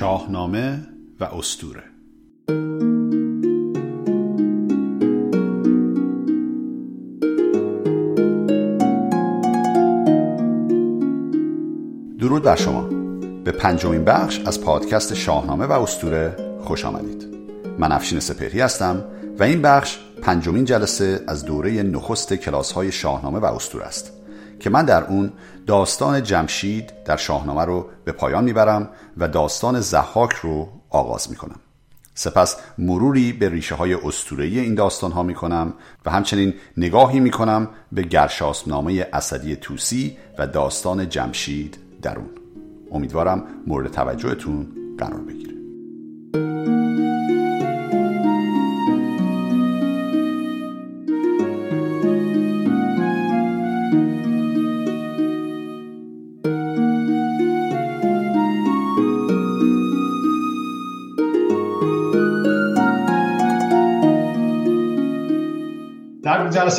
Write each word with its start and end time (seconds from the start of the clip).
شاهنامه 0.00 0.86
و 1.20 1.24
استوره 1.24 1.82
درود 12.18 12.42
بر 12.42 12.56
شما. 12.56 12.82
به 13.44 13.52
پنجمین 13.52 14.04
بخش 14.04 14.40
از 14.46 14.60
پادکست 14.60 15.14
شاهنامه 15.14 15.66
و 15.66 15.72
استوره 15.72 16.36
خوش 16.60 16.84
آمدید. 16.84 17.26
من 17.78 17.92
افشین 17.92 18.20
سپهری 18.20 18.60
هستم 18.60 19.04
و 19.38 19.42
این 19.42 19.62
بخش 19.62 19.98
پنجمین 20.22 20.64
جلسه 20.64 21.24
از 21.26 21.44
دوره 21.44 21.82
نخست 21.82 22.34
کلاس 22.34 22.72
های 22.72 22.92
شاهنامه 22.92 23.38
و 23.38 23.44
استوره 23.44 23.84
است. 23.84 24.19
که 24.60 24.70
من 24.70 24.84
در 24.84 25.04
اون 25.04 25.32
داستان 25.66 26.22
جمشید 26.22 26.92
در 27.04 27.16
شاهنامه 27.16 27.64
رو 27.64 27.88
به 28.04 28.12
پایان 28.12 28.44
می‌برم 28.44 28.88
و 29.16 29.28
داستان 29.28 29.80
زحاک 29.80 30.32
رو 30.32 30.68
آغاز 30.90 31.30
می‌کنم. 31.30 31.60
سپس 32.14 32.56
مروری 32.78 33.32
به 33.32 33.48
ریشه 33.48 33.74
های 33.74 33.94
استورهی 33.94 34.60
این 34.60 34.74
داستان 34.74 35.12
ها 35.12 35.22
می 35.22 35.34
کنم 35.34 35.74
و 36.06 36.10
همچنین 36.10 36.54
نگاهی 36.76 37.20
می 37.20 37.30
کنم 37.30 37.68
به 37.92 38.02
گرشاسب 38.02 38.68
اسدی 39.12 39.56
توسی 39.56 40.16
و 40.38 40.46
داستان 40.46 41.08
جمشید 41.08 41.78
در 42.02 42.18
اون 42.18 42.30
امیدوارم 42.92 43.44
مورد 43.66 43.90
توجهتون 43.90 44.66
قرار 44.98 45.20
بگیره. 45.20 45.59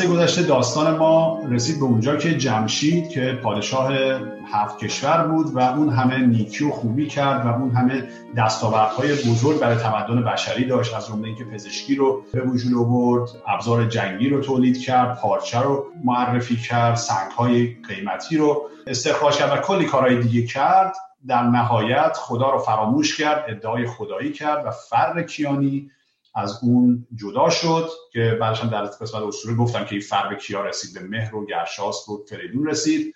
جلسه 0.02 0.14
گذشته 0.14 0.44
داستان 0.44 0.98
ما 0.98 1.40
رسید 1.50 1.80
به 1.80 1.86
اونجا 1.86 2.16
که 2.16 2.38
جمشید 2.38 3.10
که 3.10 3.40
پادشاه 3.44 3.94
هفت 4.54 4.78
کشور 4.78 5.28
بود 5.28 5.56
و 5.56 5.60
اون 5.60 5.90
همه 5.90 6.18
نیکی 6.18 6.66
و 6.66 6.72
خوبی 6.72 7.08
کرد 7.08 7.46
و 7.46 7.50
اون 7.50 7.72
همه 7.72 8.08
دستاوردهای 8.38 9.12
بزرگ 9.12 9.60
برای 9.60 9.76
تمدن 9.76 10.24
بشری 10.24 10.66
داشت 10.66 10.96
از 10.96 11.08
جمله 11.08 11.28
اینکه 11.28 11.44
پزشکی 11.44 11.96
رو 11.96 12.24
به 12.34 12.42
وجود 12.42 12.74
آورد 12.78 13.30
ابزار 13.48 13.86
جنگی 13.86 14.30
رو 14.30 14.42
تولید 14.42 14.82
کرد 14.82 15.20
پارچه 15.20 15.60
رو 15.60 15.86
معرفی 16.04 16.56
کرد 16.56 16.96
سنگهای 16.96 17.76
قیمتی 17.88 18.38
رو 18.38 18.62
استخراج 18.88 19.38
کرد 19.38 19.58
و 19.58 19.62
کلی 19.62 19.86
کارهای 19.86 20.22
دیگه 20.22 20.48
کرد. 20.48 20.96
در 21.28 21.44
نهایت 21.44 22.18
خدا 22.18 22.50
رو 22.50 22.60
فراموش 22.60 23.18
کرد 23.18 23.46
ادعای 23.48 23.86
خدایی 23.86 24.32
کرد 24.32 24.66
و 24.66 24.72
فر 24.72 25.24
کیانی 25.24 25.92
از 26.36 26.60
اون 26.62 27.08
جدا 27.16 27.50
شد 27.50 27.90
که 28.12 28.38
بعدش 28.42 28.60
هم 28.60 28.70
در 28.70 28.82
قسمت 28.82 29.22
اسطوره 29.22 29.56
گفتم 29.56 29.86
که 29.86 29.92
این 29.92 30.02
فرق 30.02 30.38
کیا 30.38 30.62
رسید 30.62 30.94
به 30.94 31.08
مهر 31.08 31.36
و 31.36 31.46
گرشاس 31.46 32.10
و 32.10 32.26
فریدون 32.30 32.68
رسید. 32.68 33.16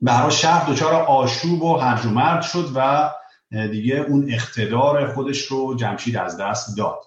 به 0.00 0.12
هر 0.12 0.30
شهر 0.30 0.70
دچار 0.70 0.94
آشوب 0.94 1.62
و 1.62 1.76
هرج 1.76 2.06
و 2.06 2.10
مرد 2.10 2.42
شد 2.42 2.70
و 2.74 3.10
دیگه 3.50 3.96
اون 3.96 4.32
اقتدار 4.32 5.12
خودش 5.12 5.46
رو 5.46 5.74
جمشید 5.74 6.16
از 6.16 6.36
دست 6.36 6.76
داد. 6.76 7.00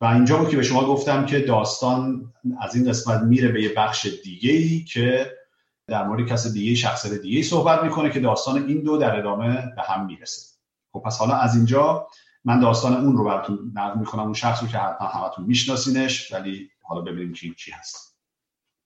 و 0.00 0.04
اینجا 0.04 0.36
بود 0.36 0.48
که 0.48 0.56
به 0.56 0.62
شما 0.62 0.84
گفتم 0.84 1.26
که 1.26 1.40
داستان 1.40 2.32
از 2.60 2.74
این 2.74 2.88
قسمت 2.88 3.22
میره 3.22 3.48
به 3.48 3.62
یه 3.62 3.72
بخش 3.76 4.06
دیگه 4.24 4.52
ای 4.52 4.84
که 4.84 5.32
در 5.88 6.06
مورد 6.06 6.28
کس 6.28 6.52
دیگه 6.52 6.74
شخصیت 6.74 7.12
دیگه 7.12 7.42
صحبت 7.42 7.82
می‌کنه 7.82 8.10
که 8.10 8.20
داستان 8.20 8.68
این 8.68 8.82
دو 8.82 8.96
در 8.96 9.18
ادامه 9.18 9.72
به 9.76 9.82
هم 9.82 10.06
می‌رسه. 10.06 10.56
خب 10.92 11.02
پس 11.06 11.18
حالا 11.18 11.34
از 11.34 11.56
اینجا 11.56 12.06
من 12.46 12.60
داستان 12.60 12.92
اون 12.92 13.16
رو 13.16 13.24
براتون 13.24 13.72
نقل 13.74 13.98
می‌کنم 13.98 14.22
اون 14.22 14.34
شخص 14.34 14.62
رو 14.62 14.68
که 14.68 14.78
حتما 14.78 15.08
همتون 15.08 15.44
میشناسینش 15.44 16.32
ولی 16.32 16.70
حالا 16.82 17.00
ببینیم 17.00 17.32
کی 17.32 17.54
کی 17.54 17.70
هست. 17.70 18.16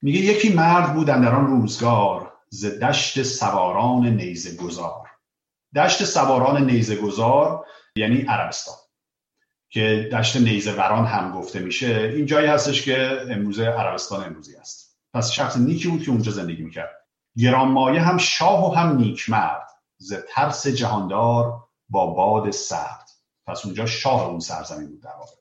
میگه 0.03 0.19
یکی 0.19 0.53
مرد 0.55 0.95
بودن 0.95 1.21
در 1.21 1.35
آن 1.35 1.47
روزگار 1.47 2.33
ز 2.49 2.67
دشت 2.67 3.23
سواران 3.23 4.07
نیزه 4.07 4.57
گذار 4.57 5.07
دشت 5.75 6.05
سواران 6.05 6.71
نیزه 6.71 6.97
گذار 6.97 7.67
یعنی 7.97 8.23
عربستان 8.23 8.75
که 9.69 10.09
دشت 10.13 10.37
نیزه 10.37 10.73
وران 10.73 11.05
هم 11.05 11.33
گفته 11.33 11.59
میشه. 11.59 12.13
این 12.17 12.27
جایی 12.27 12.47
هستش 12.47 12.83
که 12.83 13.27
امروز 13.31 13.61
عربستان 13.61 14.25
امروزی 14.25 14.57
است. 14.57 14.99
پس 15.15 15.31
شخص 15.31 15.57
نیکی 15.57 15.89
بود 15.89 16.03
که 16.03 16.11
اونجا 16.11 16.33
زندگی 16.33 16.63
می‌کرد. 16.63 16.97
گرانمایه 17.37 18.01
هم 18.01 18.19
شاه 18.19 18.71
و 18.71 18.75
هم 18.75 18.97
نیک 18.97 19.31
مرد 19.31 19.67
ز 19.97 20.15
ترس 20.29 20.67
جهاندار 20.67 21.65
با 21.89 22.07
باد 22.07 22.51
سرد. 22.51 23.00
پس 23.51 23.67
اونجا 23.67 23.87
شاه 23.87 24.27
اون 24.27 24.41
سرزمین 24.41 24.89
بود 24.89 25.03
در 25.03 25.15
واقع. 25.19 25.37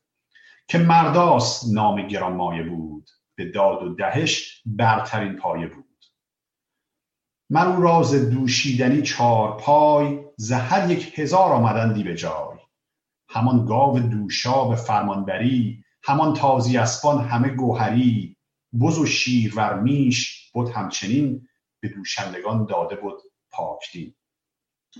که 0.67 0.77
مرداس 0.77 1.73
نام 1.73 2.07
گرانمایه 2.07 2.63
بود 2.63 3.09
به 3.35 3.51
داد 3.51 3.83
و 3.83 3.95
دهش 3.95 4.61
برترین 4.65 5.35
پایه 5.35 5.67
بود. 5.67 5.85
من 7.49 7.67
او 7.67 7.81
راز 7.81 8.29
دوشیدنی 8.29 9.01
چار 9.01 9.57
پای 9.57 10.19
زهر 10.37 10.91
یک 10.91 11.19
هزار 11.19 11.51
آمدندی 11.51 12.03
به 12.03 12.15
جای. 12.15 12.57
همان 13.29 13.65
گاو 13.65 13.99
دوشا 13.99 14.65
به 14.65 14.75
فرمانبری 14.75 15.83
همان 16.03 16.33
تازی 16.33 16.77
اسبان 16.77 17.25
همه 17.25 17.49
گوهری. 17.49 18.37
بز 18.81 18.99
و 18.99 19.05
شیر 19.05 19.53
و 19.55 19.81
میش 19.81 20.51
بود 20.53 20.69
همچنین 20.69 21.47
به 21.81 21.89
دوشندگان 21.89 22.65
داده 22.65 22.95
بود 22.95 23.21
پاکدین. 23.51 24.15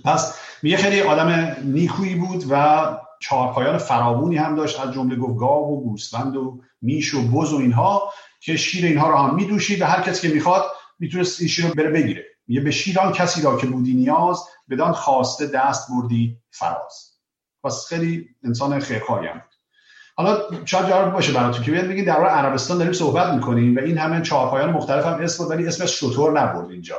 پس 0.04 0.38
میگه 0.62 0.76
خیلی 0.76 1.00
آدم 1.00 1.56
نیکویی 1.64 2.14
بود 2.14 2.44
و 2.50 2.86
چهارپایان 3.20 3.78
فراوونی 3.78 4.36
هم 4.36 4.56
داشت 4.56 4.80
از 4.80 4.92
جمله 4.92 5.16
گفت 5.16 5.38
گاو 5.38 5.78
و 5.78 5.80
گوسفند 5.80 6.36
و 6.36 6.60
میش 6.82 7.14
و 7.14 7.28
بز 7.28 7.52
و 7.52 7.56
اینها 7.56 8.12
که 8.40 8.56
شیر 8.56 8.84
اینها 8.84 9.10
رو 9.10 9.16
هم 9.16 9.34
میدوشید 9.34 9.82
و 9.82 9.84
هر 9.84 10.02
کسی 10.02 10.28
که 10.28 10.34
می‌خواد 10.34 10.64
می‌تونست 10.98 11.40
این 11.40 11.48
شیر 11.48 11.66
رو 11.66 11.74
بره 11.74 11.90
بگیره. 11.90 12.24
میگه 12.46 12.60
به 12.60 12.70
شیران 12.70 13.12
کسی 13.12 13.42
را 13.42 13.56
که 13.56 13.66
بودی 13.66 13.94
نیاز 13.94 14.44
بدان 14.70 14.92
خواسته 14.92 15.46
دست 15.46 15.88
بردی 15.90 16.36
فراز. 16.50 17.10
پس 17.64 17.86
خیلی 17.88 18.28
انسان 18.44 18.80
خیرخواهی 18.80 19.26
هم 19.26 19.34
بود. 19.34 19.42
حالا 20.16 20.64
شاید 20.64 20.88
جالب 20.88 21.12
باشه 21.12 21.32
براتون 21.32 21.64
که 21.64 21.70
بیاد 21.70 21.86
بگید 21.86 22.06
در 22.06 22.26
عربستان 22.26 22.78
داریم 22.78 22.92
صحبت 22.92 23.32
می‌کنیم 23.34 23.76
و 23.76 23.78
این 23.80 23.98
همه 23.98 24.22
چهارپایان 24.22 24.70
مختلف 24.70 25.06
هم 25.06 25.20
اسم 25.20 25.48
ولی 25.48 25.66
اسمش 25.66 26.00
شطور 26.00 26.40
نبرد 26.40 26.70
اینجا. 26.70 26.98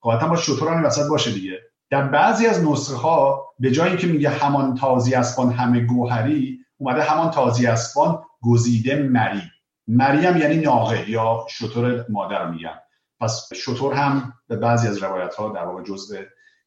قاعدتا 0.00 0.28
با 0.28 0.36
شطور 0.36 0.68
هم 0.68 0.84
وسط 0.84 1.08
باشه 1.08 1.30
دیگه. 1.30 1.58
در 1.90 2.08
بعضی 2.08 2.46
از 2.46 2.64
نسخه 2.64 2.96
ها 2.96 3.48
به 3.58 3.70
جایی 3.70 3.96
که 3.96 4.06
میگه 4.06 4.30
همان 4.30 4.74
تازی 4.74 5.14
اسبان 5.14 5.52
همه 5.52 5.80
گوهری 5.80 6.58
اومده 6.78 7.02
همان 7.02 7.30
تازی 7.30 7.66
اسبان 7.66 8.24
گزیده 8.40 9.02
مری. 9.02 9.42
مری 9.86 10.22
یعنی 10.40 10.56
ناقه 10.56 11.10
یا 11.10 11.46
شطور 11.48 12.06
مادر 12.08 12.50
میگن. 12.50 12.78
پس 13.20 13.48
شطور 13.54 13.94
هم 13.94 14.34
به 14.48 14.56
بعضی 14.56 14.88
از 14.88 15.02
روایت 15.02 15.34
ها 15.34 15.52
در 15.52 15.64
واقع 15.64 15.82
جزء 15.82 16.22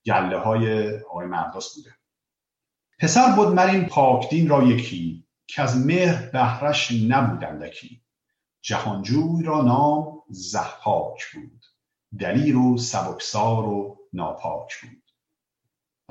گله 0.05 0.37
های 0.37 0.95
آقای 0.99 1.27
مرداس 1.27 1.75
بوده. 1.75 1.95
پسر 2.99 3.35
بود 3.35 3.47
مرین 3.47 3.85
پاکدین 3.85 4.49
را 4.49 4.63
یکی 4.63 5.27
که 5.47 5.61
از 5.61 5.85
مهر 5.85 6.29
بهرش 6.29 6.91
نبودندکی 6.91 8.01
جهانجوی 8.61 9.43
را 9.43 9.61
نام 9.61 10.21
زحاک 10.29 11.31
بود. 11.33 11.65
دلیر 12.19 12.57
و 12.57 12.77
سبکسار 12.77 13.65
و 13.65 13.97
ناپاک 14.13 14.81
بود. 14.81 15.00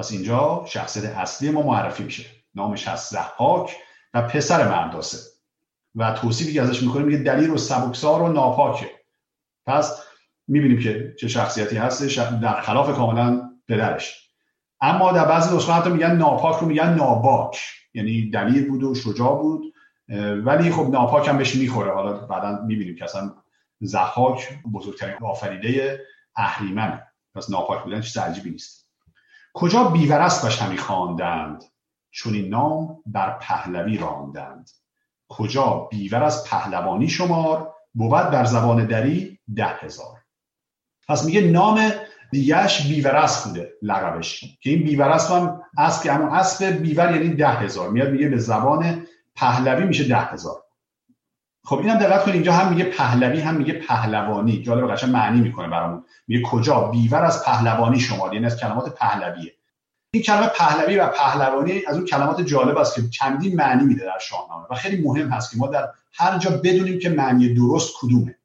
پس 0.00 0.12
اینجا 0.12 0.64
شخصیت 0.66 1.04
اصلی 1.04 1.50
ما 1.50 1.62
معرفی 1.62 2.02
میشه. 2.02 2.24
نامش 2.54 2.88
هست 2.88 3.12
زحاک 3.12 3.76
و 4.14 4.22
پسر 4.22 4.68
مرداسه. 4.68 5.18
و 5.94 6.12
توصیفی 6.12 6.52
که 6.52 6.62
ازش 6.62 6.82
می‌کنه 6.82 7.04
میگه 7.04 7.18
دلیل 7.18 7.50
و 7.50 7.56
سبکسار 7.56 8.22
و 8.22 8.32
ناپاکه. 8.32 8.90
پس 9.66 10.02
می‌بینیم 10.48 10.80
که 10.80 11.14
چه 11.20 11.28
شخصیتی 11.28 11.76
هستش 11.76 12.18
در 12.18 12.60
خلاف 12.60 12.96
کاملا 12.96 13.50
پدرش. 13.68 14.30
اما 14.80 15.12
در 15.12 15.24
بعضی 15.24 15.56
نسخه 15.56 15.72
حتی 15.72 15.90
میگن 15.90 16.16
ناپاک 16.16 16.60
رو 16.60 16.66
میگن 16.66 16.94
ناباک. 16.94 17.60
یعنی 17.94 18.30
دلیل 18.30 18.68
بود 18.68 18.82
و 18.82 18.94
شجاع 18.94 19.36
بود 19.42 19.74
ولی 20.44 20.70
خب 20.70 20.90
ناپاک 20.90 21.28
هم 21.28 21.38
بهش 21.38 21.56
می‌خوره. 21.56 21.94
حالا 21.94 22.12
بعدا 22.12 22.62
می‌بینیم 22.66 22.96
که 22.96 23.04
اصلا 23.04 23.34
زحاک 23.80 24.48
بزرگترین 24.72 25.14
آفریده 25.22 26.00
اهریمنه. 26.36 27.06
پس 27.34 27.50
ناپاک 27.50 27.84
بودن 27.84 28.00
چیز 28.00 28.18
عجیبی 28.18 28.50
نیست. 28.50 28.89
کجا 29.54 29.84
بیورست 29.84 30.62
همی 30.62 30.78
خواندند؟ 30.78 31.64
چون 32.10 32.34
این 32.34 32.48
نام 32.48 33.02
بر 33.06 33.38
پهلوی 33.38 33.98
راندند. 33.98 34.70
کجا 35.28 35.88
بیور 35.90 36.22
از 36.22 36.44
پهلوانی 36.44 37.08
شمار 37.08 37.74
بود 37.94 38.30
در 38.30 38.44
زبان 38.44 38.86
دری 38.86 39.38
ده 39.56 39.66
هزار. 39.66 40.16
پس 41.08 41.24
میگه 41.24 41.40
نام 41.40 41.92
دیگهش 42.30 42.86
بیورست 42.86 43.48
بوده 43.48 43.72
لقبش 43.82 44.40
که 44.60 44.70
این 44.70 44.82
بیورست 44.84 45.30
هم 45.30 45.62
اسب 45.78 46.02
که 46.02 46.12
همون 46.12 46.28
اسب 46.28 46.64
بیور 46.64 47.16
یعنی 47.16 47.28
ده 47.28 47.48
هزار. 47.48 47.90
میاد 47.90 48.10
میگه 48.10 48.28
به 48.28 48.38
زبان 48.38 49.06
پهلوی 49.34 49.84
میشه 49.84 50.08
ده 50.08 50.20
هزار. 50.20 50.62
خب 51.64 51.78
اینم 51.78 51.98
دقت 51.98 52.22
کنید 52.22 52.34
اینجا 52.34 52.52
هم 52.52 52.68
میگه 52.72 52.84
پهلوی 52.84 53.40
هم 53.40 53.54
میگه 53.54 53.72
پهلوانی. 53.72 54.62
جالب 54.62 54.92
قشنگ 54.92 55.10
معنی 55.10 55.40
می‌کنه 55.40 55.68
برامون. 55.68 56.04
میگه 56.28 56.42
کجا؟ 56.42 56.80
بیور 56.80 57.24
از 57.24 57.44
پهلوانی 57.44 58.00
شما 58.00 58.34
یعنی 58.34 58.46
از 58.46 58.60
کلمات 58.60 58.94
پهلویه. 58.94 59.52
این 60.12 60.22
کلمه 60.22 60.46
پهلوی 60.46 60.96
و 60.96 61.06
پهلوانی 61.06 61.82
از 61.86 61.96
اون 61.96 62.06
کلمات 62.06 62.40
جالب 62.40 62.78
است 62.78 62.94
که 62.94 63.08
چندین 63.08 63.56
معنی 63.56 63.84
میده 63.84 64.04
در 64.04 64.18
شاهنامه 64.18 64.66
و 64.70 64.74
خیلی 64.74 65.02
مهم 65.02 65.28
هست 65.28 65.50
که 65.50 65.56
ما 65.56 65.66
در 65.66 65.88
هر 66.12 66.38
جا 66.38 66.50
بدونیم 66.50 66.98
که 66.98 67.08
معنی 67.08 67.54
درست 67.54 67.94
کدومه. 68.00 68.36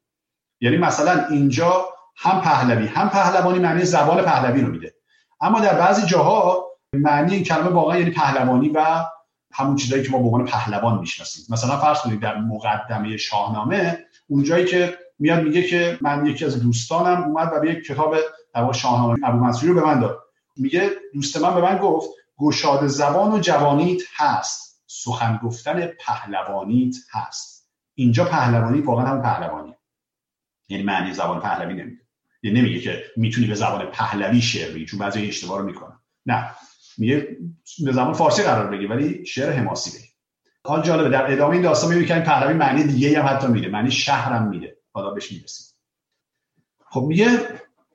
یعنی 0.61 0.77
مثلا 0.77 1.25
اینجا 1.25 1.85
هم 2.17 2.41
پهلوی 2.41 2.87
هم 2.87 3.09
پهلوانی 3.09 3.59
معنی 3.59 3.85
زبان 3.85 4.21
پهلوی 4.21 4.61
رو 4.61 4.71
میده. 4.71 4.93
اما 5.41 5.59
در 5.59 5.73
بعضی 5.73 6.07
جاها 6.07 6.65
معنی 6.93 7.35
این 7.35 7.43
کلمه 7.43 7.69
واقعا 7.69 7.97
یعنی 7.97 8.11
پهلوانی 8.11 8.69
و 8.69 9.05
همون 9.55 9.75
چیزایی 9.75 10.03
که 10.03 10.11
ما 10.11 10.17
به 10.17 10.25
عنوان 10.25 10.45
پهلوان 10.45 10.99
می‌شناسیم. 10.99 11.45
مثلا 11.49 11.77
فرض 11.77 11.99
کنید 11.99 12.19
در 12.19 12.37
مقدمه 12.37 13.17
شاهنامه 13.17 14.05
اونجایی 14.27 14.65
که 14.65 14.97
میاد 15.19 15.43
میگه 15.43 15.63
که 15.63 15.97
من 16.01 16.25
یکی 16.25 16.45
از 16.45 16.63
دوستانم 16.63 17.23
اومد 17.23 17.51
و 17.53 17.59
به 17.59 17.71
یک 17.71 17.85
کتاب 17.85 18.15
در 18.53 18.71
شاهنامه 18.71 19.19
ابو 19.23 19.37
منصوری 19.37 19.67
رو 19.67 19.79
به 19.79 19.85
من 19.85 19.99
داد. 19.99 20.19
میگه 20.57 20.91
دوست 21.13 21.37
من 21.37 21.55
به 21.55 21.61
من 21.61 21.77
گفت 21.77 22.09
گشاد 22.37 22.87
زبان 22.87 23.31
و 23.31 23.39
جوانیت 23.39 24.01
هست 24.15 24.83
سخن 24.87 25.39
گفتن 25.43 25.87
پهلوانیت 25.87 26.95
هست. 27.11 27.69
اینجا 27.95 28.25
پهلوانی 28.25 28.81
واقعا 28.81 29.05
هم 29.05 29.21
پهلوانی 29.21 29.73
یعنی 30.69 30.83
معنی 30.83 31.13
زبان 31.13 31.39
پهلوی 31.39 31.73
نمیده. 31.73 32.01
یعنی 32.43 32.61
نمیگه 32.61 32.79
که 32.79 33.03
می‌تونی 33.17 33.47
به 33.47 33.55
زبان 33.55 33.85
پهلوی 33.85 34.41
شعر 34.41 34.85
چون 34.85 34.99
بعضی 34.99 35.27
اشتباه 35.27 35.59
رو 35.59 35.65
می‌کنن. 35.65 35.99
نه. 36.25 36.51
میگه 36.97 37.37
به 37.85 37.91
زبان 37.91 38.13
فارسی 38.13 38.43
قرار 38.43 38.71
بگی 38.71 38.85
ولی 38.85 39.25
شعر 39.25 39.51
حماسی. 39.51 39.97
بگی 39.97 40.07
حال 40.65 40.81
جالبه 40.81 41.09
در 41.09 41.33
ادامه 41.33 41.53
این 41.53 41.61
داستان 41.61 41.89
می‌بینی 41.89 42.07
که 42.07 42.13
پهلوی 42.13 42.53
معنی 42.53 42.83
دیگه 42.83 43.19
هم 43.21 43.35
حتی 43.35 43.47
میده 43.47 43.69
معنی 43.69 43.91
شهرم 43.91 44.47
میده. 44.47 44.77
حالا 44.93 45.09
بهش 45.09 45.31
می‌رسیم. 45.31 45.67
خب 46.89 47.01
میگه 47.01 47.39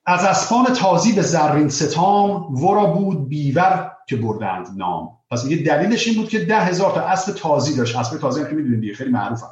از 0.06 0.24
اسفان 0.24 0.64
تازی 0.64 1.12
به 1.12 1.22
زرین 1.22 1.68
ستام 1.68 2.54
ورا 2.54 2.86
بود 2.86 3.28
بیور 3.28 3.92
که 4.08 4.16
بردند 4.16 4.68
نام. 4.76 5.18
پس 5.30 5.44
میگه 5.44 5.62
دلیلش 5.62 6.06
این 6.06 6.16
بود 6.16 6.28
که 6.28 6.44
ده 6.44 6.60
هزار 6.60 6.94
تا 6.94 7.00
اسب 7.00 7.34
تازی 7.34 7.76
داشت. 7.76 7.96
اسب 7.96 8.18
تازی 8.18 8.40
هم 8.40 8.46
که 8.46 8.54
می‌دونید 8.54 8.80
دیگه 8.80 8.94
خیلی 8.94 9.10
معروفه. 9.10 9.46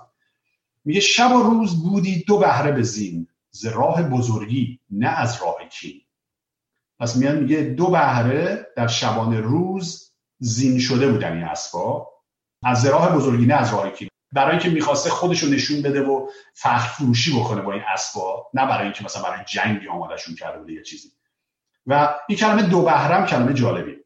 میگه 0.84 1.00
شب 1.00 1.32
و 1.36 1.42
روز 1.42 1.82
بودی 1.82 2.24
دو 2.26 2.38
بهره 2.38 2.72
به 2.72 2.82
زین 2.82 3.28
ز 3.50 3.66
راه 3.66 4.02
بزرگی 4.02 4.80
نه 4.90 5.08
از 5.08 5.42
راه 5.42 5.56
کین. 5.72 6.00
پس 7.00 7.16
میاد 7.16 7.38
میگه 7.38 7.60
دو 7.62 7.86
بهره 7.90 8.66
در 8.76 8.86
شبانه 8.86 9.40
روز 9.40 10.12
زین 10.38 10.78
شده 10.78 11.08
بودن 11.08 11.32
این 11.32 11.44
اسبا 11.44 12.08
از 12.64 12.86
راه 12.86 13.14
بزرگی 13.16 13.46
نه 13.46 13.54
از 13.54 13.72
راه 13.72 13.90
کین 13.90 14.08
برای 14.32 14.50
اینکه 14.50 14.70
می‌خواسته 14.70 15.10
خودش 15.10 15.42
رو 15.42 15.48
نشون 15.48 15.82
بده 15.82 16.02
و 16.02 16.28
فخر 16.54 16.88
فروشی 16.88 17.40
بکنه 17.40 17.62
با 17.62 17.72
این 17.72 17.82
اسبا 17.94 18.46
نه 18.54 18.66
برای 18.66 18.84
اینکه 18.84 19.04
مثلا 19.04 19.22
برای 19.22 19.44
جنگی 19.44 19.88
آمادهشون 19.88 20.34
کرده 20.34 20.58
بوده 20.58 20.72
یا 20.72 20.82
چیزی. 20.82 21.08
و 21.86 22.14
این 22.28 22.38
کلمه 22.38 22.62
دو 22.62 22.82
بهره 22.82 23.26
کلمه 23.26 23.54
جالبی 23.54 23.96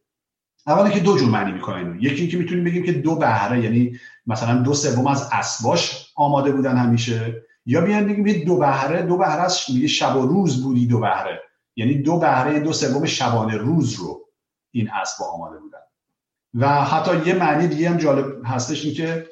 اولا 0.67 0.91
که 0.91 1.01
دو 1.01 1.19
جور 1.19 1.29
معنی 1.29 1.53
می‌کنه 1.53 1.77
اینو 1.77 1.97
یکی 1.97 2.21
اینکه 2.21 2.37
می‌تونیم 2.37 2.65
بگیم 2.65 2.85
که 2.85 2.93
دو 2.93 3.17
بهره 3.17 3.61
یعنی 3.65 3.99
مثلا 4.27 4.63
دو 4.63 4.75
سوم 4.75 5.07
از 5.07 5.29
اسباش 5.33 6.13
آماده 6.17 6.53
بودن 6.53 6.77
همیشه. 6.77 7.43
یا 7.67 7.81
بیان 7.81 8.07
بگیم 8.07 8.45
دو 8.45 8.57
بهره 8.57 9.03
دو 9.03 9.17
بهره 9.17 9.47
میگه 9.69 9.87
شب 9.87 10.17
و 10.17 10.27
روز 10.27 10.63
بودی 10.63 10.87
دو 10.87 11.01
بهره. 11.01 11.43
یعنی 11.77 12.03
دو 12.03 12.19
بهره 12.19 12.61
دو 12.61 12.73
سوم 12.73 13.07
شبانه 13.07 13.57
روز 13.57 13.95
رو 13.95 14.21
این 14.71 14.91
اسبا 14.91 15.27
آماده 15.27 15.59
بودن. 15.59 15.79
و 16.55 16.85
حتی 16.85 17.27
یه 17.27 17.35
معنی 17.35 17.69
دیگه 17.69 17.91
هم 17.91 17.97
جالب 17.97 18.27
هستش 18.45 18.85
این 18.85 18.95
که 18.95 19.27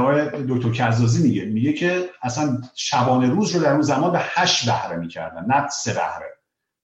آقای 0.00 0.28
دکتر 0.48 0.70
کزازی 0.70 1.22
میگه 1.28 1.44
میگه 1.44 1.72
که 1.72 2.10
اصلا 2.22 2.60
شبانه 2.74 3.30
روز 3.30 3.56
رو 3.56 3.62
در 3.62 3.72
اون 3.72 3.82
زمان 3.82 4.12
به 4.12 4.18
هشت 4.22 4.66
بهره 4.66 4.96
می‌کردن 4.96 5.44
نه 5.44 5.68
سه 5.68 5.92
بهره. 5.92 6.36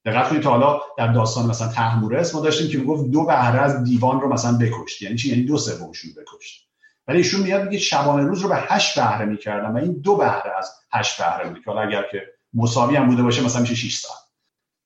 دقت 0.04 0.28
کنید 0.28 0.42
تا 0.42 0.50
حالا 0.50 0.80
در 0.98 1.12
داستان 1.12 1.46
مثلا 1.50 1.68
تحمورس 1.68 2.34
ما 2.34 2.40
داشتیم 2.40 2.70
که 2.70 2.78
می‌گفت 2.78 3.10
دو 3.10 3.24
بهره 3.24 3.60
از 3.60 3.84
دیوان 3.84 4.20
رو 4.20 4.32
مثلا 4.32 4.58
بکشت 4.58 5.02
یعنی 5.02 5.16
چی؟ 5.16 5.28
یعنی 5.28 5.42
دو 5.42 5.58
سومشون 5.58 6.10
بکشت. 6.16 6.68
ولی 7.08 7.18
ایشون 7.18 7.40
میاد 7.40 7.64
میگه 7.64 7.78
شبانه 7.78 8.26
روز 8.26 8.42
رو 8.42 8.48
به 8.48 8.56
هشت 8.56 8.98
بهره 8.98 9.24
می‌کردن 9.24 9.72
و 9.72 9.76
این 9.76 9.92
دو 9.92 10.16
بهره 10.16 10.58
از 10.58 10.72
هشت 10.92 11.22
بهره 11.22 11.48
بود 11.48 11.62
حالا 11.66 11.80
اگر 11.80 12.02
که 12.12 12.22
مساوی 12.54 12.96
هم 12.96 13.08
بوده 13.08 13.22
باشه 13.22 13.44
مثلا 13.44 13.60
میشه 13.60 13.74
6 13.74 13.96
ساعت. 13.96 14.21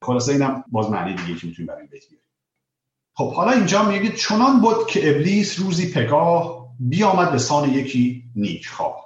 خلاصه 0.03 0.33
اینم 0.33 0.65
باز 0.69 0.91
معنی 0.91 1.15
دیگه 1.15 1.41
که 1.41 1.47
می‌تونیم 1.47 1.67
برای 1.67 1.87
بیت 1.87 2.03
خب 3.15 3.33
حالا 3.33 3.51
اینجا 3.51 3.89
میگه 3.89 4.13
چنان 4.13 4.61
بود 4.61 4.87
که 4.87 5.11
ابلیس 5.11 5.61
روزی 5.61 5.93
پگاه 5.93 6.69
بیامد 6.81 7.33
به 7.33 7.39
سان 7.39 7.73
یکی 7.73 8.25
نیک 8.37 8.69
خواه 8.69 8.97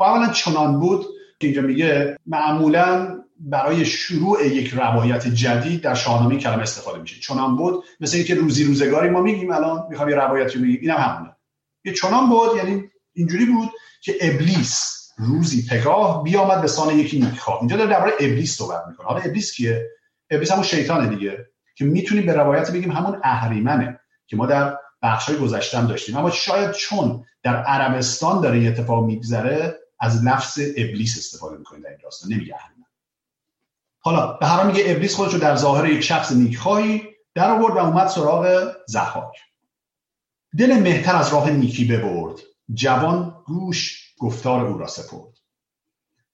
و 0.00 0.04
خب 0.04 0.10
اولا 0.10 0.32
چنان 0.32 0.80
بود 0.80 1.06
که 1.40 1.46
اینجا 1.46 1.62
میگه 1.62 2.16
معمولا 2.26 3.18
برای 3.38 3.84
شروع 3.84 4.46
یک 4.46 4.74
روایت 4.74 5.28
جدید 5.28 5.80
در 5.80 5.94
شاهنامه 5.94 6.36
کلمه 6.36 6.62
استفاده 6.62 7.00
میشه. 7.00 7.20
چنان 7.20 7.56
بود 7.56 7.84
مثل 8.00 8.16
اینکه 8.16 8.34
روزی 8.34 8.64
روزگاری 8.64 9.10
ما 9.10 9.20
میگیم 9.20 9.52
الان 9.52 9.86
می‌خوام 9.90 10.08
یه 10.08 10.14
روایتی 10.14 10.58
بگیم. 10.58 10.78
اینم 10.80 10.96
همونه. 10.96 11.36
یه 11.84 11.92
چنان 11.92 12.28
بود 12.28 12.56
یعنی 12.56 12.90
اینجوری 13.14 13.44
بود 13.44 13.70
که 14.00 14.16
ابلیس 14.20 15.01
روزی 15.16 15.66
پگاه 15.70 16.22
بیامد 16.24 16.60
به 16.60 16.66
سان 16.66 16.98
یکی 16.98 17.20
نیکخواه 17.20 17.58
اینجا 17.58 17.76
داره 17.76 17.90
درباره 17.90 18.12
ابلیس 18.20 18.56
صحبت 18.56 18.82
می‌کنه. 18.88 19.06
حالا 19.06 19.20
ابلیس 19.20 19.52
کیه؟ 19.52 19.90
ابلیس 20.30 20.52
همون 20.52 20.64
شیطانه 20.64 21.16
دیگه 21.16 21.46
که 21.74 21.84
می‌تونیم 21.84 22.26
به 22.26 22.32
روایت 22.32 22.70
بگیم 22.70 22.90
همون 22.90 23.20
اهریمنه 23.24 24.00
که 24.26 24.36
ما 24.36 24.46
در 24.46 24.76
بخش 25.02 25.28
های 25.28 25.38
گذشته 25.38 25.86
داشتیم. 25.86 26.16
اما 26.16 26.30
شاید 26.30 26.72
چون 26.72 27.24
در 27.42 27.56
عربستان 27.56 28.40
داره 28.40 28.58
این 28.58 28.68
اتفاق 28.68 29.04
میگذره 29.04 29.78
از 30.00 30.24
لفظ 30.24 30.58
ابلیس 30.76 31.18
استفاده 31.18 31.56
می‌کنه 31.58 31.80
در 31.80 31.88
این 31.88 31.98
داستان. 32.02 32.32
نمیگه 32.32 32.54
اهریمن. 32.54 32.86
حالا 34.00 34.26
به 34.32 34.46
هر 34.46 34.66
میگه 34.66 34.84
ابلیس 34.86 35.14
خودش 35.14 35.32
رو 35.34 35.40
در 35.40 35.56
ظاهر 35.56 35.88
یک 35.88 36.00
شخص 36.00 36.32
نیکخواهی 36.32 37.02
در 37.34 37.50
آورد 37.50 37.76
و 37.76 37.78
اومد 37.78 38.08
سراغ 38.08 38.72
زحاک. 38.86 39.36
دل 40.58 40.78
مهتر 40.78 41.16
از 41.16 41.32
راه 41.32 41.50
نیکی 41.50 41.84
ببرد. 41.84 42.36
جوان 42.74 43.34
گوش 43.46 44.01
گفتار 44.22 44.66
او 44.66 44.78
را 44.78 44.86
سپرد. 44.86 45.38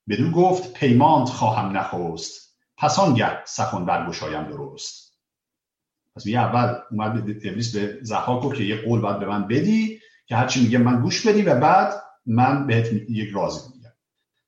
بدو 0.09 0.31
گفت 0.31 0.73
پیمانت 0.73 1.29
خواهم 1.29 1.77
نخوست 1.77 2.57
پس 2.77 2.99
آنگه 2.99 3.45
سخن 3.45 3.85
برگشایم 3.85 4.45
درست. 4.45 5.19
پس 6.17 6.27
میگه 6.27 6.39
اول 6.39 6.75
اومد 6.91 7.19
ابلیس 7.19 7.77
به 7.77 7.99
زحاک 8.03 8.43
گفت 8.43 8.57
که 8.57 8.65
یه 8.65 8.83
قول 8.83 9.01
باید 9.01 9.19
به 9.19 9.27
من 9.27 9.49
بدی 9.49 10.01
که 10.27 10.37
هرچی 10.37 10.63
میگه 10.63 10.79
من 10.79 11.01
گوش 11.01 11.27
بدی 11.27 11.43
و 11.43 11.61
بعد 11.61 12.03
من 12.27 12.67
بهت 12.67 12.93
یک 12.93 13.31
رازی 13.33 13.61
میگم. 13.75 13.93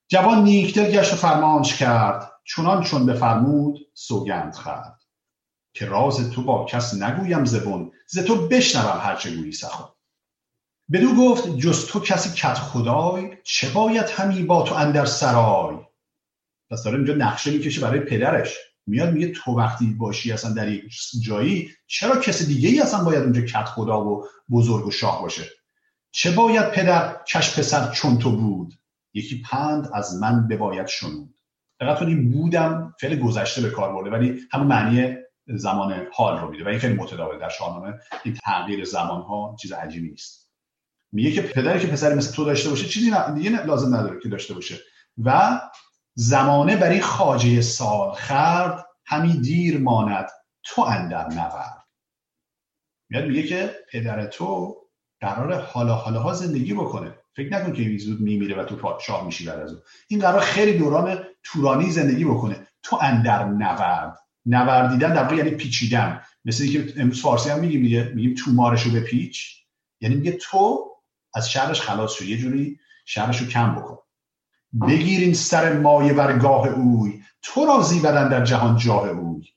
جوان 0.09 0.45
نیکتر 0.45 0.91
گشت 0.91 1.13
و 1.13 1.17
فرمانش 1.17 1.77
کرد. 1.77 2.33
چونان 2.45 2.83
چون 2.83 3.07
بفرمود 3.07 3.79
سوگند 3.95 4.55
خرد 4.55 5.01
که 5.73 5.87
راز 5.87 6.31
تو 6.31 6.43
با 6.43 6.65
کس 6.65 6.95
نگویم 6.95 7.45
زبون 7.45 7.93
ز 8.07 8.19
تو 8.19 8.49
بشنوم 8.49 9.01
هرچه 9.01 9.37
گویی 9.37 9.53
سخن. 9.53 9.89
بدو 10.93 11.15
گفت 11.15 11.57
جز 11.57 11.87
تو 11.87 12.01
کسی 12.01 12.31
کت 12.31 12.55
خدای؟ 12.55 13.37
چه 13.45 13.71
باید 13.71 14.07
همی 14.07 14.43
با 14.43 14.63
تو 14.63 14.75
اندر 14.75 15.05
سرای؟ 15.05 15.77
پس 16.71 16.83
داره 16.83 16.97
اینجا 16.97 17.15
نقشه 17.15 17.51
می‌کشه 17.51 17.81
برای 17.81 18.01
پدرش. 18.01 18.57
میاد 18.87 19.13
میگه 19.13 19.29
تو 19.33 19.53
وقتی 19.53 19.87
باشی 19.87 20.33
اصلا 20.33 20.53
در 20.53 20.69
یک 20.69 20.83
جایی 21.23 21.71
چرا 21.87 22.17
کسی 22.17 22.47
دیگه 22.47 22.69
ای 22.69 22.81
اصلا 22.81 23.05
باید 23.05 23.23
اونجا 23.23 23.41
کت 23.41 23.65
خدا 23.65 24.05
و 24.05 24.27
بزرگ 24.51 24.87
و 24.87 24.91
شاه 24.91 25.23
باشه؟ 25.23 25.45
چه 26.11 26.31
باید 26.31 26.71
پدر 26.71 27.17
کش 27.29 27.59
پسر 27.59 27.91
چون 27.91 28.19
تو 28.19 28.37
بود؟ 28.37 28.75
یکی 29.15 29.43
پند 29.43 29.91
از 29.95 30.21
من 30.21 30.49
بباید 30.49 30.87
شنود. 30.87 31.35
دقت 31.81 32.03
این 32.03 32.31
بودم 32.31 32.95
فعل 33.01 33.19
گذشته 33.19 33.63
به 33.63 33.71
کار 33.71 33.93
برده 33.93 34.11
ولی 34.11 34.41
همون 34.53 34.67
معنی 34.67 35.17
زمان 35.47 36.07
حال 36.13 36.41
رو 36.41 36.51
میده. 36.51 36.65
و 36.65 36.69
این 36.69 36.79
خیلی 36.79 36.95
متداول 36.95 37.39
در 37.39 37.49
شاهنامه. 37.49 37.99
این 38.25 38.35
تغییر 38.35 38.85
زمان 38.85 39.23
ها 39.23 39.57
چیز 39.63 39.73
عجیبی 39.73 40.11
نیست. 40.11 40.40
میگه 41.13 41.33
که 41.33 41.43
پدری 41.43 41.81
که 41.81 41.87
پسری 41.87 42.15
مثل 42.15 42.33
تو 42.33 42.45
داشته 42.45 42.71
باشه 42.71 42.89
چیزی 42.89 43.13
دیگه 43.35 43.67
لازم 43.67 43.97
نداره 43.97 44.21
که 44.21 44.29
داشته 44.29 44.55
باشه. 44.55 44.79
و 45.25 45.61
زمانه 46.15 46.77
برای 46.77 47.01
خاجه 47.01 47.61
سال 47.61 48.15
خرد 48.15 48.87
همی 49.07 49.33
دیر 49.33 49.79
ماند. 49.79 50.31
تو 50.63 50.83
اندر 50.83 51.29
نورد 51.29 51.85
میاد 53.11 53.25
میگه 53.25 53.43
که 53.43 53.75
پدر 53.93 54.27
تو 54.27 54.77
قرار 55.21 55.61
حالا 55.61 55.95
حالا 55.95 56.21
ها 56.21 56.33
زندگی 56.33 56.75
بکنه. 56.75 57.15
فکر 57.37 57.53
نکن 57.53 57.73
که 57.73 57.99
زود 57.99 58.21
میمیره 58.21 58.57
و 58.57 58.65
تو 58.65 58.77
پادشاه 58.77 59.27
میشی 59.27 59.47
بعد 59.47 59.61
از 59.61 59.77
این 60.09 60.21
قرار 60.21 60.41
خیلی 60.41 60.79
دوران 60.79 61.19
تورانی 61.43 61.91
زندگی 61.91 62.25
بکنه. 62.25 62.67
تو 62.83 62.99
اندر 63.03 63.45
نورد 63.45 64.19
نوردیدن 64.47 65.13
در 65.13 65.35
یعنی 65.35 65.51
پیچیدن. 65.51 66.21
مثل 66.45 66.73
که 66.73 66.93
امروز 66.97 67.23
فارسی 67.23 67.51
هم 67.51 67.61
میگیم 67.61 67.83
دیگه. 67.83 68.13
میگیم 68.15 68.35
تو 68.35 68.51
مارشو 68.51 68.93
به 68.93 69.01
پیچ 69.01 69.61
یعنی 70.01 70.15
میگه 70.15 70.33
تو 70.33 70.90
از 71.35 71.51
شرش 71.51 71.81
خلاص 71.81 72.13
شو. 72.13 72.25
یه 72.25 72.39
جوری 72.39 72.81
شرش 73.05 73.41
رو 73.41 73.47
کم 73.47 73.75
بکن. 73.75 73.99
بگیرین 74.89 75.35
سر 75.35 75.79
مایه 75.79 76.13
ورگاه 76.13 76.69
اوی. 76.69 77.23
تو 77.43 77.65
را 77.65 77.83
زیبدن 77.83 78.29
در 78.29 78.45
جهان 78.45 78.77
جاه 78.77 79.09
اوی. 79.09 79.49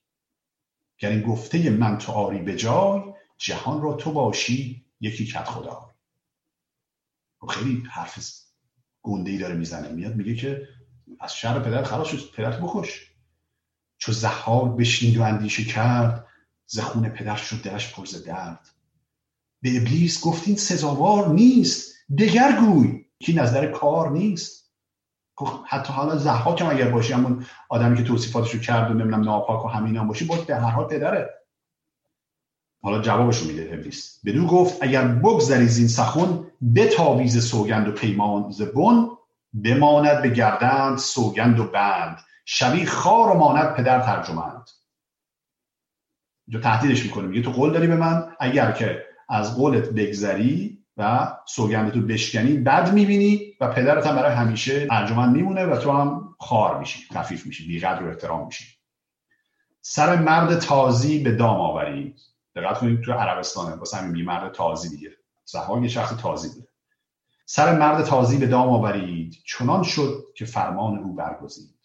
گر 0.98 1.10
این 1.10 1.22
گفته 1.22 1.70
من 1.70 1.98
تو 1.98 2.12
آری 2.12 2.40
به 2.40 2.56
جای 2.56 3.02
جهان 3.38 3.82
را 3.82 3.94
تو 3.94 4.12
باشی 4.12 4.86
یکی 5.00 5.26
کت 5.26 5.44
خدا. 5.44 5.90
خب 7.40 7.48
خیلی 7.48 7.84
حرف 7.92 8.40
گنده 9.02 9.32
ای 9.32 9.38
داره 9.38 9.56
می‌زنه. 9.56 9.90
میاد 9.90 10.16
میگه 10.16 10.36
که 10.36 10.68
از 11.20 11.36
شر 11.36 11.60
پدر 11.60 11.84
خلاص 11.84 12.08
شد 12.08 12.32
پدرت 12.36 12.60
بخوش 12.60 13.12
چو 13.98 14.12
زحاک 14.12 14.78
بشنید 14.78 15.18
و 15.18 15.24
اندیشه 15.24 15.64
کرد 15.64 16.28
زخون 16.66 17.10
پدر 17.10 17.36
شد 17.36 17.62
دلش 17.62 17.94
پر 17.94 18.06
درد. 18.26 18.70
به 19.64 19.78
ابلیس 19.78 20.26
گفتین 20.26 20.56
سزاوار 20.56 21.28
نیست 21.28 21.96
دگر 22.20 22.60
گوی 22.60 23.06
که 23.20 23.36
نظر 23.36 23.72
کار 23.72 24.12
نیست. 24.12 24.74
خب 25.38 25.48
حتی 25.68 25.94
حالا 25.94 26.18
زحاک 26.18 26.62
هم 26.62 26.70
اگر 26.70 26.90
باشی 26.90 27.14
همون 27.14 27.46
آدمی 27.70 27.98
که 27.98 28.04
توصیفاتش 28.04 28.52
رو 28.52 28.60
کرد 28.60 28.92
و 28.92 28.94
نمی‌دونم 28.94 29.24
ناپاک 29.24 29.66
و 29.66 29.68
همین 29.68 29.98
هم 29.98 30.08
باشی 30.08 30.26
باید 30.26 30.46
به 30.46 30.56
هر 30.56 30.70
حال 30.70 30.86
پدره. 30.86 31.30
حالا 32.84 33.02
جوابشو 33.02 33.46
میده 33.46 33.70
ابلیس. 33.74 34.20
بدو 34.26 34.48
گفت 34.48 34.78
اگر 34.82 35.08
بگذری 35.08 35.68
زین 35.68 35.88
سخن 35.88 36.48
تاویز 36.98 37.48
سوگند 37.50 37.88
و 37.88 37.92
پیمان 37.92 38.52
زبون 38.52 39.18
بماند 39.64 40.22
به 40.22 40.30
گردند 40.30 40.98
سوگند 40.98 41.60
و 41.60 41.64
بند. 41.64 42.20
شبی 42.46 42.86
خار 42.86 43.30
و 43.30 43.40
ماند 43.40 43.76
پدر 43.76 44.00
ترجمند 44.00 44.70
جو 46.48 46.60
تهدیدش 46.60 47.04
می‌کنه 47.04 47.28
میگه 47.28 47.42
تو 47.42 47.52
قول 47.52 47.74
داری 47.74 47.88
به 47.88 47.96
من؟ 47.96 48.36
اگر 48.40 48.72
که 48.72 49.13
از 49.34 49.58
قولت 49.58 49.90
بگذری 49.90 50.84
و 50.98 51.34
سوگندتو 51.46 52.02
بشکنی 52.02 52.54
بد 52.54 52.94
می‌بینی 52.94 53.54
و 53.60 53.68
پدرت 53.68 54.08
هم 54.08 54.16
برای 54.16 54.36
همیشه 54.36 54.88
ارجمند 54.92 55.36
میمونه 55.36 55.66
و 55.66 55.78
تو 55.78 55.92
هم 55.92 56.36
خار 56.40 56.80
میشی 56.80 57.00
خفیف 57.14 57.46
میشی 57.46 57.68
بیقدر 57.68 58.04
و 58.04 58.10
احترام 58.10 58.46
میشی. 58.46 58.66
سر 59.82 60.16
مرد 60.22 60.60
تازی 60.60 61.24
به 61.24 61.32
دام 61.32 61.58
آوری. 61.58 62.16
دقت 62.56 62.80
کنید 62.80 63.02
تو 63.02 63.14
عربستانه 63.14 63.76
واسه 63.76 63.98
همین 63.98 64.26
مرد 64.26 64.54
تازی 64.54 64.90
دیگه. 64.90 65.12
یه 65.82 65.88
شخص 65.88 66.16
تازی 66.16 66.50
بوده. 66.50 66.68
سر 67.46 67.80
مرد 67.80 68.04
تازی 68.04 68.38
به 68.38 68.48
دام 68.48 68.70
آورید 68.70 69.36
چنان 69.46 69.84
شد 69.84 70.24
که 70.36 70.46
فرمان 70.46 70.98
او 70.98 71.16
برگزید. 71.16 71.76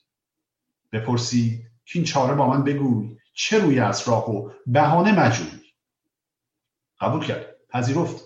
بپرسید 0.93 1.61
که 1.85 1.99
این 1.99 2.05
چاره 2.05 2.35
با 2.35 2.47
من 2.47 2.65
بگوی 2.65 3.17
چه 3.35 3.59
روی 3.59 3.81
از 3.81 4.09
راه 4.09 4.31
و 4.31 4.51
بهانه 4.67 5.21
مجوی؟ 5.21 5.68
قبول 7.01 7.25
کرد. 7.27 7.47
پذیرفت. 7.71 8.25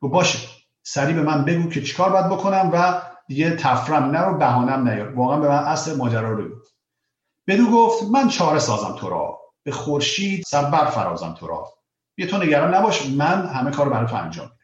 گو 0.00 0.08
باشه 0.08 0.38
سری 0.82 1.12
به 1.12 1.22
من 1.22 1.44
بگو 1.44 1.68
که 1.68 1.82
چیکار 1.82 2.10
باید 2.10 2.28
بکنم 2.28 2.70
و 2.72 3.02
دیگه 3.28 3.56
تفرم 3.56 4.04
نرو 4.04 4.38
بهانم 4.38 4.88
نیار. 4.88 5.14
واقعا 5.14 5.40
به 5.40 5.48
من 5.48 5.58
اصل 5.64 5.96
ماجرا 5.96 6.30
رو 6.30 6.44
بگو. 6.44 6.56
بدو 7.46 7.70
گفت 7.70 8.02
من 8.02 8.28
چاره 8.28 8.58
سازم 8.58 8.96
تو 8.98 9.08
را. 9.08 9.40
به 9.62 9.72
خورشید 9.72 10.44
سر 10.46 10.70
بر 10.70 10.86
فرازم 10.86 11.34
تو 11.34 11.46
را. 11.46 11.68
بیا 12.14 12.26
تو 12.26 12.38
نگران 12.38 12.74
نباش 12.74 13.06
من 13.06 13.46
همه 13.46 13.70
کار 13.70 13.88
برای 13.88 14.06
تو 14.06 14.16
انجام 14.16 14.46
میدم. 14.46 14.58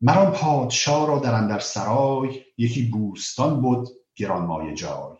مرا 0.00 0.30
پادشاه 0.30 1.06
را 1.06 1.18
در 1.18 1.34
اندر 1.34 1.58
سرای 1.58 2.44
یکی 2.58 2.90
بوستان 2.90 3.60
بود 3.60 3.88
گرانمایه 4.16 4.74
جای. 4.74 5.19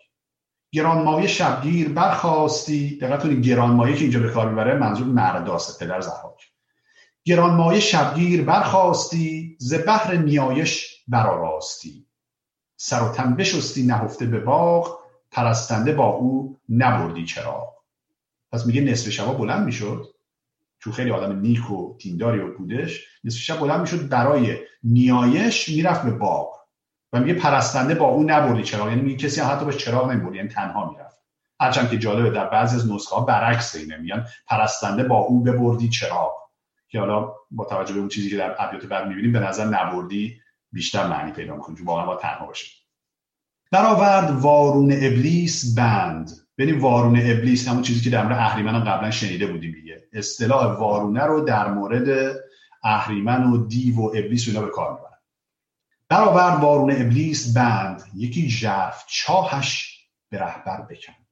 گرانمایه 0.73 1.27
شبگیر 1.27 1.89
برخواستی. 1.89 2.99
دقت 2.99 3.23
کنید 3.23 3.47
گرانمایه 3.47 3.95
که 3.97 4.03
اینجا 4.03 4.21
به 4.21 4.31
کار 4.31 4.49
می‌بره 4.49 4.75
منظور 4.75 5.07
مرداست 5.07 5.85
پدر 5.85 6.00
زحاک 6.00 6.50
گرانمایه 7.25 7.81
شبگیر 7.81 8.45
برخواستی 8.45 9.57
ز 9.61 9.75
بحر 9.87 10.17
نیایش 10.17 11.05
براراستی 11.09 12.07
سر 12.77 13.03
و 13.03 13.12
تن 13.12 13.37
نهفته 13.87 14.27
به 14.27 14.41
باغ 14.41 14.99
پرستنده 15.31 15.93
با 15.93 16.07
او 16.07 16.59
نبردی 16.69 17.25
چرا 17.25 17.75
پس 18.53 18.67
میگه 18.67 18.81
نصف 18.81 19.11
شبا 19.11 19.33
بلند 19.33 19.67
می‌شد. 19.67 20.07
تو 20.81 20.93
خیلی 20.93 21.11
آدم 21.11 21.41
نیک 21.41 21.71
و 21.71 21.97
دینداری 21.99 22.41
و 22.41 22.59
بودش 22.59 23.07
نصف 23.25 23.39
شب 23.39 23.61
بلند 23.61 23.81
می‌شد 23.81 24.09
برای 24.09 24.57
نیایش 24.85 25.69
می‌رفت 25.69 26.03
به 26.03 26.11
باغ. 26.11 26.60
و 27.12 27.21
میگه 27.21 27.35
پرستنده 27.35 27.95
با 27.95 28.07
او 28.07 28.23
نبردی 28.23 28.62
چراغ. 28.62 28.88
یعنی 28.88 29.00
میگه 29.00 29.17
کسی 29.17 29.40
حتی 29.40 29.64
با 29.64 29.73
چراغ 29.73 30.11
نمی‌برد 30.11 30.35
یعنی 30.35 30.49
تنها 30.49 30.90
می‌رفت. 30.90 31.17
هرچند 31.61 31.90
که 31.90 31.99
جالبه 31.99 32.31
در 32.31 32.47
بعضی 32.47 32.76
از 32.76 32.93
نسخه 32.93 33.17
ها 33.17 33.23
برعکس 33.23 33.76
اینه. 33.76 33.97
میگن 33.97 34.25
پرستنده 34.47 35.05
با 35.05 35.17
او 35.17 35.43
ببردی 35.43 35.88
چراغ. 35.88 36.33
که 36.88 37.00
حالا 37.00 37.33
با 37.50 37.64
توجه 37.64 37.95
به 37.95 38.00
اون 38.00 38.09
چیزی 38.09 38.31
که 38.31 38.37
در 38.37 38.57
ابیات 38.59 38.87
بعد 38.87 39.09
می‌بینیم 39.09 39.33
به 39.33 39.40
نظر 39.40 39.64
نبردی 39.64 40.40
بیشتر 40.73 41.07
معنی 41.07 41.33
پیدا 41.33 41.55
می‌کنه. 41.55 41.76
چون 41.76 41.87
واقعا 41.87 42.07
با 42.07 42.17
تنها 42.17 42.47
باشه. 42.47 42.67
برآورد 43.73 44.31
وارون 44.31 44.93
ابلیس 44.93 45.75
بند. 45.79 46.31
ببین 46.59 46.79
وارون 46.79 47.17
ابلیس 47.17 47.69
همون 47.69 47.83
چیزی 47.83 48.00
که 48.00 48.11
در 48.11 48.23
مورد 48.23 48.38
اهریمن 48.38 48.85
قبلا 48.85 49.11
شنیده 49.11 49.47
بودیم 49.47 49.73
دیگه. 49.73 50.02
اصطلاح 50.12 50.79
وارونه 50.79 51.25
رو 51.25 51.40
در 51.40 51.69
مورد 51.69 52.37
اهریمن 52.83 53.50
و 53.50 53.67
دیو 53.67 53.97
و 53.97 54.07
ابلیس 54.07 54.49
اینا 54.49 54.61
به 54.61 54.71
کار 54.71 55.10
برآورد 56.11 56.62
وارون 56.62 56.90
ابلیس 56.90 57.57
بند. 57.57 58.02
یکی 58.14 58.50
ژرف 58.50 59.05
چاهش 59.07 60.00
به 60.29 60.38
رهبر 60.38 60.81
بکند. 60.81 61.26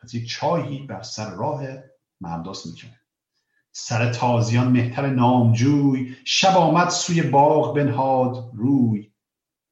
پس 0.00 0.14
یک 0.14 0.28
چاهی 0.28 0.86
بر 0.86 1.02
سر 1.02 1.30
راه 1.30 1.62
مرداس 2.20 2.66
می‌کنه 2.66 3.00
سر 3.72 4.12
تازیان 4.12 4.68
مهتر 4.68 5.06
نامجوی 5.06 6.16
شب 6.24 6.56
آمد 6.56 6.88
سوی 6.88 7.22
باغ 7.22 7.74
بنهاد 7.74 8.50
روی. 8.54 9.12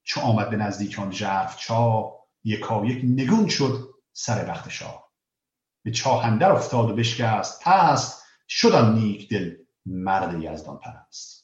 چو 0.05 0.21
آمد 0.21 0.51
به 0.51 0.57
نزدیک 0.57 0.99
آن 0.99 1.11
ژرف 1.11 1.57
چاه 1.57 2.15
یکا 2.45 2.85
یک 2.85 3.05
نگون 3.05 3.49
شد 3.49 3.89
سر 4.13 4.45
بخت 4.45 4.69
شاه. 4.69 5.13
به 5.83 5.91
چاهندر 5.91 6.53
افتاد 6.53 6.91
و 6.91 6.95
بشکست. 6.95 7.63
پست 7.65 8.23
شدن 8.49 8.95
نیک 8.95 9.29
دل 9.29 9.55
مرد 9.87 10.43
یزدان 10.43 10.79
پرست 10.79 11.38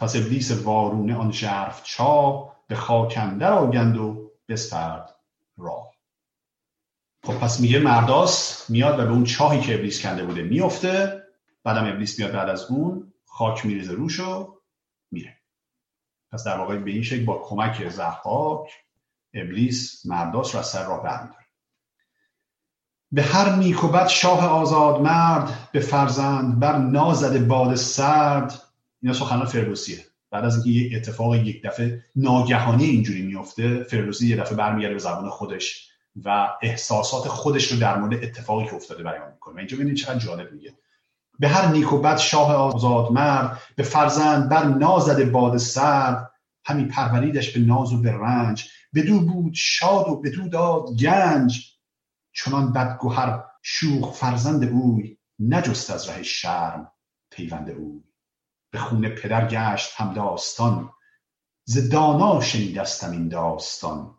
پس 0.00 0.16
ابلیس 0.16 0.50
وارونه 0.50 1.16
آن 1.16 1.32
ژرف 1.32 1.82
چاه 1.82 2.56
به 2.66 2.74
خاکندر 2.74 3.52
آگند 3.52 3.96
و 3.96 4.30
بسپرد 4.48 5.16
راه. 5.56 5.90
خب 7.24 7.38
پس 7.38 7.60
میگه 7.60 7.78
مرداس 7.78 8.64
میاد 8.70 9.00
و 9.00 9.04
به 9.04 9.10
اون 9.10 9.24
چاهی 9.24 9.60
که 9.60 9.74
ابلیس 9.74 10.02
کنده 10.02 10.24
بوده 10.24 10.42
میفته 10.42 11.22
بعدم 11.64 11.86
ابلیس 11.86 12.18
میاد 12.18 12.32
بعد 12.32 12.48
از 12.48 12.64
اون 12.64 13.12
خاک 13.26 13.66
میریزه 13.66 13.92
روش 13.92 14.20
و 14.20 14.54
میره. 15.10 15.36
پس 16.32 16.44
در 16.44 16.58
واقع 16.58 16.76
به 16.76 16.90
این 16.90 17.02
شکل 17.02 17.24
با 17.24 17.38
کمک 17.44 17.88
زحاک 17.88 18.70
ابلیس 19.34 20.06
مرداس 20.06 20.54
را 20.54 20.60
از 20.60 20.66
سر 20.66 20.86
راه 20.86 21.02
برمیداره. 21.02 21.46
به 23.12 23.22
هر 23.22 23.56
نیک 23.56 23.84
و 23.84 24.08
شاه 24.08 24.46
آزاد 24.46 25.00
مرد 25.00 25.68
به 25.72 25.80
فرزند 25.80 26.60
بر 26.60 26.78
نازد 26.78 27.46
باد 27.46 27.74
سرد 27.74 28.69
اینا 29.02 29.14
سخنان 29.14 29.46
فردوسیه. 29.46 29.98
بعد 30.30 30.44
از 30.44 30.54
اینکه 30.54 30.70
یه 30.70 30.96
اتفاق 30.96 31.34
یک 31.34 31.62
دفعه 31.62 32.04
ناگهانی 32.16 32.84
اینجوری 32.84 33.22
میفته 33.22 33.82
فردوسی 33.82 34.28
یه 34.28 34.36
دفعه 34.36 34.56
برمیگرده 34.56 34.94
به 34.94 35.00
زبان 35.00 35.30
خودش 35.30 35.90
و 36.24 36.48
احساسات 36.62 37.28
خودش 37.28 37.72
رو 37.72 37.78
در 37.78 37.98
مورد 37.98 38.24
اتفاقی 38.24 38.64
که 38.64 38.74
افتاده 38.74 39.02
بیان 39.02 39.32
می‌کنه. 39.32 39.54
و 39.54 39.58
اینجا 39.58 39.76
ببینید 39.76 39.96
چقدر 39.96 40.18
جالب 40.18 40.52
میگه. 40.52 40.74
به 41.38 41.48
هر 41.48 41.72
نیک 41.72 41.92
و 41.92 41.98
بد 41.98 42.16
شاه 42.16 42.54
آزاد 42.54 43.12
مرد 43.12 43.60
به 43.76 43.82
فرزند 43.82 44.48
بر 44.48 44.64
نازد 44.64 45.30
باد 45.30 45.56
سرد 45.56 46.30
همین 46.64 46.88
پروریدش 46.88 47.50
به 47.50 47.60
ناز 47.60 47.92
و 47.92 48.00
به 48.02 48.12
رنج. 48.12 48.68
بدو 48.94 49.20
بود 49.20 49.52
شاد 49.54 50.08
و 50.08 50.20
بدو 50.20 50.48
داد 50.48 50.88
گنج. 50.98 51.66
چنان 52.32 52.72
بدگوهر 52.72 53.44
شوخ 53.62 54.14
فرزند 54.14 54.64
اوی 54.64 55.16
نجست 55.38 55.90
از 55.90 56.08
ره 56.08 56.22
شرم 56.22 56.92
پیوند 57.30 57.70
اوی. 57.70 58.09
به 58.70 58.78
خون 58.78 59.08
پدر 59.08 59.48
گشت 59.48 59.94
هم 59.96 60.14
داستان. 60.14 60.92
ز 61.64 61.88
دانا 61.88 62.40
شنیدستم 62.40 63.10
این 63.10 63.28
داستان. 63.28 64.16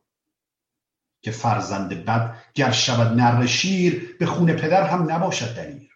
که 1.21 1.31
فرزند 1.31 2.05
بد 2.05 2.37
گر 2.53 2.71
شود 2.71 3.19
نر 3.19 3.45
شیر 3.45 4.17
به 4.19 4.25
خون 4.25 4.53
پدر 4.53 4.83
هم 4.83 5.11
نباشد 5.11 5.55
دلیر. 5.55 5.91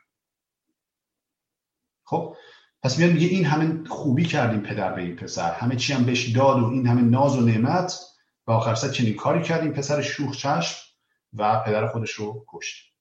خب 2.03 2.35
پس 2.83 2.99
میاد 2.99 3.11
میگه 3.11 3.27
این 3.27 3.45
همه 3.45 3.89
خوبی 3.89 4.25
کردیم 4.25 4.61
پدر 4.61 4.93
به 4.93 5.01
این 5.01 5.15
پسر. 5.15 5.53
همه 5.53 5.75
چی 5.75 5.93
هم 5.93 6.05
بهش 6.05 6.29
داد 6.29 6.59
و 6.59 6.65
این 6.65 6.87
همه 6.87 7.01
ناز 7.01 7.37
و 7.37 7.41
نعمت. 7.41 7.99
و 8.47 8.51
آخر 8.51 8.75
سر 8.75 8.89
چنین 8.89 9.15
کاری 9.15 9.43
کردیم 9.43 9.71
پسر 9.71 10.01
شوخ 10.01 10.37
چشم 10.37 10.77
و 11.33 11.63
پدر 11.65 11.87
خودش 11.87 12.11
رو 12.11 12.45
کشت. 12.47 12.93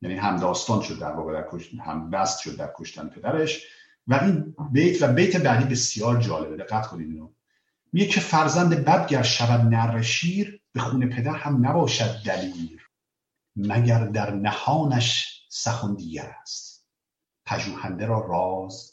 یعنی 0.00 0.16
هم 0.16 0.36
داستان 0.36 0.82
شد 0.82 0.98
در 0.98 1.12
واقع 1.12 1.32
در 1.32 1.48
کشت 1.52 1.74
هم 1.74 2.10
بست 2.10 2.40
شد 2.40 2.56
در 2.56 2.72
کشتن 2.78 3.08
پدرش. 3.08 3.66
و 4.08 4.14
این 4.14 4.54
بیت 4.72 5.02
و 5.02 5.12
بیت 5.12 5.36
بعدی 5.36 5.64
بسیار 5.64 6.20
جالبه. 6.20 6.56
دقت 6.56 6.86
کنید 6.86 7.08
اینو. 7.08 7.32
میگه 7.92 8.06
که 8.06 8.20
فرزند 8.20 8.84
بد 8.84 9.08
گر 9.08 9.22
شود 9.22 9.60
نر 9.60 10.02
شیر 10.02 10.60
به 10.72 10.80
خون 10.80 11.08
پدر 11.08 11.34
هم 11.34 11.66
نباشد 11.66 12.22
دلیر. 12.24 12.90
مگر 13.56 14.06
در 14.06 14.30
نهانش 14.30 15.42
سخن 15.48 15.94
دیگر 15.94 16.34
است. 16.42 16.86
پژوهنده 17.46 18.06
را 18.06 18.26
راز 18.26 18.92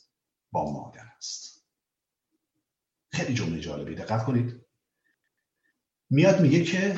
با 0.52 0.72
مادر 0.72 1.06
است. 1.18 1.66
خیلی 3.12 3.34
جمله 3.34 3.60
جالبی 3.60 3.96
دقت 3.96 4.26
کنید. 4.26 4.66
میاد 6.10 6.42
میگه 6.42 6.64
که 6.64 6.98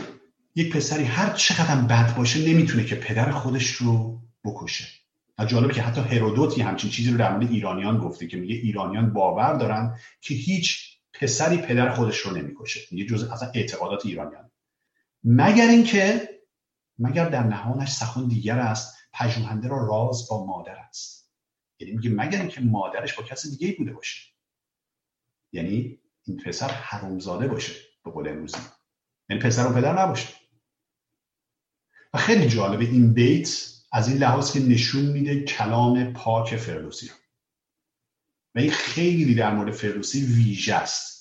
یک 0.55 0.75
پسری 0.75 1.03
هر 1.03 1.33
چقدر 1.33 1.81
بد 1.81 2.15
باشه 2.15 2.53
نمی‌تونه 2.53 2.85
که 2.85 2.95
پدر 2.95 3.31
خودش 3.31 3.71
رو 3.71 4.21
بکشه. 4.43 4.96
و 5.39 5.45
جالبه 5.45 5.73
که 5.73 5.81
حتی 5.81 6.01
هرودوت 6.01 6.57
یه 6.57 6.65
همچین 6.65 6.89
چیزی 6.89 7.11
رو 7.11 7.17
در 7.17 7.37
مورد 7.37 7.51
ایرانیان 7.51 7.97
گفته 7.99 8.27
که 8.27 8.37
میگه 8.37 8.55
ایرانیان 8.55 9.13
باور 9.13 9.53
دارن 9.53 9.99
که 10.21 10.33
هیچ 10.33 10.97
پسری 11.13 11.57
پدر 11.57 11.93
خودش 11.93 12.17
رو 12.17 12.37
نمی‌کشه. 12.37 12.79
میگه 12.91 13.05
جز 13.05 13.23
اصلا 13.23 13.51
اعتقادات 13.53 14.05
ایرانیان. 14.05 14.51
مگر 15.23 15.67
اینکه 15.67 16.29
مگر 16.99 17.29
در 17.29 17.43
نهانش 17.43 17.91
سخن 17.91 18.27
دیگر 18.27 18.59
است 18.59 18.97
پژوهنده 19.13 19.67
را 19.67 19.87
راز 19.87 20.27
با 20.29 20.45
مادر 20.45 20.75
است. 20.75 21.31
یعنی 21.79 21.93
میگه 21.93 22.09
مگر 22.09 22.39
اینکه 22.39 22.61
مادرش 22.61 23.13
با 23.13 23.23
کسی 23.23 23.57
دیگه 23.57 23.75
بوده 23.77 23.93
باشه. 23.93 24.21
یعنی 25.51 25.99
این 26.23 26.37
پسر 26.37 26.67
حرومزاده 26.67 27.47
باشه 27.47 27.73
به 28.03 28.11
قول 28.11 28.27
امروزی. 28.27 28.57
یعنی 29.29 29.41
پسر 29.41 29.67
و 29.67 29.73
پدر 29.73 30.01
نباشه. 30.01 30.27
و 32.13 32.17
خیلی 32.17 32.47
جالبه 32.47 32.85
این 32.85 33.13
بیت 33.13 33.76
از 33.91 34.07
این 34.07 34.17
لحاظ 34.17 34.51
که 34.51 34.59
نشون 34.59 35.05
میده 35.05 35.43
کلام 35.43 36.13
پاک 36.13 36.55
فردوسی. 36.55 37.11
و 38.55 38.59
این 38.59 38.71
خیلی 38.71 39.35
در 39.35 39.55
مورد 39.55 39.71
فردوسی 39.71 40.25
ویژه 40.25 40.75
است. 40.75 41.17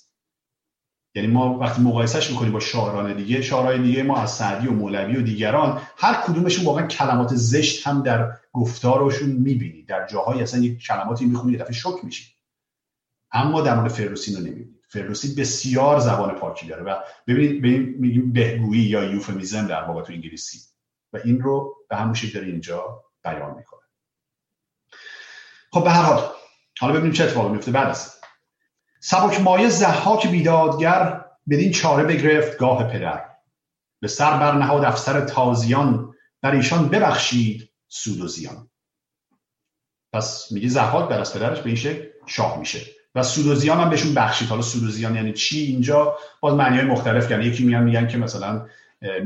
یعنی 1.15 1.29
ما 1.29 1.59
وقتی 1.59 1.83
مقایسهش 1.83 2.31
می‌کنیم 2.31 2.53
با 2.53 2.61
شاعران 2.61 3.17
دیگه 3.17 3.43
شاعران 3.43 3.83
دیگه 3.83 4.03
ما 4.03 4.17
از 4.17 4.31
سعدی 4.31 4.67
و 4.69 4.73
مولوی 4.73 5.17
و 5.17 5.23
دیگران 5.23 5.83
هر 5.97 6.23
کدومشون 6.23 6.65
واقعا 6.65 6.87
کلمات 6.87 7.35
زشت 7.35 7.87
هم 7.87 8.03
در 8.03 8.33
گفتارشون 8.53 9.29
می‌بینی. 9.29 9.83
در 9.83 10.07
جاهایی 10.07 10.43
اصلا 10.43 10.61
یک 10.61 10.79
کلماتی 10.79 11.25
می‌خونی 11.25 11.53
یه 11.53 11.59
دفعه 11.59 11.73
شک 11.73 12.05
میشی. 12.05 12.35
اما 13.33 13.61
در 13.61 13.77
مورد 13.77 13.91
فردوسی 13.91 14.35
رو 14.35 14.41
نمی‌بینی. 14.41 14.71
فردوسی 14.89 15.35
بسیار 15.35 16.01
زبان 16.01 16.35
پاکی 16.35 16.67
داره. 16.67 16.83
و 16.83 16.97
ببینید 17.27 17.63
میگیم 18.01 18.33
بهگویی 18.33 18.83
یا 18.83 19.05
یوفمیزم 19.05 19.67
در 19.67 19.85
تو 19.85 20.13
انگلیسی. 20.13 20.76
این 21.25 21.41
رو 21.41 21.77
به 21.89 21.97
همون 21.97 22.15
شکل 22.15 22.39
اینجا 22.39 23.05
بیان 23.25 23.55
می‌کنه. 23.57 23.81
خب 25.73 25.85
به 25.85 25.91
هر 25.91 26.03
حال 26.03 26.31
حالا 26.81 26.93
ببینیم 26.93 27.13
چه 27.13 27.25
اتفاقی 27.25 27.49
میفته 27.49 27.71
بعد 27.71 27.89
از 27.89 28.17
سبک 29.01 29.41
مایه 29.41 29.69
زحاک 29.69 30.27
بیدادگر 30.27 31.25
بدین 31.51 31.73
چاره 31.73 32.05
بگرفت 32.05 32.59
گاه 32.59 32.93
پدر. 32.93 33.25
به 34.01 34.09
سر 34.09 34.39
برنهاد 34.39 34.85
افسر 34.85 35.21
تازیان 35.21 36.15
بر 36.43 36.51
ایشان 36.51 36.89
ببخشید 36.89 37.71
سود 37.89 38.21
و 38.21 38.29
زیان. 38.29 38.71
پس 40.13 40.53
میگه 40.53 40.69
زحاک 40.69 41.09
بر 41.09 41.21
از 41.21 41.35
پدرش 41.35 41.61
به 41.61 41.67
این 41.67 41.77
شکل 41.77 42.05
شاه 42.27 42.59
میشه. 42.59 42.81
و 43.15 43.23
سود 43.23 43.47
و 43.47 43.55
زیان 43.55 43.81
هم 43.81 43.91
بهشون 43.91 44.15
بخشید. 44.15 44.49
حالا 44.49 44.63
سود 44.63 44.85
و 44.85 44.89
زیان 44.89 45.17
یعنی 45.17 45.33
چی 45.33 45.61
اینجا؟ 45.61 46.17
باز 46.41 46.55
معنی 46.55 46.77
های 46.77 46.87
مختلف 46.87 47.29
کردن 47.29 47.43
یکی 47.43 47.65
میان 47.65 47.85
میگن 47.85 48.09
که 48.09 48.19
مثلا 48.19 48.67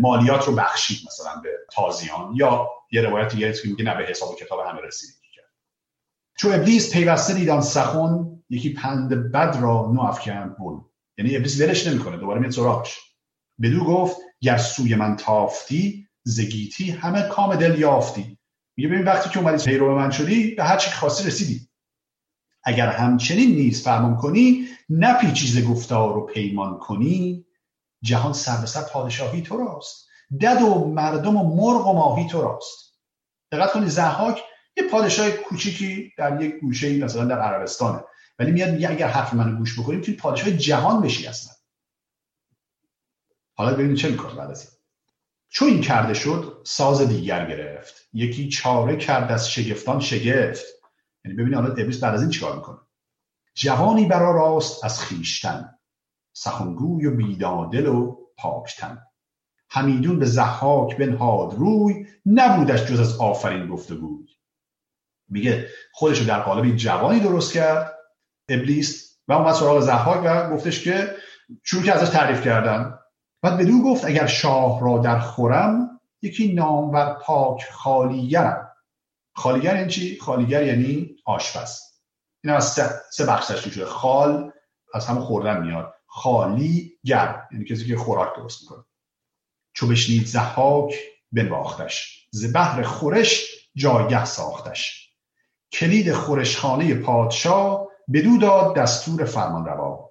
مالیات 0.00 0.44
رو 0.44 0.54
بخشید 0.54 0.98
مثلا 1.06 1.40
به 1.42 1.50
تازیان 1.72 2.32
یا 2.34 2.68
یه 2.92 3.02
روایت 3.02 3.32
دیگه 3.34 3.52
که 3.52 3.68
میگه 3.68 3.84
نه 3.84 3.94
به 3.94 4.04
حساب 4.04 4.36
کتاب 4.36 4.60
همه 4.66 4.80
رسید 4.80 5.20
چو 6.40 6.48
ابلیس 6.48 6.92
پیوسته 6.92 7.34
دیدان 7.34 7.60
سخن 7.60 8.42
یکی 8.50 8.72
پند 8.72 9.32
بد 9.32 9.58
را 9.60 9.90
نو 9.94 10.00
افکند 10.00 10.56
بون 10.56 10.84
یعنی 11.18 11.36
ابلیس 11.36 11.60
ولش 11.60 11.86
نمی‌کنه 11.86 12.16
دوباره 12.16 12.40
میاد 12.40 12.52
سراغش. 12.52 12.98
بدو 13.62 13.84
گفت 13.84 14.16
گر 14.40 14.56
سوی 14.56 14.94
من 14.94 15.16
تافتی 15.16 16.08
زگیتی 16.22 16.90
همه 16.90 17.22
کام 17.22 17.56
دل 17.56 17.78
یافتی. 17.78 18.38
میگه 18.76 18.88
ببین 18.88 19.04
وقتی 19.04 19.30
که 19.30 19.38
اومدی 19.38 19.64
پیرو 19.64 19.98
من 19.98 20.10
شدی 20.10 20.54
به 20.54 20.64
هر 20.64 20.76
چی 20.76 20.90
خواستی 20.90 21.28
رسیدی. 21.28 21.68
اگر 22.64 22.86
همچنین 22.86 23.50
نیز 23.50 23.82
فرمان 23.82 24.16
کنی 24.16 24.68
نه 24.88 25.32
چیز 25.32 25.68
گفتار 25.68 26.14
رو 26.14 26.26
پیمان 26.26 26.78
کنی. 26.78 27.46
جهان 28.02 28.32
سر 28.32 28.56
به 28.56 28.88
پادشاهی 28.92 29.42
تو 29.42 29.56
راست. 29.56 30.08
دد 30.40 30.62
و 30.62 30.84
مردم 30.84 31.36
و 31.36 31.56
مرغ 31.56 31.86
و 31.86 31.92
ماهی 31.92 32.28
تو 32.28 32.42
راست. 32.42 32.94
دقت 33.52 33.72
کنید 33.72 33.88
زحاک 33.88 34.42
یه 34.76 34.88
پادشاه 34.88 35.30
کوچیکی 35.30 36.12
در 36.18 36.42
یک 36.42 36.54
گوشه 36.54 36.98
مثلا 36.98 37.24
در 37.24 37.38
عربستانه. 37.40 38.04
ولی 38.38 38.52
میاد 38.52 38.70
میگه 38.70 38.90
اگر 38.90 39.08
حرف 39.08 39.34
منو 39.34 39.56
گوش 39.56 39.80
بکنیم 39.80 40.00
توی 40.00 40.14
پادشاه 40.14 40.50
جهان 40.50 41.02
بشی 41.02 41.26
اصلا. 41.26 41.52
حالا 43.54 43.74
ببینید 43.74 43.96
چه 43.96 44.08
می‌کنه 44.08 44.34
بعد 44.34 44.50
از 44.50 44.60
این. 44.60 44.70
چون 45.48 45.68
این 45.68 45.80
کرده 45.80 46.14
شد 46.14 46.62
ساز 46.64 47.00
دیگر 47.00 47.48
گرفت. 47.48 48.08
یکی 48.12 48.48
چاره 48.48 48.96
کرد 48.96 49.32
از 49.32 49.50
شگفتان 49.50 50.00
شگفت. 50.00 50.64
یعنی 51.24 51.36
ببینید 51.36 51.54
حالا 51.54 51.68
ابلیس 51.68 52.00
بعد 52.00 52.14
از 52.14 52.20
این 52.20 52.30
چیکار 52.30 52.56
می‌کنه؟ 52.56 52.78
جوانی 53.54 54.04
برا 54.04 54.30
راست 54.30 54.84
از 54.84 55.00
خیشتن. 55.00 55.78
سخنگوی 56.32 57.06
و 57.06 57.16
بیدادل 57.16 57.86
و 57.86 58.16
پاکتن. 58.36 59.02
همیدون 59.70 60.18
به 60.18 60.26
زحاک 60.26 60.96
بنهاد 60.96 61.54
روی 61.54 62.06
نبودش 62.26 62.84
جز 62.84 63.00
از 63.00 63.18
آفرین 63.18 63.68
گفتگوی 63.68 64.26
میگه 65.28 65.68
خودش 65.92 66.18
رو 66.18 66.26
در 66.26 66.40
قالب 66.40 66.76
جوانی 66.76 67.20
درست 67.20 67.52
کرد 67.52 67.98
ابلیس 68.48 69.18
و 69.28 69.32
اومد 69.32 69.54
سراغ 69.54 69.80
زحاک 69.80 70.20
و 70.24 70.50
گفتش 70.50 70.84
که 70.84 71.16
شروع 71.64 71.82
که 71.82 71.92
ازش 71.92 72.08
تعریف 72.08 72.44
کردن. 72.44 72.98
بعد 73.42 73.58
بدو 73.58 73.82
گفت 73.82 74.04
اگر 74.04 74.26
شاه 74.26 74.80
را 74.80 74.98
در 74.98 75.18
خورم 75.18 76.00
یکی 76.22 76.52
نامور 76.52 77.14
پاک 77.14 77.64
خالیگرم. 77.72 78.70
خالیگر 79.34 79.76
یعنی 79.76 79.90
چی؟ 79.90 80.18
خالیگر 80.20 80.66
یعنی 80.66 81.16
آشپز. 81.24 81.80
این 82.44 82.52
از 82.54 82.72
سه, 82.72 82.90
سه 83.10 83.26
بخش 83.26 83.46
تشکیل 83.46 83.72
شده 83.72 83.84
خال 83.84 84.52
از 84.94 85.06
همون 85.06 85.24
خوردن 85.24 85.62
میاد. 85.62 85.94
خالی 86.12 86.92
گر 87.04 87.42
یعنی 87.52 87.64
کسی 87.64 87.86
که 87.86 87.96
خوراک 87.96 88.36
درست 88.36 88.62
می‌کنه. 88.62 88.84
چو 89.72 89.86
بشنید 89.86 90.26
زحاک 90.26 90.94
بنواختش. 91.32 92.28
ز 92.30 92.52
بهر 92.52 92.82
خورش 92.82 93.46
جایگه 93.74 94.24
ساختش. 94.24 95.10
کلید 95.72 96.12
خورشخانه 96.12 96.94
پادشاه 96.94 97.88
بدو 98.12 98.38
داد 98.38 98.76
دستور 98.76 99.24
فرمان 99.24 99.64
روا 99.64 100.10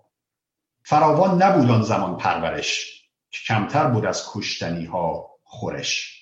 فراوان 0.84 1.44
نبود 1.44 1.70
آن 1.70 1.82
زمان 1.82 2.18
پرورش 2.18 3.02
که 3.30 3.40
کمتر 3.48 3.88
بود 3.88 4.06
از 4.06 4.24
کشتنی 4.34 4.86
ها 4.86 5.30
خورش 5.44 6.20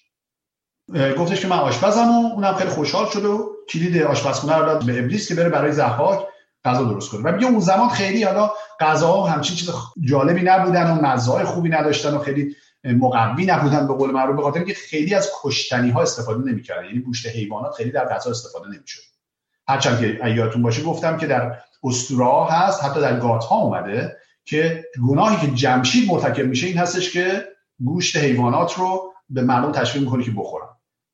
گفتش 1.18 1.42
که 1.42 1.48
من 1.48 1.58
آشپزم 1.58 2.08
و 2.08 2.34
اونم 2.34 2.54
خیلی 2.54 2.70
خوشحال 2.70 3.10
شد 3.10 3.26
و 3.26 3.56
کلید 3.70 4.04
آشپزخونه 4.04 4.56
رو 4.56 4.66
داد 4.66 4.86
به 4.86 5.00
ابلیس 5.00 5.28
که 5.28 5.36
بره 5.36 5.50
برای 5.50 5.72
زحاک. 5.72 6.28
غذا 6.66 6.84
درست 6.84 7.12
کنه 7.12 7.22
و 7.22 7.36
میگه 7.36 7.48
اون 7.48 7.60
زمان 7.60 7.90
خیلی 7.90 8.24
حالا 8.24 8.52
غذاها 8.80 9.28
همچین 9.28 9.56
چیز 9.56 9.70
جالبی 10.02 10.42
نبودن 10.42 10.92
و 10.92 11.02
مزهای 11.02 11.46
خوبی 11.46 11.70
نداشتن 11.70 12.14
و 12.14 12.20
خیلی 12.20 12.56
مقوی 12.84 13.46
نبودن 13.46 13.88
به 13.88 13.94
قول 13.94 14.12
معروف 14.12 14.36
به 14.36 14.42
خاطر 14.42 14.60
اینکه 14.60 14.74
خیلی 14.74 15.16
از 15.16 15.32
کشتنی 15.44 15.90
ها 15.90 16.02
استفاده 16.02 16.52
نمی‌کردن. 16.52 16.86
یعنی 16.86 17.00
گوشت 17.00 17.28
حیوانات 17.28 17.76
خیلی 17.76 17.92
در 17.92 18.06
غذا 18.06 18.30
استفاده 18.30 18.68
نمی‌شد. 18.68 19.02
هرچند 19.68 20.00
که 20.00 20.26
ایاتون 20.26 20.62
باشه 20.62 20.84
گفتم 20.84 21.18
که 21.18 21.28
در 21.28 21.58
اسطوره 21.84 22.52
هست 22.52 22.84
حتی 22.84 23.02
در 23.02 23.20
گات 23.20 23.44
ها 23.44 23.56
اومده 23.56 24.18
که 24.46 24.86
گناهی 25.10 25.48
که 25.48 25.56
جمشید 25.56 26.12
مرتکب 26.12 26.46
میشه 26.46 26.68
این 26.68 26.78
هستش 26.78 27.14
که 27.14 27.46
گوشت 27.86 28.18
حیوانات 28.18 28.74
رو 28.74 29.14
به 29.30 29.42
مردم 29.42 29.72
تشویق 29.72 30.04
می‌کنه 30.04 30.24
که 30.24 30.32
بخورن. 30.32 30.68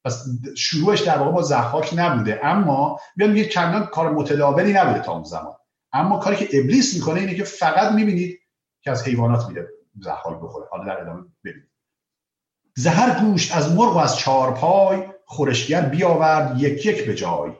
پس 0.05 0.25
شروعش 0.57 1.01
در 1.01 1.17
واقع 1.17 1.31
با 1.31 1.41
زحاک 1.41 1.93
نبوده. 1.95 2.39
اما 2.43 2.99
بیان 3.15 3.31
میگه 3.31 3.49
چندان 3.49 3.85
کار 3.85 4.11
متداولی 4.11 4.73
نبوده 4.73 4.99
تا 4.99 5.11
اون 5.11 5.23
زمان. 5.23 5.55
اما 5.93 6.17
کاری 6.17 6.35
که 6.35 6.59
ابلیس 6.59 6.95
می‌کنه 6.95 7.19
اینه 7.19 7.35
که 7.35 7.43
فقط 7.43 7.91
می‌بینید 7.91 8.39
که 8.81 8.91
از 8.91 9.07
حیوانات 9.07 9.47
میده 9.47 9.67
زحاک 9.99 10.39
بخوره. 10.41 10.67
حالا 10.71 10.85
در 10.85 11.01
ادامه 11.01 11.23
ببینید 11.43 11.69
زهر 12.75 13.19
گوشت 13.19 13.55
از 13.55 13.71
مرغ 13.71 13.95
و 13.95 13.97
از 13.97 14.17
چارپای 14.17 15.07
خورشگر 15.25 15.81
بیاورد 15.81 16.61
یک 16.61 16.85
یک 16.85 17.05
به 17.05 17.15
جای. 17.15 17.51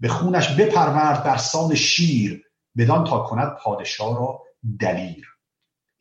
به 0.00 0.08
خونش 0.08 0.56
بپرورد 0.56 1.24
بر 1.24 1.36
سان 1.36 1.74
شیر 1.74 2.44
بدان 2.76 3.04
تا 3.04 3.18
کند 3.18 3.56
پادشاه 3.56 4.18
را 4.18 4.42
دلیر. 4.80 5.31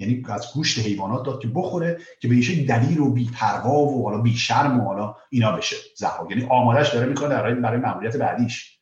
یعنی 0.02 0.24
از 0.30 0.46
گوشت 0.54 0.80
حیوانات 0.80 1.26
داد 1.26 1.42
که 1.42 1.48
بخوره 1.48 2.00
که 2.20 2.28
به 2.28 2.36
ایشه 2.36 2.66
دلیر 2.66 3.02
و 3.02 3.14
بیپروا 3.14 3.80
و 3.80 4.04
حالا 4.04 4.22
بی 4.22 4.38
شرم 4.38 4.80
و 4.80 4.84
حالا 4.84 5.16
اینا 5.30 5.52
بشه. 5.52 5.76
زهر 5.98 6.26
یعنی 6.30 6.48
آمادش 6.50 6.94
داره 6.94 7.06
می‌کنه 7.06 7.30
برای 7.30 7.56
برای 7.56 7.80
مأموریت 7.80 8.18
بعدیش. 8.18 8.80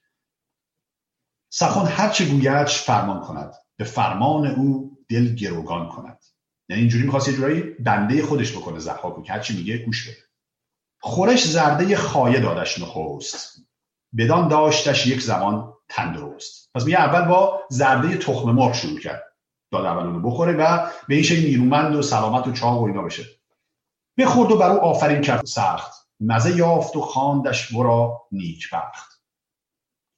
سخن 1.54 1.86
هر 1.86 2.10
چه 2.10 2.26
گویدش 2.26 2.82
فرمان 2.82 3.22
کند. 3.22 3.54
به 3.78 3.84
فرمان 3.84 4.48
او 4.48 4.98
دل 5.10 5.36
گروگان 5.36 5.90
کند. 5.90 6.20
یعنی 6.70 6.82
اینجوری 6.82 7.04
می‌خواست 7.04 7.28
یه 7.28 7.34
جورایی 7.34 7.62
بنده 7.62 8.24
خودش 8.24 8.58
بکنه 8.58 8.80
زحاکو 8.80 9.22
که 9.22 9.34
هرچی 9.34 9.58
میگه 9.58 9.78
گوش 9.78 10.10
بده. 10.10 10.18
خورش 11.02 11.48
زرده 11.48 11.96
خایه 11.96 12.40
دادش 12.40 12.80
نخوست 12.80 13.66
بدان 14.18 14.48
داشتش 14.48 15.08
یک 15.08 15.22
زمان 15.22 15.74
تندرست. 15.90 16.70
پس 16.76 16.86
میگه 16.86 16.98
اول 16.98 17.28
با 17.28 17.62
زرده 17.70 18.18
تخم 18.18 18.52
مرغ 18.52 18.74
شروع 18.74 19.00
کرد. 19.00 19.24
داد 19.72 19.86
اول 19.86 20.06
اونو 20.06 20.20
بخوره 20.20 20.54
و 20.54 20.90
به 21.08 21.16
این 21.16 21.24
شکل 21.24 21.46
نیرومند 21.46 21.96
و 21.96 22.02
سلامت 22.02 22.48
و 22.48 22.52
چاق 22.52 22.82
و 22.82 22.86
اینا 22.86 23.02
بشه. 23.02 23.24
بخورد 24.18 24.52
و 24.52 24.58
بر 24.58 24.70
او 24.70 24.80
آفرین 24.80 25.22
کرد 25.22 25.46
سخت. 25.46 26.00
مزه 26.20 26.58
یافت 26.58 26.96
و 26.96 27.02
خواندش 27.02 27.74
ورا 27.74 28.22
نیک 28.32 28.70
بخت 28.74 29.22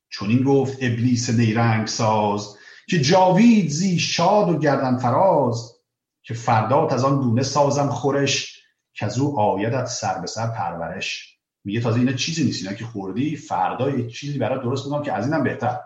چون 0.10 0.30
این 0.30 0.44
گفت 0.44 0.78
ابلیس 0.82 1.30
نیرنگ 1.30 1.88
ساز 1.88 2.58
که 2.90 3.02
جاوید 3.02 3.70
زی 3.70 4.00
شاد 4.00 4.50
و 4.50 4.58
گردن 4.60 4.98
فراز 4.98 5.78
که 6.24 6.34
فردات 6.34 6.94
از 6.94 7.04
آن 7.04 7.22
گونه 7.22 7.44
سازم 7.44 7.88
خورش 7.88 8.62
که 8.94 9.06
از 9.06 9.20
او 9.20 9.40
آیدت 9.40 9.86
سر 9.86 10.20
به 10.20 10.28
سر 10.28 10.48
پرورش. 10.48 11.38
میگه 11.64 11.82
تازه 11.82 12.00
اینا 12.00 12.14
چیزی 12.14 12.44
نیست. 12.44 12.64
اینا 12.64 12.76
که 12.76 12.86
خوردی 12.86 13.36
فردا 13.36 13.90
یه 13.90 14.10
چیزی 14.10 14.40
برای 14.40 14.60
درست 14.60 14.84
بودم 14.84 15.04
که 15.04 15.14
از 15.14 15.26
اینم 15.26 15.44
بهتر. 15.44 15.80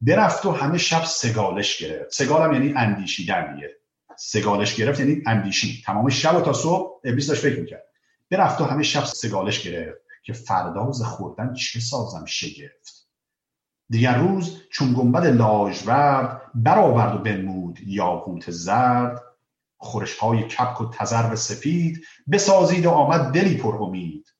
برفت 0.00 0.46
و 0.46 0.52
همه 0.52 0.78
شب 0.78 1.04
سگالش 1.04 1.78
گرفت. 1.78 2.12
سگالم 2.12 2.52
یعنی 2.52 2.74
اندیشیدن 2.76 3.54
دیگه 3.54 3.70
سگالش 4.16 4.74
گرفت 4.74 5.00
یعنی 5.00 5.22
اندیشی. 5.26 5.82
تمام 5.86 6.08
شب 6.08 6.36
و 6.36 6.40
تا 6.40 6.52
صبح 6.52 7.00
ابلیس 7.04 7.26
داشت 7.26 7.42
فکر 7.42 7.60
می‌کرد. 7.60 7.84
برفت 8.30 8.60
و 8.60 8.64
همه 8.64 8.82
شب 8.82 9.04
سگالش 9.04 9.62
گرفت 9.62 9.98
که 10.24 10.32
فرداز 10.32 11.02
خوردن 11.02 11.54
چه 11.54 11.80
سازم 11.80 12.24
شگفت. 12.26 13.08
دیگر 13.90 14.18
روز 14.18 14.62
چون 14.72 14.94
گنبد 14.94 15.26
لاژورد 15.26 16.42
برآورد 16.54 17.14
و 17.14 17.18
بنمود 17.18 17.78
یاقوت 17.86 18.50
زرد. 18.50 19.22
خورش 19.76 20.16
های 20.16 20.42
کپک 20.42 20.80
و 20.80 20.90
تزرب 20.90 21.34
سپید 21.34 22.04
بسازید 22.32 22.86
و 22.86 22.90
آمد 22.90 23.34
دلی 23.34 23.56
پر 23.56 23.76
امید. 23.82 24.34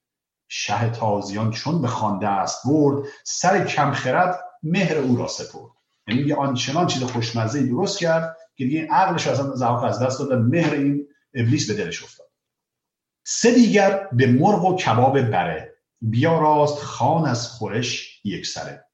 شه 0.48 0.90
تازیان 0.90 1.50
چون 1.50 1.82
به 1.82 1.88
خان 1.88 2.18
دست 2.18 2.66
برد 2.66 3.08
سر 3.24 3.64
کم 3.64 3.92
خرد 3.92 4.40
مهر 4.62 4.98
او 4.98 5.16
را 5.16 5.28
سپرد. 5.28 5.70
یعنی 6.06 6.22
میگه 6.22 6.36
آنچنان 6.36 6.86
چیز 6.86 7.02
خوشمزه 7.02 7.62
درست 7.62 7.98
کرد 7.98 8.36
که 8.56 8.64
دیگه 8.64 8.86
عقلش 8.90 9.26
اصلا 9.26 9.54
زهاک 9.54 9.84
از 9.84 10.02
دست 10.02 10.18
داد 10.18 10.32
مهر 10.32 10.74
این 10.74 11.06
ابلیس 11.34 11.70
به 11.70 11.84
دلش 11.84 12.02
افتاد. 12.02 12.28
سه 13.24 13.54
دیگر 13.54 14.08
به 14.12 14.26
مرغ 14.26 14.64
و 14.64 14.76
کباب 14.76 15.20
بره. 15.20 15.74
بیا 16.00 16.38
راست 16.38 16.78
خان 16.78 17.26
از 17.26 17.48
خورش 17.48 18.20
یک 18.24 18.46
سره. 18.46 18.84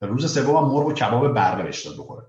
به 0.00 0.06
روز 0.06 0.34
سوم 0.34 0.72
مرغ 0.72 0.86
و 0.86 0.92
کباب 0.92 1.34
بره 1.34 1.62
بهش 1.62 1.86
داد 1.86 1.98
بخوره. 1.98 2.26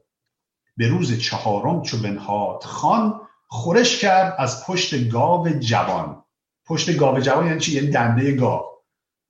به 0.77 0.87
روز 0.87 1.19
چهارم 1.19 1.81
چو 1.81 1.97
بنهاد 1.97 2.63
خان 2.63 3.21
خورش 3.47 4.01
کرد 4.01 4.35
از 4.37 4.65
پشت 4.65 5.09
گاو 5.09 5.49
جوان. 5.49 6.23
پشت 6.65 6.97
گاو 6.97 7.19
جوان 7.19 7.47
یعنی 7.47 7.59
چی؟ 7.59 7.71
یعنی 7.71 7.87
دنده 7.87 8.31
گاو. 8.31 8.65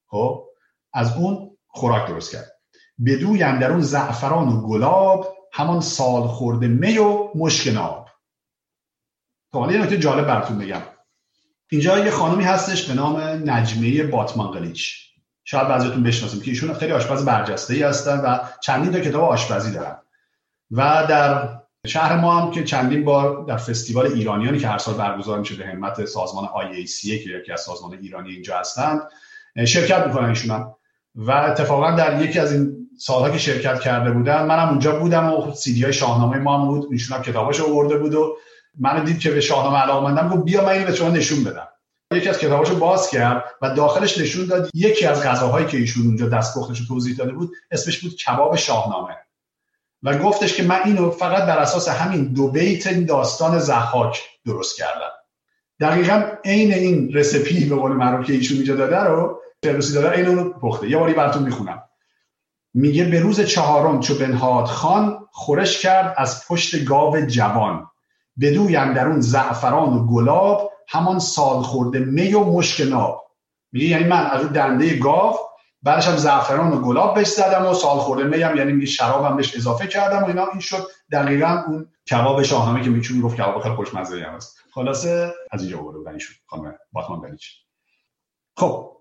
خب؟ 0.08 0.50
از 0.94 1.18
اون 1.18 1.58
خوراک 1.68 2.08
درست 2.08 2.32
کرد. 2.32 2.59
بدوی 3.06 3.44
اندرون 3.44 3.82
زعفران 3.82 4.48
و 4.48 4.62
گلاب 4.62 5.38
همان 5.54 5.82
سال 5.82 6.28
خورده 6.28 6.68
می 6.68 6.98
و 6.98 7.30
مشک 7.36 7.74
ناب. 7.74 8.10
تا 9.52 9.60
حالا 9.60 9.86
یه 9.86 9.98
جالب 9.98 10.28
براتون 10.28 10.58
بگم. 10.58 10.82
اینجا 11.72 12.00
یه 12.00 12.12
خانمی 12.12 12.44
هستش 12.44 12.88
به 12.88 12.94
نام 12.94 13.20
نجمه 13.50 14.04
باتمان 14.04 14.52
قلیچ 14.52 15.10
شاید 15.44 15.68
بعضیتون 15.68 16.04
بشناسیم 16.04 16.42
که 16.42 16.52
ایشون 16.52 16.74
خیلی 16.74 16.92
آشپز 16.92 17.26
برجسته 17.26 17.74
ای 17.74 17.84
هستن 17.84 18.20
و 18.20 18.40
چندین 18.62 18.92
تا 18.92 19.00
کتاب 19.00 19.24
آشپزی 19.24 19.72
دارن. 19.72 19.98
و 20.72 21.06
در 21.10 21.60
شهر 21.88 22.16
ما 22.16 22.42
هم 22.42 22.52
که 22.52 22.64
چندین 22.64 23.06
بار 23.06 23.46
در 23.46 23.58
فستیوال 23.58 24.08
ایرانیانی 24.08 24.60
که 24.60 24.68
هر 24.68 24.78
سال 24.78 24.96
برگزار 24.96 25.40
میشه 25.40 25.56
به 25.56 25.66
همت 25.66 26.06
سازمان 26.06 26.46
IACA 26.46 27.24
که 27.24 27.30
یکی 27.30 27.52
از 27.52 27.62
سازمان 27.62 27.94
ایرانی 27.94 28.30
اینجا 28.30 28.60
هستند 28.60 29.02
شرکت 29.66 30.08
می‌کنن 30.08 30.30
ایشون 30.30 30.56
هم. 30.56 30.76
و 31.16 31.32
اتفاقا 31.32 31.92
در 31.92 32.22
یکی 32.22 32.40
از 32.40 32.54
این 32.54 32.79
سالها 33.00 33.30
که 33.30 33.38
شرکت 33.38 33.80
کرده 33.80 34.12
بودن 34.12 34.46
منم 34.46 34.70
اونجا 34.70 35.00
بودم 35.00 35.34
و 35.34 35.54
سیدی 35.54 35.84
های 35.84 35.94
شاهنامه 35.94 36.38
ما 36.38 36.58
هم 36.58 36.68
بود. 36.68 36.88
ایشون 36.92 37.18
هم 37.18 37.24
کتاباشو 37.24 37.66
آورده 37.66 37.98
بود 37.98 38.14
و 38.14 38.38
من 38.80 39.04
دید 39.04 39.20
که 39.20 39.32
به 39.32 39.42
شاهنامه 39.42 39.78
علاقه 39.78 40.30
گفت 40.30 40.44
بیا 40.44 40.62
من 40.66 40.70
اینو 40.70 40.86
به 40.86 40.96
شما 40.96 41.10
نشون 41.10 41.44
بدم. 41.44 41.68
یکی 42.14 42.30
از 42.30 42.38
کتاباشو 42.38 42.80
باز 42.80 43.10
کرد 43.10 43.44
و 43.62 43.76
داخلش 43.76 44.18
نشون 44.18 44.46
داد 44.46 44.70
یکی 44.74 45.06
از 45.06 45.24
غذاهایی 45.24 45.66
که 45.66 45.78
ایشون 45.78 46.06
اونجا 46.06 46.30
دستپختش 46.30 46.88
توضیح 46.88 47.16
داده 47.18 47.32
بود 47.32 47.52
اسمش 47.72 48.00
بود 48.00 48.16
کباب 48.16 48.56
شاهنامه. 48.56 49.18
و 50.04 50.18
گفتش 50.18 50.54
که 50.54 50.64
من 50.64 50.80
اینو 50.86 51.12
فقط 51.12 51.44
بر 51.44 51.58
اساس 51.58 51.90
همین 51.90 52.24
دو 52.34 52.48
بیت 52.48 53.06
داستان 53.06 53.60
زحاک 53.60 54.24
درست 54.46 54.78
کردم. 54.78 55.12
دقیقا 55.80 56.24
عین 56.46 56.74
این 56.74 57.14
رسپی 57.14 57.66
به 57.66 57.76
قول 57.76 57.92
معروف 57.92 58.26
که 58.28 58.34
ایشون 58.34 58.58
اینجا 58.58 58.76
داده 58.76 59.00
رو 59.00 59.40
فردوسی 59.64 59.94
داده 59.94 60.12
این 60.12 60.26
رو 60.26 60.54
پخته. 60.54 60.90
یه 60.90 60.98
باری 60.98 61.14
براتون 61.14 61.44
می‌خونم. 61.44 61.84
میگه 62.74 63.06
به 63.06 63.20
روز 63.20 63.42
چهارم 63.42 64.00
چو 64.00 64.16
بنهاد 64.16 64.66
خان 64.66 65.28
خورش 65.32 65.82
کرد 65.82 66.16
از 66.18 66.48
پشت 66.48 66.86
گاو 66.86 67.22
جوان. 67.22 67.88
بدوی 68.42 68.76
اندرون 68.76 69.22
زعفران 69.22 69.94
و 69.94 70.06
گلاب 70.06 70.72
همان 70.88 71.20
سال 71.20 71.62
خورده 71.62 72.00
می 72.00 72.34
و 72.34 72.44
مشک 72.44 72.88
ناب. 72.88 73.32
میگه 73.72 73.86
یعنی 73.86 74.04
من 74.04 74.26
از 74.26 74.54
دنده 74.54 74.98
گاو 74.98 75.36
بعدش 75.84 76.08
هم 76.08 76.16
زعفران 76.16 76.74
و 76.74 76.82
گلاب 76.82 77.16
بهش 77.16 77.28
زدم 77.28 77.66
و 77.66 77.74
سال 77.74 78.00
خورده 78.00 78.24
میم 78.24 78.58
یعنی 78.58 78.72
میگه 78.72 78.86
شرابم 78.86 79.36
بهش 79.38 79.56
اضافه 79.56 79.88
کردم 79.88 80.24
و 80.24 80.28
اینا. 80.28 80.48
این 80.52 80.60
شد 80.60 80.88
دقیقا 81.12 81.64
اون 81.68 81.92
کباب 82.12 82.44
شاهنامه 82.44 82.84
که 82.84 82.90
میچون 82.90 83.22
گفت 83.22 83.38
کباب 83.38 83.62
خیلی 83.62 83.76
خوشمزه 83.76 84.24
هم 84.24 84.36
هست 84.36 84.58
خلاصه 84.74 85.34
از 85.52 85.62
اینجا 85.62 85.80
آورده 85.80 85.98
بودن 85.98 86.14
ایشون 86.14 86.36
خانم 86.46 87.22
بلیچ 87.22 87.52
خب 88.58 88.99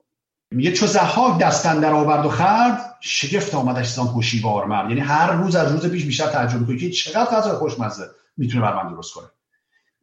میگه 0.51 0.73
چو 0.73 0.87
زحاک 0.87 1.39
دستن 1.41 1.81
در 1.81 1.93
آورد 1.93 2.27
و 2.27 2.29
خرد 2.29 2.97
شگفت 3.01 3.55
آمدش 3.55 3.89
زان 3.89 4.07
هوشیوار 4.07 4.65
مرد. 4.65 4.89
یعنی 4.91 5.01
هر 5.01 5.33
روز 5.33 5.57
از 5.57 5.73
روز 5.73 5.87
پیش 5.87 6.05
بیشتر 6.05 6.27
تعجب 6.27 6.67
کنی 6.67 6.79
که 6.79 6.91
چقدر 6.91 7.25
غذا 7.25 7.59
خوشمزه 7.59 8.11
می‌تونه 8.37 8.63
بر 8.63 8.83
من 8.83 8.93
درست 8.93 9.15
کنه. 9.15 9.27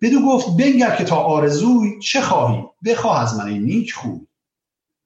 بدو 0.01 0.25
گفت 0.25 0.58
بنگر 0.58 0.95
که 0.95 1.03
تا 1.03 1.15
آرزوی 1.15 1.99
چه 1.99 2.21
خواهی؟ 2.21 2.63
بخواه 2.86 3.21
از 3.21 3.38
من 3.38 3.49
نیک 3.49 3.93
خوب 3.93 4.27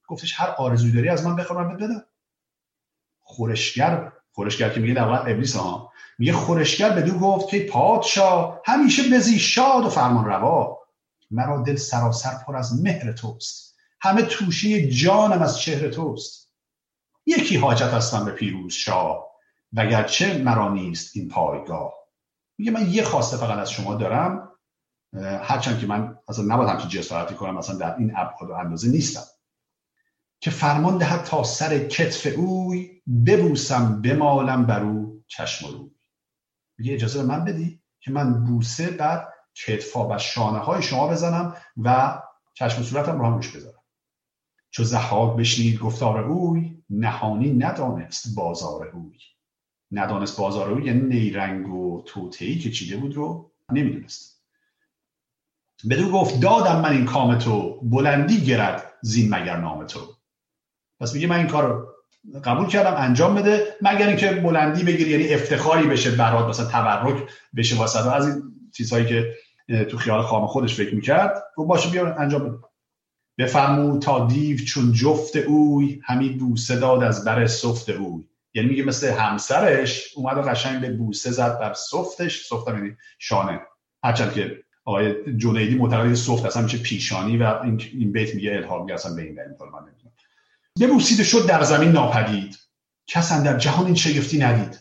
گفتش 0.08 0.39
هر 0.39 0.47
آرزوی 0.58 0.91
داری 0.91 1.10
از 1.10 1.25
من 1.25 1.36
بخواه 1.36 1.63
من 1.63 1.78
بدم. 1.78 2.04
خورشگر 3.19 4.12
خورشگر 4.32 4.69
که 4.69 4.80
میگه 4.80 4.93
در 4.93 5.06
واقع 5.06 5.32
ابلیس 5.32 5.56
ها 5.56 5.91
میگه 6.17 6.34
خورشگر 6.34 6.89
بدو 6.89 7.19
گفت 7.19 7.49
که 7.49 7.65
پادشاه 7.65 8.62
همیشه 8.65 9.10
بزی 9.10 9.39
شاد 9.39 9.86
و 9.86 9.89
فرمان 9.89 10.25
روا 10.25 10.80
مرا 11.32 11.62
دل 11.62 11.75
سراسر 11.75 12.32
پر 12.47 12.56
از 12.56 12.84
مهر 12.84 13.12
توست. 13.12 13.68
همه 14.01 14.21
توشی 14.21 14.89
جانم 14.89 15.41
از 15.41 15.59
چهر 15.59 15.89
توست. 15.89 16.53
یکی 17.25 17.57
حاجت 17.57 17.93
هستم 17.93 18.25
به 18.25 18.31
پیروز 18.31 18.73
شاه 18.73 19.29
وگرچه 19.73 20.38
مرا 20.38 20.73
نیست 20.73 21.17
این 21.17 21.27
پایگاه. 21.27 21.93
میگه 22.57 22.71
من 22.71 22.89
یه 22.89 23.03
خواسته 23.03 23.38
فقط 23.38 23.57
از 23.57 23.71
شما 23.71 23.95
دارم 23.95 24.51
هرچند 25.43 25.79
که 25.79 25.88
من 25.88 26.17
اصلا 26.27 26.45
نباید 26.45 26.69
همچین 26.69 26.89
جسارتی 26.89 27.35
کنم 27.35 27.57
مثلا 27.57 27.75
در 27.75 27.95
این 27.95 28.12
ابعاد 28.15 28.49
و 28.49 28.53
اندازه 28.53 28.89
نیستم. 28.89 29.23
که 30.41 30.51
فرمان 30.51 30.97
دهد 30.97 31.23
تا 31.23 31.43
سر 31.43 31.88
کتف 31.88 32.27
اوی 32.38 33.01
ببوسم 33.25 34.01
بمالم 34.01 34.65
بر 34.65 34.83
او 34.83 35.23
چشم 35.27 35.67
روی. 35.67 35.91
میگه 36.77 36.93
اجازه 36.93 37.21
به 37.21 37.25
من 37.25 37.45
بدی 37.45 37.81
که 37.99 38.12
من 38.12 38.43
بوسه 38.43 38.89
بعد 38.89 39.33
کتفا 39.55 40.07
و 40.07 40.17
شانه 40.17 40.59
های 40.59 40.81
شما 40.81 41.07
بزنم 41.07 41.55
و 41.77 42.21
چشم 42.53 42.83
صورتم 42.83 43.19
رو 43.19 43.25
هم 43.25 43.35
روش 43.35 43.55
بذارم. 43.55 43.79
چو 44.71 44.84
زحاک 44.84 45.38
بشنید 45.38 45.79
گفتار 45.79 46.19
اوی 46.19 46.84
نهانی 46.89 47.53
ندانست 47.53 48.36
بازار 48.36 48.88
اوی. 48.88 49.17
ندانست 49.91 50.38
بازار 50.38 50.71
اوی 50.71 50.86
یعنی 50.86 51.01
نیرنگ 51.01 51.69
و 51.69 52.03
توتهی 52.05 52.60
که 52.60 52.71
چیده 52.71 52.97
بود 52.97 53.15
رو 53.15 53.51
نمی‌دونست. 53.71 54.43
بدو 55.89 56.12
گفت 56.12 56.39
دادم 56.39 56.82
من 56.82 56.91
این 56.91 57.05
کام 57.05 57.38
تو 57.38 57.79
بلندی 57.84 58.41
گرد 58.41 58.93
زین 59.01 59.36
مگر 59.36 59.58
نام 59.58 59.86
تو. 59.86 59.99
پس 60.99 61.13
میگه 61.13 61.27
من 61.27 61.38
این 61.38 61.47
کار 61.47 61.67
رو 61.67 61.88
قبول 62.43 62.67
کردم 62.67 62.93
انجام 62.97 63.36
بده 63.36 63.75
مگر 63.82 64.08
اینکه 64.08 64.32
بلندی 64.32 64.84
بگیری 64.84 65.12
یعنی 65.12 65.34
افتخاری 65.34 65.88
بشه 65.88 66.12
برات 66.12 66.45
مثلا 66.45 66.65
تبرک 66.65 67.29
بشه 67.55 67.75
واسه. 67.77 68.13
از 68.13 68.27
این 68.27 68.43
چیزهایی 68.73 69.05
که 69.05 69.34
تو 69.86 69.97
خیال 69.97 70.21
خام 70.21 70.47
خودش 70.47 70.75
فکر 70.75 70.95
می‌کرد 70.95 71.43
و 71.58 71.63
باشه 71.63 71.89
بیا 71.89 72.15
انجام 72.15 72.43
بده. 72.43 72.68
بفرمو 73.39 73.99
تا 73.99 74.28
دیو 74.28 74.58
چون 74.58 74.91
جفت 74.91 75.36
اوی 75.36 76.02
همی 76.04 76.30
بوسه 76.30 76.80
داد 76.80 77.04
از 77.04 77.25
بر 77.25 77.47
سفت 77.47 77.89
اوی. 77.89 78.23
یعنی 78.54 78.69
میگه 78.69 78.84
مثل 78.84 79.12
همسرش 79.12 80.13
اومد 80.15 80.38
و 80.38 80.41
قشنگ 80.41 80.82
به 80.82 80.89
بوسه 80.91 81.32
زد 81.32 81.60
بر 81.60 81.73
سفتش. 81.73 82.45
سفت 82.45 82.67
یعنی 82.67 82.97
شانه. 83.19 83.60
هرچند 84.04 84.34
که 84.34 84.63
آقای 84.86 85.36
جنیدی 85.38 85.75
معتقد 85.75 86.13
سفت 86.13 86.45
اصلا 86.45 86.63
میشه 86.63 86.78
پیشانی 86.78 87.38
و 87.38 87.43
این, 87.63 87.82
این 87.93 88.12
بیت 88.12 88.36
میگه 88.36 88.52
الهام 88.52 88.82
میگه 88.82 88.93
اصلا 88.93 89.13
به 89.13 89.21
این 89.21 89.34
دلیل 89.34 89.49
من 89.49 89.80
نمی‌دونم 90.78 90.99
شد 91.23 91.45
در 91.47 91.63
زمین 91.63 91.91
ناپدید. 91.91 92.58
کس 93.08 93.43
در 93.43 93.58
جهان 93.58 93.86
این 93.86 93.95
شگفتی 93.95 94.38
ندید. 94.39 94.80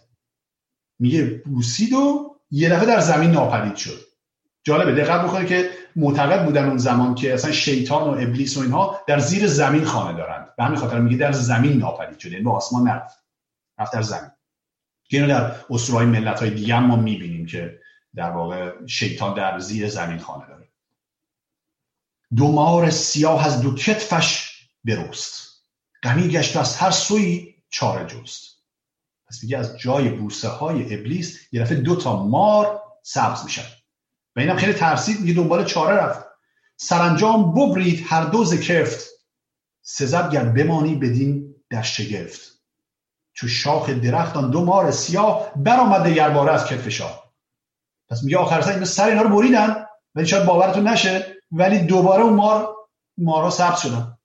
میگه 0.98 1.24
بوسید 1.24 1.92
و 1.92 2.36
یه 2.50 2.68
دفعه 2.68 2.86
در 2.86 3.00
زمین 3.00 3.30
ناپدید 3.30 3.76
شد. 3.76 4.07
جالبه. 4.68 5.04
دقت 5.04 5.22
بکنید 5.22 5.48
که 5.48 5.70
معتقد 5.96 6.44
بودن 6.44 6.66
اون 6.66 6.78
زمان 6.78 7.14
که 7.14 7.34
اصلا 7.34 7.52
شیطان 7.52 8.02
و 8.02 8.10
ابلیس 8.10 8.56
و 8.56 8.60
اینها 8.60 9.00
در 9.06 9.18
زیر 9.18 9.46
زمین 9.46 9.84
خانه 9.84 10.18
دارند 10.18 10.56
به 10.56 10.64
همین 10.64 10.78
خاطر 10.78 11.00
میگه 11.00 11.16
در 11.16 11.32
زمین 11.32 11.78
ناپدید 11.78 12.18
شده. 12.18 12.32
یعنی 12.32 12.44
به 12.44 12.50
آسمان 12.50 12.88
نرفت. 12.88 13.24
رفت 13.78 13.92
در 13.92 14.02
زمین. 14.02 14.30
که 15.04 15.16
اینو 15.16 15.28
در 15.28 15.54
اسطورهای 15.70 16.06
ملت 16.06 16.40
های 16.40 16.50
دیگه 16.50 16.80
ما 16.80 16.96
می‌بینیم 16.96 17.46
که 17.46 17.80
در 18.14 18.30
واقع 18.30 18.86
شیطان 18.86 19.34
در 19.34 19.58
زیر 19.58 19.88
زمین 19.88 20.18
خانه 20.18 20.46
داره. 20.46 20.68
دو 22.36 22.52
مار 22.52 22.90
سیاه 22.90 23.46
از 23.46 23.62
دو 23.62 23.74
کتفش 23.74 24.58
برست 24.84 25.62
غمی 26.02 26.28
گشت 26.28 26.56
از 26.56 26.76
هر 26.76 26.90
سوی 26.90 27.54
چاره 27.70 28.06
جست. 28.06 28.62
پس 29.28 29.42
میگه 29.42 29.58
از 29.58 29.78
جای 29.78 30.08
بوسه 30.08 30.48
های 30.48 30.94
ابلیس 30.94 31.52
یه 31.52 31.64
دو 31.64 31.96
تا 31.96 32.24
مار 32.24 32.82
سبز 33.02 33.44
میشن. 33.44 33.77
و 34.38 34.40
اینم 34.40 34.56
خیلی 34.56 34.72
ترسید 34.72 35.20
میگه 35.20 35.32
دنبال 35.34 35.64
چاره 35.64 35.96
رفت. 35.96 36.24
سرانجام 36.76 37.54
ببرید 37.54 38.04
هر 38.08 38.24
دوز 38.24 38.60
کفت. 38.60 39.08
سزد 39.82 40.30
گر 40.30 40.44
بمانی 40.44 40.94
بدین 40.94 41.54
در 41.70 41.82
شگفت. 41.82 42.60
چو 43.32 43.48
شاخ 43.48 43.90
درخت 43.90 44.36
آن 44.36 44.50
دو 44.50 44.64
مار 44.64 44.90
سیاه 44.90 45.52
برآمد 45.56 46.32
باره 46.34 46.52
از 46.52 46.66
کتف 46.66 46.88
شاه. 46.88 47.32
پس 48.08 48.22
میگه 48.22 48.38
آخر 48.38 48.60
سر 48.60 48.72
اینا 48.72 48.84
سر 48.84 49.08
اینا 49.08 49.22
رو 49.22 49.36
بریدن 49.36 49.86
ولی 50.14 50.26
شاید 50.26 50.46
باورتون 50.46 50.88
نشه 50.88 51.36
ولی 51.52 51.78
دوباره 51.78 52.22
اون 52.22 52.34
مار 52.34 52.68
مارها 53.18 53.50
ثبت 53.50 53.76
شدن. 53.76 54.18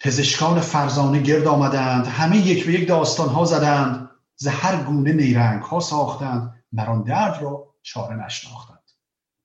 پزشکان 0.00 0.60
فرزانه 0.60 1.20
گرد 1.20 1.46
آمدند 1.46 2.06
همه 2.06 2.36
یک 2.36 2.66
به 2.66 2.72
یک 2.72 2.88
داستان 2.88 3.28
ها 3.28 3.44
زدند 3.44 4.10
ز 4.36 4.46
هر 4.46 4.82
گونه 4.82 5.12
نیرنگ 5.12 5.62
ها 5.62 5.80
ساختند 5.80 6.64
مران 6.72 7.02
درد 7.02 7.42
را 7.42 7.69
چاره 7.82 8.26
نشناختند. 8.26 8.90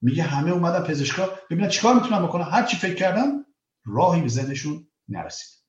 میگه 0.01 0.23
همه 0.23 0.51
اومدن 0.51 0.83
پزشکا 0.83 1.29
ببینن 1.49 1.69
چیکار 1.69 1.95
می‌تونن 1.95 2.23
بکنن؟ 2.23 2.43
هر 2.43 2.63
چی 2.63 2.77
فکر 2.77 2.95
کردن 2.95 3.45
راهی 3.85 4.21
به 4.21 4.27
ذهنشون 4.27 4.87
نرسید. 5.09 5.65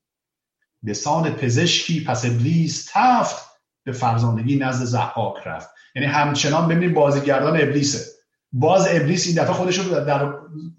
به 0.83 0.95
سان 0.95 1.31
پزشکی 1.31 2.05
پس 2.05 2.25
ابلیس 2.25 2.91
تفت 2.93 3.47
به 3.85 3.93
فرزانگی 3.93 4.57
نزد 4.57 4.85
زحاک 4.85 5.47
رفت. 5.47 5.71
یعنی 5.95 6.09
همچنان 6.09 6.69
ببینید 6.69 6.95
بازیگردان 6.95 7.57
ابلیسه. 7.61 8.17
باز 8.53 8.87
ابلیس 8.91 9.27
این 9.27 9.37
دفعه 9.37 9.53
خودش 9.53 9.79
رو 9.79 10.05
در 10.05 10.33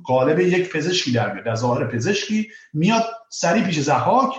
قالب 0.04 0.39
یک 0.39 0.71
پزشکی 0.71 1.12
در 1.12 1.34
میاد. 1.34 1.45
در 1.45 1.56
ظاهر 1.56 1.86
پزشکی 1.86 2.47
میاد 2.73 3.04
سری 3.30 3.63
پیش 3.63 3.80
زحاک 3.80 4.36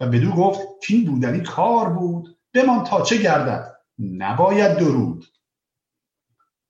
و 0.00 0.06
بدو 0.06 0.30
گفت 0.30 0.60
کین 0.86 1.04
بودنی 1.04 1.40
کار 1.40 1.88
بود 1.88 2.38
بمان 2.54 2.84
تا 2.84 3.02
چه 3.02 3.16
گردد؟ 3.16 3.76
نباید 3.98 4.76
درود. 4.76 5.24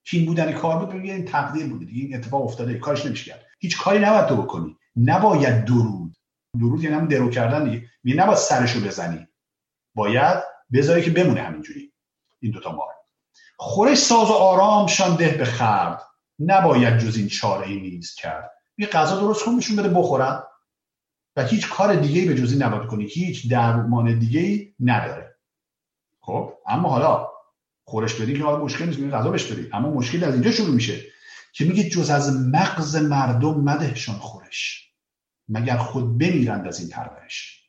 کین 0.05 0.27
بودنی 0.27 0.53
کار 0.53 0.79
بود 0.79 0.89
بگه 0.89 1.13
این 1.13 1.25
تقدیر 1.25 1.67
بوده 1.67 1.85
دیگه 1.85 2.05
این 2.05 2.15
اتفاق 2.17 2.45
افتاده 2.45 2.79
کارش 2.79 3.07
نمیشه 3.07 3.31
کرد. 3.31 3.47
هیچ 3.59 3.79
کاری 3.79 3.99
نباید 3.99 4.27
تو 4.27 4.37
بکنی. 4.37 4.77
نباید 4.97 5.65
درود. 5.65 6.17
درود 6.61 6.85
یعنی 6.85 6.97
هم 6.97 7.09
درو 7.09 7.31
کردن 7.31 7.65
دیگه. 7.65 7.87
میگه 8.05 8.17
نباید 8.17 8.39
سرشو 8.39 8.81
بزنی. 8.81 9.29
باید 9.95 10.43
بذاری 10.73 11.03
که 11.03 11.11
بمونه 11.11 11.43
همینجوری. 11.43 11.93
این 12.41 12.53
دوتا 12.53 12.73
مار 12.73 12.95
خورش 13.57 13.99
ساز 13.99 14.31
و 14.31 14.33
آرام 14.33 14.87
ده 15.19 15.29
به 15.29 15.45
خرد. 15.45 16.03
نباید 16.39 16.99
جز 16.99 17.17
این 17.17 17.29
چاره 17.29 17.67
ای 17.67 17.81
نیست 17.81 18.17
کرد. 18.17 18.51
یه 18.79 18.87
غذا 18.87 19.21
درست 19.21 19.45
کن 19.45 19.59
بده 19.79 19.89
بخورن. 19.89 20.43
و 21.37 21.47
هیچ 21.47 21.69
کار 21.69 21.95
دیگه 21.95 22.29
به 22.29 22.35
جزی 22.35 22.59
نباید 22.59 22.89
کنی 22.89 23.05
هیچ 23.05 23.51
درمان 23.51 24.19
دیگه 24.19 24.41
ای 24.41 24.75
نداره. 24.81 25.37
خب 26.21 26.53
اما 26.67 26.89
حالا 26.89 27.32
خورش 27.85 28.15
بدی 28.15 28.35
که 28.35 28.45
مشکل 28.45 28.87
نیست 28.87 29.15
غذا 29.15 29.31
بهش 29.31 29.53
بدی. 29.53 29.69
اما 29.73 29.91
مشکل 29.91 30.25
از 30.25 30.35
اینجا 30.35 30.51
شروع 30.51 30.75
میشه 30.75 31.13
که 31.53 31.65
میگه 31.65 31.89
جز 31.89 32.11
از 32.11 32.37
مغز 32.37 32.97
مردم 32.97 33.61
مدهشان 33.61 34.19
خورش. 34.19 34.93
مگر 35.49 35.77
خود 35.77 36.19
بمیرند 36.19 36.67
از 36.67 36.81
این 36.81 36.89
پرورش. 36.89 37.63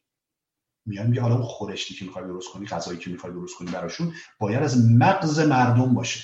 میان 0.85 1.07
میگه 1.07 1.21
حالا 1.21 1.35
اون 1.35 1.43
خورشتی 1.43 1.93
که 1.93 2.05
می‌خوای 2.05 2.25
درست 2.25 2.49
کنی 2.53 2.65
غذایی 2.65 2.99
که 2.99 3.09
می‌خوای 3.09 3.33
درست 3.33 3.57
کنی 3.57 3.71
براشون 3.71 4.13
باید 4.39 4.63
از 4.63 4.91
مغز 4.91 5.39
مردم 5.39 5.93
باشه. 5.93 6.23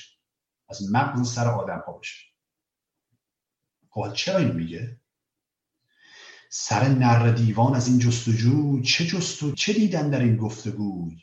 از 0.70 0.92
مغز 0.92 1.34
سر 1.34 1.48
آدم 1.48 1.84
ها 1.88 1.92
باشه. 1.92 2.18
خب 3.90 4.14
چرا 4.14 4.38
این 4.38 4.52
میگه؟ 4.52 5.02
سر 6.50 6.88
نر 6.88 7.32
دیوان 7.32 7.76
از 7.76 7.88
این 7.88 8.00
جستجو 8.00 8.82
چه 8.82 9.06
جستو 9.06 9.52
چه 9.52 9.74
دیدن 9.74 10.10
در 10.10 10.20
این 10.20 10.38
گفتگوی 10.38 11.18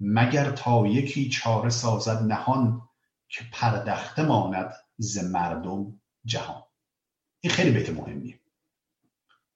مگر 0.00 0.50
تا 0.50 0.86
یکی 0.86 1.28
چاره 1.28 1.70
سازد 1.70 2.22
نهان 2.22 2.82
که 3.28 3.44
پردخته 3.52 4.22
ماند 4.22 4.72
ز 4.98 5.18
مردم 5.18 6.00
جهان؟ 6.24 6.62
این 7.40 7.52
خیلی 7.52 7.70
بیت 7.70 7.90
مهمیه. 7.90 8.40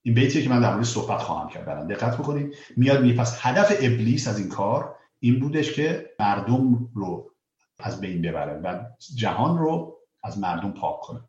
این 0.03 0.15
بیتیه 0.15 0.43
که 0.43 0.49
من 0.49 0.61
در 0.61 0.73
مورد 0.73 0.85
صحبت 0.85 1.23
خواهم 1.23 1.49
کرد. 1.49 1.65
برن 1.65 1.87
دقت 1.87 2.17
بکنید. 2.17 2.55
میاد 2.77 3.03
میگه 3.03 3.21
پس 3.21 3.39
هدف 3.47 3.73
ابلیس 3.81 4.29
از 4.29 4.39
این 4.39 4.49
کار 4.49 4.97
این 5.21 5.41
بودش 5.41 5.73
که 5.73 6.11
مردم 6.21 6.89
رو 6.95 7.31
از 7.79 8.01
بین 8.01 8.23
ببره 8.23 8.61
و 8.61 8.85
جهان 9.17 9.59
رو 9.59 9.99
از 10.25 10.39
مردم 10.39 10.73
پاک 10.73 11.01
کنه. 11.01 11.21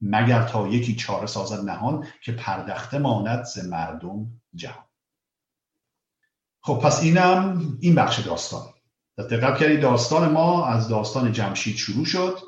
مگر 0.00 0.42
تا 0.42 0.68
یکی 0.68 0.96
چاره 0.96 1.26
سازد 1.26 1.64
نهان 1.64 2.06
که 2.22 2.32
پردخته 2.32 2.98
ماند 2.98 3.44
ز 3.44 3.68
مردم 3.68 4.26
جهان؟ 4.54 4.84
خب 6.64 6.80
پس 6.84 7.02
اینم 7.02 7.62
این 7.80 7.94
بخش 7.94 8.18
داستان. 8.18 8.62
دقت 9.18 9.58
کردید 9.58 9.80
داستان 9.80 10.32
ما 10.32 10.66
از 10.66 10.88
داستان 10.88 11.32
جمشید 11.32 11.76
شروع 11.76 12.04
شد 12.04 12.38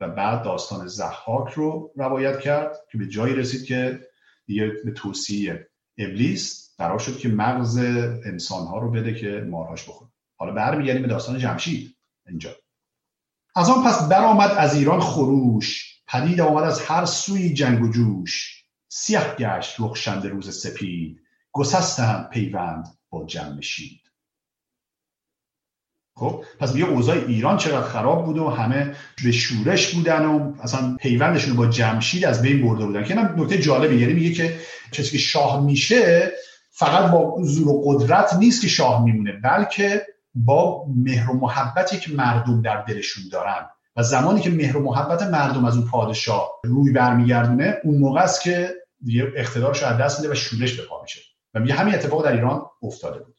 و 0.00 0.08
بعد 0.08 0.42
داستان 0.42 0.86
زحاک 0.86 1.52
رو 1.52 1.92
روایت 1.96 2.40
کرد 2.40 2.76
که 2.92 2.98
به 2.98 3.06
جایی 3.06 3.34
رسید 3.34 3.64
که 3.64 4.00
دیگه 4.46 4.72
به 4.84 4.90
توصیه 4.90 5.68
ابلیس 5.98 6.74
قرار 6.78 6.98
شد 6.98 7.18
که 7.18 7.28
مغز 7.28 7.78
انسانها 8.26 8.78
رو 8.78 8.90
بده 8.90 9.14
که 9.14 9.46
مارهاش 9.50 9.88
بخوره. 9.88 10.10
حالا 10.36 10.52
برمیگردیم 10.52 11.02
به 11.02 11.08
داستان 11.08 11.38
جمشید. 11.38 11.96
اینجا. 12.28 12.50
از 13.56 13.70
آن 13.70 13.84
پس 13.84 14.08
برآمد 14.08 14.50
از 14.50 14.74
ایران 14.74 15.00
خروش. 15.00 15.98
پدید 16.06 16.40
آمد 16.40 16.64
از 16.64 16.82
هر 16.82 17.04
سوی 17.04 17.54
جنگ 17.54 17.82
و 17.82 17.88
جوش. 17.88 18.64
سیاه 18.88 19.36
گشت 19.36 19.80
روز 19.80 20.60
سپید. 20.60 21.20
گسستند 21.52 22.28
پیوند. 22.28 22.97
با 23.10 23.24
جمشید 23.26 24.00
خب 26.18 26.44
پس 26.60 26.74
میگه 26.74 26.86
اوضاع 26.86 27.16
ایران 27.16 27.56
چقدر 27.56 27.88
خراب 27.88 28.24
بود 28.24 28.38
و 28.38 28.48
همه 28.48 28.94
به 29.24 29.32
شورش 29.32 29.94
بودن 29.94 30.24
و 30.26 30.52
اصلا 30.62 30.96
پیوندشون 31.00 31.56
با 31.56 31.66
جمشید 31.66 32.24
از 32.24 32.42
بین 32.42 32.68
برده 32.68 32.86
بودن. 32.86 33.04
که 33.04 33.16
اینم 33.16 33.34
نکته 33.36 33.58
جالبه 33.58 33.96
یعنی 33.96 34.12
میگه 34.12 34.32
که 34.32 34.56
کسی 34.92 35.10
که 35.10 35.18
شاه 35.18 35.64
میشه 35.64 36.32
فقط 36.70 37.10
با 37.10 37.36
زور 37.42 37.68
و 37.68 37.82
قدرت 37.86 38.34
نیست 38.34 38.62
که 38.62 38.68
شاه 38.68 39.04
میمونه 39.04 39.32
بلکه 39.32 40.06
با 40.34 40.86
مهر 40.96 41.30
و 41.30 41.34
محبتی 41.34 41.98
که 41.98 42.12
مردم 42.12 42.62
در 42.62 42.82
دلشون 42.82 43.24
دارن. 43.32 43.66
و 43.96 44.02
زمانی 44.02 44.40
که 44.40 44.50
مهر 44.50 44.76
و 44.76 44.82
محبت 44.82 45.22
مردم 45.22 45.64
از 45.64 45.76
اون 45.76 45.86
پادشاه 45.86 46.50
روی 46.64 46.92
برمیگردونه 46.92 47.74
اون 47.84 47.98
موقع 47.98 48.20
است 48.20 48.42
که 48.42 48.74
دیگه 49.04 49.32
اقتدارش 49.36 49.82
از 49.82 49.98
دست 49.98 50.20
میده 50.20 50.32
و 50.32 50.34
شورش 50.34 50.74
به 50.74 50.82
پا 50.82 51.02
میشه. 51.02 51.20
و 51.54 51.60
میگه 51.60 51.74
همین 51.74 51.94
اتفاق 51.94 52.24
در 52.24 52.32
ایران 52.32 52.66
افتاده 52.82 53.18
بود. 53.18 53.36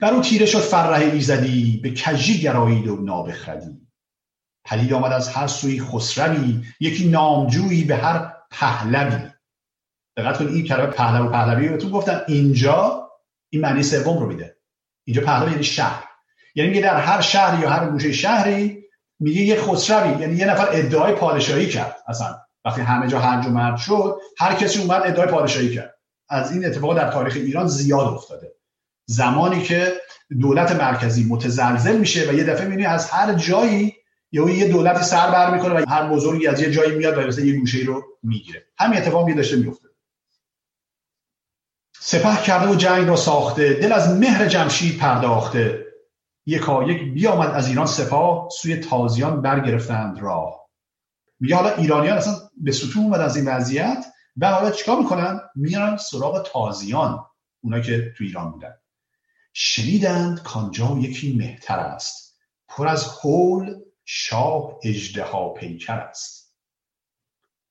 در 0.00 0.14
او 0.14 0.20
تیره 0.20 0.46
شد 0.46 0.58
فرح 0.58 1.00
ایزدی 1.00 1.80
به 1.82 1.94
کجی 1.94 2.40
گرایید 2.40 2.88
و 2.88 2.96
نابخردی. 2.96 3.86
پدید 4.64 4.92
آمد 4.92 5.12
از 5.12 5.28
هر 5.28 5.46
سوی 5.46 5.80
خسروی 5.80 6.64
یکی 6.80 7.08
نامجویی 7.08 7.84
به 7.84 7.96
هر 7.96 8.32
پهلوی. 8.50 9.30
دقت 10.16 10.38
کنید 10.38 10.54
این 10.54 10.64
کلمه 10.64 10.86
پهلو 10.86 11.26
و 11.26 11.30
پهلوی 11.30 11.68
بهتون 11.68 11.90
گفتم 11.90 12.22
اینجا 12.28 13.10
این 13.50 13.62
معنی 13.62 13.82
سوم 13.82 14.18
رو 14.18 14.26
میده. 14.26 14.56
اینجا 15.06 15.22
پهلو 15.22 15.50
یعنی 15.50 15.64
شهر. 15.64 16.04
یعنی 16.54 16.70
میگه 16.70 16.82
در 16.82 17.00
هر 17.00 17.20
شهر 17.20 17.60
یا 17.60 17.70
هر 17.70 17.90
گوشه 17.90 18.12
شهری 18.12 18.82
میگه 19.20 19.42
یه 19.42 19.60
خسروی 19.60 20.20
یعنی 20.20 20.36
یه 20.36 20.46
نفر 20.46 20.68
ادعای 20.70 21.14
پادشاهی 21.14 21.68
کرد. 21.68 21.96
اصلا 22.08 22.40
وقتی 22.64 22.80
همه 22.80 23.08
جا 23.08 23.20
هرج 23.20 23.46
و 23.46 23.50
مرد 23.50 23.76
شد 23.76 24.20
هر 24.38 24.54
کسی 24.54 24.82
اومد 24.82 25.02
ادعای 25.04 25.28
پادشاهی 25.28 25.74
کرد. 25.74 25.95
از 26.28 26.52
این 26.52 26.64
اتفاق 26.64 26.96
در 26.96 27.10
تاریخ 27.10 27.36
ایران 27.36 27.66
زیاد 27.66 28.06
افتاده. 28.06 28.52
زمانی 29.06 29.62
که 29.62 29.92
دولت 30.40 30.72
مرکزی 30.72 31.24
متزلزل 31.24 31.98
میشه 31.98 32.30
و 32.30 32.34
یه 32.34 32.44
دفعه 32.44 32.64
می‌بینی 32.64 32.86
از 32.86 33.10
هر 33.10 33.34
جایی 33.34 33.94
یا 34.32 34.50
یه 34.50 34.68
دولتی 34.68 35.04
سر 35.04 35.30
بر 35.30 35.54
می‌کنه 35.54 35.74
و 35.74 35.84
هر 35.88 36.08
بزرگی 36.08 36.46
از 36.46 36.60
یه 36.60 36.70
جایی 36.70 36.96
میاد 36.96 37.18
و 37.18 37.20
مثلا 37.20 37.44
یه 37.44 37.58
گوشه 37.58 37.78
رو 37.78 38.04
می‌گیره. 38.22 38.66
همین 38.78 38.98
اتفاق 38.98 39.28
یه 39.28 39.34
داشته 39.34 39.56
میفته 39.56 39.88
سپه 42.00 42.42
کرده 42.42 42.68
و 42.68 42.74
جنگ 42.74 43.08
را 43.08 43.16
ساخته 43.16 43.74
دل 43.74 43.92
از 43.92 44.08
مهر 44.08 44.46
جمشید 44.46 44.98
پرداخته. 44.98 45.86
یکا 46.46 46.82
یک 46.82 47.14
بیامد 47.14 47.50
از 47.50 47.68
ایران 47.68 47.86
سپاه 47.86 48.48
سوی 48.60 48.76
تازیان 48.76 49.42
برگرفتند 49.42 50.18
راه. 50.18 50.68
میگه 51.40 51.56
حالا 51.56 51.74
ایرانیان 51.74 52.16
اصلا 52.16 52.34
به 52.56 52.72
ستون 52.72 53.04
اومد 53.04 53.20
از 53.20 53.36
این 53.36 53.48
وضعیت. 53.48 54.06
و 54.36 54.50
حالا 54.50 54.70
چیکار 54.70 54.98
می‌کنن؟ 54.98 55.40
میرن 55.54 55.96
سراغ 55.96 56.50
تازیان 56.52 57.26
اونا 57.60 57.80
که 57.80 58.12
تو 58.18 58.24
ایران 58.24 58.50
بودن. 58.50 58.74
شنیدند 59.52 60.42
کانجا 60.42 60.98
یکی 61.00 61.36
مهتر 61.36 61.78
است. 61.78 62.38
پر 62.68 62.88
از 62.88 63.04
حول 63.04 63.74
شاه 64.04 64.78
اجدها 64.84 65.48
پیکر 65.48 65.98
است. 65.98 66.56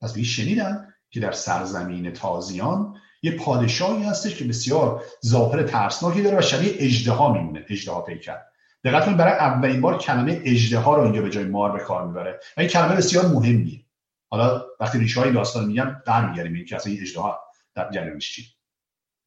پس 0.02 0.14
بی 0.14 0.26
شنیدن 0.26 0.94
که 1.10 1.20
در 1.20 1.32
سرزمین 1.32 2.14
تازیان 2.14 2.96
یه 3.22 3.32
پادشاهی 3.32 4.04
هستش 4.04 4.36
که 4.36 4.46
بسیار 4.46 5.04
ظاهر 5.26 5.64
ترسناکی 5.64 6.22
داره 6.22 6.38
و 6.38 6.42
شبیه 6.42 6.74
اجدها 6.78 7.34
میمونه 7.34 7.66
اجدها 7.70 8.02
پیکر. 8.02 8.38
دقت 8.84 9.10
برای 9.10 9.34
اولین 9.34 9.82
بار 9.82 9.98
کلمه 9.98 10.42
اجدها 10.46 10.96
رو 10.96 11.04
اینجا 11.04 11.22
به 11.22 11.30
جای 11.30 11.44
مار 11.44 11.72
به 11.72 11.80
کار 11.80 12.08
می‌بره. 12.08 12.40
و 12.58 12.62
این 12.62 12.70
کلمه 12.70 12.96
بسیار 12.96 13.26
مهمیه. 13.26 13.85
حالا 14.30 14.66
وقتی 14.80 15.00
ریشه 15.00 15.20
های 15.20 15.32
داستان 15.32 15.66
میگم 15.66 16.02
برمیگردیم 16.08 16.54
این 16.54 16.66
که 16.66 16.76
اصلا 16.76 16.94
این 16.94 17.02
اجدها 17.02 17.40
در 17.76 17.92
جریانش 17.92 18.36
چی؟ 18.36 18.46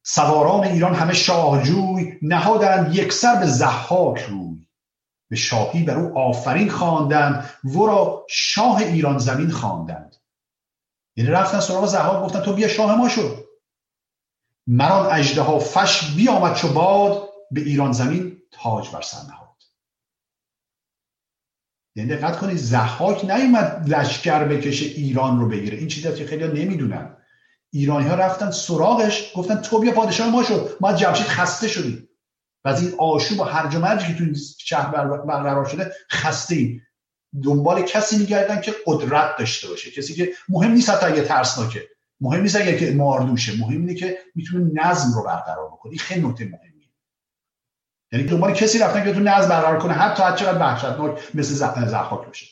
سواران 0.03 0.63
ایران 0.63 0.95
همه 0.95 1.13
شاهجوی 1.13 2.17
نهادند 2.21 2.95
یکسر 2.95 3.35
به 3.35 3.45
زحاک 3.45 4.21
روی. 4.21 4.67
به 5.29 5.35
شاهی 5.35 5.83
بر 5.83 5.99
او 5.99 6.17
آفرین 6.17 6.69
خواندند 6.69 7.49
را 7.75 8.25
شاه 8.29 8.77
ایران 8.77 9.17
زمین 9.17 9.49
خواندند. 9.51 10.15
یعنی 11.15 11.31
رفتن 11.31 11.59
سراغ 11.59 11.85
زحاک 11.85 12.23
گفتن 12.23 12.41
تو 12.41 12.53
بیا 12.53 12.67
شاه 12.67 12.95
ما 12.95 13.09
شد 13.09 13.45
مران 14.67 15.05
اجده 15.05 15.59
فش 15.59 16.11
بیامد 16.15 16.55
چو 16.55 16.73
باد 16.73 17.29
به 17.51 17.61
ایران 17.61 17.91
زمین 17.91 18.41
تاج 18.51 18.89
بر 18.89 19.01
سر 19.01 19.17
یعنی 21.99 22.15
دقت 22.15 22.39
کنید 22.39 22.57
زحاک 22.57 23.25
نیومد 23.25 23.85
لشکر 23.87 24.43
بکشه 24.43 24.85
ایران 24.85 25.39
رو 25.39 25.49
بگیره. 25.49 25.77
این 25.77 25.87
چیزی 25.87 26.13
که 26.13 26.25
خیلی 26.25 26.65
نمی‌دونن. 26.65 27.15
ایرانی 27.71 28.07
ها 28.07 28.15
رفتن 28.15 28.51
سراغش 28.51 29.31
گفتن 29.35 29.55
تو 29.55 29.79
بیا 29.79 29.91
پادشاه 29.91 30.29
ما 30.29 30.43
شد 30.43 30.77
ما 30.81 30.93
جمشید 30.93 31.25
خسته 31.25 31.67
شدیم. 31.67 32.09
و 32.65 32.69
از 32.69 32.83
این 32.83 32.93
آشوب 32.99 33.39
و 33.39 33.43
هرج 33.43 33.75
و 33.75 33.79
مرجی 33.79 34.07
که 34.07 34.19
تو 34.19 34.25
شهر 34.57 34.91
برقرار 35.07 35.65
شده 35.65 35.91
خسته 36.11 36.55
ایم 36.55 36.87
دنبال 37.43 37.81
کسی 37.81 38.17
میگردن 38.17 38.61
که 38.61 38.73
قدرت 38.85 39.37
داشته 39.39 39.67
باشه. 39.67 39.91
کسی 39.91 40.13
که 40.13 40.29
مهم 40.49 40.71
نیست 40.71 40.89
حتی 40.89 41.05
اگه 41.05 41.21
ترسناکه. 41.21 41.83
مهم 42.21 42.41
نیست 42.41 42.55
اگه 42.55 42.77
که 42.77 42.91
ماردوشه. 42.91 43.57
مهم 43.59 43.81
اینه 43.81 43.93
که 43.93 44.17
می‌تونه 44.35 44.71
نظم 44.73 45.13
رو 45.13 45.23
برقرار 45.23 45.67
بکنه 45.67 45.97
خیلی 45.97 46.27
نکته 46.27 46.45
یعنی 48.11 48.25
دنبال 48.25 48.53
کسی 48.53 48.79
رفتن 48.79 49.03
که 49.03 49.13
تو 49.13 49.19
نظم 49.19 49.49
برقرار 49.49 49.79
کنه 49.79 49.93
حتی 49.93 50.23
هر 50.23 50.35
چقدر 50.35 50.59
وحشتناک 50.59 51.35
مثل 51.35 51.85
زحاک 51.85 52.27
باشه 52.27 52.45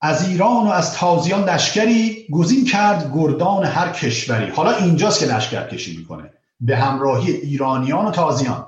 از 0.00 0.28
ایران 0.28 0.66
و 0.66 0.70
از 0.70 0.94
تازیان 0.94 1.44
لشکری 1.44 2.26
گزین 2.32 2.64
کرد 2.64 3.12
گردان 3.14 3.64
هر 3.64 3.92
کشوری. 3.92 4.50
حالا 4.50 4.70
اینجاست 4.70 5.20
که 5.20 5.26
لشکر 5.26 5.68
کشی 5.68 5.96
می‌کنه. 5.96 6.32
به 6.60 6.76
همراهی 6.76 7.32
ایرانیان 7.32 8.06
و 8.06 8.10
تازیان. 8.10 8.66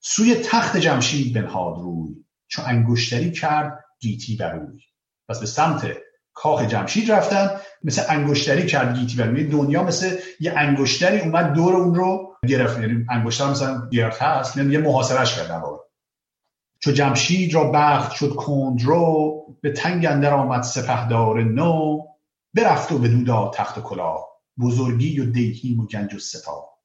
سوی 0.00 0.34
تخت 0.34 0.76
جمشید 0.76 1.34
بنهاد 1.34 1.78
روی. 1.78 2.14
چو 2.48 2.62
انگشتری 2.66 3.32
کرد 3.32 3.84
گیتی 4.00 4.36
بروی 4.36 4.80
پس 5.28 5.40
به 5.40 5.46
سمت 5.46 5.92
کاخ 6.34 6.62
جمشید 6.62 7.12
رفتن 7.12 7.50
مثل 7.84 8.02
انگشتری 8.08 8.66
کرد 8.66 8.98
گیتی 8.98 9.16
بروی 9.16 9.44
دنیا 9.44 9.82
مثل 9.82 10.16
یه 10.40 10.52
انگشتری 10.56 11.20
اومد 11.20 11.52
دور 11.52 11.76
اون 11.76 11.94
رو 11.94 12.35
گرفت 12.46 12.80
یعنی 12.80 13.06
انگشتر 13.10 13.50
مثلا 13.50 13.88
گرفت 13.92 14.22
هست 14.22 14.56
یعنی 14.56 14.72
یه 14.72 14.78
محاصرش 14.78 15.36
کرد 15.36 15.62
چو 16.78 16.92
جمشید 16.92 17.54
را 17.54 17.70
بخت 17.70 18.12
شد 18.12 18.34
کندرو 18.34 19.42
به 19.60 19.72
تنگ 19.72 20.06
اندر 20.06 20.34
آمد 20.34 20.62
سپهدار 20.62 21.42
نو 21.42 22.02
برفت 22.54 22.92
و 22.92 22.98
بدو 22.98 23.50
تخت 23.54 23.78
و 23.78 23.80
کلاه. 23.80 24.28
بزرگی 24.60 25.20
و 25.20 25.30
دیهیم 25.30 25.80
و 25.80 25.86
گنج 25.86 26.14
و 26.14 26.18
سپاه. 26.18 26.78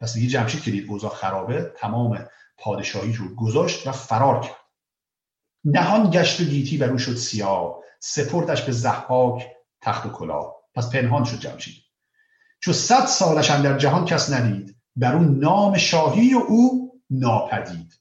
پس 0.00 0.14
دیگه 0.14 0.28
جمشید 0.28 0.62
که 0.62 0.70
دید 0.70 0.90
اوضاع 0.90 1.10
خرابه 1.10 1.72
تمام 1.76 2.26
پادشاهی 2.58 3.12
رو 3.12 3.34
گذاشت 3.34 3.86
و 3.86 3.92
فرار 3.92 4.40
کرد. 4.40 4.56
نهان 5.64 6.10
گشت 6.10 6.40
و 6.40 6.44
گیتی 6.44 6.76
بر 6.76 6.90
او 6.90 6.98
شد 6.98 7.16
سیاه 7.16 7.78
سپردش 8.00 8.62
به 8.62 8.72
زحاک 8.72 9.48
تخت 9.80 10.06
و 10.06 10.10
کلاه. 10.10 10.56
پس 10.74 10.90
پنهان 10.90 11.24
شد 11.24 11.38
جمشید. 11.38 11.89
چو 12.60 12.72
صد 12.72 13.06
سالش 13.06 13.50
در 13.50 13.78
جهان 13.78 14.04
کس 14.04 14.32
ندید 14.32 14.76
بر 14.96 15.14
اون 15.14 15.38
نام 15.38 15.78
شاهی 15.78 16.34
و 16.34 16.38
او 16.38 16.92
ناپدید. 17.10 18.00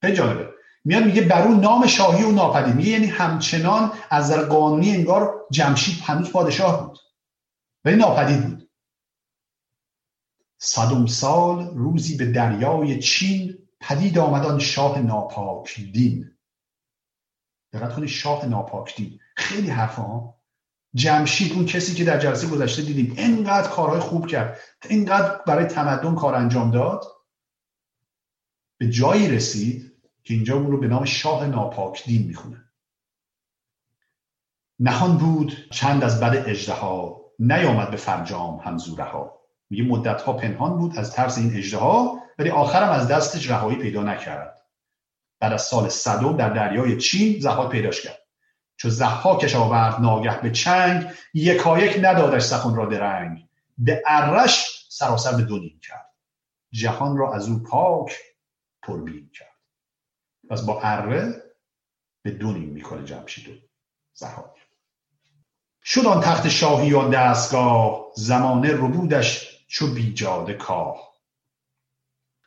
خیلی 0.00 0.16
جالبه. 0.16 0.52
میاد 0.84 1.04
میگه 1.04 1.22
بر 1.22 1.42
اون 1.42 1.60
نام 1.60 1.86
شاهی 1.86 2.24
و 2.24 2.30
ناپدید. 2.30 2.74
میگه 2.74 2.90
یعنی 2.90 3.06
همچنان 3.06 3.92
از 4.10 4.24
نظر 4.24 4.44
قانونی 4.44 4.90
انگار 4.90 5.46
جمشید 5.50 6.02
هنوز 6.04 6.30
پادشاه 6.30 6.86
بود. 6.86 6.98
ولی 7.84 7.96
ناپدید 7.96 8.48
بود. 8.48 8.70
صدم 10.58 11.06
سال 11.06 11.76
روزی 11.76 12.16
به 12.16 12.32
دریای 12.32 13.00
چین 13.00 13.58
پدید 13.80 14.18
آمدان 14.18 14.58
شاه 14.58 14.98
ناپاک 14.98 15.80
دین 15.80 16.36
دقت 17.72 17.94
کنید 17.94 18.08
شاه 18.08 18.46
ناپاک 18.46 18.96
دین 18.96 19.20
خیلی 19.36 19.70
حرفا. 19.70 20.35
جمشید 20.96 21.52
اون 21.52 21.66
کسی 21.66 21.94
که 21.94 22.04
در 22.04 22.18
جلسه 22.18 22.46
گذشته 22.46 22.82
دیدیم 22.82 23.14
اینقدر 23.16 23.68
کارهای 23.68 24.00
خوب 24.00 24.26
کرد. 24.26 24.60
اینقدر 24.88 25.40
برای 25.46 25.64
تمدن 25.64 26.14
کار 26.14 26.34
انجام 26.34 26.70
داد. 26.70 27.04
به 28.78 28.90
جایی 28.90 29.28
رسید 29.28 29.92
که 30.24 30.34
اینجا 30.34 30.56
اون 30.56 30.70
رو 30.70 30.80
به 30.80 30.88
نام 30.88 31.04
شاه 31.04 31.46
ناپاک 31.46 32.04
دین 32.04 32.26
می‌خونه. 32.26 32.64
نهان 34.78 35.18
بود 35.18 35.68
چند 35.70 36.04
از 36.04 36.20
بد 36.20 36.44
اجدها 36.46 37.20
نیامد 37.38 37.90
به 37.90 37.96
فرجام 37.96 38.56
همزوره 38.56 39.04
ها 39.04 39.40
میگه 39.70 39.84
مدت 39.84 40.22
ها 40.22 40.32
پنهان 40.32 40.78
بود 40.78 40.98
از 40.98 41.12
ترس 41.12 41.38
این 41.38 41.56
اجدها 41.56 42.18
ولی 42.38 42.50
آخرم 42.50 42.90
از 42.90 43.08
دستش 43.08 43.50
رهایی 43.50 43.78
پیدا 43.78 44.02
نکرد. 44.02 44.66
بعد 45.40 45.52
از 45.52 45.62
سال 45.62 45.88
صدم 45.88 46.36
در 46.36 46.50
دریای 46.50 46.96
چین 46.96 47.40
زهاک 47.40 47.70
پیداش 47.70 48.00
کرد. 48.00 48.25
چو 48.76 48.90
زحاکش 48.90 49.54
آورد 49.54 50.00
ناگه 50.00 50.40
به 50.40 50.50
چنگ 50.50 51.10
یکایک 51.34 51.98
ندادش 52.02 52.42
سخن 52.42 52.74
را 52.74 52.86
درنگ. 52.86 53.48
به 53.78 54.02
ارش 54.06 54.86
سراسر 54.88 55.32
به 55.32 55.42
دو 55.42 55.60
کرد. 55.82 56.10
جهان 56.72 57.16
را 57.16 57.34
از 57.34 57.48
او 57.48 57.58
پاک 57.58 58.18
پربین 58.82 59.30
کرد. 59.34 59.56
پس 60.50 60.62
با 60.62 60.80
اره 60.82 61.42
به 62.22 62.30
دو 62.30 62.52
نیم 62.52 62.68
می‌کنه 62.68 63.04
جمشید 63.04 63.48
و 63.48 63.52
زهاک 64.14 64.56
شد 65.84 66.06
آن 66.06 66.20
تخت 66.20 66.48
شاهی 66.48 66.94
آن 66.94 67.10
دستگاه 67.10 68.06
زمانه 68.14 68.72
ربودش 68.72 69.56
چو 69.68 69.94
بیجاده 69.94 70.54
کاه. 70.54 71.12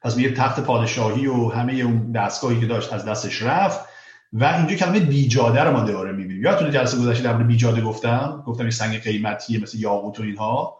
پس 0.01 0.15
میگه 0.15 0.33
تخت 0.33 0.59
پادشاهی 0.59 1.27
و 1.27 1.49
همه 1.49 1.73
اون 1.73 2.11
دستگاهی 2.11 2.59
که 2.59 2.65
داشت 2.65 2.93
از 2.93 3.05
دستش 3.05 3.41
رفت 3.41 3.88
و 4.33 4.45
اینجا 4.45 4.75
کلمه 4.75 4.99
بیجاده 4.99 5.63
رو 5.63 5.71
ما 5.71 5.81
دوباره 5.83 6.11
می‌بینیم. 6.11 6.43
یادتونه 6.43 6.71
جلسه 6.71 6.97
گذشته 6.97 7.23
در 7.23 7.33
بیجاده 7.33 7.81
گفتم؟ 7.81 8.43
گفتم 8.47 8.63
این 8.63 8.71
سنگ 8.71 9.01
قیمتیه 9.01 9.61
مثل 9.61 9.79
یاقوت 9.79 10.19
و 10.19 10.23
اینها. 10.23 10.79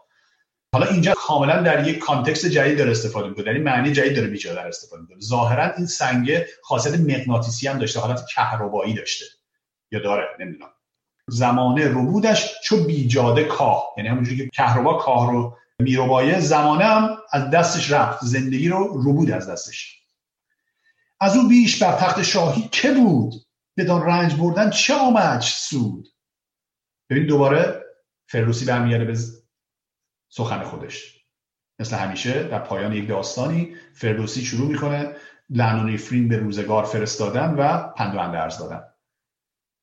حالا 0.74 0.86
اینجا 0.86 1.14
کاملا 1.16 1.62
در 1.62 1.88
یک 1.88 1.98
کانتکست 1.98 2.46
جدید 2.46 2.78
داره 2.78 2.90
استفاده 2.90 3.28
می‌کنه. 3.28 3.50
این 3.50 3.62
معنی 3.62 3.92
جدید 3.92 4.16
داره 4.16 4.28
بیجاده 4.28 4.60
استفاده 4.60 5.02
می‌کنه. 5.02 5.20
ظاهرا 5.20 5.74
این 5.76 5.86
سنگ 5.86 6.30
خاصیت 6.62 7.00
مغناطیسی 7.00 7.68
هم 7.68 7.78
داشته 7.78 8.00
حالت 8.00 8.26
کهربایی 8.26 8.94
داشته. 8.94 9.24
یا 9.92 10.00
داره 10.00 10.24
نمی‌دونم. 10.40 10.70
زمانه 11.28 11.88
ربودش 11.88 12.54
چو 12.64 12.84
بیجاده 12.84 13.44
کاه. 13.44 13.84
یعنی 13.96 14.08
همونجوری 14.08 14.36
که 14.36 14.48
کهربا 14.48 14.94
کاه 14.94 15.32
رو 15.32 15.56
میروبایه 15.78 16.40
زمانه 16.40 16.84
هم 16.84 17.16
از 17.32 17.50
دستش 17.50 17.92
رفت. 17.92 18.24
زندگی 18.24 18.68
رو 18.68 19.02
ربود 19.04 19.30
از 19.30 19.50
دستش. 19.50 19.99
از 21.20 21.36
او 21.36 21.48
بیش 21.48 21.82
بر 21.82 21.96
تخت 21.96 22.22
شاهی 22.22 22.68
که 22.72 22.92
بود؟ 22.92 23.34
بدان 23.76 24.02
رنج 24.02 24.34
بردن 24.34 24.70
چه 24.70 24.94
آمد 24.94 25.40
سود؟ 25.40 26.08
ببین 27.10 27.26
دوباره 27.26 27.84
فردوسی 28.26 28.64
برمیگرده 28.64 29.04
به 29.04 29.18
سخن 30.28 30.62
خودش. 30.62 31.24
مثل 31.78 31.96
همیشه 31.96 32.42
در 32.42 32.58
پایان 32.58 32.92
یک 32.92 33.08
داستانی 33.08 33.76
فردوسی 33.94 34.44
شروع 34.44 34.68
می‌کنه 34.68 35.16
لعن 35.50 35.80
و 35.80 35.82
نفرین 35.82 36.28
به 36.28 36.36
روزگار 36.36 36.84
فرستادن 36.84 37.54
و 37.54 37.92
پند 37.92 38.14
و 38.14 38.18
اندرز 38.18 38.58
دادن. 38.58 38.82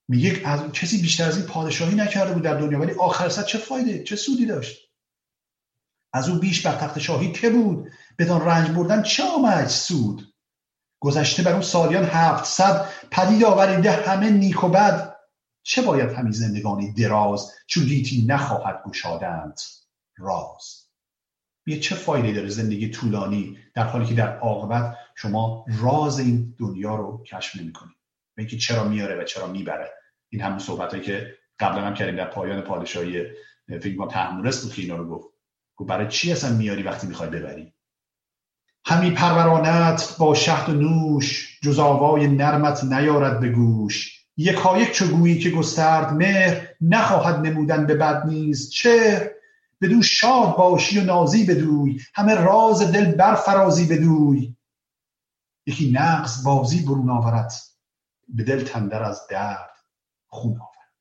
میگه 0.07 0.41
از 0.45 0.71
کسی 0.71 1.01
بیشتر 1.01 1.27
از 1.27 1.37
این 1.37 1.45
پادشاهی 1.45 1.95
نکرده 1.95 2.33
بود 2.33 2.43
در 2.43 2.57
دنیا 2.57 2.79
ولی 2.79 2.93
آخر 2.93 3.29
سر 3.29 3.43
چه 3.43 3.57
فایده؟ 3.57 4.03
چه 4.03 4.15
سودی 4.15 4.45
داشت؟ 4.45 4.91
از 6.13 6.29
او 6.29 6.39
بیش 6.39 6.65
بر 6.65 6.75
تخت 6.75 6.99
شاهی 6.99 7.31
که 7.31 7.49
بود؟ 7.49 7.91
بدان 8.19 8.41
رنج 8.41 8.69
بردن 8.69 9.03
چه 9.03 9.23
آمد 9.23 9.67
سود؟ 9.67 10.33
گذشته 10.99 11.43
بر 11.43 11.51
اون 11.51 11.61
سالیان 11.61 12.03
هفتصد 12.03 12.89
پدید 13.11 13.43
آوریده 13.43 13.91
همه 13.91 14.29
نیک 14.29 14.63
و 14.63 14.69
بد. 14.69 15.17
چه 15.63 15.81
باید 15.81 16.11
همین 16.11 16.31
زندگانی 16.31 16.93
دراز 16.93 17.53
چون 17.67 17.83
گیتی 17.83 18.25
نخواهد 18.27 18.83
گشادند 18.85 19.59
راز؟ 20.17 20.87
یه 21.65 21.79
چه 21.79 21.95
فایده 21.95 22.31
داره 22.31 22.47
زندگی 22.49 22.89
طولانی 22.89 23.57
در 23.73 23.83
حالی 23.83 24.05
که 24.05 24.13
در 24.13 24.37
عاقبت 24.37 24.97
شما 25.15 25.65
راز 25.79 26.19
این 26.19 26.55
دنیا 26.59 26.95
رو 26.95 27.23
کشف 27.23 27.55
نمی‌کنید 27.55 27.95
و 28.37 28.39
اینکه 28.39 28.57
چرا 28.57 28.83
میاره 28.83 29.15
و 29.15 29.23
چرا 29.23 29.47
می‌بره؟ 29.47 29.89
این 30.29 30.41
همون 30.41 30.59
صحبت 30.59 31.03
که 31.03 31.37
قبلا 31.59 31.81
هم 31.81 31.93
کردیم 31.93 32.15
در 32.15 32.29
پایان 32.29 32.61
پادشاهی 32.61 33.23
فکر 33.67 33.95
کنم 33.95 34.07
تحمورست 34.07 34.63
بود 34.63 34.73
که 34.73 34.93
رو 34.93 35.09
گفت. 35.09 35.27
گفت 35.75 35.89
برای 35.89 36.07
چی 36.07 36.31
اصلا 36.31 36.55
میاری 36.55 36.83
وقتی 36.83 37.07
می‌خوای 37.07 37.29
ببری؟ 37.29 37.73
همی 38.89 39.11
پرورانت 39.11 40.15
با 40.19 40.33
شهد 40.33 40.69
و 40.69 40.73
نوش 40.73 41.59
جز 41.61 41.79
آوای 41.79 42.27
نرمت 42.27 42.83
نیارد 42.83 43.39
به 43.39 43.49
گوش. 43.49 44.25
یکایک 44.37 44.91
چو 44.91 45.07
گویی 45.07 45.39
که 45.39 45.49
گسترد 45.49 46.13
مهر 46.13 46.67
نخواهد 46.81 47.35
نمودن 47.35 47.85
به 47.85 47.95
بد 47.95 48.25
نیز 48.25 48.69
چه 48.69 49.31
بدو 49.81 50.01
شاد 50.01 50.55
باشی 50.55 50.99
و 50.99 51.03
نازی 51.03 51.45
بدوی 51.45 52.01
همه 52.13 52.35
راز 52.35 52.91
دل 52.91 53.15
برفرازی 53.15 53.85
بدوی. 53.85 54.55
یکی 55.65 55.91
نقص 55.91 56.43
بازی 56.43 56.85
برون 56.85 57.09
آورد 57.09 57.53
به 58.27 58.43
دل 58.43 58.63
تندر 58.63 59.03
از 59.03 59.27
درد 59.29 59.71
خون 60.27 60.51
آورد. 60.51 60.91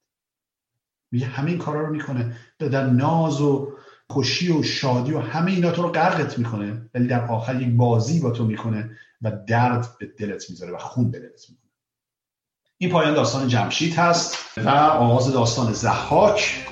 میگه 1.11 1.27
همه 1.27 1.51
این 1.51 1.59
کارا 1.59 1.81
رو 1.81 1.93
می‌کنه. 1.93 2.37
در 2.59 2.87
ناز 2.87 3.41
و 3.41 3.76
خوشی 4.11 4.53
و 4.53 4.63
شادی 4.63 5.13
و 5.13 5.21
همه 5.21 5.51
اینا 5.51 5.71
تو 5.71 5.83
رو 5.83 5.89
غرقت 5.89 6.39
می‌کنه 6.39 6.91
ولی 6.95 7.07
در 7.07 7.27
آخر 7.27 7.63
یک 7.63 7.77
بازی 7.77 8.21
با 8.21 8.31
تو 8.31 8.45
می‌کنه 8.45 8.91
و 9.23 9.33
درد 9.49 9.89
به 10.01 10.07
دلت 10.07 10.51
می‌ذاره 10.51 10.73
و 10.73 10.79
خون 10.79 11.11
به 11.11 11.19
دلت 11.19 11.51
می‌کنه. 11.51 11.71
این 12.79 12.91
پایان 12.91 13.15
داستان 13.15 13.49
جمشید 13.49 13.95
هست 13.95 14.59
و 14.59 14.69
آغاز 14.69 15.33
داستان 15.33 15.73
زحاک. 15.73 16.67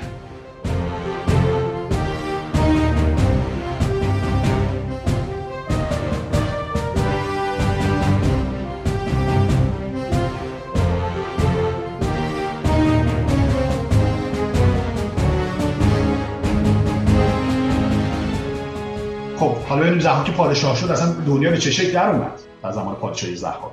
ببینیم 19.94 20.12
زحاک 20.12 20.30
پادشاه 20.30 20.76
شد 20.76 20.90
اصلا 20.90 21.12
دنیا 21.12 21.50
به 21.50 21.58
چه 21.58 21.70
شکل 21.70 21.92
در 21.92 22.08
اومد؟ 22.08 22.40
در 22.62 22.72
زمان 22.72 22.94
پادشاهی 22.94 23.36
زحاک. 23.36 23.72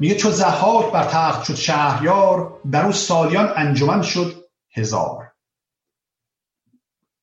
میگه 0.00 0.14
چو 0.14 0.30
زحاک 0.30 0.92
بر 0.92 1.04
تخت 1.04 1.44
شد 1.44 1.54
شهریار 1.54 2.60
بر 2.64 2.86
او 2.86 2.92
سالیان 2.92 3.52
انجمن 3.56 4.02
شد 4.02 4.44
هزار. 4.76 5.32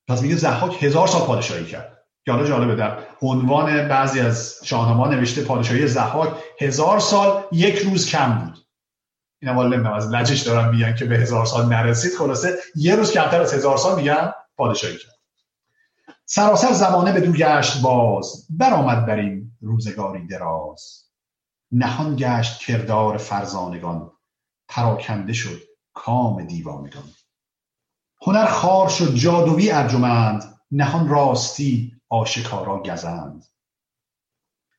پس 0.08 0.22
میگه 0.22 0.36
زحاک 0.36 0.84
هزار 0.84 1.08
سال 1.08 1.22
پادشاهی 1.22 1.66
کرد. 1.66 2.06
که 2.26 2.32
حالا 2.32 2.48
جالبه 2.48 2.76
در 2.76 2.98
عنوان 3.22 3.88
بعضی 3.88 4.20
از 4.20 4.56
شاهنامه 4.64 5.16
نوشته 5.16 5.44
پادشاهی 5.44 5.88
زحاک 5.88 6.34
هزار 6.62 7.00
سال 7.00 7.44
یک 7.52 7.76
روز 7.76 8.10
کم 8.10 8.40
بود. 8.40 8.58
این 9.42 9.52
حالا 9.52 9.68
نمی‌دونم 9.68 9.94
از 9.94 10.10
لجش 10.10 10.42
دارم 10.42 10.70
میگن 10.76 10.96
که 10.96 11.06
به 11.06 11.18
هزار 11.18 11.46
سال 11.46 11.66
نرسید. 11.66 12.12
خلاصه 12.18 12.58
یه 12.76 12.96
روز 12.96 13.12
کمتر 13.12 13.42
از 13.42 13.54
هزار 13.54 13.78
سال 13.78 13.96
میگن 13.96 14.34
پادشاهی 14.58 14.98
کرد. 14.98 15.15
سراسر 16.28 16.74
زمانه 16.74 17.12
به 17.12 17.22
دو 17.22 17.32
گشت 17.32 17.82
باز 17.82 18.48
برآمد 18.50 19.06
بر 19.06 19.16
این 19.16 19.52
روزگاری 19.62 20.28
دراز. 20.28 21.06
نهان 21.72 22.16
گشت 22.16 22.60
کردار 22.60 23.18
فرزانگان 23.18 24.12
پراکنده 24.68 25.34
شد 25.34 25.62
کام 25.94 26.44
دیوانگان. 26.44 27.14
هنر 28.22 28.46
خار 28.46 28.90
شد 28.90 29.16
جادوی 29.16 29.72
ارجمند 29.72 30.60
نهان 30.72 31.08
راستی 31.08 31.96
آشکارا 32.10 32.84
گزند. 32.84 33.46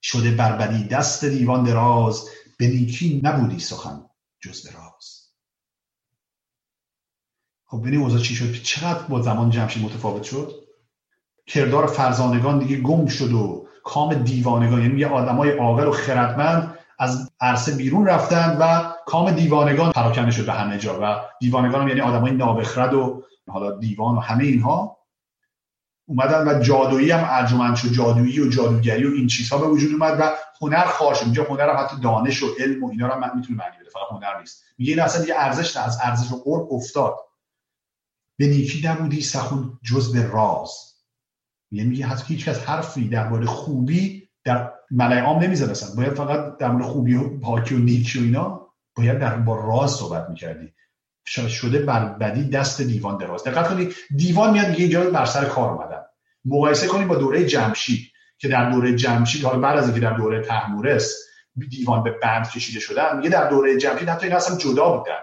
شده 0.02 0.30
بربدی 0.30 0.84
دست 0.84 1.24
دیوان 1.24 1.64
دراز 1.64 2.28
به 2.58 2.66
نیکی 2.68 3.20
نبودی 3.24 3.60
سخن 3.60 4.10
جز 4.40 4.66
به 4.66 4.72
راز. 4.72 5.30
خب 7.64 7.80
ببینید 7.80 8.00
اوضاع 8.00 8.20
چی 8.20 8.34
شد 8.34 8.62
چقدر 8.62 9.02
با 9.02 9.22
زمان 9.22 9.50
جمشید 9.50 9.82
متفاوت 9.82 10.22
شد؟ 10.22 10.65
کردار 11.46 11.86
فرزانگان 11.86 12.58
دیگه 12.58 12.80
گم 12.80 13.06
شد 13.06 13.32
و 13.32 13.66
کام 13.84 14.14
دیوانگان 14.14 14.82
یعنی 14.82 15.00
یه 15.00 15.08
آدمای 15.08 15.50
عاقل 15.50 15.86
و 15.86 15.92
خردمند 15.92 16.78
از 16.98 17.30
عرصه 17.40 17.74
بیرون 17.74 18.06
رفتن 18.06 18.56
و 18.60 18.92
کام 19.06 19.30
دیوانگان 19.30 19.92
پراکنده 19.92 20.30
شد 20.30 20.46
به 20.46 20.52
همه 20.52 20.78
جا 20.78 21.00
و 21.02 21.20
دیوانگان 21.40 21.82
هم 21.82 21.88
یعنی 21.88 22.00
آدمای 22.00 22.32
نابخرد 22.32 22.94
و 22.94 23.22
حالا 23.48 23.78
دیوان 23.78 24.16
و 24.16 24.20
همه 24.20 24.44
اینها 24.44 24.96
اومدن 26.08 26.48
و 26.48 26.62
جادویی 26.62 27.10
هم 27.10 27.24
ارجمند 27.30 27.76
شد 27.76 27.92
جادویی 27.92 28.40
و 28.40 28.48
جادوگری 28.48 29.04
و 29.04 29.10
این 29.10 29.26
چیزها 29.26 29.58
به 29.58 29.66
وجود 29.66 29.92
اومد 29.92 30.20
و 30.20 30.30
هنر 30.60 30.84
خارش 30.84 31.22
اینجا 31.22 31.44
هنر 31.44 31.70
هم 31.70 31.84
حتی 31.84 32.00
دانش 32.00 32.42
و 32.42 32.46
علم 32.58 32.84
و 32.84 32.90
اینا 32.90 33.06
رو 33.06 33.20
من 33.20 33.30
می‌تونه 33.36 33.58
معنی 33.58 33.76
بده 33.80 33.90
فقط 33.90 34.02
هنر 34.10 34.40
نیست. 34.40 34.62
میگه 34.78 34.92
این 34.92 35.02
اصلا 35.02 35.26
یه 35.26 35.34
ارزش 35.36 35.76
نه 35.76 35.82
از 35.82 35.98
ارزش 36.02 36.32
و 36.32 36.42
قرب 36.44 36.72
افتاد. 36.72 37.16
به 38.36 38.46
نیکی 38.46 38.88
نبودی 38.88 39.20
سخون 39.20 39.78
جز 39.82 40.12
به 40.12 40.26
راز. 40.26 40.85
میگه 41.84 41.90
میگه 41.90 42.06
حتی 42.06 42.34
هیچ 42.34 42.48
کس 42.48 42.64
حرفی 42.64 43.08
درباره 43.08 43.46
خوبی 43.46 44.28
در 44.44 44.72
ملای 44.90 45.18
عام 45.18 45.42
نمی‌زد 45.42 45.70
اصلا. 45.70 45.94
باید 45.96 46.14
فقط 46.14 46.58
در 46.58 46.70
مورد 46.70 46.84
خوبی 46.84 47.14
و 47.14 47.38
پاکی 47.38 47.74
و 47.74 47.78
نیکی 47.78 48.18
و 48.18 48.22
اینا 48.22 48.66
باید 48.96 49.18
در 49.18 49.36
با 49.36 49.60
راز 49.60 49.90
صحبت 49.90 50.28
می‌کردی. 50.28 50.72
شده 51.26 51.78
بر 51.78 52.04
بدی 52.04 52.44
دست 52.44 52.82
دیوان 52.82 53.18
دراز. 53.18 53.44
دقت 53.44 53.68
کنید 53.68 53.94
دیوان 54.16 54.52
میاد 54.52 54.68
میگه 54.68 54.80
اینجا 54.80 55.10
بر 55.10 55.24
سر 55.24 55.44
کار 55.44 55.70
اومدن. 55.70 56.02
مقایسه 56.44 56.86
کنید 56.86 57.08
با 57.08 57.14
دوره 57.14 57.46
جمشید 57.46 58.12
که 58.38 58.48
در 58.48 58.70
دوره 58.70 58.96
جمشید 58.96 59.44
حالا 59.44 59.58
بعد 59.58 59.78
از 59.78 59.84
اینکه 59.84 60.00
در 60.00 60.12
دوره 60.12 60.42
تحمورس 60.42 61.14
دیوان 61.70 62.02
به 62.02 62.10
بند 62.22 62.50
کشیده 62.50 62.80
شدن 62.80 63.16
میگه 63.16 63.28
در 63.28 63.48
دوره 63.50 63.76
جمشید 63.76 64.08
حتی 64.08 64.26
اینا 64.26 64.36
اصلا 64.36 64.56
جدا 64.56 64.96
بودن. 64.98 65.20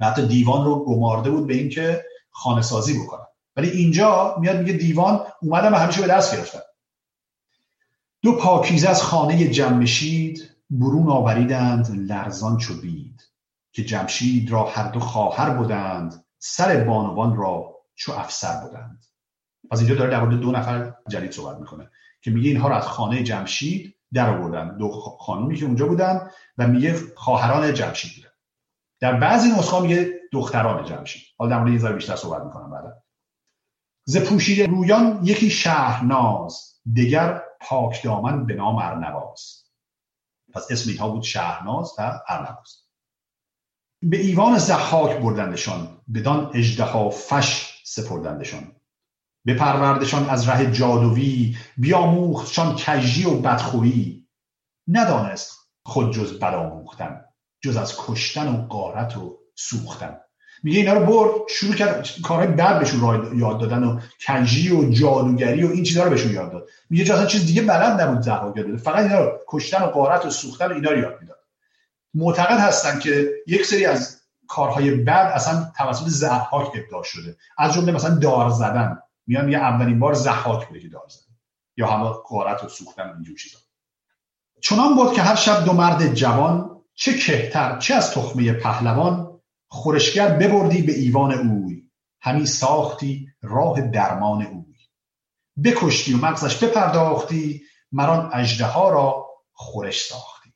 حتی 0.00 0.26
دیوان 0.26 0.64
رو 0.64 0.84
گمارده 0.84 1.30
بود 1.30 1.46
به 1.46 1.54
اینکه 1.54 2.04
خانه 2.30 2.62
سازی 2.62 3.02
بکنن. 3.02 3.26
ولی 3.56 3.70
اینجا 3.70 4.36
میاد 4.40 4.58
میگه 4.58 4.72
دیوان 4.72 5.20
اومدن 5.42 5.72
و 5.72 5.76
همیشه 5.76 6.00
به 6.00 6.06
دست 6.06 6.36
گرفتن. 6.36 6.60
دو 8.22 8.32
پاکیزه 8.32 8.88
از 8.88 9.02
خانه 9.02 9.48
جمشید 9.48 10.50
برون 10.70 11.08
آوریدند 11.08 12.10
لرزان 12.12 12.56
چو 12.56 12.80
بید 12.80 13.22
که 13.72 13.84
جمشید 13.84 14.50
را 14.50 14.64
هر 14.64 14.90
دو 14.90 15.00
خواهر 15.00 15.50
بودند 15.50 16.24
سر 16.38 16.84
بانوان 16.84 17.36
را 17.36 17.74
چو 17.94 18.12
افسر 18.12 18.60
بودند 18.60 19.04
از 19.70 19.80
اینجا 19.80 19.94
داره 19.94 20.10
در 20.10 20.20
مورد 20.20 20.40
دو 20.40 20.52
نفر 20.52 20.94
جدید 21.08 21.32
صحبت 21.32 21.58
می‌کنه 21.58 21.90
که 22.22 22.30
میگه 22.30 22.48
اینها 22.48 22.68
را 22.68 22.76
از 22.76 22.86
خانه 22.86 23.22
جمشید 23.22 23.94
در 24.12 24.30
آوردن. 24.30 24.76
دو 24.76 24.90
خانومی 25.20 25.56
که 25.56 25.64
اونجا 25.64 25.86
بودن 25.86 26.30
و 26.58 26.66
میگه 26.66 26.94
خواهران 27.16 27.74
جمشید 27.74 28.12
بودن. 28.16 28.34
در 29.00 29.12
بعضی 29.20 29.48
نسخه 29.48 29.80
میگه 29.80 30.12
دختران 30.32 30.84
جمشید. 30.84 31.22
حالا 31.38 31.50
در 31.50 31.64
مورد 31.64 31.94
بیشتر 31.94 32.16
صحبت 32.16 32.42
می‌کنم 32.42 32.70
بعدا. 32.70 33.03
ز 34.06 34.16
پوشیده 34.16 34.66
رویان 34.66 35.20
یکی 35.22 35.50
شهرناز 35.50 36.80
دگر 36.96 37.42
پاک 37.60 38.02
دامن 38.02 38.46
به 38.46 38.54
نام 38.54 38.76
ارنواز. 38.76 39.64
پس 40.52 40.66
اسم 40.70 40.90
اینها 40.90 41.08
بود 41.08 41.22
شهرناز 41.22 41.92
و 41.98 42.20
ارنواز. 42.28 42.84
به 44.02 44.16
ایوان 44.16 44.58
زحاک 44.58 45.16
بردندشان 45.16 46.00
بدان 46.14 46.50
اژدها 46.54 47.10
فش 47.10 47.80
سپردندشان. 47.84 48.76
بپروردشان 49.46 50.30
از 50.30 50.48
ره 50.48 50.72
جادویی 50.72 51.58
بیاموختشان 51.76 52.76
کژی 52.76 53.24
و 53.24 53.40
بدخویی. 53.40 54.28
ندانست 54.88 55.58
خود 55.84 56.12
جز 56.12 56.38
بد 56.38 56.54
آموختن 56.54 57.24
جز 57.60 57.76
از 57.76 57.94
کشتن 57.98 58.54
و 58.54 58.66
قارت 58.66 59.16
و 59.16 59.38
سوختن. 59.54 60.20
میگه 60.64 60.78
اینا 60.78 60.92
رو 60.92 61.06
برد 61.06 61.30
شروع 61.48 61.74
کرد 61.74 62.08
کارهای 62.22 62.46
بد 62.46 62.78
بهشون 62.78 63.38
یاد 63.38 63.60
دادن 63.60 63.84
و 63.84 64.00
کنجی 64.26 64.70
و 64.70 64.90
جادوگری 64.90 65.64
و 65.64 65.70
این 65.70 65.82
چیزا 65.82 66.04
رو 66.04 66.10
بهشون 66.10 66.32
یاد 66.32 66.52
داد. 66.52 66.68
میگه 66.90 67.14
اصلا 67.14 67.26
چیز 67.26 67.46
دیگه 67.46 67.62
بلد 67.62 68.00
نبود 68.00 68.20
زحاک 68.20 68.56
یاد 68.56 68.76
فقط 68.76 69.02
اینا 69.04 69.24
رو 69.24 69.38
کشتن 69.48 69.82
و 69.82 69.86
قارت 69.86 70.26
و 70.26 70.30
سوختن 70.30 70.66
و 70.66 70.74
اینا 70.74 70.90
رو 70.90 70.98
یاد 70.98 71.18
می‌داد. 71.20 71.38
معتقد 72.14 72.58
هستن 72.58 72.98
که 72.98 73.30
یک 73.46 73.66
سری 73.66 73.84
از 73.84 74.20
کارهای 74.48 74.90
بد 74.90 75.32
اصلا 75.34 75.72
توسط 75.76 76.06
زحاک 76.06 76.72
ابداع 76.74 77.02
شده. 77.02 77.36
از 77.58 77.74
جمله 77.74 77.92
مثلا 77.92 78.14
دار 78.14 78.50
زدن. 78.50 78.98
میان 79.26 79.48
یه 79.48 79.58
اولین 79.58 79.98
بار 79.98 80.14
زحاک 80.14 80.68
بوده 80.68 80.80
که 80.80 80.88
دار 80.88 81.06
زدن 81.08 81.34
یا 81.76 81.86
همه 81.86 82.10
قارت 82.28 82.64
و 82.64 82.68
سوختن 82.68 83.10
و 83.10 83.14
اینجور 83.14 83.36
چیزا. 83.36 83.58
چنان 84.60 84.94
بود 84.96 85.12
که 85.12 85.22
هر 85.22 85.34
شب 85.34 85.64
دو 85.64 85.72
مرد 85.72 86.14
جوان 86.14 86.70
چه 86.94 87.18
کهتر 87.18 87.78
چه 87.78 87.94
از 87.94 88.10
تخمه 88.10 88.52
پهلوان 88.52 89.33
خورشگر 89.74 90.28
ببردی 90.28 90.82
به 90.82 90.92
ایوان 90.92 91.32
اوی. 91.32 91.82
همی 92.20 92.46
ساختی 92.46 93.28
راه 93.42 93.80
درمان 93.80 94.46
اوی. 94.46 94.74
بکشتی 95.64 96.14
و 96.14 96.16
مغزش 96.16 96.64
بپرداختی 96.64 97.62
مران 97.92 98.30
اژدها 98.32 98.88
را 98.88 99.26
خورش 99.52 100.02
ساختی. 100.02 100.52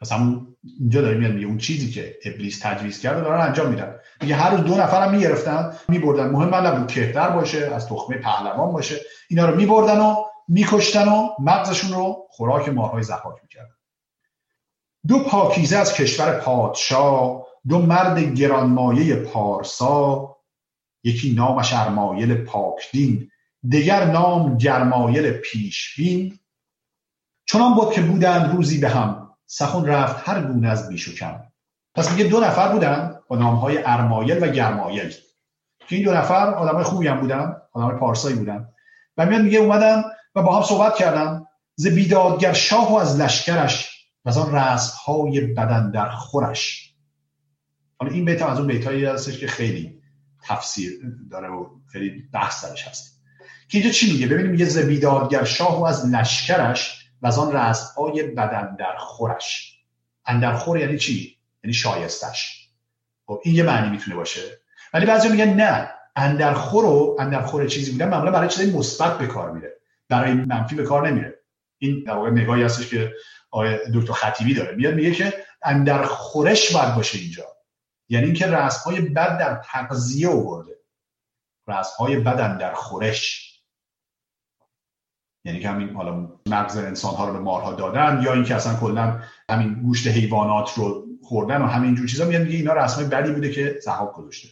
پس 0.00 0.12
همون 0.12 0.56
اینجا 0.78 1.02
داره 1.02 1.16
میاد 1.16 1.32
میگه 1.32 1.46
اون 1.46 1.58
چیزی 1.58 1.90
که 1.90 2.16
ابلیس 2.24 2.58
تجویز 2.62 3.00
کرده 3.00 3.20
دارن 3.20 3.40
انجام 3.40 3.70
میدن. 3.70 3.96
میگه 4.20 4.34
هر 4.36 4.50
روز 4.50 4.60
دو 4.60 4.74
نفرم 4.74 5.10
می‌گرفتن 5.14 5.76
میبردن. 5.88 6.30
مهم 6.30 6.48
من 6.48 6.66
نبود 6.66 6.92
کهتر 6.92 7.28
باشه 7.28 7.58
از 7.74 7.88
تخمه 7.88 8.18
پهلوان 8.18 8.72
باشه. 8.72 9.00
اینا 9.30 9.46
رو 9.46 9.56
میبردن 9.56 10.00
و 10.00 10.24
میکشتن 10.48 11.08
و 11.08 11.28
مغزشون 11.38 11.92
رو 11.92 12.26
خوراک 12.30 12.68
مارهای 12.68 13.02
زحاک 13.02 13.36
می‌کردن. 13.42 13.76
دو 15.06 15.18
پاکیزه 15.18 15.76
از 15.76 15.94
کشور 15.94 16.38
پادشاه 16.38 17.46
دو 17.68 17.78
مرد 17.78 18.18
گرانمایه 18.18 19.16
پارسا 19.16 20.36
یکی 21.04 21.34
نامش 21.34 21.72
ارمایل 21.72 22.44
پاکدین 22.44 23.30
دگر 23.72 24.04
نام 24.04 24.56
گرمایل 24.56 25.30
پیشبین. 25.30 26.38
چنان 27.46 27.74
بود 27.74 27.92
که 27.92 28.00
بودند 28.00 28.56
روزی 28.56 28.78
به 28.78 28.88
هم 28.88 29.30
سخن 29.46 29.84
رفت 29.84 30.28
هر 30.28 30.42
گونه 30.42 30.68
از 30.68 30.88
بیش 30.88 31.08
و 31.08 31.12
کم. 31.12 31.42
پس 31.94 32.10
میگه 32.10 32.24
دو 32.24 32.40
نفر 32.40 32.72
بودن 32.72 33.20
با 33.28 33.36
نامهای 33.36 33.78
ارمایل 33.84 34.44
و 34.44 34.52
گرمایل. 34.52 35.14
که 35.88 35.96
این 35.96 36.04
دو 36.04 36.14
نفر 36.14 36.54
آدمای 36.54 36.84
خوبی 36.84 37.08
هم 37.08 37.20
بودن 37.20 37.56
آدمای 37.72 37.96
پارسایی 37.96 38.36
بودن. 38.36 38.68
و 39.16 39.26
میاد 39.26 39.42
میگه 39.42 39.58
اومدن 39.58 40.04
و 40.34 40.42
با 40.42 40.56
هم 40.56 40.62
صحبت 40.62 40.96
کردن. 40.96 41.46
ز 41.76 41.86
بیدادگر 41.86 42.52
شاه 42.52 42.92
و 42.92 42.96
از 42.96 43.20
لشکرش 43.20 44.06
و 44.24 44.28
از 44.28 44.38
آن 44.38 44.54
رسم 44.54 44.94
های 45.06 45.40
بدن 45.40 45.90
در 45.90 46.08
خورش. 46.08 46.85
حالا 47.98 48.12
این 48.12 48.24
بیت 48.24 48.42
از 48.42 48.58
اون 48.58 48.66
بیتایی 48.66 49.04
هستش 49.04 49.38
که 49.38 49.46
خیلی 49.46 50.02
تفسیر 50.44 50.92
داره 51.30 51.48
و 51.48 51.68
خیلی 51.92 52.28
بحث 52.32 52.64
درش 52.64 52.88
هست. 52.88 53.22
که 53.68 53.78
اینجا 53.78 53.92
چی 53.92 54.12
میگه؟ 54.12 54.26
ببینیم 54.26 54.54
یه 54.54 54.64
زبیدادگر 54.64 55.44
شاه 55.44 55.80
و 55.80 55.84
از 55.84 56.06
لشکرش 56.06 57.10
و 57.22 57.26
از 57.26 57.38
آن 57.38 57.52
بدن 58.36 58.76
در 58.78 58.96
خورش. 58.98 59.78
اندر 60.26 60.54
خور 60.54 60.78
یعنی 60.78 60.98
چی؟ 60.98 61.36
یعنی 61.64 61.74
شایستش. 61.74 62.68
خب 63.26 63.40
این 63.44 63.54
یه 63.54 63.62
معنی 63.62 63.90
می‌تونه 63.90 64.16
باشه. 64.16 64.40
ولی 64.94 65.06
بعضی 65.06 65.28
میگن 65.28 65.54
نه 65.54 65.90
اندر 66.16 66.54
خور 66.54 66.84
و 66.84 67.16
اندر 67.18 67.42
خور 67.42 67.66
چیزی 67.66 67.92
بودن 67.92 68.08
معمولا 68.08 68.30
برای 68.30 68.48
چیزای 68.48 68.70
مثبت 68.70 69.18
به 69.18 69.26
کار 69.26 69.50
میره. 69.50 69.72
برای 70.08 70.32
منفی 70.32 70.74
به 70.74 70.84
کار 70.84 71.08
نمیره. 71.08 71.34
این 71.78 72.04
در 72.06 72.14
واقع 72.14 72.30
نگاهی 72.30 72.62
هستش 72.62 72.90
که 72.90 73.12
آقای 73.50 73.78
دکتر 73.94 74.12
خطیبی 74.12 74.54
داره. 74.54 74.74
میاد 74.74 74.94
میگه 74.94 75.12
که 75.12 75.34
اندر 75.62 76.02
خورش 76.02 76.72
باید 76.72 76.94
باشه 76.94 77.18
اینجا. 77.18 77.55
یعنی 78.08 78.24
اینکه 78.24 78.46
رسم 78.46 78.90
های 78.90 79.00
بد 79.00 79.38
در 79.38 79.62
تغذیه 79.64 80.28
آورده. 80.28 80.76
رسم 81.68 81.96
های 81.98 82.16
بد 82.16 82.58
در 82.58 82.74
خورش. 82.74 83.46
یعنی 85.44 85.60
که 85.60 85.68
همین 85.68 85.90
حالا 85.90 86.28
مغز 86.46 86.76
انسان 86.76 87.14
ها 87.14 87.26
رو 87.26 87.32
به 87.32 87.38
مارها 87.38 87.72
دادن 87.72 88.22
یا 88.22 88.32
اینکه 88.32 88.54
اصلا 88.54 88.80
کلا 88.80 89.22
همین 89.50 89.74
گوشت 89.74 90.06
حیوانات 90.06 90.74
رو 90.74 91.06
خوردن 91.22 91.62
و 91.62 91.66
همین 91.66 91.94
جور 91.94 92.08
چیزا 92.08 92.24
میگن 92.24 92.42
میگه 92.42 92.56
اینا 92.56 92.72
رسمای 92.72 93.06
بدی 93.06 93.32
بوده 93.32 93.50
که 93.50 93.78
زهاب 93.82 94.12
گذاشته. 94.12 94.48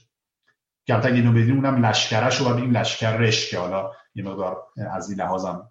که 0.86 0.94
البته 0.94 1.09
اینو 1.09 1.32
بدیم 1.32 1.55
اونم 1.55 1.86
لشکرش 1.86 2.36
رو 2.36 2.55
بگیم 2.55 2.76
لشکرش 2.76 3.50
که 3.50 3.59
حالا 3.59 3.90
یه 4.14 4.24
مقدار 4.24 4.62
از 4.92 5.11
این 5.11 5.20
لحاظم 5.20 5.70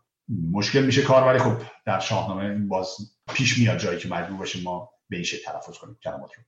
مشکل 0.51 0.85
میشه 0.85 1.01
کار 1.01 1.27
ولی 1.27 1.39
خب 1.39 1.61
در 1.85 1.99
شاهنامه 1.99 2.43
این 2.43 2.67
باز 2.67 2.97
پیش 3.33 3.57
میاد 3.57 3.77
جایی 3.77 3.99
که 3.99 4.09
مجبور 4.09 4.37
باشیم 4.37 4.63
ما 4.63 4.89
به 5.09 5.15
این 5.15 5.25
تلفظ 5.45 5.77
کنیم. 5.77 5.97
کلمات 6.03 6.31
رو. 6.37 6.43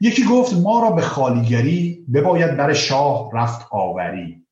یکی 0.00 0.24
گفت 0.24 0.54
ما 0.54 0.82
را 0.82 0.90
به 0.90 1.02
خالیگری 1.02 2.06
بباید 2.14 2.56
بر 2.56 2.72
شاه 2.72 3.30
رفت 3.32 3.66
آوری. 3.70 4.46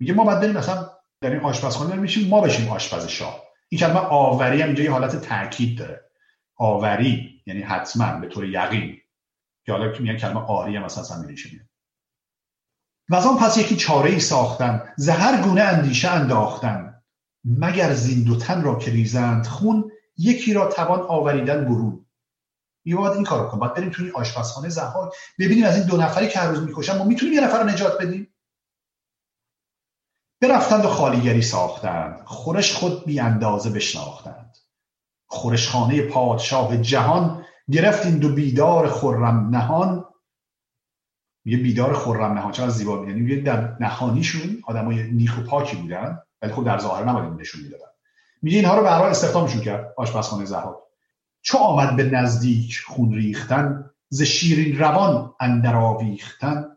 میگه 0.00 0.14
ما 0.14 0.24
باید 0.24 0.40
بریم 0.40 0.56
مثلا 0.56 0.90
در 1.20 1.30
این 1.30 1.40
آشپزخانه 1.40 1.96
میشیم 1.96 2.28
ما 2.28 2.40
بشیم 2.40 2.68
آشپز 2.68 3.06
شاه. 3.06 3.42
این 3.68 3.80
کلمه 3.80 3.98
آوری 3.98 4.60
هم 4.60 4.66
اینجا 4.66 4.84
یه 4.84 4.90
حالت 4.90 5.16
تاکید 5.16 5.78
داره. 5.78 6.10
آوری 6.56 7.42
یعنی 7.46 7.62
حتما 7.62 8.18
به 8.18 8.28
طور 8.28 8.44
یقین. 8.44 8.96
که 9.66 9.72
حالا 9.72 9.92
که 9.92 10.02
میگن 10.02 10.16
کلمه 10.16 10.40
آری 10.40 10.76
هم 10.76 10.84
مثلا 10.84 11.22
میشه 11.22 11.68
و 13.08 13.14
از 13.14 13.26
آن 13.26 13.36
پس 13.36 13.56
یکی 13.56 13.76
چاره 13.76 14.10
ای 14.10 14.20
ساختن 14.20 14.92
زهر 14.96 15.42
گونه 15.42 15.60
اندیشه 15.62 16.10
انداختن. 16.10 17.02
مگر 17.44 17.94
زین 17.94 18.40
را 18.62 18.78
که 18.78 18.90
ریزند 18.90 19.46
خون 19.46 19.90
یکی 20.18 20.52
را 20.52 20.68
توان 20.68 21.00
آوریدن 21.00 21.64
برون. 21.64 22.03
باید 22.92 23.14
این 23.14 23.24
کارو 23.24 23.48
کن. 23.48 23.58
باید 23.58 23.74
بریم 23.74 23.90
توی 23.90 24.10
آشپزخانه 24.10 24.68
زهار 24.68 25.12
ببینیم 25.38 25.64
از 25.64 25.76
این 25.76 25.86
دو 25.86 25.96
نفری 25.96 26.28
که 26.28 26.38
هر 26.38 26.48
روز 26.48 26.62
می‌کشن 26.62 26.98
ما 26.98 27.04
می‌تونیم 27.04 27.34
یه 27.34 27.40
نفر 27.40 27.62
رو 27.62 27.68
نجات 27.68 28.02
بدیم؟ 28.02 28.34
برفتند 30.40 30.84
و 30.84 30.88
خالیگری 30.88 31.42
ساختند. 31.42 32.22
خورش 32.24 32.72
خود 32.72 33.04
بی 33.04 33.20
اندازه 33.20 33.70
بشناختند. 33.70 34.56
خورشخانه 35.26 36.02
پادشاه 36.02 36.76
جهان 36.76 37.44
گرفت 37.70 38.06
این 38.06 38.18
دو 38.18 38.34
بیدار 38.34 38.88
خرم 38.88 39.48
نهان. 39.48 40.04
یه 41.44 41.58
بیدار 41.58 41.94
خرم 41.94 42.32
نهان. 42.32 42.52
چقدر 42.52 42.70
زیبا. 42.70 43.06
یعنی 43.06 43.40
در 43.40 43.76
نهانیشون 43.80 44.62
آدمای 44.66 45.12
نیک 45.12 45.38
و 45.38 45.42
پاکی 45.42 45.76
بودن 45.76 46.22
ولی 46.42 46.52
خب 46.52 46.64
در 46.64 46.78
ظاهر 46.78 47.04
نباید 47.04 47.40
نشون 47.40 47.62
می‌دادن. 47.62 47.86
میگه 48.42 48.56
اینها 48.56 48.76
رو 48.76 48.82
به 48.82 48.90
استخدامشون 48.90 49.60
کرد. 49.60 49.94
آشپزخانه 49.96 50.44
زهاد 50.44 50.83
چو 51.44 51.58
آمد 51.58 51.96
به 51.96 52.04
نزدیک 52.04 52.80
خون 52.86 53.14
ریختن 53.14 53.90
ز 54.08 54.22
شیرین 54.22 54.78
روان 54.78 55.34
اندر 55.40 55.76
آویختن. 55.76 56.76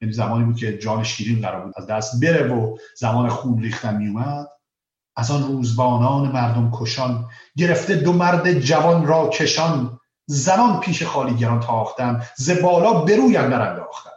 یعنی 0.00 0.14
زمانی 0.14 0.44
بود 0.44 0.56
که 0.56 0.78
جان 0.78 1.04
شیرین 1.04 1.40
قرار 1.40 1.64
بود 1.64 1.74
از 1.76 1.86
دست 1.86 2.20
بره 2.24 2.54
و 2.54 2.76
زمان 2.96 3.28
خون 3.28 3.62
ریختن 3.62 3.96
میومد 3.96 4.48
از 5.16 5.30
آن 5.30 5.42
روزبانان 5.42 6.32
مردم 6.32 6.70
کشان 6.74 7.28
گرفته 7.56 7.94
دو 7.94 8.12
مرد 8.12 8.60
جوان 8.60 9.06
را 9.06 9.28
کشان. 9.28 9.98
زنان 10.26 10.80
پیش 10.80 11.02
خالیگران 11.02 11.60
تاختن 11.60 12.22
ز 12.36 12.50
بالا 12.50 12.92
بروی 12.92 13.36
اندر 13.36 13.70
انداختن 13.70 14.10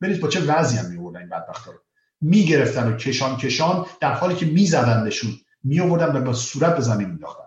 برید 0.00 0.20
با 0.20 0.28
چه 0.28 0.44
وضعی 0.44 0.78
هم 0.78 0.90
میوردن 0.90 1.20
این 1.20 1.28
بدبختا 1.28 1.70
رو. 1.70 1.78
می‌گرفتن 2.20 2.92
و 2.92 2.96
کشان 2.96 3.36
کشان 3.36 3.86
در 4.00 4.12
حالی 4.12 4.34
که 4.34 4.46
میزدندشون 4.46 5.32
میآوردن 5.64 6.16
و 6.16 6.24
با 6.24 6.32
صورت 6.32 6.74
به 6.74 6.80
زمین 6.80 7.08
مینداختن 7.08 7.43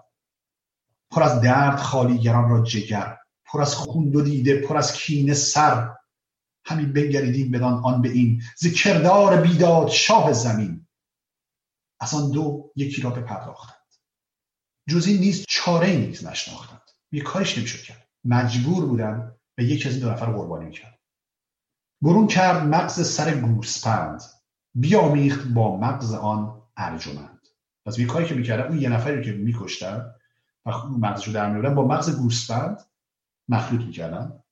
پر 1.12 1.24
از 1.24 1.42
درد 1.42 1.80
خالیگران 1.80 2.50
را 2.50 2.64
جگر 2.64 3.18
پر 3.46 3.62
از 3.62 3.76
خون 3.76 4.10
دو 4.10 4.22
دیده 4.22 4.62
پر 4.62 4.78
از 4.78 4.94
کینه 4.94 5.34
سر. 5.34 5.90
همین 6.66 6.94
بنگریدیم 6.94 7.52
بدان 7.52 7.74
آن 7.74 8.02
به 8.02 8.10
این 8.10 8.42
ز 8.58 8.68
کردار 8.68 9.42
بیداد 9.42 9.88
شاه 9.88 10.34
زمین. 10.34 10.88
از 12.00 12.14
آن 12.14 12.32
دو 12.32 12.72
یکی 12.76 13.02
را 13.02 13.10
بپرداختند. 13.10 13.78
جز 14.90 15.08
این 15.08 15.20
نیست 15.20 15.46
چاره 15.48 15.96
نیز 15.96 16.26
نشناختند. 16.26 16.82
یه 17.12 17.22
کارش 17.22 17.58
نمی‌شد 17.58 17.84
کرد. 17.84 18.10
مجبور 18.26 18.86
بودن 18.86 19.36
به 19.56 19.64
یکی 19.64 19.88
از 19.88 19.96
این 19.96 20.04
دو 20.04 20.12
نفر 20.12 20.26
قربانی 20.26 20.72
کرد. 20.72 21.00
برون 22.02 22.28
کرد 22.28 22.64
مغز 22.64 23.14
سر 23.14 23.36
گوسپند 23.36 24.22
بیامیخت 24.76 25.48
با 25.48 25.78
مغز 25.78 26.14
آن 26.14 26.62
ارجمند. 26.78 27.48
پس 27.86 28.00
یه 28.00 28.06
کاری 28.06 28.26
که 28.26 28.36
می‌کردن 28.36 28.68
اون 28.68 28.82
یه 28.82 28.90
نفری 28.90 29.24
که 29.26 29.32
میکشتن 29.32 30.14
مغزشو 31.00 31.32
در 31.32 31.50
میوردن 31.50 31.76
با 31.76 31.88
مغز 31.88 32.18
گوسپند 32.18 32.78
مخلوط 33.50 33.82
می‌کردن 33.82 34.44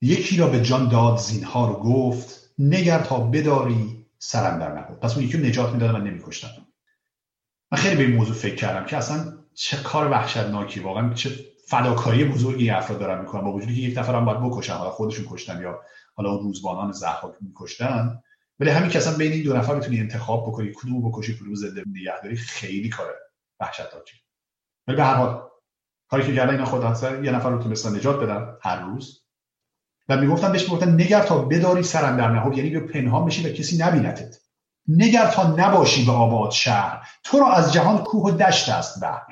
یکی 0.00 0.36
را 0.36 0.48
به 0.48 0.62
جان 0.62 0.88
داد 0.88 1.18
زینها 1.18 1.68
رو 1.68 1.74
گفت 1.74 2.50
نگر 2.58 2.98
تا 3.02 3.18
بداری 3.18 4.06
سرم 4.18 4.58
در 4.58 4.72
نهاد. 4.72 4.98
پس 5.00 5.16
اون 5.16 5.24
یکی 5.24 5.38
نجات 5.38 5.72
می‌دادن 5.72 6.00
و 6.00 6.04
نمیکشتن 6.04 6.48
من 7.72 7.78
خیلی 7.78 7.96
به 7.96 8.02
این 8.02 8.16
موضوع 8.16 8.34
فکر 8.34 8.54
کردم 8.54 8.86
که 8.86 8.96
اصلا 8.96 9.38
چه 9.54 9.76
کار 9.76 10.10
وحشتناکی 10.10 10.80
واقعا 10.80 11.14
چه 11.14 11.30
فداکاری 11.66 12.24
بزرگی 12.24 12.70
افراد 12.70 12.98
دارن 12.98 13.20
می‌کنن. 13.20 13.40
با 13.40 13.52
وجودی 13.52 13.74
که 13.74 13.80
یک 13.80 13.98
نفر 13.98 14.14
هم 14.14 14.24
باید 14.24 14.40
بکشن 14.40 14.72
حالا 14.72 14.90
خودشون 14.90 15.26
کشتن 15.30 15.60
یا 15.62 15.80
حالا 16.14 16.30
اون 16.30 16.44
روزبانان 16.44 16.92
زحاک 16.92 17.34
میکشتن. 17.40 18.22
ولی 18.60 18.70
همین 18.70 18.90
که 18.90 18.98
اصلا 18.98 19.16
بین 19.16 19.32
این 19.32 19.44
دو 19.44 19.56
نفر 19.56 19.74
می‌تونی 19.74 20.00
انتخاب 20.00 20.48
بکنی 20.48 20.72
کدوم 20.74 21.10
بکشی 21.10 21.36
کدوم 21.36 21.54
زنده 21.54 21.84
نگهداری 21.86 22.36
خیلی 22.36 22.88
کاره 22.88 23.14
وحشتناکی. 23.60 24.16
ولی 24.88 24.96
به 24.96 25.04
هر 25.04 25.14
حال 25.14 25.48
کاری 26.10 26.26
که 26.26 26.34
کردن 26.34 26.50
اینا 26.50 26.64
خود 26.64 26.82
یه 27.24 27.30
نفر 27.30 27.50
رو 27.50 27.62
تونستن 27.62 27.96
نجات 27.96 28.20
بدن 28.20 28.56
هر 28.62 28.80
روز. 28.80 29.24
و 30.08 30.16
می‌گفتن 30.16 30.52
بهش 30.52 30.62
می‌گفتن 30.62 30.94
نگر 30.94 31.22
تا 31.22 31.38
بداری 31.38 31.82
سرم 31.82 32.16
در 32.16 32.28
نهاد 32.28 32.58
یعنی 32.58 32.70
به 32.70 32.80
پنهان 32.80 33.24
بشی 33.26 33.50
و 33.50 33.52
کسی 33.52 33.78
نبینتت 33.78 34.36
نگر 34.88 35.30
تا 35.30 35.54
نباشی 35.56 36.06
به 36.06 36.12
آباد 36.12 36.50
شهر. 36.50 37.08
تو 37.24 37.38
را 37.38 37.52
از 37.52 37.72
جهان 37.72 37.98
کوه 37.98 38.32
و 38.32 38.36
دشت 38.36 38.68
است 38.68 39.00
بر. 39.00 39.22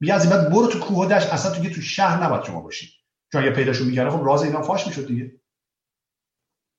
میگه 0.00 0.14
از 0.14 0.30
بعد 0.30 0.50
برو 0.50 0.66
تو 0.66 0.78
کوه 0.78 1.06
و 1.06 1.08
دشت. 1.08 1.32
اصلا 1.32 1.52
تو 1.52 1.70
تو 1.70 1.80
شهر 1.80 2.24
نباید 2.24 2.44
شما 2.44 2.60
باشی. 2.60 2.90
چون 3.32 3.42
اگه 3.42 3.50
پیداشو 3.50 3.84
می‌کرده 3.84 4.10
خب 4.10 4.24
راز 4.24 4.42
اینا 4.42 4.62
فاش 4.62 4.86
می‌شد 4.86 5.06
دیگه. 5.06 5.32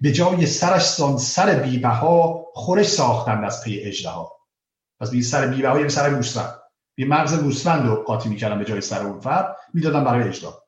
به 0.02 0.12
جای 0.12 0.46
سرش 0.46 0.86
سان 0.86 1.18
سر 1.18 1.60
بیبها 1.60 2.46
خورش 2.54 2.86
ساختند 2.86 3.44
از 3.44 3.64
پی 3.64 4.04
ها 4.06 4.32
پس 5.00 5.12
به 5.12 5.22
سر 5.22 5.48
بیبها 5.48 5.78
یعنی 5.78 5.90
سر 5.90 6.14
گوسفند 6.14 6.65
یه 6.98 7.06
مغز 7.06 7.44
گوسفند 7.44 7.88
رو 7.88 8.04
قاطی 8.04 8.30
می‌کردن 8.30 8.60
به 8.60 8.66
جای 8.66 8.82
سر 8.82 9.06
اون 9.06 9.20
فرد 9.20 9.56
می‌دادن 9.74 10.04
برای 10.04 10.28
اجدا 10.28 10.62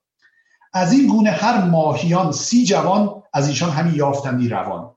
از 0.73 0.93
این 0.93 1.07
گونه 1.07 1.32
هر 1.32 1.65
ماهیان 1.65 2.32
سی 2.32 2.65
جوان 2.65 3.23
از 3.34 3.47
ایشان 3.47 3.69
همین 3.69 3.95
یافتندی 3.95 4.49
روان. 4.49 4.95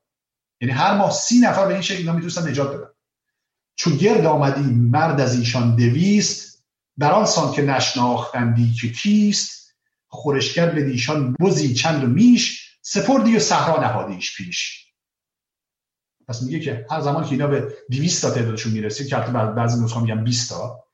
یعنی 0.61 0.75
هر 0.75 0.97
ماه 0.97 1.11
سی 1.11 1.41
نفر 1.41 1.67
به 1.67 1.73
این 1.73 1.83
شکل 1.83 1.99
اینا 1.99 2.13
می‌تونستن 2.13 2.51
نجات 2.51 2.77
بدن. 2.77 2.91
چون 3.77 3.97
گرد 3.97 4.27
آمدی 4.27 4.63
مرد 4.73 5.21
از 5.21 5.39
ایشان 5.39 5.77
دویست 5.77 6.65
بر 6.97 7.25
سان 7.25 7.53
که 7.53 7.63
نشناختندی 7.63 8.73
که 8.73 8.93
کیست 8.93 9.75
خورشگر 10.09 10.71
به 10.71 10.83
دیشان 10.83 11.37
بزی 11.41 11.75
چند 11.75 12.05
و 12.05 12.07
میش 12.07 12.77
سپردی 12.83 13.37
و 13.37 13.39
صحرا 13.39 13.83
نهادیش 13.83 14.37
پیش. 14.37 14.87
پس 16.29 16.43
میگه 16.43 16.61
که 16.61 16.87
هر 16.91 17.01
زمان 17.01 17.25
که 17.25 17.31
اینا 17.31 17.47
به 17.47 17.75
200 17.91 18.23
تا 18.23 18.31
تعدادشون 18.31 18.73
می‌رسید 18.73 19.09
که 19.09 19.17
بعضی 19.17 19.85
نسخه 19.85 20.01
میگن 20.01 20.25
20 20.25 20.51
تا 20.51 20.85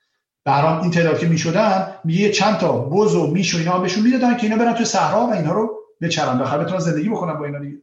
برام 0.47 0.83
این 0.83 0.91
تعداد 0.91 1.19
که 1.19 1.27
می‌شدن 1.27 1.95
میگه 2.05 2.33
چند 2.33 2.57
تا 2.57 2.79
بز 2.79 3.15
و 3.15 3.27
میش 3.27 3.55
و 3.55 3.59
اینا 3.59 3.79
بهشون 3.79 4.05
می‌دادن 4.05 4.37
که 4.37 4.43
اینا 4.43 4.57
برن 4.57 4.75
تو 4.75 4.85
صحرا 4.85 5.27
و 5.27 5.33
اینا 5.33 5.53
رو 5.53 5.77
بچرن. 6.01 6.39
بخاطر 6.39 6.65
بتونن 6.65 6.81
زندگی 6.81 7.09
بکنن 7.09 7.39
با 7.39 7.45
اینا 7.45 7.59
دیگه. 7.59 7.83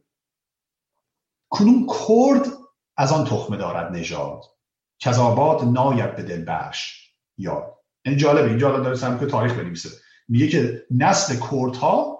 کنون 1.50 1.86
کرد 1.86 2.52
از 2.96 3.12
آن 3.12 3.24
تخمه 3.24 3.56
دارد 3.56 3.92
نژاد؟ 3.92 4.44
کذابات 5.00 5.64
ناید 5.64 6.16
به 6.16 6.22
دل 6.22 6.44
بخش 6.48 7.10
یاد. 7.38 7.74
این 8.04 8.16
جالبه 8.16 8.48
اینجا 8.48 8.80
داره 8.80 8.94
سعی 8.94 9.18
که 9.18 9.26
تاریخ 9.26 9.58
بنویسه. 9.58 9.88
میگه 10.28 10.48
که 10.48 10.82
نسل 10.90 11.34
کردها 11.50 12.18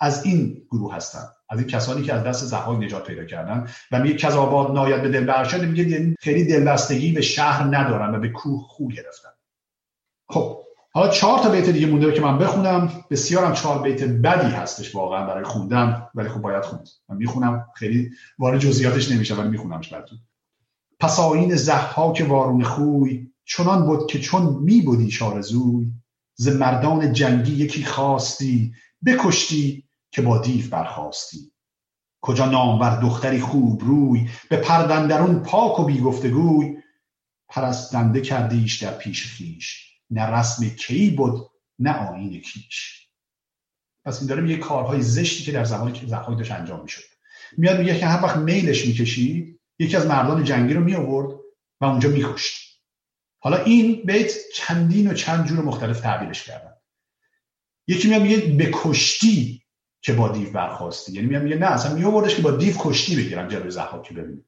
از 0.00 0.24
این 0.24 0.66
گروه 0.70 0.94
هستن 0.94 1.24
از 1.48 1.58
این 1.58 1.66
کسانی 1.66 2.02
که 2.02 2.14
از 2.14 2.24
دست 2.24 2.44
زحاک 2.44 2.78
نجات 2.78 3.06
پیدا 3.06 3.24
کردن. 3.24 3.68
و 3.90 3.98
میگه 3.98 4.14
کذابات 4.14 4.70
ناید 4.70 5.02
به 5.02 5.08
دل 5.08 5.32
بخش 5.32 5.54
میگه 5.54 5.88
یعنی 5.88 6.16
خیلی 6.20 6.44
دلبستگی 6.44 7.12
به 7.12 7.20
شهر 7.20 7.64
ندارن 7.76 8.14
و 8.14 8.18
به 8.20 8.28
کوه 8.28 8.62
خو 8.68 8.88
گرفتن. 8.88 9.31
خب 10.32 10.58
حالا 10.92 11.08
چهار 11.08 11.38
تا 11.38 11.50
بیت 11.50 11.68
دیگه 11.70 11.86
مونده 11.86 12.12
که 12.12 12.20
من 12.20 12.38
بخونم. 12.38 13.04
بسیارم 13.10 13.52
چهار 13.52 13.82
بیت 13.82 14.04
بدی 14.04 14.50
هستش 14.50 14.94
واقعا 14.94 15.26
برای 15.26 15.44
خوندن 15.44 16.06
ولی 16.14 16.28
خب 16.28 16.40
باید 16.40 16.64
خوند. 16.64 16.88
من 17.08 17.16
می‌خونم 17.16 17.66
خیلی 17.74 18.10
وارد 18.38 18.60
جزئیاتش 18.60 19.10
نمیشه 19.10 19.34
ولی 19.34 19.48
میخونمش 19.48 19.92
براتون. 19.92 20.18
پس 21.00 21.20
آین 21.20 21.54
زحاک 21.54 22.26
وارون 22.28 22.62
خوی 22.62 23.30
چنان 23.44 23.86
بود 23.86 24.10
که 24.10 24.18
چون 24.18 24.42
می 24.60 24.80
بودی 24.80 25.10
شارزوی 25.10 25.86
ز 26.34 26.48
مردان 26.48 27.12
جنگی 27.12 27.52
یکی 27.52 27.84
خواستی 27.84 28.72
بکشتی 29.06 29.84
که 30.10 30.22
با 30.22 30.38
دیو 30.38 30.70
برخواستی. 30.70 31.52
کجا 32.20 32.46
نامور 32.46 33.00
دختری 33.00 33.40
خوب 33.40 33.82
روی 33.84 34.28
به 34.50 34.56
پردندرون 34.56 35.38
پاک 35.38 35.80
و 35.80 35.84
بی 35.84 36.00
گفتگوی 36.00 36.76
پرستنده 37.48 38.20
کردیش 38.20 38.82
در 38.82 38.94
پیش 38.94 39.26
خیش 39.26 39.91
نه 40.12 40.22
رسم 40.22 40.68
کی 40.68 41.10
بود 41.10 41.50
نه 41.78 42.08
آین 42.08 42.40
کیش. 42.40 43.08
پس 44.04 44.18
این 44.18 44.28
داره 44.28 44.50
یه 44.50 44.56
کارهای 44.56 45.02
زشتی 45.02 45.44
که 45.44 45.52
در 45.52 45.64
زمانی 45.64 45.92
که 45.92 46.06
زحاک 46.06 46.38
داشت 46.38 46.52
انجام 46.52 46.82
می‌شد. 46.82 47.02
میاد 47.56 47.78
میگه 47.78 47.98
که 47.98 48.06
هر 48.06 48.24
وقت 48.24 48.36
میلش 48.36 48.86
می‌کشید 48.86 49.60
یکی 49.78 49.96
از 49.96 50.06
مردان 50.06 50.44
جنگی 50.44 50.74
رو 50.74 50.84
می 50.84 50.94
آورد 50.94 51.38
و 51.80 51.84
اونجا 51.84 52.08
میکشت. 52.08 52.62
حالا 53.38 53.56
این 53.56 54.02
بیت 54.06 54.32
چندین 54.54 55.10
و 55.10 55.14
چند 55.14 55.46
جور 55.46 55.64
مختلف 55.64 56.00
تعبیرش 56.00 56.44
کردن. 56.44 56.72
یکی 57.86 58.08
میاد 58.08 58.22
میگه 58.22 58.36
به 58.36 58.70
کشتی 58.74 59.62
که 60.00 60.12
با 60.12 60.28
دیو 60.28 60.50
برخواستی. 60.50 61.12
یعنی 61.12 61.26
میاد 61.26 61.42
میگه 61.42 61.56
نه 61.56 61.66
اصلا 61.66 61.94
میوردش 61.94 62.34
که 62.34 62.42
با 62.42 62.50
دیو 62.50 62.74
کشتی 62.78 63.16
بگیرم 63.16 63.48
جلوی 63.48 63.70
زحاک 63.70 64.12
ببینیم 64.12 64.46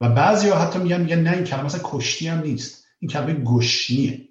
و 0.00 0.08
بعضی 0.08 0.48
ها 0.48 0.58
حتی 0.58 0.78
میگن 0.78 1.00
میگن 1.00 1.20
نه 1.20 1.32
این 1.32 1.44
کلمه 1.44 1.64
مثلا 1.64 1.80
کشتی 1.84 2.28
هم 2.28 2.40
نیست. 2.40 2.83
این 3.04 3.10
کلمه 3.12 3.34
گشنیه. 3.34 4.28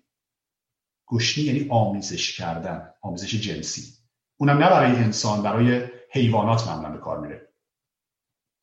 گشنی 1.07 1.43
یعنی 1.43 1.67
آمیزش 1.69 2.37
کردن 2.37 2.89
آمیزش 3.01 3.35
جنسی. 3.35 3.93
اونم 4.37 4.57
نه 4.57 4.69
برای 4.69 4.95
انسان 4.95 5.41
برای 5.41 5.85
حیوانات 6.11 6.67
معمولا 6.67 6.89
به 6.89 6.97
کار 6.97 7.19
میره. 7.19 7.49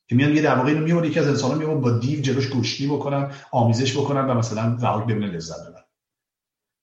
که 0.09 0.15
میان 0.15 0.37
یه 0.37 0.43
در 0.43 0.55
واقع 0.55 0.69
اینو 0.69 0.85
میورد 0.85 1.05
یکی 1.05 1.21
از 1.21 1.29
انسان‌ها 1.29 1.59
میورد 1.59 1.81
با 1.81 1.91
دیو 1.91 2.21
جلوش 2.21 2.51
گشنی 2.51 2.87
بکنن 2.87 3.33
آمیزش 3.53 3.97
بکنن 3.99 4.27
و 4.27 4.35
مثلا 4.35 4.77
زهاک 4.77 5.07
ببینه 5.07 5.27
لذت 5.27 5.69
ببرن. 5.69 5.85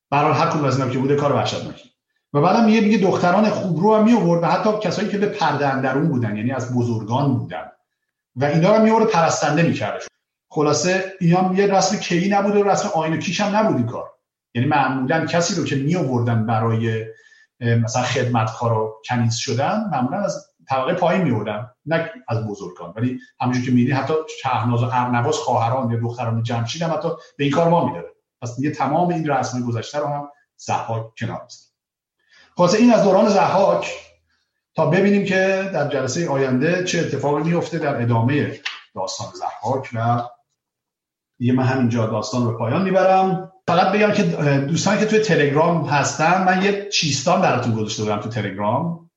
برای 0.10 0.34
هر 0.34 0.50
کدوم 0.50 0.66
از 0.66 0.80
اینا 0.80 0.92
که 0.92 1.00
بوده 1.00 1.16
کار 1.16 1.34
وحشتناکی. 1.34 1.92
و 2.34 2.42
بعدم 2.42 2.66
میگه 2.66 2.82
میگه 2.82 2.98
دختران 2.98 3.50
خوب 3.50 3.80
رو 3.80 3.96
هم 3.96 4.04
می 4.04 4.14
و 4.14 4.46
حتی 4.46 4.70
کسایی 4.82 5.10
که 5.10 5.18
به 5.18 5.28
پرده 5.28 5.68
اندرون 5.68 6.08
بودن 6.08 6.38
یعنی 6.38 6.52
از 6.52 6.76
بزرگان 6.76 7.38
بودن. 7.38 7.72
و 8.36 8.46
اینا 8.46 8.76
رو 8.76 8.84
می 8.84 9.06
پرستنده 9.06 9.64
می‌کرده 9.64 10.07
خلاصه 10.50 11.14
اینا 11.20 11.54
یه 11.54 11.68
رسم 11.68 11.98
کی 11.98 12.30
نبود 12.30 12.56
و 12.56 12.64
رسم 12.64 12.90
آین 12.90 13.14
و 13.14 13.18
کیش 13.18 13.42
هم 13.42 13.56
نبود 13.56 13.78
این 13.78 13.86
کار. 13.86 14.10
یعنی 14.54 14.68
معمولا 14.68 15.26
کسی 15.26 15.56
رو 15.56 15.66
که 15.66 15.76
می 15.76 15.96
آوردن 15.96 16.46
برای 16.46 17.06
مثلا 17.60 18.04
خدمتکار 18.04 18.74
و 18.74 19.02
کنیز 19.10 19.36
شدن 19.36 19.90
معمولا 19.92 20.18
از 20.18 20.46
طبقه 20.70 20.94
پایین 20.94 21.24
می 21.24 21.32
آوردن 21.32 21.68
نه 21.86 22.12
از 22.28 22.48
بزرگان. 22.48 22.94
ولی 22.96 23.20
همونجور 23.42 23.66
که 23.66 23.72
میدی 23.72 23.92
حتی 23.92 24.14
شهناز 24.42 24.84
و 24.84 24.86
ارنواز 24.86 25.36
خواهران 25.36 25.92
یا 25.92 26.00
دختران 26.00 26.44
جمشید 26.44 26.82
هم 26.82 26.92
حتی 26.92 27.10
به 27.38 27.44
این 27.44 27.54
کار 27.54 27.70
ما 27.70 27.86
میداره. 27.86 28.10
پس 28.42 28.56
دیگه 28.56 28.72
تمام 28.72 29.10
این 29.10 29.30
رسم 29.30 29.66
گذشته 29.66 30.00
رو 30.00 30.08
هم 30.08 30.30
زحاک 30.56 31.16
کنار 31.20 31.42
می‌ذاره 31.44 31.68
خلاصه 32.58 32.78
این 32.78 32.94
از 32.94 33.04
دوران 33.04 33.30
زحاک 33.30 33.94
تا 34.76 34.86
ببینیم 34.86 35.26
که 35.26 35.70
در 35.74 35.90
جلسه 35.90 36.30
آینده 36.30 36.84
چه 36.84 37.00
اتفاقی 37.00 37.44
میفته 37.44 37.80
در 37.80 38.02
ادامه 38.02 38.60
داستان 38.96 39.28
زحاک 39.34 39.90
و 39.94 40.24
دیگه 41.40 41.54
من 41.54 41.64
همینجا 41.64 42.06
داستان 42.06 42.46
رو 42.46 42.58
پایان 42.58 42.84
می‌برم. 42.84 43.52
فقط 43.68 43.92
بگم 43.92 44.12
که 44.12 44.24
دوستانی 44.68 45.00
که 45.00 45.06
توی 45.06 45.20
تلگرام 45.20 45.86
هستن 45.86 46.44
من 46.44 46.62
یه 46.62 46.90
چیستان 46.90 47.42
براتون 47.42 47.76
گذاشته 47.76 48.04
بودم 48.04 48.20
تو 48.20 48.30
تلگرام. 48.30 49.10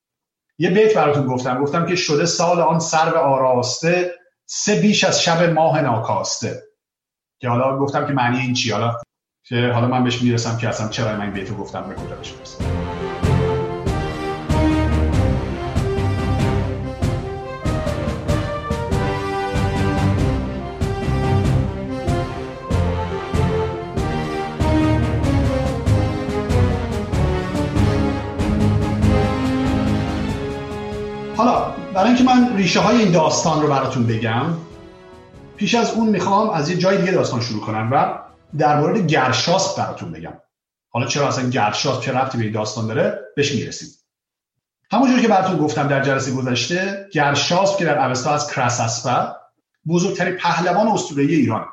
یه 0.59 0.71
بیت 0.71 0.95
براتون 0.95 1.27
گفتم. 1.27 1.63
گفتم 1.63 1.87
که 1.87 1.97
شده 1.97 2.27
سال 2.27 2.61
آن 2.61 2.81
سر 2.81 3.15
آراسته 3.15 4.15
سه 4.47 4.81
بیش 4.81 5.05
از 5.05 5.23
شب 5.23 5.43
ماه 5.43 5.81
ناکاسته. 5.81 6.63
که 7.41 7.49
حالا 7.49 7.79
گفتم 7.79 8.07
که 8.07 8.13
معنی 8.13 8.39
این 8.39 8.55
چی؟ 8.55 8.71
حالا 8.71 8.97
که 9.45 9.71
حالا 9.75 9.89
من 9.89 10.05
بهش 10.05 10.23
می‌رسم 10.23 10.59
که 10.59 10.69
اصلا 10.69 10.89
چرا 10.89 11.17
من 11.17 11.33
بیتو 11.33 11.55
گفتم 11.55 11.89
به 11.89 11.95
کجا 11.95 12.17
بهش 12.17 12.35
برای 32.01 32.13
اینکه 32.13 32.25
من 32.25 32.57
ریشه 32.57 32.81
های 32.81 32.97
این 32.97 33.13
داستان 33.13 33.63
رو 33.63 33.69
براتون 33.69 34.07
بگم 34.07 34.47
پیش 35.57 35.75
از 35.75 35.91
اون 35.91 36.09
می‌خوام 36.09 36.51
از 36.51 36.71
یه 36.71 36.77
جای 36.77 36.99
دیگه 36.99 37.13
داستان 37.13 37.41
شروع 37.41 37.61
کنم 37.61 37.89
و 37.93 38.19
در 38.59 38.81
مورد 38.81 39.07
گرشاس 39.07 39.79
براتون 39.79 40.13
بگم. 40.13 40.33
حالا 40.89 41.07
چرا 41.07 41.29
اصلا 41.29 41.51
گرشاس 41.51 42.05
چه 42.05 42.13
ربطی 42.13 42.39
به 42.39 42.45
این 42.45 42.53
داستان 42.53 42.87
داره؟ 42.87 43.19
بهش 43.37 43.55
می‌رسیم. 43.55 43.89
همونجور 44.93 45.21
که 45.21 45.29
براتون 45.29 45.57
گفتم 45.57 45.89
در 45.89 46.03
جلسه 46.03 46.33
گذشته 46.33 47.09
گرشاس 47.13 47.77
که 47.77 47.85
در 47.85 48.07
اوستا 48.07 48.35
از 48.35 48.51
کراساسپا 48.51 49.37
بزرگترین 49.89 50.37
پهلوان 50.37 50.89
اسطوره‌ای 50.89 51.35
ایران 51.35 51.67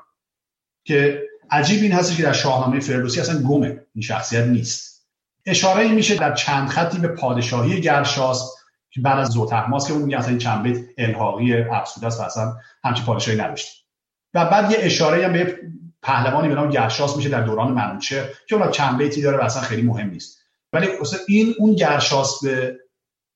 که 0.84 1.22
عجیب 1.52 1.84
این 1.84 1.92
هست 1.92 2.18
که 2.18 2.24
در 2.24 2.34
شاهنامه 2.34 2.80
فردوسی 2.80 3.22
اصلا 3.22 3.42
گمه 3.42 3.82
این 3.96 4.04
شخصیت 4.04 4.44
نیست. 4.44 5.08
اشاره 5.46 5.82
این 5.82 5.94
میشه 5.94 6.16
در 6.16 6.36
چند 6.36 6.70
خطی 6.70 6.98
به 6.98 7.08
پادشاهی 7.08 7.82
گرشاس 7.82 8.42
که 8.42 8.57
بعد 9.02 9.20
از 9.20 9.28
زوتهماس 9.28 9.88
که 9.88 9.94
اون 9.94 10.14
اصلا 10.14 10.30
این 10.30 10.38
چند 10.38 10.64
بیت 10.64 10.78
الحاقی 10.98 11.62
افسوده 11.62 12.08
است 12.08 12.20
و 12.20 12.24
اصلا 12.24 12.54
همچین 12.84 13.06
پادشاهی 13.06 13.38
نداشت 13.38 13.88
و 14.34 14.46
بعد 14.46 14.72
یه 14.72 14.78
اشاره 14.80 15.26
هم 15.26 15.34
به 15.34 15.60
پهلوانی 16.02 16.48
به 16.48 16.56
نام 16.56 16.70
گرشاس 16.70 17.18
میشه 17.18 17.30
در 17.30 17.42
دوران 17.42 17.72
منوچه 17.72 18.30
که 18.48 18.56
اون 18.56 18.72
چند 18.72 18.98
بیتی 18.98 19.22
داره 19.22 19.38
و 19.38 19.42
اصلا 19.42 19.62
خیلی 19.62 19.82
مهم 19.82 20.10
نیست. 20.10 20.40
ولی 20.74 20.88
این 21.28 21.56
اون 21.60 21.76
گرشاس 21.76 22.44
به 22.44 22.78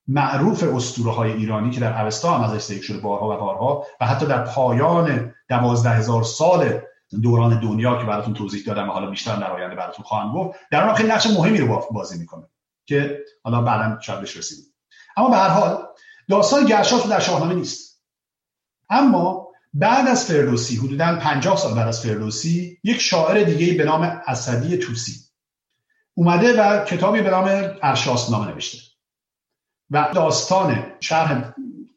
معروف 0.08 0.64
اسطوره 0.64 1.12
های 1.12 1.32
ایرانی 1.32 1.72
که 1.72 1.80
در 1.80 2.02
اوستا 2.02 2.38
هم 2.38 2.44
ازش 2.44 2.64
ذکر 2.64 2.82
شده 2.82 2.98
بارها 2.98 3.36
و 3.36 3.40
بارها 3.40 3.86
و 4.02 4.06
حتی 4.06 4.26
در 4.26 4.44
پایان 4.44 5.34
دوازده 5.50 5.90
هزار 5.90 6.24
سال 6.24 6.82
دوران 7.24 7.60
دنیا 7.60 7.98
که 7.98 8.06
براتون 8.06 8.34
توضیح 8.34 8.64
دادم 8.66 8.90
و 8.90 8.92
حالا 8.92 9.10
بیشتر 9.10 9.36
در 9.36 9.52
آینده 9.52 9.76
براتون 9.76 10.06
خواهم 10.06 10.34
گفت 10.34 10.60
در 10.72 10.84
اون 10.84 10.96
خیلی 10.96 11.10
نقش 11.10 11.28
مهمی 11.28 11.58
رو 11.58 11.88
بازی 11.92 12.20
می‌کنه 12.20 12.44
که 12.86 13.20
حالا 13.44 13.62
بعدا 13.62 14.00
شاید 14.02 14.20
بهش 14.20 14.38
اما 15.18 15.30
به 15.30 15.36
هر 15.36 15.50
حال 15.50 15.88
داستان 16.30 16.66
گرشاس 16.66 17.08
در 17.08 17.20
شاهنامه 17.20 17.54
نیست. 17.54 18.04
اما 18.90 19.48
بعد 19.74 20.08
از 20.08 20.26
فردوسی 20.26 20.76
حدودا 20.76 21.16
50 21.16 21.58
سال 21.58 21.74
بعد 21.74 21.88
از 21.88 22.02
فردوسی 22.02 22.80
یک 22.84 23.02
شاعر 23.02 23.44
دیگه 23.44 23.74
به 23.74 23.84
نام 23.84 24.22
اسدی 24.28 24.78
توسی 24.78 25.16
اومده 26.14 26.62
و 26.62 26.86
کتابی 26.86 27.22
به 27.22 27.30
نام 27.30 27.46
ارشاسنامه 27.84 28.52
نوشته. 28.52 28.78
و 29.90 30.12
داستان 30.14 30.86
شرح 31.00 31.54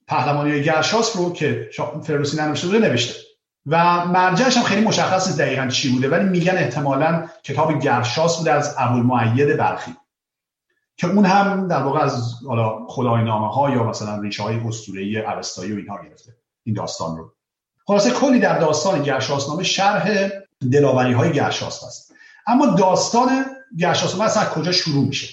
پهلوانی 0.07 0.63
گرشاس 0.63 1.17
رو 1.17 1.33
که 1.33 1.71
فردوسی 2.03 2.37
ننوشته 2.37 2.67
بوده 2.67 2.79
نوشته. 2.79 3.15
و 3.67 4.07
مرجعش 4.07 4.57
هم 4.57 4.63
خیلی 4.63 4.81
مشخص 4.81 5.39
دقیقا 5.39 5.69
چی 5.69 5.93
بوده 5.93 6.09
ولی 6.09 6.25
میگن 6.25 6.57
احتمالا 6.57 7.29
کتاب 7.43 7.81
گرشاس 7.81 8.39
بوده 8.39 8.53
از 8.53 8.75
ابوالمعید 8.79 9.59
بلخی 9.59 9.97
که 10.97 11.07
اون 11.07 11.25
هم 11.25 11.69
در 11.69 11.83
واقع 11.83 12.01
از 12.01 12.35
حالا 12.47 12.87
خدای 12.87 13.25
نامه 13.25 13.55
ها 13.55 13.71
یا 13.71 13.85
مثلا 13.85 14.21
ریشه 14.21 14.43
های 14.43 14.57
اسطوره‌ای 14.57 15.21
اوستایی 15.21 15.73
و 15.73 15.77
اینها 15.77 16.05
گرفته. 16.05 16.33
این 16.65 16.75
داستان 16.75 17.17
رو. 17.17 17.33
خلاصه 17.87 18.11
کلی 18.11 18.39
در 18.39 18.59
داستان 18.59 19.03
گرشاسنامه 19.03 19.63
شرح 19.63 20.31
دلاوری 20.73 21.13
های 21.13 21.33
گرشاس 21.33 21.85
هست 21.85 22.15
اما 22.47 22.67
داستان 22.67 23.45
گرشاسنامه 23.79 24.25
از 24.25 24.51
کجا 24.51 24.73
شروع 24.73 25.05
میشه؟ 25.07 25.29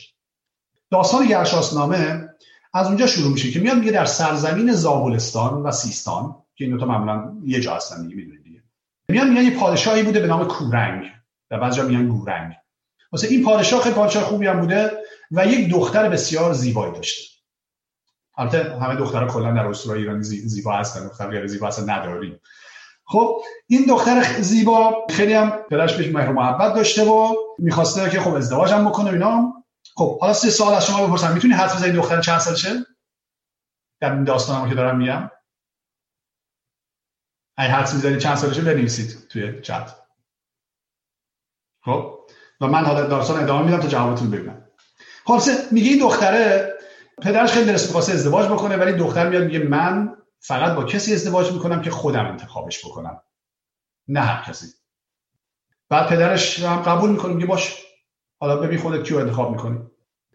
داستان 0.91 1.28
گرشاسنامه 1.28 2.30
از 2.74 2.88
اونجا 2.88 3.07
شروع 3.07 3.32
میشه 3.32 3.51
که 3.51 3.59
میاد 3.59 3.78
میگه 3.78 3.91
در 3.91 4.05
سرزمین 4.05 4.72
زابلستان 4.72 5.53
و 5.53 5.72
سیستان 5.72 6.36
که 6.55 6.66
این 6.66 6.74
دو 6.74 6.80
تا 6.80 6.86
معمولا 6.86 7.34
یه 7.45 7.59
جا 7.59 7.76
هستن 7.76 8.01
دیگه 8.01 8.16
می‌دونید 8.16 8.43
دیگه. 8.43 8.64
میاد 9.09 9.28
میگن 9.28 9.43
یه 9.43 9.59
پادشاهی 9.59 10.03
بوده 10.03 10.20
به 10.20 10.28
نام 10.28 10.47
کورنگ. 10.47 11.03
در 11.49 11.59
بعضی 11.59 11.78
جا 11.78 11.88
میگن 11.88 12.07
گورنگ. 12.07 12.53
واسه 13.12 13.28
این 13.28 13.43
پادشاه 13.43 13.82
خیلی 13.82 13.95
پادشاه 13.95 14.24
خوبی 14.24 14.47
هم 14.47 14.59
بوده. 14.59 14.91
و 15.32 15.45
یک 15.45 15.71
دختر 15.71 16.09
بسیار 16.09 16.53
زیبایی 16.53 16.93
داشته. 16.93 17.32
البته 18.38 18.79
همه 18.79 18.95
دخترها 18.95 19.34
کلا 19.34 19.51
در 19.51 19.67
اسطوره 19.67 19.99
ایرانی 19.99 20.23
زیبا 20.23 20.77
هستن. 20.77 21.07
دختر 21.07 21.27
غیر 21.27 21.47
زیبا 21.47 21.67
اصلا 21.67 21.86
نداریم. 21.95 22.41
خب 23.05 23.41
این 23.67 23.86
دختر 23.86 24.41
زیبا 24.41 25.07
خیلی 25.09 25.34
هم 25.34 25.49
پدرش 25.49 25.97
بهش 25.97 26.07
مهر 26.07 26.29
و 26.29 26.34
محبت 26.34 26.75
داشته 26.75 27.05
و 27.05 27.36
می‌خواسته 27.57 28.09
که 28.09 28.19
خب 28.19 28.34
ازدواج 28.34 28.71
هم 28.71 28.89
بکنه 28.89 29.09
اینا. 29.09 29.63
خب 29.95 30.19
حالا 30.19 30.34
سه 30.34 30.49
سال 30.49 30.73
از 30.73 30.86
شما 30.86 31.07
بپرسم. 31.07 31.34
می‌تونی 31.34 31.53
حد 31.53 31.75
بزنید 31.75 31.95
دختر 31.95 32.21
چند 32.21 32.39
سالشه؟ 32.39 32.86
در 33.99 34.13
این 34.13 34.23
داستانمو 34.23 34.69
که 34.69 34.75
دارم 34.75 34.97
میگم. 34.97 35.32
اگه 37.57 37.71
حدس 37.71 37.93
می‌زنید 37.93 38.19
چند 38.19 38.38
سالشه 38.38 38.61
بنویسید 38.61 39.27
توی 39.29 39.61
چت. 39.61 39.95
خب 41.82 42.19
و 42.61 42.67
من 42.67 42.86
حالا 42.86 43.07
داستان 43.07 43.43
ادامه 43.43 43.65
میدم 43.65 43.79
تا 43.79 43.88
جوابتون 43.88 44.32
ببینم. 44.32 44.70
خلاصه 45.32 45.53
میگه 45.71 45.89
این 45.89 45.99
دختره 45.99 46.73
پدرش 47.21 47.51
خیلی 47.51 47.65
دلش 47.65 47.86
می‌خواسته 47.86 48.13
ازدواج 48.13 48.47
بکنه 48.47 48.77
ولی 48.77 48.93
دختر 48.93 49.29
میاد 49.29 49.43
میگه 49.43 49.59
من 49.59 50.17
فقط 50.39 50.75
با 50.75 50.84
کسی 50.84 51.13
ازدواج 51.13 51.51
می‌کنم 51.51 51.82
که 51.82 51.91
خودم 51.91 52.25
انتخابش 52.25 52.86
بکنم. 52.86 53.21
نه 54.07 54.19
هر 54.19 54.43
کسی. 54.43 54.67
بعد 55.89 56.07
پدرش 56.07 56.63
هم 56.63 56.82
قبول 56.82 57.09
می‌کنه 57.09 57.34
میگه 57.34 57.45
باش 57.45 57.77
حالا 58.39 58.57
ببین 58.57 58.79
خودت 58.79 59.03
کیو 59.03 59.17
انتخاب 59.17 59.51
می‌کنی. 59.51 59.79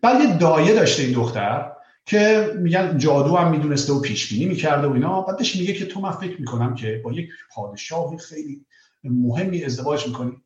بعد 0.02 0.20
یه 0.20 0.36
دایه 0.36 0.74
داشته 0.74 1.02
این 1.02 1.12
دختر 1.12 1.72
که 2.06 2.52
میگن 2.58 2.98
جادو 2.98 3.36
هم 3.36 3.50
می‌دونسته 3.50 3.92
و 3.92 4.00
پیش 4.00 4.32
بینی 4.32 4.46
می‌کرده 4.46 4.86
و 4.86 4.92
اینا. 4.92 5.20
بعدش 5.20 5.56
میگه 5.56 5.72
که 5.72 5.86
تو 5.86 6.00
من 6.00 6.10
فکر 6.10 6.40
می‌کنم 6.40 6.74
که 6.74 7.00
با 7.04 7.12
یک 7.12 7.28
پادشاه 7.54 8.16
خیلی 8.16 8.66
مهمی 9.04 9.64
ازدواج 9.64 10.06
می‌کنی. 10.06 10.42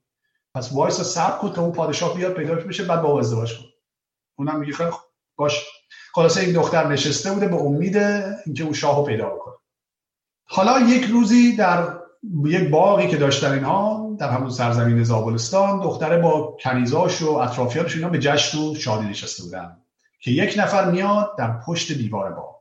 پس 0.55 0.72
وایس 0.72 1.01
صبر 1.01 1.38
کن 1.38 1.53
تا 1.53 1.62
اون 1.62 1.72
پادشاه 1.72 2.16
بیاد 2.16 2.34
پیدا 2.34 2.55
بشه 2.55 2.84
بعد 2.84 3.03
با 3.03 3.18
ازدواج 3.18 3.59
کن. 3.59 3.70
اونم 4.41 4.61
میگه 4.61 4.72
خیلی 4.72 4.91
باش. 5.36 5.64
خلاصه 6.14 6.41
این 6.41 6.53
دختر 6.53 6.88
نشسته 6.88 7.32
بوده 7.32 7.49
به 7.49 7.57
امید 7.57 7.97
اینکه 7.97 8.64
اون 8.64 8.72
شاهو 8.72 9.05
پیدا 9.05 9.30
بکنه. 9.30 9.55
حالا 10.45 10.80
یک 10.80 11.05
روزی 11.05 11.57
در 11.57 11.99
یک 12.45 12.70
باقی 12.70 13.09
که 13.09 13.16
داشتن 13.16 13.53
اینها 13.53 14.11
در 14.20 14.28
همون 14.28 14.51
سرزمین 14.51 15.05
زابلستان 15.05 15.80
دختره 15.80 16.18
با 16.18 16.57
کنیزاش 16.62 17.22
و 17.22 17.30
اطرافیانش 17.30 17.97
اینا 17.97 18.09
به 18.09 18.18
جشن 18.18 18.59
و 18.59 18.74
شادی 18.74 19.07
نشسته 19.07 19.43
بودن 19.43 19.76
که 20.20 20.30
یک 20.30 20.55
نفر 20.59 20.91
میاد 20.91 21.38
در 21.38 21.61
پشت 21.66 21.93
دیوار 21.93 22.32
باغ. 22.32 22.61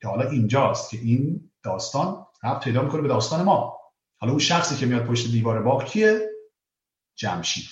که 0.00 0.08
حالا 0.08 0.30
اینجاست 0.30 0.90
که 0.90 0.98
این 0.98 1.50
داستان 1.62 2.26
ربط 2.44 2.64
پیدا 2.64 2.82
می‌کنه 2.82 3.02
به 3.02 3.08
داستان 3.08 3.42
ما. 3.42 3.78
حالا 4.18 4.32
اون 4.32 4.40
شخصی 4.40 4.76
که 4.76 4.86
میاد 4.86 5.06
پشت 5.06 5.30
دیوار 5.30 5.62
باغ 5.62 5.84
کیه؟ 5.84 6.30
جمشید. 7.14 7.64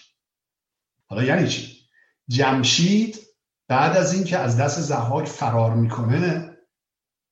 حالا 1.07 1.25
یعنی 1.25 1.49
چی؟ 1.49 1.80
جمشید 2.31 3.19
بعد 3.69 3.97
از 3.97 4.13
اینکه 4.13 4.39
از 4.39 4.57
دست 4.57 4.81
زحاک 4.81 5.27
فرار 5.29 5.75
می‌کنه 5.75 6.57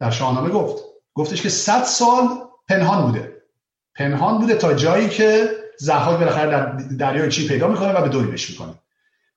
در 0.00 0.10
شاهنامه 0.10 0.50
گفت. 0.50 0.82
گفتش 1.14 1.42
که 1.42 1.48
صد 1.48 1.82
سال 1.82 2.28
پنهان 2.68 3.06
بوده. 3.06 3.42
پنهان 3.94 4.38
بوده 4.38 4.54
تا 4.54 4.74
جایی 4.74 5.08
که 5.08 5.50
زحاک 5.78 6.18
بالاخره 6.18 6.50
در 6.50 6.66
دریای 6.96 7.30
چی 7.30 7.48
پیدا 7.48 7.68
می‌کنه 7.68 7.92
و 7.92 8.02
به 8.02 8.08
دوریش 8.08 8.50
می‌کنه. 8.50 8.74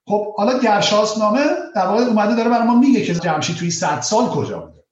خب 0.05 0.35
حالا 0.35 0.59
گرشاسنامه 0.59 1.45
در 1.75 1.85
واقع 1.85 2.03
اومده 2.03 2.35
داره 2.35 2.49
برای 2.49 2.67
ما 2.67 2.79
میگه 2.79 3.05
که 3.05 3.15
جمشید 3.15 3.55
توی 3.55 3.71
صد 3.71 4.01
سال 4.01 4.25
کجا 4.25 4.59
بوده. 4.59 4.83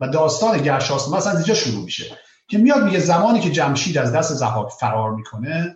و 0.00 0.08
داستان 0.08 0.58
گرشاسنامه 0.58 1.16
اصلا 1.16 1.32
اینجا 1.32 1.54
شروع 1.54 1.84
میشه 1.84 2.18
که 2.48 2.58
میاد 2.58 2.84
میگه 2.84 2.98
زمانی 2.98 3.40
که 3.40 3.50
جمشید 3.50 3.98
از 3.98 4.12
دست 4.12 4.34
زحاک 4.34 4.72
فرار 4.72 5.10
می‌کنه 5.10 5.74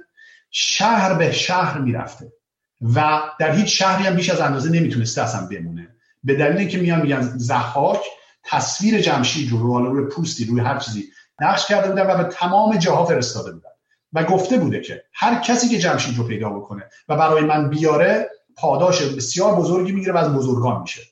شهر 0.51 1.15
به 1.15 1.33
شهر 1.33 1.79
می‌رفته. 1.79 2.33
و 2.81 3.21
در 3.39 3.53
هیچ 3.53 3.79
شهری 3.79 4.07
هم 4.07 4.17
بیش 4.17 4.31
از 4.31 4.41
اندازه 4.41 4.71
نمی‌تونسته 4.71 5.23
اصلا 5.23 5.47
بمونه. 5.47 5.89
به 6.25 6.35
دلیل 6.35 6.57
اینکه 6.57 6.79
میان 6.79 7.03
میگن 7.03 7.23
زحاک 7.37 8.01
تصویر 8.45 9.01
جمشید 9.01 9.51
رو 9.51 9.59
رو 9.59 9.95
روی 9.95 10.09
پوستی 10.09 10.45
روی 10.45 10.61
هر 10.61 10.79
چیزی 10.79 11.05
نقش 11.41 11.67
کرده 11.67 11.89
بودن 11.89 12.07
و 12.07 12.25
به 12.25 12.25
تمام 12.25 12.77
جاها 12.77 13.05
فرستاده 13.05 13.53
بودن. 13.53 13.71
و 14.13 14.25
گفته 14.25 14.59
بوده 14.59 14.81
که 14.81 15.05
هر 15.13 15.41
کسی 15.41 15.69
که 15.69 15.79
جمشید 15.79 16.19
رو 16.19 16.25
پیدا 16.25 16.51
بکنه 16.51 16.91
و 17.09 17.17
برای 17.17 17.45
من 17.45 17.71
بیاره 17.71 18.31
پاداش 18.57 19.03
بسیار 19.03 19.55
بزرگی 19.55 19.93
می‌گیره 19.93 20.13
و 20.13 20.17
از 20.17 20.35
بزرگان 20.35 20.81
میشه. 20.81 21.03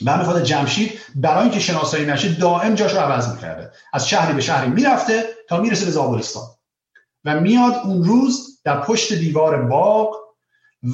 به 0.00 0.10
همین 0.10 0.44
جمشید 0.44 1.00
برای 1.14 1.42
اینکه 1.42 1.60
شناسایی 1.60 2.06
نشه 2.06 2.34
دائم 2.34 2.74
جاش 2.74 2.92
رو 2.92 2.98
عوض 2.98 3.32
می‌کرده. 3.32 3.70
از 3.92 4.08
شهری 4.08 4.32
به 4.32 4.40
شهری 4.40 4.70
می‌رفته 4.70 5.24
تا 5.48 5.60
می‌رسه 5.60 5.84
به 5.84 5.90
زابلستان. 5.90 6.44
و 7.24 7.40
میاد 7.40 7.74
اون 7.84 8.04
روز 8.04 8.60
در 8.64 8.80
پشت 8.80 9.12
دیوار 9.12 9.62
باغ 9.62 10.21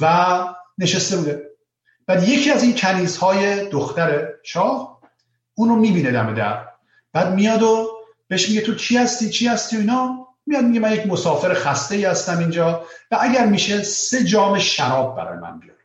و 0.01 0.37
نشسته 0.77 1.17
بوده. 1.17 1.49
بعد 2.07 2.27
یکی 2.27 2.51
از 2.51 2.63
این 2.63 2.75
کنیزهای 2.75 3.69
دختر 3.69 4.27
شاه 4.43 5.01
اونو 5.53 5.75
می‌بینه 5.75 6.11
دم 6.11 6.33
در. 6.33 6.67
بعد 7.13 7.33
میاد 7.33 7.63
و 7.63 7.87
بهش 8.27 8.49
میگه 8.49 8.61
تو 8.61 8.75
چی 8.75 8.97
هستی؟ 8.97 9.29
چی 9.29 9.47
هستی؟ 9.47 9.77
اینا؟ 9.77 10.27
میاد 10.45 10.63
میگه 10.63 10.79
من 10.79 10.93
یک 10.93 11.07
مسافر 11.07 11.53
خسته 11.53 11.95
ای 11.95 12.05
هستم 12.05 12.39
اینجا 12.39 12.85
و 13.11 13.17
اگر 13.21 13.45
میشه 13.45 13.83
سه 13.83 14.23
جام 14.23 14.59
شراب 14.59 15.17
برای 15.17 15.39
من 15.39 15.59
بیار. 15.59 15.75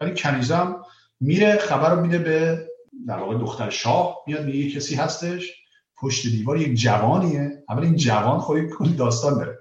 ولی 0.00 0.14
کنیزم 0.14 0.84
میره 1.20 1.56
خبر 1.56 1.94
رو 1.94 2.00
میده 2.00 2.18
به 2.18 2.66
در 3.06 3.18
واقع 3.18 3.38
دختر 3.38 3.70
شاه. 3.70 4.18
میاد 4.26 4.44
میگه 4.44 4.70
کسی 4.70 4.94
هستش 4.94 5.52
پشت 5.96 6.26
دیوار 6.26 6.56
یک 6.56 6.74
جوانیه. 6.74 7.64
اول 7.68 7.82
این 7.82 7.96
جوان 7.96 8.38
خودی 8.38 8.68
کلی 8.68 8.94
داستان 8.94 9.34
داره. 9.34 9.58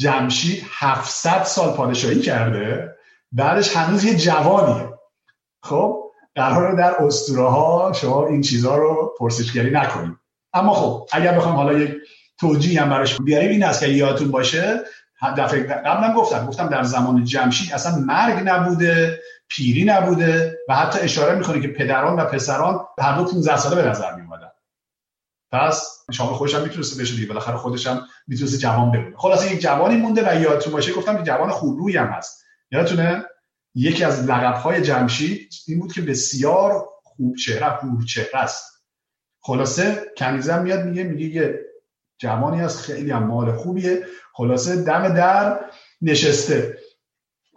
جمشید 0.00 0.64
700 0.70 1.44
سال 1.44 1.76
پادشاهی 1.76 2.20
کرده 2.20 2.96
بعدش 3.32 3.76
هنوز 3.76 4.04
یه 4.04 4.14
جوانیه. 4.14 4.88
خب 5.62 6.10
قرار 6.34 6.76
در 6.76 6.94
اسطوره 7.04 7.48
ها 7.48 7.92
شما 7.92 8.26
این 8.26 8.40
چیزها 8.40 8.76
رو 8.76 9.14
پرسشگری 9.18 9.70
نکنید. 9.70 10.16
اما 10.52 10.74
خب 10.74 11.08
اگر 11.12 11.34
بخوام 11.34 11.56
حالا 11.56 11.78
یک 11.78 11.94
توجیه 12.40 12.82
هم 12.82 12.90
براش 12.90 13.20
بیاریم 13.20 13.50
این 13.50 13.64
است 13.64 13.80
که 13.80 13.88
یادتون 13.88 14.30
باشه 14.30 14.80
دفعه 15.38 15.62
قبلا 15.62 16.14
گفتم 16.14 16.46
گفتم 16.46 16.68
در 16.68 16.82
زمان 16.82 17.24
جمشید 17.24 17.72
اصلا 17.72 17.96
مرگ 17.96 18.42
نبوده 18.44 19.20
پیری 19.48 19.84
نبوده 19.84 20.58
و 20.68 20.74
حتی 20.74 20.98
اشاره 20.98 21.38
می‌کنه 21.38 21.60
که 21.60 21.68
پدران 21.68 22.20
و 22.20 22.24
پسران 22.24 22.80
هر 23.00 23.16
دو 23.16 23.24
15 23.24 23.56
ساله 23.56 23.82
به 23.82 23.88
نظر 23.88 24.14
می 24.14 24.22
اومدن 24.22 24.49
پس 25.52 26.04
شامل 26.12 26.32
خودش 26.32 26.54
هم 26.54 26.62
می‌تونسته 26.62 27.02
بشه 27.02 27.14
دیگه. 27.14 27.26
بالاخره 27.26 27.56
خودش 27.56 27.86
هم 27.86 28.06
می‌تونسته 28.26 28.58
جوان 28.58 28.90
بمونه. 28.90 29.16
خلاص 29.16 29.52
یک 29.52 29.60
جوانی 29.60 29.96
مونده 29.96 30.30
و 30.30 30.40
یادتون 30.40 30.72
باشه 30.72 30.92
گفتم 30.92 31.16
که 31.16 31.22
جوان 31.22 31.50
خوبرویی 31.50 31.96
هم 31.96 32.06
هست. 32.06 32.44
یادتونه؟ 32.72 33.24
یکی 33.74 34.04
از 34.04 34.24
لقب‌های 34.24 34.82
جمشید 34.82 35.52
این 35.68 35.80
بود 35.80 35.92
که 35.92 36.02
بسیار 36.02 36.88
خوب 37.02 37.36
چهره 37.36 37.76
خوب 37.76 38.04
چهره 38.04 38.38
است. 38.38 38.64
خلاصه 39.42 40.06
کنیزم 40.16 40.62
میاد 40.62 40.84
میگه 40.84 41.02
میگه 41.04 41.26
یه 41.26 41.60
جوانی 42.18 42.60
هست 42.60 42.78
خیلی 42.78 43.10
هم 43.10 43.26
مال 43.26 43.56
خوبیه. 43.56 44.06
خلاصه 44.34 44.82
دم 44.82 45.08
در 45.08 45.60
نشسته. 46.02 46.78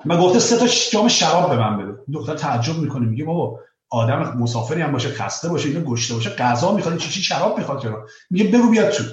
من 0.06 0.22
گفته 0.22 0.40
سه 0.40 0.58
تا 0.58 0.68
جام 0.92 1.08
شراب 1.08 1.50
به 1.50 1.58
من 1.58 1.78
بده. 1.78 1.98
دختر 2.14 2.36
تعجب 2.36 2.78
می‌کنه 2.78 3.06
میگه 3.06 3.26
بابا 3.26 3.60
آدم 3.94 4.38
مسافری 4.40 4.82
هم 4.82 4.92
باشه 4.92 5.10
خسته 5.10 5.50
باشه 5.50 5.70
اینو 5.70 5.82
گشته 5.82 6.14
باشه 6.14 6.30
غذا 6.30 6.72
می‌خواد 6.72 6.98
چی 6.98 7.10
چی 7.10 7.22
شراب 7.22 7.58
می‌خواد 7.58 7.82
چرا 7.82 8.08
میگه 8.30 8.46
بگو 8.48 8.70
بیاد 8.70 8.90
تو. 8.90 9.04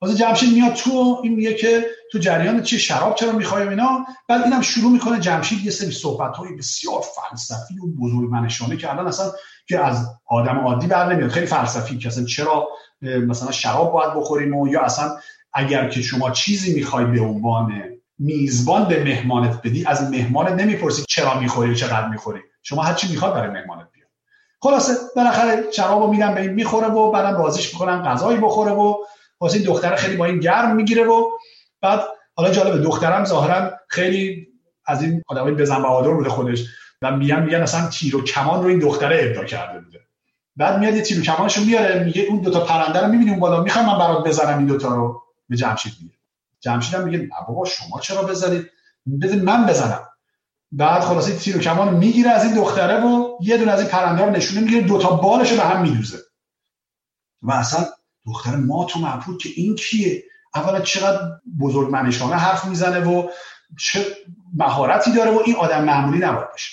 واسه 0.00 0.14
جمشید 0.14 0.52
میاد 0.52 0.72
تو 0.72 1.20
این 1.22 1.34
میگه 1.34 1.54
که 1.54 1.86
تو 2.12 2.18
جریان 2.18 2.62
چی 2.62 2.78
شراب 2.78 3.14
چرا 3.14 3.32
می‌خوای 3.32 3.68
اینا؟ 3.68 4.06
بعد 4.28 4.42
اینم 4.42 4.60
شروع 4.60 4.92
می‌کنه 4.92 5.20
جمشید 5.20 5.64
یه 5.64 5.70
سری 5.70 5.90
صحبت 5.90 6.36
های 6.36 6.56
بسیار 6.56 7.02
فلسفی 7.02 7.78
و 7.78 7.86
بزرگ 8.00 8.30
منشانه 8.30 8.76
که 8.76 8.90
الان 8.90 9.06
اصلا 9.06 9.32
که 9.66 9.84
از 9.84 10.06
آدم 10.26 10.58
عادی 10.58 10.86
بر 10.86 11.14
نمیاد. 11.14 11.30
خیلی 11.30 11.46
فلسفی 11.46 11.98
که 11.98 12.08
اصلا 12.08 12.24
چرا 12.24 12.68
مثلا 13.02 13.50
شراب 13.50 13.92
باید 13.92 14.14
بخوریم 14.14 14.54
و 14.54 14.68
یا 14.68 14.82
اصلا 14.82 15.16
اگر 15.52 15.88
که 15.88 16.02
شما 16.02 16.30
چیزی 16.30 16.74
می‌خوای 16.74 17.04
به 17.04 17.20
عنوان 17.20 17.82
میزبان 18.18 18.88
به 18.88 19.04
مهمانت 19.04 19.60
بدی 19.64 19.86
از 19.86 20.10
مهمانت 20.10 20.52
نمی‌پرسی 20.52 21.04
چرا 21.08 21.40
می‌خوری 21.40 21.76
چقدر 21.76 22.08
می‌خوری. 22.08 22.40
شما 22.62 22.82
هر 22.82 22.94
چی 22.94 23.08
می‌خواد 23.08 23.34
برای 23.34 23.50
مهمانت. 23.50 23.91
خلاصه 24.62 24.94
بالاخره 25.16 25.70
شرابو 25.72 26.06
میدن 26.06 26.34
به 26.34 26.40
این 26.40 26.50
می‌خوره 26.52 26.88
و 26.88 27.10
بعدم 27.10 27.38
بازیش 27.38 27.72
می‌کنن 27.72 28.02
غذایی 28.02 28.38
بخوره 28.38 28.72
و 28.72 28.96
واسه 29.40 29.56
این 29.56 29.66
دختر 29.66 29.96
خیلی 29.96 30.16
با 30.16 30.24
این 30.24 30.40
گرم 30.40 30.76
می‌گیره 30.76 31.04
و 31.04 31.30
بعد 31.80 32.00
حالا 32.34 32.50
جالبه 32.50 32.78
دخترم 32.78 33.24
ظاهرا 33.24 33.70
خیلی 33.88 34.48
از 34.86 35.02
این 35.02 35.22
آدمای 35.28 35.52
بزن 35.52 35.82
بهادر 35.82 36.10
بوده 36.10 36.28
خودش 36.28 36.64
و 37.02 37.16
میگن 37.16 37.42
میگن 37.42 37.60
اصلا 37.60 37.88
تیر 37.88 38.16
و 38.16 38.22
کمان 38.24 38.62
رو 38.62 38.68
این 38.68 38.78
دختره 38.78 39.20
ابدا 39.24 39.44
کرده 39.44 39.80
بوده. 39.80 40.00
بعد 40.56 40.78
میاد 40.78 40.94
یه 40.94 41.02
تیر 41.02 41.20
و 41.20 41.22
کمانشو 41.22 41.60
میاره 41.60 42.04
میگه 42.04 42.22
اون 42.22 42.40
دوتا 42.40 42.60
پرنده 42.60 43.00
رو 43.00 43.08
می‌بینی 43.08 43.30
اون 43.30 43.40
بالا 43.40 43.62
می‌خوام 43.62 43.86
من 43.86 43.98
برات 43.98 44.26
بزنم 44.26 44.58
این 44.58 44.66
دوتا 44.66 44.94
رو؟ 44.94 45.22
به 45.48 45.56
جمشید 45.56 45.92
میگه. 46.02 46.14
جمشید 46.60 46.94
هم 46.94 47.04
میگه 47.04 47.28
بابا 47.48 47.64
شما 47.64 48.00
چرا 48.00 48.22
بزنید؟ 48.22 48.70
بده 49.22 49.36
من 49.36 49.66
بزنم. 49.66 50.08
بعد 50.72 51.02
خلاصه 51.02 51.36
تیر 51.36 51.56
و 51.56 51.60
کمان 51.60 51.94
می‌گیره 51.94 52.30
از 52.30 52.44
این 52.44 52.54
دختره 52.54 53.04
و 53.04 53.38
یه 53.40 53.56
دونه 53.56 53.72
از 53.72 53.80
این 53.80 53.88
پرنده 53.88 54.24
رو 54.24 54.30
نشونه 54.30 54.60
می‌گیره 54.60 54.86
دوتا 54.86 55.10
بالش 55.10 55.50
رو 55.50 55.56
به 55.56 55.62
هم 55.62 55.82
میدوزه 55.82 56.18
و 57.42 57.52
اصلا 57.52 57.86
دختر 58.26 58.56
ما 58.56 58.84
تو 58.84 59.00
مبهوت 59.00 59.38
که 59.38 59.48
این 59.56 59.74
کیه؟ 59.74 60.22
اولا 60.54 60.80
چقدر 60.80 61.20
بزرگ 61.60 61.90
منشانه 61.90 62.34
حرف 62.34 62.64
می‌زنه 62.64 63.00
و 63.00 63.28
چه 63.78 64.06
مهارتی 64.54 65.12
داره 65.12 65.30
و 65.30 65.42
این 65.46 65.56
آدم 65.56 65.84
معمولی 65.84 66.18
نباید 66.18 66.50
باشه. 66.50 66.72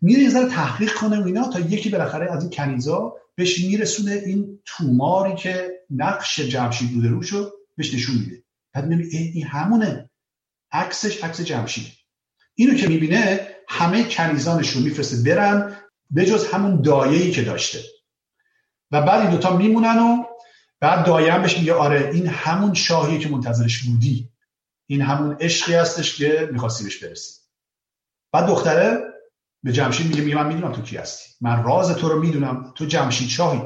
میره 0.00 0.22
یه 0.22 0.48
تحقیق 0.48 0.94
کنه 0.94 1.20
و 1.20 1.26
اینا 1.26 1.48
تا 1.48 1.60
یکی 1.60 1.90
بالاخره 1.90 2.32
از 2.32 2.42
این 2.42 2.50
کنیزا 2.50 3.14
بهش 3.34 3.64
میرسونه 3.64 4.12
این 4.12 4.58
توماری 4.64 5.34
که 5.34 5.70
نقش 5.90 6.40
جمشید 6.40 6.94
بوده 6.94 7.08
رو 7.08 7.22
شد 7.22 7.52
بهش 7.76 7.94
نشون 7.94 8.16
میده. 8.16 8.42
بعد 8.74 8.86
می‌بینه 8.86 9.30
این 9.34 9.46
همونه. 9.46 10.10
عکسش 10.72 11.24
عکس 11.24 11.40
جمشید 11.40 11.99
اینو 12.60 12.74
که 12.74 12.88
می‌بینه 12.88 13.48
همه 13.68 14.04
کنیزانش 14.04 14.70
رو 14.70 14.80
میفرسته 14.80 15.30
برن 15.30 15.76
به 16.10 16.26
جز 16.26 16.46
همون 16.46 16.82
دایه‌ای 16.82 17.30
که 17.30 17.42
داشته. 17.42 17.78
و 18.90 19.02
بعد 19.02 19.20
این 19.20 19.30
دوتا 19.30 19.56
میمونن 19.56 19.98
و 19.98 20.24
بعد 20.80 21.06
دایه 21.06 21.38
بهش 21.38 21.58
میگه 21.58 21.74
آره 21.74 22.10
این 22.14 22.26
همون 22.26 22.74
شاهیه 22.74 23.18
که 23.18 23.28
منتظرش 23.28 23.82
بودی. 23.82 24.30
این 24.86 25.02
همون 25.02 25.36
عشقی 25.40 25.74
هستش 25.74 26.16
که 26.16 26.48
می‌خواستی 26.52 26.84
بهش 26.84 27.04
برسی. 27.04 27.40
بعد 28.32 28.46
دختره 28.46 28.98
به 29.62 29.72
جمشید 29.72 30.06
میگه 30.06 30.20
میگه 30.20 30.36
من 30.36 30.46
می‌دونم 30.46 30.72
تو 30.72 30.82
کی 30.82 30.96
هستی. 30.96 31.34
من 31.40 31.64
راز 31.64 31.96
تو 31.96 32.08
رو 32.08 32.20
می‌دونم. 32.20 32.72
تو 32.76 32.84
جمشید 32.84 33.28
شاهی. 33.28 33.62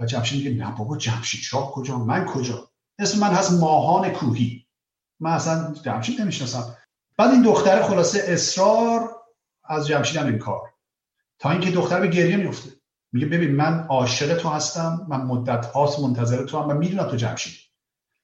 و 0.00 0.06
جمشید 0.06 0.48
میگه 0.48 0.64
نه 0.64 0.76
بابا 0.76 0.96
جمشید 0.96 1.40
شاه 1.40 1.72
کجا؟ 1.72 1.98
من 1.98 2.24
کجا؟ 2.24 2.70
اسم 2.98 3.20
من 3.20 3.30
هست 3.30 3.52
ماهان 3.52 4.10
کوهی. 4.10 4.66
من 5.20 5.30
اصلا 5.30 5.74
جمشید 5.84 6.20
نمی‌شناسم. 6.20 6.76
بعد 7.20 7.30
این 7.30 7.42
دختر 7.42 7.82
خلاصه 7.82 8.24
اصرار 8.26 9.10
از 9.64 9.86
جمشید 9.86 10.16
هم 10.16 10.26
این 10.26 10.38
کار. 10.38 10.60
تا 11.38 11.50
اینکه 11.50 11.70
دختر 11.70 12.00
به 12.00 12.06
گریه 12.06 12.36
میفته 12.36 12.70
میگه 13.12 13.26
ببین 13.26 13.56
من 13.56 13.86
عاشق 13.88 14.36
تو 14.36 14.48
هستم 14.48 15.06
من 15.08 15.20
مدت 15.20 15.66
هاست 15.66 16.00
منتظر 16.00 16.44
تو 16.44 16.58
هم 16.58 16.68
و 16.68 16.74
می‌دونم 16.74 17.08
تو 17.08 17.16
جمشید. 17.16 17.54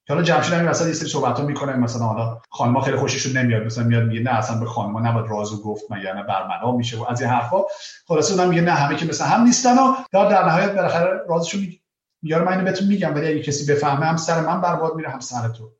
حالا 0.09 0.21
جمشید 0.21 0.53
همین 0.53 0.67
وسط 0.67 0.87
یه 0.87 0.93
سری 0.93 1.09
صحبت 1.09 1.39
می‌کنه 1.39 1.75
مثلا 1.75 2.05
حالا 2.05 2.41
خانما 2.49 2.81
خیلی 2.81 2.97
خوششون 2.97 3.37
نمیاد. 3.37 3.63
مثلا 3.63 3.83
میاد 3.83 4.03
میگه 4.03 4.19
نه 4.21 4.29
اصلا 4.29 4.59
به 4.59 4.65
خانما 4.65 4.99
نباید 4.99 5.27
رازو 5.29 5.63
گفت 5.63 5.91
من 5.91 6.01
یعنی 6.01 6.23
برمنا 6.23 6.71
میشه 6.71 6.97
و 6.97 7.05
از 7.09 7.21
این 7.21 7.29
حرفا 7.29 7.61
خلاص 8.07 8.31
اونم 8.31 8.49
میگه 8.49 8.61
نه 8.61 8.71
همه 8.71 8.95
که 8.95 9.05
مثلا 9.05 9.27
هم 9.27 9.43
نیستن 9.43 9.77
و 9.77 9.95
در 10.11 10.29
در 10.29 10.45
نهایت 10.45 10.75
بالاخره 10.75 11.25
رازشو 11.29 11.57
میگه 11.57 11.79
یارو 12.23 12.45
من 12.45 12.51
اینو 12.51 12.63
بهتون 12.63 12.87
میگم 12.87 13.15
ولی 13.15 13.27
اگه 13.27 13.41
کسی 13.41 13.73
بفهمه 13.73 14.05
هم 14.05 14.17
سر 14.17 14.41
من 14.41 14.61
برباد 14.61 14.95
میره 14.95 15.09
هم 15.09 15.19
سر 15.19 15.49
تو. 15.49 15.71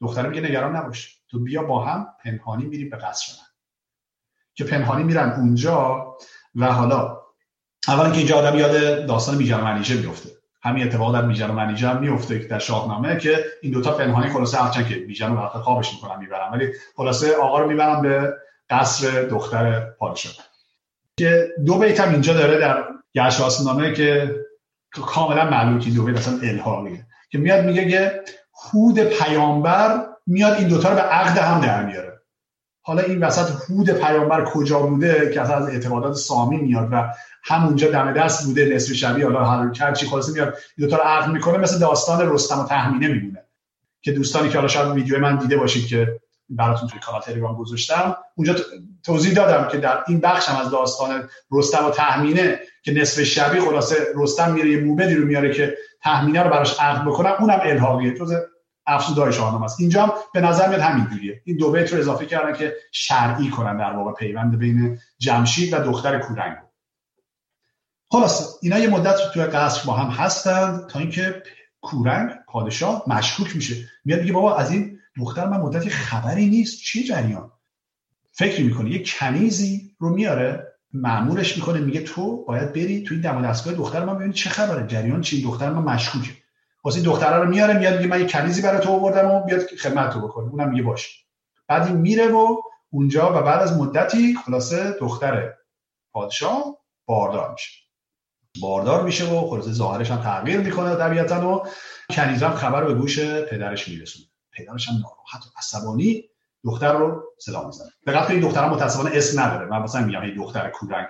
دختر 0.00 0.28
میگه 0.28 0.40
نگران 0.40 0.76
نباش. 0.76 1.15
تو 1.28 1.38
بیا 1.38 1.62
با 1.62 1.84
هم 1.84 2.06
پنهانی 2.24 2.64
میری 2.64 2.84
به 2.84 2.96
قصر 2.96 3.32
من. 3.32 3.46
که 4.54 4.64
پنهانی 4.64 5.04
میرن 5.04 5.30
اونجا 5.30 6.06
و 6.54 6.72
حالا 6.72 7.20
اولا 7.88 8.10
که 8.10 8.18
اینجا 8.18 8.38
آدم 8.38 8.58
یاد 8.58 9.06
داستان 9.06 9.34
میجر 9.36 9.60
منیژه 9.60 9.94
میفته. 9.94 10.30
همین 10.62 10.86
اتفاق 10.86 11.14
در 11.14 11.26
میجر 11.26 11.46
منیژه 11.46 11.88
هم 11.88 12.00
میفته 12.00 12.40
که 12.40 12.46
در 12.46 12.58
شاهنامه 12.58 13.16
که 13.16 13.44
این 13.62 13.72
دوتا 13.72 13.92
پنهانی 13.92 14.30
خلاصه 14.30 14.58
هرچند 14.58 14.88
که 14.88 14.94
میجر 14.94 15.28
رو 15.28 15.48
خوابش 15.48 15.92
می‌کنن 15.92 16.18
می‌برن 16.18 16.52
ولی 16.52 16.72
خلاصه 16.96 17.36
آقا 17.36 17.58
رو 17.58 17.68
می‌برن 17.68 18.02
به 18.02 18.34
قصر 18.70 19.22
دختر 19.22 19.80
پادشاه. 19.80 20.32
که 21.16 21.48
دو 21.66 21.78
بیت 21.78 22.00
هم 22.00 22.12
اینجا 22.12 22.32
داره 22.32 22.58
در 22.58 22.84
گرشاسنامه 23.12 23.92
که 23.92 24.36
کاملا 24.90 25.50
معلوم 25.50 25.78
که 25.78 25.90
دو 25.90 26.04
بیت 26.04 26.16
اصلا 26.16 26.38
الهامیه. 26.42 27.06
که 27.30 27.38
میاد 27.38 27.64
میگه 27.64 27.90
که 27.90 28.22
هود 28.64 29.00
پیامبر 29.00 30.06
میاد 30.26 30.58
این 30.58 30.68
دوتا 30.68 30.88
رو 30.88 30.94
به 30.94 31.00
عقد 31.00 31.38
هم 31.38 31.60
در 31.60 31.86
میاره. 31.86 32.20
حالا 32.82 33.02
این 33.02 33.24
وسط 33.24 33.50
هود 33.68 33.90
پیامبر 33.90 34.44
کجا 34.44 34.78
بوده 34.78 35.30
که 35.34 35.40
از 35.40 35.50
اعتقادات 35.50 36.14
سامی 36.14 36.56
میاد 36.56 36.88
و 36.92 37.12
همونجا 37.42 37.90
دم 37.90 38.12
دست 38.12 38.46
بوده 38.46 38.74
نصف 38.74 38.92
شبی 38.92 39.22
حالا 39.22 39.70
کرد 39.70 39.94
چی 39.94 40.06
خلاصه 40.06 40.32
میاد 40.32 40.54
این 40.76 40.88
دوتا 40.88 40.96
رو 40.96 41.08
عقد 41.08 41.32
می‌کنه 41.32 41.58
مثل 41.58 41.78
داستان 41.78 42.32
رستم 42.32 42.58
و 42.58 42.64
تهمینه 42.64 43.08
میمونه. 43.08 43.42
که 44.00 44.12
دوستانی 44.12 44.48
که 44.48 44.54
حالا 44.54 44.68
شاید 44.68 44.94
ویدیو 44.94 45.18
من 45.18 45.36
دیده 45.36 45.56
باشید 45.56 45.86
که 45.86 46.20
براتون 46.48 46.88
توی 46.88 47.00
کانال 47.00 47.20
تلگرام 47.20 47.56
گذاشتم 47.56 48.16
اونجا 48.34 48.54
توضیح 49.04 49.34
دادم 49.34 49.68
که 49.68 49.78
در 49.78 50.04
این 50.08 50.20
بخش 50.20 50.48
هم 50.48 50.56
از 50.56 50.70
داستان 50.70 51.28
رستم 51.52 51.86
و 51.86 51.90
تهمینه 51.90 52.60
که 52.82 52.92
نصف 52.92 53.22
شبی 53.22 53.60
خلاصه 53.60 53.96
رستم 54.14 54.52
میره 54.52 54.70
یه 54.70 54.80
موبدی 54.80 55.14
رو 55.14 55.26
میاره 55.26 55.54
که 55.54 55.76
تهمینه 56.02 56.42
رو 56.42 56.50
براش 56.50 56.80
عقد 56.80 57.04
بکنن 57.04 57.30
اونم 57.40 57.60
الهاقیه 57.62 58.14
جز 58.14 58.32
افسودهای 58.86 59.32
شاهنامه 59.32 59.64
است. 59.64 59.80
اینجا 59.80 60.02
هم 60.02 60.12
به 60.34 60.40
نظر 60.40 60.68
میاد 60.68 60.80
همینجوریه 60.80 61.42
این 61.44 61.56
دو 61.56 61.70
بیت 61.72 61.92
رو 61.92 61.98
اضافه 61.98 62.26
کردن 62.26 62.56
که 62.58 62.76
شرعی 62.92 63.50
کنن 63.50 63.76
در 63.76 63.92
واقع 63.92 64.12
پیوند 64.12 64.58
بین 64.58 64.98
جمشید 65.18 65.72
و 65.72 65.78
دختر 65.78 66.18
کورنگ. 66.18 66.56
خلاصه 68.10 68.44
اینا 68.62 68.78
یه 68.78 68.88
مدت 68.88 69.16
توی 69.34 69.42
قصر 69.42 69.86
با 69.86 69.92
هم 69.92 70.10
هستند 70.10 70.86
تا 70.86 70.98
اینکه 70.98 71.42
کورنگ 71.80 72.30
پادشاه 72.48 73.02
مشکوک 73.06 73.56
میشه. 73.56 73.74
میاد 74.04 74.20
میگه 74.20 74.32
بابا 74.32 74.56
از 74.56 74.70
این 74.70 74.98
دختر 75.16 75.48
من 75.48 75.60
مدتی 75.60 75.90
خبری 75.90 76.48
نیست. 76.48 76.82
چی 76.82 77.04
جریان؟ 77.04 77.52
فکر 78.32 78.62
می‌کنه 78.62 78.90
یه 78.90 79.02
کنیزی 79.06 79.94
رو 79.98 80.08
میاره 80.08 80.72
معمولش 80.92 81.56
می‌کنه 81.56 81.80
میگه 81.80 82.00
تو 82.00 82.44
باید 82.44 82.72
بری 82.72 83.02
توی 83.02 83.20
دم 83.20 83.42
دستگاه 83.42 83.74
دختر 83.74 84.04
من 84.04 84.14
ببینی 84.14 84.32
چه 84.32 84.50
خبره. 84.50 84.86
جریان 84.86 85.20
چی؟ 85.20 85.42
دختر 85.42 85.70
من 85.70 85.94
مشکوکه. 85.94 86.30
واسه 86.86 87.00
دختره 87.00 87.36
رو 87.36 87.48
میاره 87.48 87.78
میاد 87.78 87.96
میگه 87.96 88.08
من 88.08 88.20
یه 88.20 88.26
کنیزی 88.26 88.62
برای 88.62 88.80
تو 88.80 88.92
آوردم 88.92 89.30
و 89.30 89.44
بیاد 89.44 89.66
خدمت 89.66 90.10
تو 90.12 90.20
بکنه. 90.20 90.50
اونم 90.50 90.68
میگه 90.68 90.82
باش. 90.82 91.24
بعد 91.68 91.86
این 91.86 91.96
میره 91.96 92.28
و 92.28 92.56
اونجا 92.90 93.38
و 93.38 93.42
بعد 93.42 93.62
از 93.62 93.78
مدتی 93.78 94.38
خلاصه 94.46 94.96
دختر 95.00 95.54
پادشاه 96.12 96.78
باردار 97.06 97.52
میشه. 97.52 97.70
باردار 98.60 99.02
میشه 99.02 99.24
و 99.24 99.50
خلاصه 99.50 99.72
ظاهرش 99.72 100.10
هم 100.10 100.22
تغییر 100.22 100.60
می‌کنه 100.60 100.96
طبیعتا 100.96 101.50
و 101.50 101.68
کنیزم 102.10 102.50
خبر 102.50 102.84
به 102.84 102.94
گوش 102.94 103.20
پدرش 103.20 103.88
میرسونه. 103.88 104.26
پدرش 104.52 104.88
هم 104.88 104.94
ناراحت 104.94 105.46
و 105.46 105.58
عصبانی 105.58 106.24
دختر 106.64 106.92
رو 106.92 107.24
صدا 107.38 107.66
می‌زنه. 107.66 107.90
دقت 108.06 108.30
این 108.30 108.40
دختر 108.40 108.68
متاسفانه 108.68 109.10
اسم 109.14 109.40
نداره. 109.40 109.66
من 109.66 109.82
مثلا 109.82 110.04
میگم 110.04 110.20
این 110.20 110.34
دختر 110.34 110.70
کودک. 110.70 111.08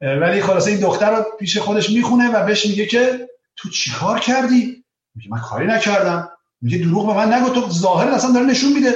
ولی 0.00 0.42
خلاصه 0.42 0.70
این 0.70 0.80
دختر 0.80 1.16
رو 1.16 1.24
پیش 1.38 1.58
خودش 1.58 1.90
می‌خونه 1.90 2.32
و 2.34 2.46
بهش 2.46 2.66
میگه 2.66 2.86
که 2.86 3.28
تو 3.56 3.68
چیکار 3.68 4.18
کردی؟ 4.18 4.81
میگه 5.14 5.30
من 5.30 5.38
کاری 5.38 5.66
نکردم. 5.66 6.28
میگه 6.60 6.78
دروغ 6.78 7.06
به 7.06 7.14
من 7.14 7.32
نگو. 7.32 7.48
تو 7.48 7.70
ظاهر 7.70 8.08
اصلا 8.08 8.32
داره 8.32 8.46
نشون 8.46 8.72
میده. 8.72 8.94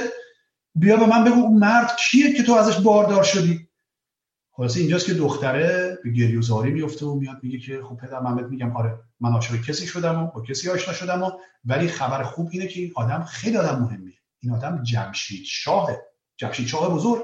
بیا 0.75 0.97
به 0.97 1.05
من 1.05 1.23
بگو 1.23 1.47
مرد 1.47 1.91
کیه 1.97 2.33
که 2.33 2.43
تو 2.43 2.53
ازش 2.53 2.79
باردار 2.79 3.23
شدی. 3.23 3.67
خلاصه 4.51 4.79
اینجاست 4.79 5.05
که 5.05 5.13
دختره 5.13 5.97
به 6.03 6.11
گریوزاری 6.11 6.71
میفته 6.71 7.05
و 7.05 7.15
میاد 7.15 7.39
میگه 7.43 7.59
که 7.59 7.81
خب 7.83 7.95
پدر 7.95 8.19
من 8.19 8.43
میگم 8.43 8.75
آره 8.75 8.99
من 9.19 9.33
عاشق 9.33 9.61
کسی 9.61 9.87
شدم 9.87 10.23
و 10.23 10.27
با 10.27 10.41
کسی 10.41 10.69
آشنا 10.69 10.93
شدم 10.93 11.23
و 11.23 11.31
ولی 11.65 11.87
خبر 11.87 12.23
خوب 12.23 12.49
اینه 12.51 12.67
که 12.67 12.79
این 12.79 12.91
آدم 12.95 13.23
خیلی 13.23 13.57
آدم 13.57 13.79
مهمیه. 13.79 14.17
این 14.39 14.53
آدم 14.53 14.83
جمشید 14.83 15.45
شاهه 15.45 16.01
جمشید 16.37 16.67
شاه 16.67 16.93
بزرگ. 16.93 17.23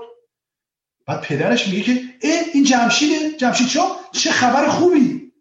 بعد 1.08 1.22
پدرش 1.22 1.68
میگه 1.68 1.82
که 1.82 1.92
اه 2.22 2.44
این 2.54 2.64
جمشیده. 2.64 3.38
جمشید 3.38 3.68
شاه 3.68 4.00
چه 4.12 4.32
خبر 4.32 4.68
خوبی. 4.68 5.32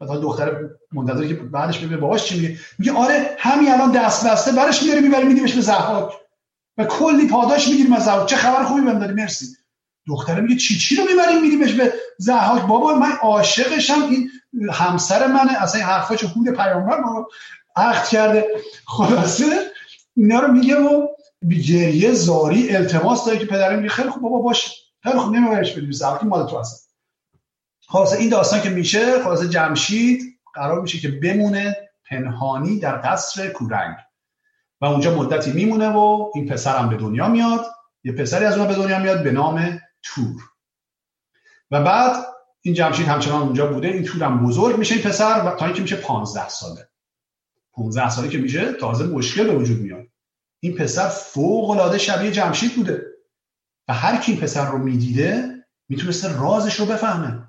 بعد 0.00 0.10
دختر 0.10 0.70
منتظره 0.94 1.28
که 1.28 1.34
بعدش 1.34 1.78
ببینه 1.78 1.96
باباش 1.96 2.24
چی 2.24 2.36
میگه. 2.40 2.58
میگه 2.78 2.92
آره 2.92 3.36
همین 3.38 3.72
الان 3.72 3.92
دست 3.92 4.26
بسته 4.26 4.52
برش 4.52 4.82
میاره 4.82 5.00
می‌بره 5.00 5.24
میدیمش 5.24 5.52
به 5.52 5.60
زحاک. 5.60 6.12
و 6.78 6.84
کلی 6.84 7.28
پاداش 7.28 7.68
می‌گیریم 7.68 7.92
از 7.92 8.04
زحاک. 8.04 8.28
چه 8.28 8.36
خبر 8.36 8.64
خوبی 8.64 8.80
بهم 8.80 8.98
داری 8.98 9.14
مرسی. 9.14 9.46
دختره 10.06 10.40
میگه 10.40 10.56
چی 10.56 10.78
چی 10.78 10.96
رو 10.96 11.04
می‌بریم 11.04 11.40
میدیمش 11.42 11.72
به 11.72 11.92
زحاک؟ 12.18 12.62
بابا 12.62 12.94
من 12.94 13.12
عاشقشم. 13.12 14.02
این 14.02 14.30
همسر 14.72 15.26
منه. 15.26 15.62
اصلا 15.62 15.80
این 15.80 15.90
حرفا 15.90 16.14
هود 16.14 16.48
پیامبر 16.48 17.00
ما 17.00 17.28
عقد 17.76 18.08
کرده. 18.08 18.46
خلاصه 18.86 19.44
اینا 20.16 20.40
رو 20.40 20.52
میگه 20.52 20.76
و 20.76 21.06
گریه 21.66 22.12
زاری 22.12 22.76
التماس 22.76 23.24
داره 23.24 23.38
که 23.38 23.46
پدرم 23.46 23.76
میگه 23.78 23.88
خیلی 23.88 24.08
خوب 24.08 24.22
بابا 24.22 24.38
باش 24.38 24.72
خیلی 25.02 25.18
خوب 25.18 25.34
نمیبرش 25.34 25.72
بدیم. 25.72 25.92
زحاک 25.92 26.24
مال 26.24 26.46
تو 26.46 26.58
هست. 26.58 26.90
خلاصه 27.88 28.16
این 28.16 28.28
داستان 28.28 28.60
که 28.60 28.70
میشه 28.70 29.22
خلاصه 29.22 29.48
جمشید. 29.48 30.33
قرار 30.54 30.80
میشه 30.80 30.98
که 30.98 31.08
بمونه 31.08 31.76
پنهانی 32.10 32.78
در 32.78 33.00
قصر 33.04 33.50
کورنگ. 33.50 33.96
و 34.80 34.84
اونجا 34.84 35.14
مدتی 35.14 35.52
میمونه 35.52 35.88
و 35.88 36.30
این 36.34 36.48
پسرم 36.48 36.88
به 36.88 36.96
دنیا 36.96 37.28
میاد. 37.28 37.66
یه 38.04 38.12
پسری 38.12 38.44
از 38.44 38.58
اونها 38.58 38.74
به 38.74 38.82
دنیا 38.82 38.98
میاد 38.98 39.22
به 39.22 39.32
نام 39.32 39.80
تور. 40.02 40.42
و 41.70 41.82
بعد 41.82 42.16
این 42.60 42.74
جمشید 42.74 43.06
همچنان 43.06 43.42
اونجا 43.42 43.72
بوده. 43.72 43.88
این 43.88 44.04
تور 44.04 44.24
هم 44.24 44.46
بزرگ 44.46 44.78
میشه 44.78 44.94
این 44.94 45.04
پسر 45.04 45.42
و 45.46 45.56
تا 45.56 45.66
اینکه 45.66 45.82
میشه 45.82 45.96
15 45.96 46.48
ساله. 46.48 46.88
15 47.72 48.10
ساله 48.10 48.28
که 48.28 48.38
میشه 48.38 48.72
تازه 48.72 49.06
مشکل 49.06 49.44
به 49.44 49.56
وجود 49.56 49.80
میاد. 49.80 50.06
این 50.60 50.74
پسر 50.74 51.08
فوق 51.08 51.70
العاده 51.70 51.98
شبیه 51.98 52.30
جمشید 52.30 52.74
بوده. 52.76 53.02
و 53.88 53.94
هر 53.94 54.16
کی 54.16 54.32
این 54.32 54.40
پسر 54.40 54.70
رو 54.70 54.78
می‌دیده 54.78 55.64
می‌تونسته 55.88 56.38
رازش 56.38 56.80
رو 56.80 56.86
بفهمه. 56.86 57.48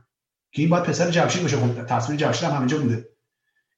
که 0.55 0.61
این 0.61 0.69
باید 0.69 0.83
پسر 0.83 1.11
جمشید 1.11 1.41
باشه 1.41 1.57
خب 1.57 1.85
تصویر 1.85 2.19
جمشید 2.19 2.43
هم 2.43 2.55
همینجا 2.55 2.77
بوده. 2.77 3.09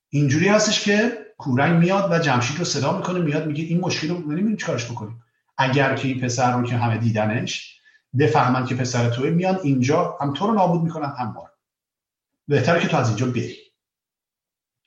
اینجوری 0.09 0.47
هستش 0.47 0.85
که 0.85 1.17
کورنگ 1.37 1.79
میاد 1.79 2.11
و 2.11 2.19
جمشید 2.19 2.57
رو 2.57 2.65
صدا 2.65 2.97
می‌کنه 2.97 3.19
میاد 3.19 3.47
میگه 3.47 3.63
این 3.63 3.79
مشکل 3.79 4.07
رو 4.07 4.17
نمی‌دونیم 4.17 4.57
چیکارش 4.57 4.85
بکنیم. 4.85 5.23
اگر 5.57 5.95
که 5.95 6.07
این 6.07 6.21
پسر 6.21 6.57
رو 6.57 6.67
که 6.67 6.75
همه 6.75 6.97
دیدنش 6.97 7.79
بفهمن 8.19 8.65
که 8.65 8.75
پسر 8.75 9.09
توه 9.09 9.29
میان 9.29 9.59
اینجا 9.63 10.17
هم 10.21 10.33
تو 10.33 10.47
رو 10.47 10.53
نابود 10.53 10.81
می‌کنن 10.81 11.13
هم 11.19 11.31
ما 11.31 11.49
بهتره 12.47 12.79
که 12.79 12.87
تو 12.87 12.97
از 12.97 13.07
اینجا 13.07 13.25
بری. 13.25 13.57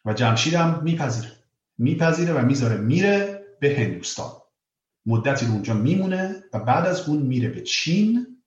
و 0.04 0.12
جمشید 0.12 0.54
هم 0.54 0.80
میپذیره. 0.82 1.32
میپذیره 1.78 2.32
و 2.32 2.44
می‌ذاره 2.44 2.76
میره 2.76 3.46
به 3.60 3.76
هندوستان. 3.78 4.30
مدتی 5.06 5.46
رو 5.46 5.52
اونجا 5.52 5.74
میمونه 5.74 6.44
و 6.52 6.58
بعد 6.58 6.86
از 6.86 7.08
اون 7.08 7.22
میره 7.22 7.48
به 7.48 7.60
چین. 7.60 8.39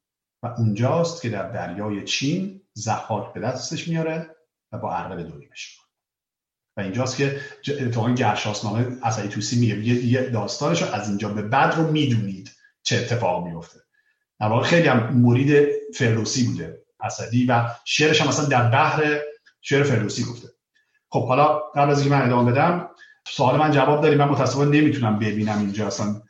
و 0.44 0.48
اونجاست 0.48 1.22
که 1.22 1.30
در 1.30 1.52
دریای 1.52 2.04
چین 2.04 2.62
زحاک 2.74 3.34
به 3.34 3.40
دستش 3.40 3.88
میاره 3.88 4.36
و 4.72 4.78
با 4.78 4.96
عربه 4.96 5.24
دوریمش 5.24 5.78
و 6.78 6.82
اینجاست 6.82 7.18
که 7.18 7.40
اتفاقا 7.68 8.12
گرشاسنامه 8.12 8.98
اصلی 9.04 9.28
توسی 9.28 9.60
میگه 9.60 10.06
یه 10.06 10.30
داستانش 10.30 10.82
رو 10.82 10.94
از 10.94 11.10
اینجا 11.10 11.30
به 11.30 11.42
بعد 11.42 11.76
رو 11.76 11.92
می‌دونید 11.92 12.52
چه 12.84 12.98
اتفاق 12.98 13.48
میفته 13.48 13.80
در 14.40 14.62
خیلی 14.62 14.88
هم 14.88 15.14
مرید 15.14 15.68
فردوسی 15.96 16.48
بوده 16.48 16.84
اسدی 17.00 17.46
و 17.46 17.66
شعرش 17.86 18.22
هم 18.22 18.28
مثلا 18.28 18.46
در 18.46 18.70
بحر 18.70 19.20
شعر 19.62 19.84
فردوسی 19.84 20.24
گفته. 20.24 20.48
خب 21.10 21.28
حالا 21.28 21.60
قبل 21.60 21.92
از 21.92 22.00
اینکه 22.00 22.16
من 22.16 22.26
ادامه 22.26 22.52
بدم 22.52 22.90
سوال 23.28 23.60
من 23.60 23.72
جواب 23.72 24.02
داریم 24.02 24.18
من 24.18 24.30
متاسفانه 24.30 24.82
نمی‌تونم 24.82 25.20
ببینم 25.20 25.60
اینجا 25.60 25.88
اصلا 25.88 26.22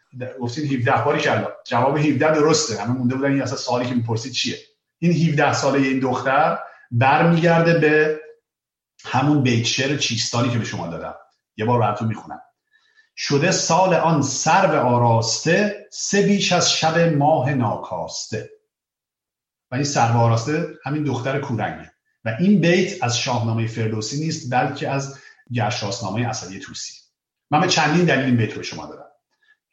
گفتید 0.41 0.73
17 0.73 1.03
باری 1.05 1.19
کردم 1.19 1.51
جواب 1.65 1.97
17 1.97 2.33
درسته. 2.33 2.81
همه 2.81 2.93
مونده 2.93 3.15
بودن 3.15 3.31
این 3.31 3.41
اصلا 3.41 3.57
سوالی 3.57 3.89
که 3.89 3.95
می‌پرسید 3.95 4.31
چیه؟ 4.31 4.57
این 4.99 5.29
17 5.29 5.53
ساله 5.53 5.79
این 5.79 5.99
دختر 5.99 6.59
برمیگرده 6.91 7.79
به 7.79 8.19
همون 9.05 9.43
بیت 9.43 9.65
شعر 9.65 9.97
چیستانی 9.97 10.49
که 10.49 10.57
به 10.57 10.65
شما 10.65 10.87
دادم. 10.87 11.15
یه 11.57 11.65
بار 11.65 11.79
براتون 11.79 12.07
می‌خونم. 12.07 12.41
شده 13.15 13.51
سال 13.51 13.93
آن 13.93 14.21
سر 14.21 14.67
به 14.67 14.79
آراسته 14.79 15.87
سه 15.91 16.21
بیش 16.21 16.51
از 16.51 16.71
شب 16.71 16.99
ماه 16.99 17.53
ناکاسته. 17.53 18.49
و 19.71 19.75
این 19.75 19.83
سر 19.83 20.11
آراسته 20.11 20.67
همین 20.85 21.03
دختر 21.03 21.39
کورنگه. 21.39 21.91
و 22.25 22.37
این 22.39 22.61
بیت 22.61 23.03
از 23.03 23.19
شاهنامه 23.19 23.67
فردوسی 23.67 24.19
نیست 24.19 24.53
بلکه 24.53 24.89
از 24.89 25.19
گرشاسنامه 25.53 26.27
اصلی 26.27 26.59
توسی. 26.59 26.93
من 27.51 27.61
به 27.61 27.67
چندین 27.67 28.05
دلیل 28.05 28.25
این 28.25 28.37
بیت 28.37 28.53
رو 28.53 28.63
شما 28.63 28.85
دادم. 28.85 29.02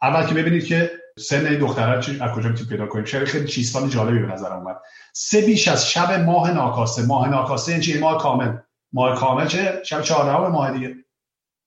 اول 0.03 0.27
که 0.27 0.35
ببینید 0.35 0.67
که 0.67 0.91
سن 1.19 1.47
این 1.47 1.59
دختره 1.59 1.97
از 1.97 2.05
کجا 2.07 2.49
می‌تونید 2.49 2.69
پیدا 2.69 2.87
کنیم. 2.87 3.05
شعر 3.05 3.25
خیلی 3.25 3.49
چیستان 3.49 3.89
جالبی 3.89 4.19
به 4.19 4.33
نظر 4.33 4.53
اومد. 4.53 4.77
سه 5.13 5.41
بیش 5.41 5.69
از 5.69 5.91
شب 5.91 6.13
ماه 6.13 6.53
ناکاسته 6.53 7.03
ماه 7.03 7.29
ناکاسته 7.29 7.89
یعنی 7.89 8.01
ماه 8.01 8.23
کامل. 8.23 8.57
ماه 8.93 9.21
کامل 9.21 9.47
چه؟ 9.47 9.83
شب 9.85 10.03
14 10.03 10.49
ماه 10.49 10.73
دیگه. 10.73 10.95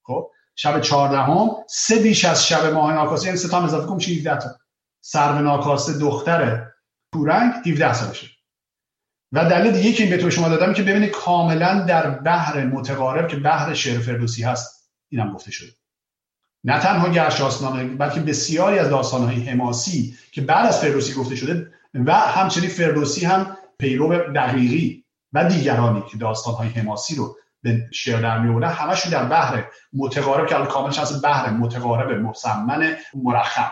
خب؟ 0.03 0.31
شب 0.55 0.81
14 0.81 1.65
سه 1.69 1.99
بیش 1.99 2.25
از 2.25 2.47
شب 2.47 2.65
ماه 2.65 2.93
ناکاسه. 2.93 3.25
یعنی 3.25 3.38
سه 3.38 3.47
تا 3.47 3.63
اضافه 3.63 3.88
کنم 3.88 3.99
17 3.99 4.38
تا. 4.38 4.49
سرو 5.01 5.41
ناکاسه 5.41 5.99
دختر 5.99 6.67
کورنگ 7.13 7.53
17 7.67 7.93
سالشه. 7.93 8.27
و 9.31 9.49
دلیل 9.49 9.71
دیگه 9.71 9.91
که 9.91 10.03
این 10.03 10.11
به 10.11 10.17
تو 10.17 10.29
شما 10.29 10.49
دادم 10.49 10.73
که 10.73 10.84
ببینید 10.84 11.11
کاملا 11.11 11.86
در 11.86 12.09
بحر 12.09 12.65
متقارب 12.65 13.27
که 13.27 13.38
بحر 13.38 13.73
شعر 13.73 13.99
فردوسی 13.99 14.43
هست. 14.43 14.91
اینم 15.09 15.34
گفته 15.34 15.51
شده. 15.51 15.71
نه 16.64 16.80
تنها 16.80 17.09
گرشاسنامه 17.09 17.84
بلکه 17.84 18.20
بسیاری 18.20 18.80
از 18.80 18.89
داستانهای 18.89 19.49
حماسی 19.49 20.18
که 20.32 20.41
بعد 20.41 20.66
از 20.66 20.80
فردوسی 20.80 21.14
گفته 21.14 21.36
شده 21.36 21.72
و 21.93 22.14
همچنین 22.14 22.70
فردوسی 22.70 23.26
هم 23.26 23.57
پیرو 23.80 24.18
دقیقی 24.34 25.03
و 25.34 25.45
دیگرانی 25.45 26.03
که 26.11 26.18
داستانهای 26.18 26.70
حماسی 26.70 27.16
رو 27.16 27.38
به 27.64 27.88
شعر 27.91 28.22
در 28.22 28.39
می 28.39 28.66
همشون 28.66 29.11
در 29.11 29.26
بحر 29.26 29.64
متقارب 29.93 30.47
که 30.47 30.55
کاملش 30.55 30.99
از 30.99 31.22
بحر 31.22 31.49
متقارب 31.49 32.11
مسمن 32.11 32.95
مرخم 33.14 33.72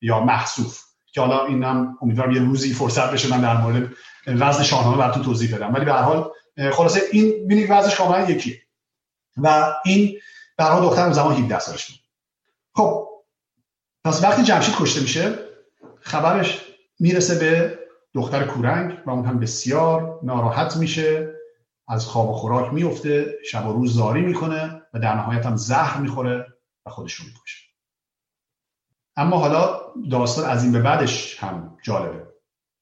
یا 0.00 0.20
محصوف. 0.20 0.82
که 1.12 1.20
حالا 1.20 1.46
اینم 1.46 1.98
امیدوارم 2.02 2.30
یه 2.30 2.40
روزی 2.40 2.74
فرصت 2.74 3.10
بشه 3.10 3.30
من 3.30 3.40
در 3.40 3.56
مورد 3.56 3.92
وزن 4.26 4.62
شاهنامه 4.62 4.96
براتون 4.96 5.22
توضیح 5.22 5.56
بدم. 5.56 5.74
ولی 5.74 5.84
به 5.84 5.92
هر 5.92 6.02
حال 6.02 6.30
خلاصه 6.72 7.00
این 7.12 7.44
ببینید 7.44 7.70
وزنش 7.70 7.94
کاملا 7.94 8.30
یکیه. 8.30 8.62
و 9.36 9.72
این 9.84 10.18
به 10.56 10.64
هر 10.64 10.80
دختر 10.80 11.12
زمان 11.12 11.34
17 11.34 11.58
سالش 11.58 11.86
بود. 11.86 12.01
خب 12.74 13.08
پس 14.04 14.22
وقتی 14.24 14.42
جمشید 14.42 14.74
کشته 14.78 15.00
میشه 15.00 15.38
خبرش 16.00 16.66
می‌رسه 16.98 17.38
به 17.38 17.78
دختر 18.14 18.44
کورنگ 18.44 18.98
و 19.06 19.10
اون 19.10 19.24
هم 19.24 19.38
بسیار 19.38 20.20
ناراحت 20.22 20.76
میشه 20.76 21.34
از 21.88 22.06
خواب 22.06 22.30
و 22.30 22.32
خوراک 22.32 22.72
میفته 22.72 23.38
شب 23.50 23.66
و 23.66 23.72
روز 23.72 23.94
زاری 23.94 24.20
می‌کنه 24.20 24.82
و 24.94 24.98
در 24.98 25.14
نهایت 25.14 25.46
هم 25.46 25.56
زهر 25.56 26.00
می‌خوره 26.00 26.46
و 26.86 26.90
خودش 26.90 27.14
رو 27.14 27.24
می‌کشه. 27.24 27.68
اما 29.16 29.38
حالا 29.38 29.80
داستان 30.10 30.50
از 30.50 30.62
این 30.62 30.72
به 30.72 30.80
بعدش 30.80 31.38
هم 31.38 31.78
جالبه. 31.82 32.26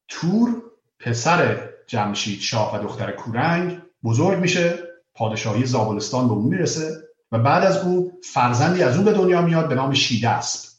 تور 0.09 0.62
پسر 0.99 1.68
جمشید 1.86 2.41
شاه 2.41 2.76
و 2.76 2.82
دختر 2.82 3.12
کورنگ 3.12 3.82
بزرگ 4.05 4.38
میشه 4.38 4.78
پادشاهی 5.14 5.66
زابلستان 5.66 6.28
به 6.28 6.34
اون 6.34 6.49
می‌رسه 6.49 7.09
و 7.32 7.38
بعد 7.38 7.64
از 7.64 7.76
او 7.76 8.20
فرزندی 8.24 8.82
از 8.82 8.96
او 8.96 9.04
به 9.04 9.12
دنیا 9.12 9.42
میاد 9.42 9.68
به 9.68 9.74
نام 9.74 9.94
شیدسب 9.94 10.70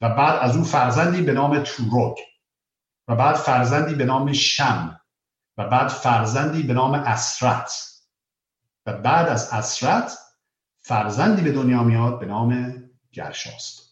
و 0.00 0.08
بعد 0.08 0.38
از 0.42 0.56
او 0.56 0.64
فرزندی 0.64 1.22
به 1.22 1.32
نام 1.32 1.62
توروگ 1.62 2.16
و 3.08 3.16
بعد 3.16 3.36
فرزندی 3.36 3.94
به 3.94 4.04
نام 4.04 4.32
شم. 4.32 5.00
و 5.58 5.68
بعد 5.68 5.88
فرزندی 5.88 6.62
به 6.62 6.72
نام 6.72 6.94
اسرت. 6.94 7.72
و 8.86 8.92
بعد 8.92 9.28
از 9.28 9.48
اسرت 9.52 10.18
فرزندی 10.80 11.42
به 11.42 11.52
دنیا 11.52 11.82
میاد 11.82 12.20
به 12.20 12.26
نام 12.26 12.82
گرشاست. 13.12 13.83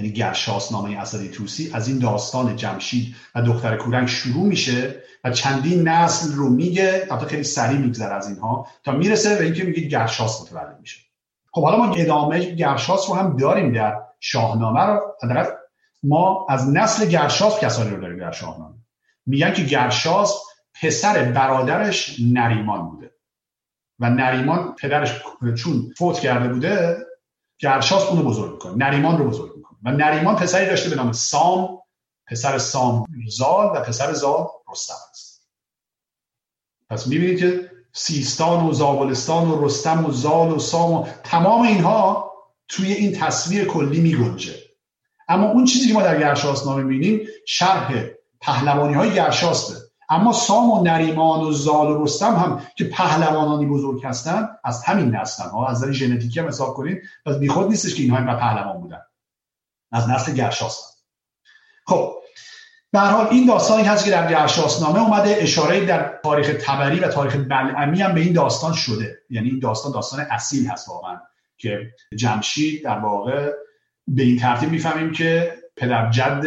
یعنی 0.00 0.12
گرشاس 0.12 0.72
نامه 0.72 0.98
اسدی 0.98 1.28
توسی 1.28 1.70
از 1.74 1.88
این 1.88 1.98
داستان 1.98 2.56
جمشید 2.56 3.16
و 3.34 3.42
دختر 3.42 3.76
کورنگ 3.76 4.08
شروع 4.08 4.46
میشه 4.46 5.02
و 5.24 5.30
چندین 5.30 5.88
نسل 5.88 6.32
رو 6.32 6.48
میگه 6.48 7.06
البته 7.10 7.26
خیلی 7.26 7.42
سریع 7.42 7.78
میگذره 7.78 8.14
از 8.14 8.28
اینها 8.28 8.66
تا 8.84 8.92
می‌رسه 8.92 9.38
به 9.38 9.44
اینکه 9.44 9.64
میگه 9.64 9.80
گرشاس 9.80 10.42
متولد 10.42 10.78
میشه. 10.80 11.00
خب 11.52 11.62
حالا 11.62 11.76
ما 11.76 11.94
ادامه 11.94 12.54
گرشاس 12.54 13.10
رو 13.10 13.16
هم 13.16 13.36
داریم 13.36 13.72
در 13.72 13.94
شاهنامه 14.20 14.80
رو. 14.80 15.16
ما 16.02 16.46
از 16.48 16.68
نسل 16.68 17.06
گرشاس 17.06 17.60
کسانی 17.60 17.90
رو 17.90 18.00
داریم 18.00 18.18
در 18.18 18.32
شاهنامه. 18.32 18.74
میگن 19.26 19.52
که 19.52 19.62
گرشاس 19.62 20.42
پسر 20.82 21.32
برادرش 21.32 22.16
نریمان 22.32 22.90
بوده. 22.90 23.10
و 23.98 24.10
نریمان 24.10 24.74
پدرش 24.74 25.22
چون 25.56 25.92
فوت 25.98 26.18
کرده 26.18 26.48
بوده 26.48 26.96
گرشاس 27.58 28.06
اونو 28.06 28.22
بزرگ 28.22 28.52
می‌کنه. 28.52 28.74
نریمان 28.76 29.18
رو 29.18 29.28
بزرگ 29.28 29.59
و 29.84 29.92
نریمان 29.92 30.36
پسری 30.36 30.66
داشته 30.66 30.90
به 30.90 30.96
نام 30.96 31.12
سام 31.12 31.78
پسر 32.26 32.58
سام 32.58 33.06
زال 33.28 33.76
و 33.76 33.80
پسر 33.80 34.12
زال 34.12 34.46
رستم 34.72 34.94
است. 35.10 35.48
پس 36.90 37.06
می‌بینید 37.06 37.38
که 37.38 37.70
سیستان 37.92 38.66
و 38.66 38.72
زابلستان 38.72 39.50
و 39.50 39.64
رستم 39.64 40.06
و 40.06 40.10
زال 40.10 40.50
و 40.50 40.58
سام 40.58 40.92
و 40.92 41.06
تمام 41.24 41.62
اینها 41.62 42.30
توی 42.68 42.92
این 42.92 43.12
تصویر 43.12 43.64
کلی 43.64 44.00
میگنجه. 44.00 44.54
اما 45.28 45.46
اون 45.50 45.64
چیزی 45.64 45.88
که 45.88 45.94
ما 45.94 46.02
در 46.02 46.20
گرشاسنامه 46.20 46.82
می‌بینیم 46.82 47.26
شرح 47.46 48.04
پهلوانی 48.40 48.94
های 48.94 49.14
گرشاسته. 49.14 49.74
اما 50.08 50.32
سام 50.32 50.70
و 50.70 50.82
نریمان 50.82 51.40
و 51.40 51.52
زال 51.52 51.90
و 51.90 52.04
رستم 52.04 52.34
هم 52.36 52.62
که 52.76 52.84
پهلوانانی 52.84 53.66
بزرگ 53.66 54.04
هستن 54.04 54.48
از 54.64 54.84
همین 54.84 55.16
نسلن 55.16 55.48
ها 55.48 55.66
از 55.66 55.82
نظر 55.82 55.92
ژنتیکی 55.92 56.40
هم 56.40 56.48
حساب 56.48 56.74
کنید 56.74 57.02
پس 57.26 57.36
بیخود 57.36 57.68
نیستش 57.68 57.94
که 57.94 58.02
اینها 58.02 58.18
اینقدر 58.18 58.40
پهلوان 58.40 58.80
بودن. 58.80 59.00
از 59.92 60.08
نسل 60.08 60.32
گرشاس. 60.32 60.96
خب 61.86 62.20
به 62.92 63.00
حال 63.00 63.26
این 63.26 63.46
داستانی 63.46 63.82
هست 63.82 64.04
که 64.04 64.10
در 64.10 64.30
گرشاسنامه 64.30 65.00
اومده 65.00 65.36
اشاره 65.38 65.84
در 65.84 66.20
تاریخ 66.24 66.56
تبری 66.60 67.00
و 67.00 67.08
تاریخ 67.08 67.36
بلعمی 67.36 68.02
هم 68.02 68.14
به 68.14 68.20
این 68.20 68.32
داستان 68.32 68.72
شده. 68.72 69.18
یعنی 69.30 69.48
این 69.48 69.58
داستان 69.58 69.92
داستان 69.92 70.20
اصیل 70.20 70.70
هست 70.70 70.88
واقعا 70.88 71.20
که 71.58 71.94
جمشید 72.16 72.84
در 72.84 72.98
واقع 72.98 73.52
به 74.06 74.22
این 74.22 74.38
ترتیب 74.38 74.70
می‌فهمیم 74.70 75.12
که 75.12 75.58
پدر 75.76 76.10
جد 76.10 76.44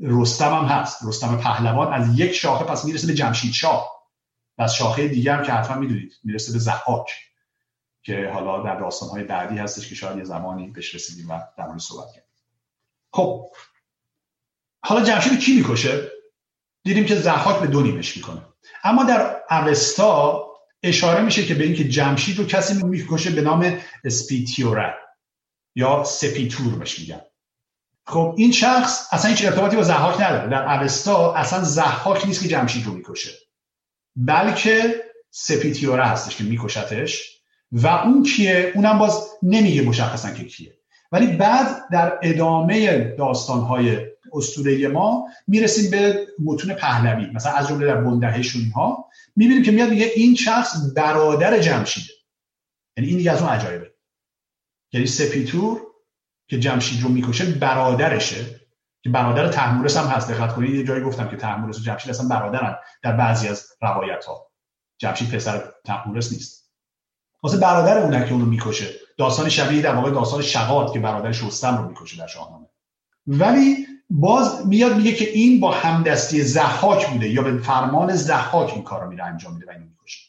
رستم 0.00 0.54
هم 0.54 0.64
هست. 0.64 0.98
رستم 1.06 1.36
پهلوان 1.36 1.92
از 1.92 2.18
یک 2.18 2.32
شاخه 2.32 2.64
پس 2.64 2.84
می‌رسه 2.84 3.06
به 3.06 3.14
جمشید 3.14 3.52
شاه. 3.52 3.90
و 4.58 4.62
از 4.62 4.74
شاخه 4.74 5.08
دیگر 5.08 5.36
هم 5.36 5.44
که 5.44 5.52
حتما 5.52 5.76
می‌دونید 5.76 6.12
می‌رسه 6.24 6.52
به 6.52 6.58
زحاک 6.58 7.10
که 8.02 8.30
حالا 8.34 8.62
در 8.62 8.80
داستانهای 8.80 9.24
بعدی 9.24 9.58
هستش 9.58 9.88
که 9.88 9.94
شاید 9.94 10.18
یه 10.18 10.24
زمانی 10.24 10.68
بهش 10.68 10.94
رسیدیم 10.94 11.30
و 11.30 11.40
در 11.58 11.66
مورد 11.66 11.80
صحبت 11.80 12.06
کردیم. 12.06 12.29
خب 13.12 13.50
حالا 14.84 15.04
جمشید 15.04 15.40
کی 15.40 15.52
می‌کشه؟ 15.56 16.10
دیدیم 16.84 17.04
که 17.04 17.16
زحاک 17.16 17.60
به 17.60 17.66
دو 17.66 17.80
نیمش 17.80 18.16
می‌کنه. 18.16 18.42
اما 18.84 19.04
در 19.04 19.40
اوستا 19.50 20.46
اشاره 20.82 21.22
میشه 21.22 21.46
که 21.46 21.54
به 21.54 21.64
اینکه 21.64 21.88
جمشید 21.88 22.38
رو 22.38 22.44
کسی 22.44 22.82
می‌کشه 22.84 23.30
به 23.30 23.40
نام 23.40 23.78
اسپیتیوره 24.04 24.94
یا 25.74 26.04
سپیتور 26.04 26.74
بهش 26.74 26.98
میگن. 26.98 27.20
خب 28.06 28.34
این 28.38 28.52
شخص 28.52 29.08
اصلا 29.12 29.30
هیچ 29.30 29.44
ارتباطی 29.44 29.76
با 29.76 29.82
زحاک 29.82 30.20
نداره. 30.20 30.50
در 30.50 30.82
اوستا 30.82 31.34
اصلا 31.34 31.64
زحاک 31.64 32.26
نیست 32.26 32.42
که 32.42 32.48
جمشید 32.48 32.86
رو 32.86 32.92
می‌کشه. 32.92 33.30
بلکه 34.16 35.04
سپیتیوره 35.30 36.04
هستش 36.04 36.36
که 36.36 36.44
میکشتش 36.44 37.40
و 37.72 37.86
اون 37.86 38.22
کیه؟ 38.22 38.72
اونم 38.74 38.98
باز 38.98 39.28
نمیگه 39.42 39.82
مشخصا 39.82 40.30
که 40.30 40.44
کیه. 40.44 40.79
ولی 41.12 41.36
بعد 41.36 41.88
در 41.92 42.18
ادامه 42.22 42.98
داستانهای 42.98 44.06
اسطوره 44.32 44.88
ما 44.88 45.28
می‌رسیم 45.46 45.90
به 45.90 46.26
متون 46.44 46.74
پهلوی. 46.74 47.30
مثلا 47.30 47.52
از 47.52 47.68
جمله 47.68 47.86
در 47.86 48.00
بندهشون 48.00 48.70
ها 48.74 49.08
می‌بینیم 49.36 49.62
که 49.62 49.70
میاد 49.70 49.90
میگه 49.90 50.06
این 50.16 50.34
شخص 50.34 50.76
برادر 50.96 51.58
جمشیده. 51.58 52.12
یعنی 52.96 53.08
این 53.08 53.18
دیگه 53.18 53.32
از 53.32 53.42
اون 53.42 53.50
عجایبه. 53.50 53.90
یعنی 54.92 55.06
سپیتور 55.06 55.80
که 56.48 56.58
جمشید 56.58 57.02
رو 57.02 57.08
می‌کشه 57.08 57.44
برادرشه 57.44 58.60
که 59.02 59.10
برادر 59.10 59.48
تحمورس 59.48 59.96
هم 59.96 60.06
هست. 60.06 60.30
دقت 60.30 60.54
کنید 60.54 60.74
یه 60.74 60.84
جایی 60.84 61.04
گفتم 61.04 61.28
که 61.28 61.36
تحمورس 61.36 61.78
و 61.78 61.82
جمشید 61.82 62.10
اصلا 62.10 62.28
برادرن 62.28 62.76
در 63.02 63.12
بعضی 63.12 63.48
از 63.48 63.66
روایت 63.82 64.24
ها 64.24 64.50
جمشید 64.98 65.30
پسر 65.30 65.72
تحمورس 65.84 66.32
نیست. 66.32 66.69
واسه 67.42 67.56
برادر 67.56 67.98
اونه 67.98 68.24
که 68.24 68.32
اونو 68.32 68.44
می‌کشه. 68.44 68.86
داستان 69.18 69.48
شبیه 69.48 69.82
در 69.82 69.94
واقع 69.94 70.10
داستان 70.10 70.42
شقاد 70.42 70.92
که 70.92 71.00
برادرش 71.00 71.44
رستم 71.44 71.76
رو 71.76 71.88
می‌کشه 71.88 72.16
در 72.18 72.26
شاهنامه. 72.26 72.66
ولی 73.26 73.86
باز 74.10 74.66
میاد 74.66 74.96
میگه 74.96 75.12
که 75.12 75.30
این 75.30 75.60
با 75.60 75.70
همدستی 75.70 76.42
زحاک 76.42 77.08
بوده 77.08 77.28
یا 77.28 77.42
به 77.42 77.58
فرمان 77.58 78.16
زحاک 78.16 78.72
این 78.74 78.82
کار 78.82 79.04
رو 79.04 79.10
میره 79.10 79.24
انجام 79.24 79.54
میده 79.54 79.66
و 79.66 79.70
اینو 79.70 79.84
می‌کشه. 79.84 80.20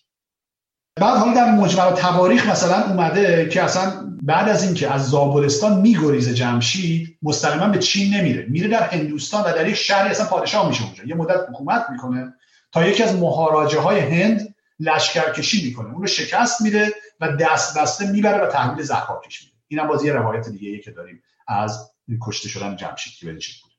بعد 0.95 1.17
حالا 1.17 1.33
در 1.33 1.51
مجمع 1.51 1.91
تواریخ 1.91 2.49
مثلا 2.49 2.83
اومده 2.83 3.49
که 3.49 3.63
اصلا 3.63 4.17
بعد 4.21 4.49
از 4.49 4.63
اینکه 4.63 4.93
از 4.93 5.09
زابلستان 5.09 5.81
میگریزه 5.81 6.33
جمشید 6.33 7.17
مستقیما 7.21 7.67
به 7.67 7.79
چین 7.79 8.13
نمیره. 8.13 8.45
میره 8.49 8.67
در 8.67 8.83
هندوستان 8.83 9.41
و 9.41 9.55
در 9.55 9.67
یک 9.67 9.75
شهری 9.75 10.09
اصلا 10.09 10.25
پادشاه 10.25 10.67
میشه 10.67 10.83
اونجا. 10.83 11.03
یه 11.03 11.15
مدت 11.15 11.49
حکومت 11.49 11.85
می‌کنه 11.91 12.33
تا 12.71 12.87
یکی 12.87 13.03
از 13.03 13.15
مهاراجه 13.15 13.79
های 13.79 13.99
هند 13.99 14.55
لشکرکشی 14.81 15.65
می‌کنه. 15.65 15.93
اون 15.93 16.01
رو 16.01 16.07
شکست 16.07 16.61
میده 16.61 16.93
و 17.19 17.35
دست 17.35 17.77
بسته 17.77 18.11
می‌بره 18.11 18.43
و 18.43 18.47
تحویل 18.47 18.83
زحاکش 18.83 19.41
میده. 19.41 19.55
اینم 19.67 19.87
باز 19.87 20.05
یه 20.05 20.13
روایت 20.13 20.49
دیگه 20.49 20.79
که 20.79 20.91
داریم 20.91 21.23
از 21.47 21.91
کشته 22.21 22.49
شدن 22.49 22.75
جمشید 22.75 23.13
که 23.13 23.25
بود. 23.61 23.71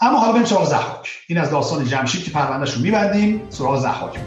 اما 0.00 0.18
حالا 0.18 0.32
بریم 0.32 0.44
سراغ 0.44 0.64
زحاک. 0.64 1.10
این 1.28 1.38
از 1.38 1.50
داستان 1.50 1.84
جمشید 1.84 2.24
که 2.24 2.30
پروندهش 2.30 2.74
رو 2.74 2.82
میبندیم 2.82 3.50
سراغ 3.50 3.80
زحاک 3.80 4.18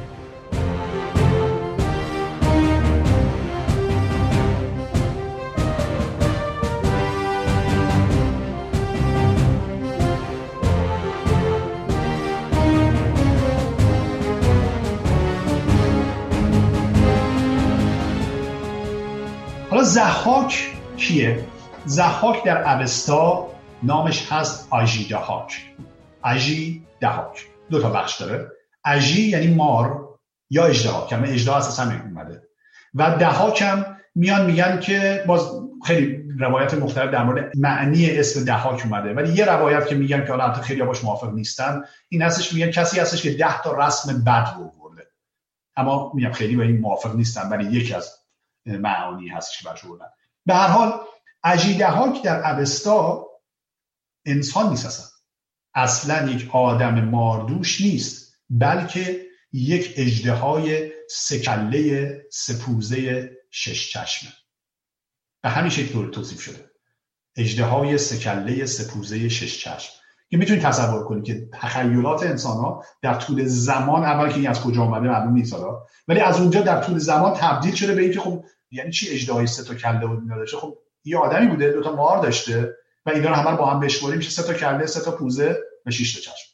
زحاک 19.84 20.72
کیه؟ 20.98 21.46
زحاک 21.86 22.44
در 22.44 22.76
اوستا 22.76 23.48
نامش 23.84 24.32
هست 24.32 24.68
آژی 24.70 25.08
دهاک. 25.08 25.74
آژی 26.22 26.86
دهاک. 27.00 27.48
دو 27.70 27.82
تا 27.82 27.90
بخش 27.90 28.22
داره. 28.22 28.52
اژی 28.86 29.22
یعنی 29.22 29.48
مار 29.48 30.10
یا 30.50 30.66
اجدها 30.66 31.08
کلمه 31.08 31.30
اجدها 31.30 31.58
اساسا 31.58 31.84
اومده. 31.84 32.42
و 32.94 33.16
دهاک 33.20 33.62
هم 33.62 33.98
میان 34.16 34.46
میگن 34.46 34.80
که 34.80 35.24
باز 35.28 35.50
خیلی 35.86 36.24
روایت 36.40 36.74
مختلف 36.74 37.12
در 37.12 37.24
مورد 37.24 37.52
معنی 37.58 38.10
اسم 38.10 38.46
دهاک 38.46 38.82
اومده. 38.86 39.14
ولی 39.14 39.34
یه 39.34 39.46
روایت 39.46 39.88
که 39.88 39.96
میگن 39.96 40.26
که 40.26 40.32
حالا 40.32 40.54
خیلی 40.54 40.84
باش 40.84 41.04
موافق 41.04 41.34
نیستن 41.34 41.84
این 42.10 42.22
هستش 42.22 42.54
میگن 42.54 42.72
کسی 42.72 43.00
هستش 43.00 43.22
که 43.22 43.34
ده 43.34 43.62
تا 43.62 43.88
رسم 43.88 44.24
بد 44.24 44.54
رو 44.58 44.72
برده. 44.80 45.08
اما 45.76 46.12
میگم 46.16 46.32
خیلی 46.32 46.56
با 46.56 46.64
این 46.64 46.80
موافق 46.80 47.16
نیستن 47.16 47.50
ولی 47.50 47.78
یکی 47.78 47.94
از 47.94 48.21
معانی 48.66 49.30
هستش 49.30 49.68
برش 49.68 49.86
بردن. 49.86 50.06
به 50.46 50.54
هر 50.54 50.68
حال 50.68 51.02
اجیدهاک 51.44 52.24
در 52.24 52.52
اوستا 52.52 53.28
انسان 54.26 54.70
نیست 54.70 54.86
اصلا. 54.86 55.06
اصلا 55.74 56.32
یک 56.32 56.56
آدم 56.56 57.06
ماردوش 57.06 57.82
نیست 57.82 58.36
بلکه 58.50 59.26
یک 59.52 59.94
اجده 59.98 60.34
سکله 61.10 62.22
سپوزه 62.32 63.32
شش 63.52 63.94
چشمه. 63.94 64.32
به 65.44 65.50
همین 65.50 65.70
شکل 65.70 66.12
توصیف 66.12 66.42
شده. 66.42 66.72
اجده 67.36 67.64
های 67.66 67.98
سکله 67.98 68.66
سپوزه 68.66 69.30
شش 69.30 69.64
چشم. 69.64 70.01
که 70.32 70.38
می‌تونید 70.38 70.64
تصور 70.64 71.04
کنید 71.04 71.24
که 71.24 71.50
تخیلات 71.54 72.24
انسان 72.24 72.58
ها 72.58 72.86
در 73.02 73.14
طول 73.14 73.46
زمان 73.46 74.04
اول 74.04 74.30
که 74.30 74.36
این 74.36 74.48
از 74.48 74.62
کجا 74.62 74.82
آمده 74.82 75.08
معلوم 75.08 75.34
نیست 75.34 75.56
ولی 76.08 76.20
از 76.20 76.40
اونجا 76.40 76.62
در 76.62 76.84
طول 76.84 76.98
زمان 76.98 77.34
تبدیل 77.34 77.76
شده 77.76 77.96
به 77.96 78.02
اینکه 78.02 78.20
خب 78.20 78.44
یعنی 78.72 78.92
چی 78.92 79.10
اجده 79.10 79.34
های 79.34 79.48
سه 79.48 79.64
تا 79.64 79.74
کله 79.74 80.06
و 80.08 80.38
داشته؟ 80.38 80.58
خب 80.58 80.78
یه 81.04 81.18
آدمی 81.18 81.48
بوده 81.48 81.72
دو 81.72 81.84
تا 81.84 81.96
مار 81.96 82.22
داشته 82.22 82.76
و 83.06 83.10
اینا 83.10 83.30
رو 83.30 83.36
همه 83.36 83.58
با 83.58 83.66
هم 83.66 83.80
بشوریم 83.80 84.18
میشه 84.18 84.30
سه 84.30 84.44
تا 84.44 84.54
کله 84.54 84.86
سه 84.86 85.02
تا 85.02 85.12
پوزه 85.12 85.58
و 85.86 85.92
شش 85.92 86.14
تا 86.14 86.20
چشم. 86.20 86.52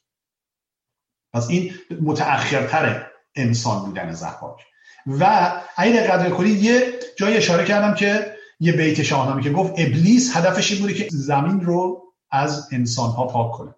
پس 1.33 1.49
این 1.49 1.73
متأخرتر 2.01 3.07
انسان 3.35 3.85
بودن 3.85 4.11
زحاک. 4.11 4.61
و 5.07 5.51
اگه 5.77 6.01
دقت 6.01 6.29
کنید 6.29 6.63
یه 6.63 6.93
جای 7.17 7.37
اشاره 7.37 7.65
کردم 7.65 7.93
که 7.93 8.37
یه 8.59 8.71
بیت 8.71 9.03
شاهنامه 9.03 9.43
که 9.43 9.49
گفت 9.49 9.73
ابلیس 9.77 10.37
هدفش 10.37 10.71
این 10.71 10.81
بوده 10.81 10.93
که 10.93 11.07
زمین 11.11 11.61
رو 11.61 12.06
از 12.31 12.69
انسان 12.71 13.09
ها 13.09 13.27
پاک 13.27 13.51
کنه 13.51 13.75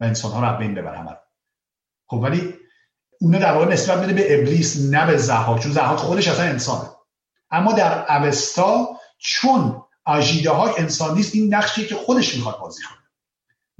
و 0.00 0.04
انسان 0.04 0.32
ها 0.32 0.50
رو 0.50 0.58
بین 0.58 0.74
ببره 0.74 0.98
همه 0.98 1.16
خب 2.06 2.16
ولی 2.16 2.54
اونو 3.20 3.38
در 3.38 3.52
واقع 3.52 3.72
نسبت 3.72 4.02
بده 4.02 4.12
به 4.12 4.38
ابلیس 4.38 4.90
نه 4.90 5.06
به 5.06 5.16
زحاک 5.16 5.62
چون 5.62 5.72
زحاک 5.72 5.98
خودش 5.98 6.28
اصلا 6.28 6.44
انسانه. 6.44 6.88
اما 7.50 7.72
در 7.72 8.16
اوستا 8.16 8.88
چون 9.18 9.82
آژیده 10.04 10.50
های 10.50 10.72
انسان 10.78 11.16
نیست 11.16 11.34
این 11.34 11.54
نقشی 11.54 11.86
که 11.86 11.94
خودش 11.94 12.36
می‌خواد 12.36 12.58
بازی 12.58 12.82
کنه. 12.82 12.98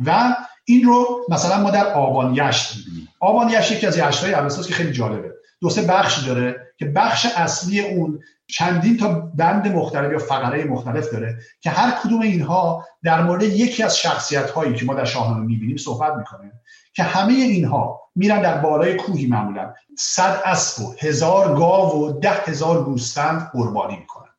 و 0.07 0.37
این 0.65 0.85
رو 0.85 1.27
مثلا 1.29 1.61
ما 1.61 1.71
در 1.71 1.93
آبان 1.93 2.35
یشت 2.35 2.77
می‌بینیم. 2.77 3.09
آبان 3.21 3.51
یشت 3.51 3.73
یکی 3.73 3.87
از 3.87 3.99
یشتهای 3.99 4.35
اوستاست 4.35 4.69
که 4.69 4.75
خیلی 4.75 4.93
جالبه. 4.93 5.35
دو 5.61 5.71
سه 5.71 5.83
بخش 5.83 6.19
داره 6.19 6.73
که 6.79 6.85
بخش 6.85 7.27
اصلی 7.37 7.81
اون 7.81 8.21
چندین 8.53 8.97
تا 8.97 9.09
بند 9.35 9.69
مختلف 9.69 10.13
یا 10.13 10.19
فقره 10.19 10.65
مختلف 10.65 11.11
داره 11.13 11.39
که 11.61 11.71
هر 11.71 11.91
کدوم 11.91 12.21
اینها 12.21 12.87
در 13.03 13.23
مورد 13.23 13.43
یکی 13.43 13.83
از 13.83 13.99
شخصیت 13.99 14.51
هایی 14.51 14.75
که 14.75 14.85
ما 14.85 14.95
در 14.95 15.05
شاهنامه 15.05 15.47
می‌بینیم 15.47 15.77
صحبت 15.77 16.13
می‌کنه 16.17 16.53
که 16.95 17.03
همه 17.03 17.33
اینها 17.33 18.01
میرن 18.15 18.43
در 18.43 18.59
بالای 18.59 18.95
کوهی 18.95 19.27
معمولا. 19.27 19.75
صد 19.99 20.43
اسب 20.45 20.83
و 20.83 20.95
هزار 20.99 21.55
گاو 21.59 22.09
و 22.09 22.21
ده 22.21 22.33
هزار 22.33 22.85
گوسفند 22.85 23.51
قربانی 23.53 23.97
می‌کنند 23.97 24.35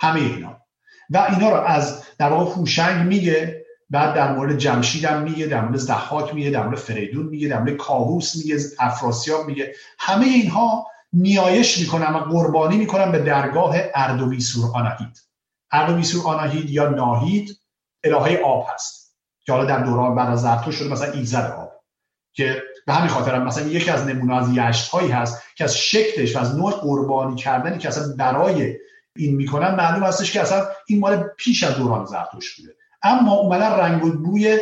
همه 0.00 0.20
اینا. 0.20 0.56
و 1.10 1.26
اینا 1.30 1.50
رو 1.50 1.56
از 1.56 2.02
در 2.18 2.28
واقع 2.28 2.50
هوشنگ 2.50 3.06
میگه 3.06 3.64
بعد 3.90 4.14
در 4.14 4.32
مورد 4.32 4.58
جمشید 4.58 5.04
هم 5.04 5.22
میگه 5.22 5.46
در 5.46 5.60
مورد 5.60 5.76
زحاک 5.76 6.34
میگه 6.34 6.50
در 6.50 6.62
مورد 6.62 6.78
فریدون 6.78 7.26
میگه 7.26 7.48
در 7.48 7.58
مورد 7.58 7.76
کاووس 7.76 8.36
میگه 8.36 8.56
افراسیاب 8.78 9.46
میگه. 9.46 9.72
همه 9.98 10.26
اینها 10.26 10.86
نیایش 11.12 11.78
می‌کنن 11.78 12.14
و 12.14 12.18
قربانی 12.18 12.76
می‌کنن 12.76 13.12
به 13.12 13.18
درگاه 13.18 13.76
اردویسور 13.94 14.70
آناهید. 14.74 15.20
اردویسور 15.70 16.26
آناهید 16.26 16.70
یا 16.70 16.88
ناهید 16.88 17.60
الهه 18.04 18.40
آب 18.44 18.66
هست 18.74 19.16
که 19.46 19.52
حالا 19.52 19.64
در 19.64 19.80
دوران 19.80 20.14
بعد 20.14 20.28
از 20.28 20.42
زرتشت 20.42 20.78
شده 20.78 20.88
مثلا 20.88 21.12
ایزد 21.12 21.54
آب 21.58 21.72
که 22.32 22.62
به 22.86 22.92
همین 22.92 23.08
خاطر 23.08 23.34
هم 23.34 23.44
مثلا 23.44 23.66
یکی 23.66 23.90
از 23.90 24.06
نمونه 24.06 24.36
از 24.36 24.48
یشت 24.56 24.90
هایی 24.90 25.10
هست 25.10 25.42
که 25.56 25.64
از 25.64 25.78
شکلش 25.78 26.36
و 26.36 26.38
از 26.38 26.56
نوع 26.56 26.72
قربانی 26.72 27.36
کردنی 27.36 27.78
که 27.78 27.88
اصلا 27.88 28.14
برای 28.16 28.76
این 29.16 29.36
می‌کنن 29.36 29.74
معلوم 29.74 30.02
هستش 30.02 30.32
که 30.32 30.40
اصلا 30.40 30.66
این 30.86 31.00
مال 31.00 31.16
پیش 31.36 31.64
از 31.64 31.76
دوران 31.76 32.04
زرتشت 32.04 32.60
بوده. 32.60 32.74
اما 33.02 33.34
اومدن 33.34 33.70
رنگ 33.70 34.04
و 34.04 34.12
بوی 34.12 34.58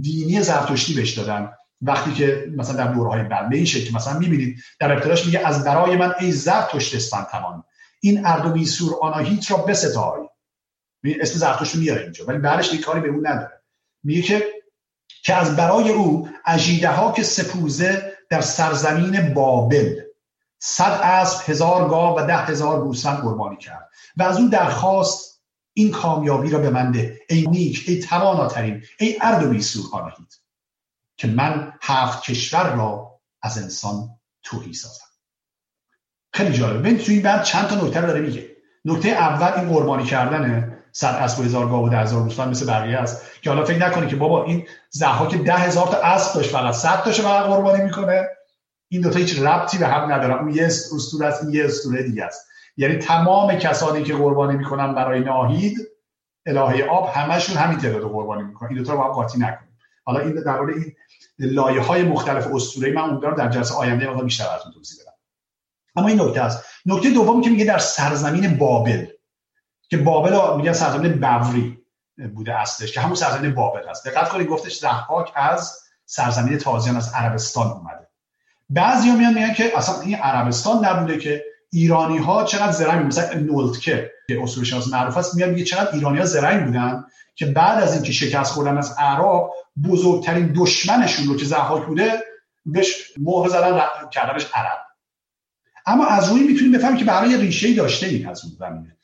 دینی 0.00 0.42
زرتشتی 0.42 0.94
بهش 0.94 1.18
دادن. 1.18 1.52
وقتی 1.82 2.12
که 2.12 2.52
مثلا 2.56 2.76
در 2.76 2.92
دورهای 2.92 3.22
بعد 3.22 3.50
به 3.50 3.56
این 3.56 3.64
شکل 3.64 3.94
مثلا 3.94 4.18
می‌بینید 4.18 4.62
در 4.80 4.92
ابتداش 4.92 5.26
میگه 5.26 5.46
از 5.46 5.64
برای 5.64 5.96
من 5.96 6.14
ای 6.20 6.32
زرتشت 6.32 7.10
تمام 7.30 7.64
این 8.00 8.26
اردو 8.26 8.64
سور 8.64 8.96
آناهیت 9.02 9.50
را 9.50 9.56
بستای. 9.56 10.28
اسم 11.04 11.38
زرتشت 11.38 11.74
میاره 11.74 12.02
اینجا 12.02 12.24
ولی 12.24 12.38
بعدش 12.38 12.74
کاری 12.74 13.00
به 13.00 13.08
اون 13.08 13.26
نداره. 13.26 13.62
میگه 14.04 14.22
که 14.22 14.44
که 15.24 15.34
از 15.34 15.56
برای 15.56 15.90
او 15.90 16.28
اجیده 16.46 16.88
ها 16.88 17.12
که 17.12 17.22
سپوزه 17.22 18.12
در 18.30 18.40
سرزمین 18.40 19.34
بابل. 19.34 20.00
صد 20.58 21.00
اسب 21.02 21.50
هزار 21.50 21.88
گاو 21.88 22.18
و 22.18 22.26
ده 22.26 22.36
هزار 22.36 22.84
گوسفند 22.84 23.18
قربانی 23.22 23.56
کرد. 23.56 23.88
و 24.16 24.22
از 24.22 24.36
اون 24.36 24.48
درخواست 24.48 25.42
این 25.74 25.90
کامیابی 25.90 26.50
را 26.50 26.58
به 26.58 26.70
من 26.70 26.90
ده. 26.90 27.18
ای 27.28 27.46
نیک 27.46 27.84
ای 27.88 28.00
تواناترین 28.00 28.82
ای 28.98 29.18
ارد 29.22 29.44
و 29.44 29.48
بیسور 29.48 29.84
آنهید 29.92 30.41
که 31.22 31.28
من 31.28 31.72
هفت 31.82 32.22
کشور 32.22 32.74
را 32.76 33.20
از 33.42 33.58
انسان 33.58 34.08
توهی 34.42 34.72
سازم. 34.72 35.04
خیلی 36.32 36.52
جالبه 36.52 36.78
ببین 36.78 36.98
توی 36.98 37.14
این 37.14 37.22
بعد 37.22 37.42
چند 37.42 37.68
تا 37.68 37.74
نکته 37.74 38.00
داره 38.00 38.20
میگه. 38.20 38.56
نکته 38.84 39.08
اول 39.08 39.60
این 39.60 39.68
قربانی 39.68 40.04
کردنه 40.04 40.78
صد 40.92 41.14
اسب 41.14 41.44
هزار 41.44 41.68
گاو 41.68 41.86
و 41.86 41.88
ده 41.88 41.96
هزار 41.96 42.22
گوسفند 42.22 42.48
مثل 42.48 42.66
بقیه 42.66 42.98
است 42.98 43.22
که 43.42 43.50
حالا 43.50 43.64
فکر 43.64 43.78
نکنی 43.78 44.06
که 44.06 44.16
بابا 44.16 44.44
این 44.44 44.66
که 45.30 45.38
ده 45.38 45.54
هزار 45.54 45.86
تا 45.86 45.96
اسب 45.96 46.34
داشت 46.34 46.50
فقط 46.50 46.74
صد 46.74 47.02
تاشو 47.02 47.22
فقط 47.22 47.46
قربانی 47.46 47.84
می‌کنه. 47.84 48.28
این 48.88 49.00
دوتا 49.00 49.18
هیچ 49.18 49.40
ربطی 49.40 49.78
به 49.78 49.86
هم 49.86 50.12
نداره 50.12 50.42
اون 50.42 50.54
یه 50.54 50.64
اسطوره 50.64 51.26
است 51.26 51.44
یه 51.44 51.64
اسطوره 51.64 52.02
دیگه 52.02 52.24
است. 52.24 52.46
یعنی 52.76 52.96
تمام 52.96 53.54
کسانی 53.54 54.02
که 54.02 54.14
قربانی 54.14 54.56
می‌کنن 54.56 54.94
برای 54.94 55.20
ناهید 55.20 55.78
الهه 56.46 56.84
آب 56.84 57.08
همشون 57.14 57.56
همین 57.56 57.78
تعداد 57.78 58.02
قربانی 58.02 58.42
می‌کنن. 58.42 58.68
این 58.68 58.78
دو 58.78 58.84
تا 58.84 58.92
رو 58.92 58.98
با 58.98 59.04
هم 59.04 59.12
قاطی 59.12 59.38
نکنیم. 59.38 59.72
حالا 60.04 60.20
این 60.20 60.34
در 60.34 60.60
این 60.60 60.94
لایه 61.38 61.80
های 61.80 62.02
مختلف 62.02 62.46
اسطوره 62.54 62.92
من 62.92 63.02
امیدوارم 63.02 63.36
در 63.36 63.48
جلسه 63.48 63.74
آینده 63.74 64.08
مقدار 64.08 64.24
بیشتر 64.24 64.44
براتون 64.46 64.72
توضیح 64.72 65.02
بدم. 65.02 65.12
اما 65.96 66.08
این 66.08 66.20
نکته 66.20 66.40
است. 66.40 66.64
نکته 66.86 67.10
دومی 67.10 67.42
که 67.42 67.50
میگه 67.50 67.64
در 67.64 67.78
سرزمین 67.78 68.58
بابل 68.58 69.06
که 69.88 69.96
بابل 69.96 70.56
میگن 70.56 70.72
سرزمین 70.72 71.20
بوری 71.20 71.78
بوده 72.34 72.60
اصلش 72.60 72.92
که 72.92 73.00
همون 73.00 73.14
سرزمین 73.14 73.54
بابل 73.54 73.88
هست. 73.88 74.08
دقت 74.08 74.28
کنید 74.28 74.46
گفتش 74.46 74.78
ضحاک 74.78 75.32
از 75.34 75.78
سرزمین 76.04 76.58
تازیان 76.58 76.96
از 76.96 77.12
عربستان 77.14 77.66
اومده. 77.66 78.08
بعضیا 78.70 79.14
میان 79.14 79.34
میگن 79.34 79.54
که 79.54 79.78
اصلا 79.78 80.00
این 80.00 80.14
عربستان 80.14 80.84
نبوده 80.84 81.18
که 81.18 81.44
ایرانی 81.70 82.18
ها 82.18 82.44
چقدر 82.44 82.72
زرنگ 82.72 83.06
مثلا 83.06 83.40
نولتکه. 83.40 84.10
که 84.36 84.42
اصول 84.42 84.64
شناس 84.64 84.92
معروف 84.92 85.16
است 85.16 85.34
میاد 85.34 85.50
میگه 85.50 85.64
چقدر 85.64 85.94
ایرانی 85.94 86.18
ها 86.18 86.24
زرنگ 86.24 86.66
بودن 86.66 87.04
که 87.34 87.46
بعد 87.46 87.82
از 87.82 87.94
اینکه 87.94 88.12
شکست 88.12 88.52
خوردن 88.52 88.78
از 88.78 88.94
عرب 88.98 89.50
بزرگترین 89.88 90.52
دشمنشون 90.56 91.26
رو 91.26 91.36
که 91.36 91.44
زحاک 91.44 91.86
بوده 91.86 92.12
بهش 92.66 92.94
مهر 93.18 93.48
زدن 93.48 93.80
کردنش 94.12 94.46
عرب. 94.54 94.78
اما 95.86 96.06
از 96.06 96.30
روی 96.30 96.42
می‌تونیم 96.42 96.72
بفهمیم 96.72 96.96
که 96.96 97.04
برای 97.04 97.36
ریشه 97.36 97.74
داشته 97.74 98.06
این 98.06 98.28
از 98.28 98.44
اون 98.44 98.54
زمینه. 98.58 98.96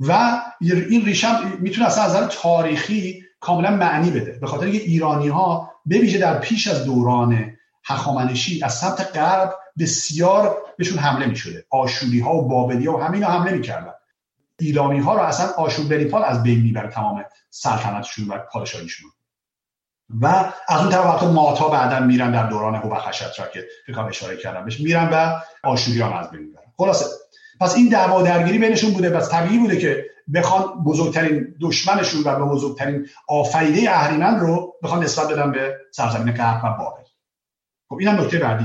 و 0.00 0.42
این 0.60 1.04
ریشه 1.04 1.28
می‌تونه 1.60 1.86
اصلا 1.86 2.04
از 2.04 2.14
نظر 2.14 2.26
تاریخی 2.26 3.22
کاملا 3.40 3.70
معنی 3.70 4.10
بده. 4.10 4.38
به 4.40 4.46
خاطر 4.46 4.64
اینکه 4.64 4.82
ایرانی 4.82 5.28
ها 5.28 5.72
به 5.86 6.18
در 6.18 6.38
پیش 6.38 6.66
از 6.66 6.84
دوران 6.84 7.52
هخامنشی 7.84 8.64
از 8.64 8.74
سمت 8.74 9.16
غرب 9.16 9.54
بسیار 9.78 10.56
بهشون 10.78 10.98
حمله 10.98 11.26
می 11.26 11.36
شده 11.36 11.66
آشوری 11.70 12.20
ها 12.20 12.34
و 12.34 12.48
بابلی 12.48 12.86
ها 12.86 12.96
و 12.96 13.00
همین 13.00 13.24
حمله 13.24 13.52
می 13.52 13.60
ایرانی 14.58 14.98
ها 14.98 15.14
رو 15.14 15.20
اصلا 15.20 15.46
آشور 15.46 15.86
بریپال 15.86 16.24
از 16.24 16.42
بین 16.42 16.62
می‌بره 16.62 16.88
تمام 16.88 17.24
سلطنتشون 17.50 18.28
و 18.28 18.38
پادشاهیشون. 18.52 19.10
و 20.20 20.52
از 20.68 20.80
اون 20.80 20.88
طرف 20.88 21.22
ماتا 21.22 21.68
بعدا 21.68 22.06
میرن 22.06 22.32
در 22.32 22.46
دوران 22.46 22.74
هوبخشت 22.74 23.40
را 23.40 23.46
که 23.46 23.66
فکر 23.86 24.00
اشاره 24.00 24.36
کردم 24.36 24.64
بهش 24.64 24.80
میرن 24.80 25.08
و 25.12 25.40
آشوریان 25.62 26.12
از 26.12 26.30
بین 26.30 26.40
می‌برن. 26.40 26.72
خلاصه. 26.76 27.06
پس 27.60 27.74
این 27.74 27.88
دعوا 27.88 28.22
درگیری 28.22 28.58
بینشون 28.58 28.92
بوده. 28.92 29.10
پس 29.10 29.30
طبیعی 29.30 29.58
بوده 29.58 29.76
که 29.76 30.04
بخوان 30.34 30.84
بزرگترین 30.84 31.54
دشمنشون 31.60 32.22
و 32.24 32.46
بزرگترین 32.46 33.08
آفریده 33.28 33.90
اهریمن 33.90 34.40
رو 34.40 34.74
بخوان 34.82 35.02
نسبت 35.04 35.32
بدن 35.32 35.52
به 35.52 35.76
سرزمین 35.92 36.34
غرب 36.34 36.64
و 36.64 36.68
بابل. 36.78 37.02
خب 37.88 37.96
اینم 38.00 38.20
نکته 38.20 38.38
بعدی. 38.38 38.64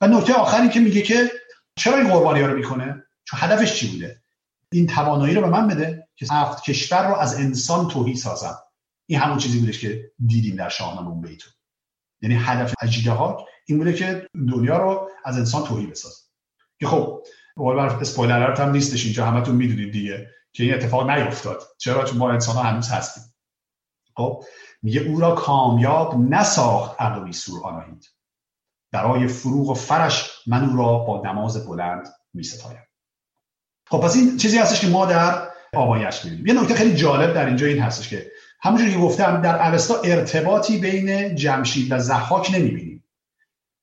و 0.00 0.06
نکته 0.06 0.34
آخری 0.34 0.68
که 0.68 0.80
میگه 0.80 1.02
که 1.02 1.30
چرا 1.76 1.96
این 1.96 2.08
قربانی 2.08 2.40
ها 2.40 2.46
رو 2.46 2.56
می‌کنه؟ 2.56 3.04
چون 3.24 3.40
هدفش 3.42 3.74
چی 3.74 3.92
بوده؟ 3.92 4.23
این 4.74 4.86
توانایی 4.86 5.34
رو 5.34 5.40
به 5.40 5.48
من 5.48 5.68
بده 5.68 6.08
که 6.16 6.26
هفت 6.30 6.64
کشور 6.64 7.08
رو 7.08 7.14
از 7.14 7.34
انسان 7.34 7.88
توهی 7.88 8.16
سازم. 8.16 8.58
این 9.06 9.18
همون 9.18 9.38
چیزی 9.38 9.60
بودش 9.60 9.78
که 9.78 10.12
دیدیم 10.26 10.56
در 10.56 10.68
شاهنامه 10.68 11.08
اون 11.08 11.20
بیتو 11.20 11.50
یعنی 12.22 12.34
هدف 12.34 12.74
اجیده 12.82 13.10
ها 13.10 13.46
این 13.66 13.78
بوده 13.78 13.92
که 13.92 14.28
دنیا 14.34 14.78
رو 14.78 15.10
از 15.24 15.38
انسان 15.38 15.64
توهی 15.64 15.86
بسازه. 15.86 16.22
که 16.80 16.86
خب 16.86 17.22
قول 17.56 17.76
بر 17.76 17.86
اسپویلر 17.86 18.60
هم 18.60 18.70
نیستش 18.70 19.04
اینجا 19.04 19.26
همتون 19.26 19.54
می‌دونید 19.54 19.92
دیگه 19.92 20.30
که 20.52 20.64
این 20.64 20.74
اتفاق 20.74 21.10
نیفتاد. 21.10 21.62
چرا؟ 21.78 22.04
چون 22.04 22.18
ما 22.18 22.30
انسان 22.30 22.56
ها 22.56 22.62
هنوز 22.62 22.88
هستیم. 22.88 23.34
خب 24.16 24.44
میگه 24.82 25.00
او 25.00 25.20
را 25.20 25.34
کامیاب 25.34 26.14
نساخت 26.14 27.00
عقلی 27.00 27.32
سور 27.32 27.66
آناهید. 27.66 28.06
برای 28.92 29.28
فروغ 29.28 29.68
و 29.68 29.74
فرش 29.74 30.30
من 30.46 30.64
او 30.64 30.76
را 30.76 30.98
با 30.98 31.22
نماز 31.24 31.66
بلند 31.66 32.08
میستایم. 32.34 32.83
خب 33.90 34.00
پس 34.00 34.16
این 34.16 34.36
چیزی 34.36 34.58
هستش 34.58 34.80
که 34.80 34.86
ما 34.86 35.06
در 35.06 35.48
آبایش 35.74 36.24
می‌بینیم. 36.24 36.46
یه 36.46 36.62
نکته 36.62 36.74
خیلی 36.74 36.94
جالب 36.94 37.34
در 37.34 37.46
اینجا 37.46 37.66
این 37.66 37.78
هستش 37.78 38.08
که 38.08 38.30
همونجوری 38.60 38.92
که 38.92 38.98
گفتم 38.98 39.42
در 39.42 39.68
اوستا 39.68 40.00
ارتباطی 40.04 40.78
بین 40.78 41.34
جمشید 41.34 41.92
و 41.92 41.98
زحاک 41.98 42.50
نمی‌بینیم. 42.54 43.04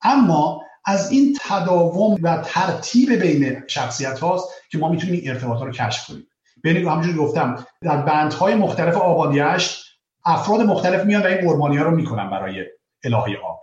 اما 0.01 0.61
از 0.85 1.11
این 1.11 1.37
تداوم 1.41 2.17
و 2.21 2.37
ترتیب 2.45 3.13
بین 3.13 3.63
شخصیت 3.67 4.19
هاست 4.19 4.49
که 4.69 4.77
ما 4.77 4.89
می‌تونیم 4.89 5.15
این 5.15 5.31
ارتباط 5.31 5.61
رو 5.61 5.71
کشف 5.71 6.07
کنیم. 6.07 6.27
بین 6.63 6.77
همونجوری 6.77 7.17
گفتم 7.17 7.65
در 7.81 7.97
بندهای 7.97 8.55
مختلف 8.55 8.97
آبادیشت 8.97 9.85
افراد 10.25 10.61
مختلف 10.61 11.05
میان 11.05 11.21
و 11.21 11.25
این 11.25 11.47
قربانی 11.47 11.77
ها 11.77 11.83
رو 11.83 11.91
می‌کنن 11.91 12.29
برای 12.29 12.65
الهه 13.03 13.37
آب. 13.45 13.59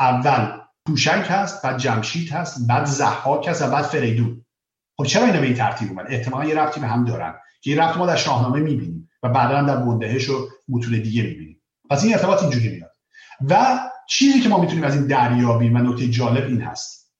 اول 0.00 0.60
پوشنگ 0.86 1.24
هست 1.24 1.62
بعد 1.62 1.78
جمشید 1.78 2.30
هست 2.30 2.66
بعد 2.68 2.84
زحاک 2.84 3.48
هست 3.48 3.62
و 3.62 3.70
بعد 3.70 3.84
فریدون. 3.84 4.43
خب 4.96 5.04
چرا 5.04 5.26
اینا 5.26 5.40
به 5.40 5.46
این 5.46 5.54
ترتیب 5.54 5.88
اومد؟ 5.88 6.06
احتمالا 6.08 6.48
یه 6.48 6.54
ربطی 6.54 6.80
به 6.80 6.86
هم 6.86 7.04
دارن 7.04 7.34
که 7.60 7.70
این 7.70 7.80
ربط 7.80 7.96
ما 7.96 8.06
در 8.06 8.16
شاهنامه 8.16 8.60
می‌بینیم 8.60 9.10
و 9.22 9.28
بعدا 9.28 9.62
در 9.62 9.76
بندهش 9.76 10.30
و 10.30 10.48
متون 10.68 10.92
دیگه 10.92 11.22
می‌بینیم. 11.22 11.60
پس 11.90 12.04
این 12.04 12.14
ارتباط 12.14 12.42
اینجوری 12.42 12.68
میاد. 12.68 12.90
و 13.48 13.80
چیزی 14.08 14.40
که 14.40 14.48
ما 14.48 14.60
می‌تونیم 14.60 14.84
از 14.84 14.94
این 14.94 15.06
دریابیم 15.06 15.76
و 15.76 15.78
نکته 15.78 16.08
جالب 16.08 16.46
این 16.46 16.60
هست 16.60 17.12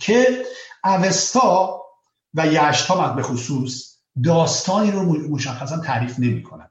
که 0.00 0.44
اوستا 0.84 1.82
و 2.34 2.46
یشتا 2.46 3.12
به 3.12 3.22
خصوص 3.22 3.96
داستانی 4.24 4.90
رو 4.90 5.28
مشخصا 5.30 5.78
تعریف 5.78 6.18
نمی‌کنن. 6.18 6.70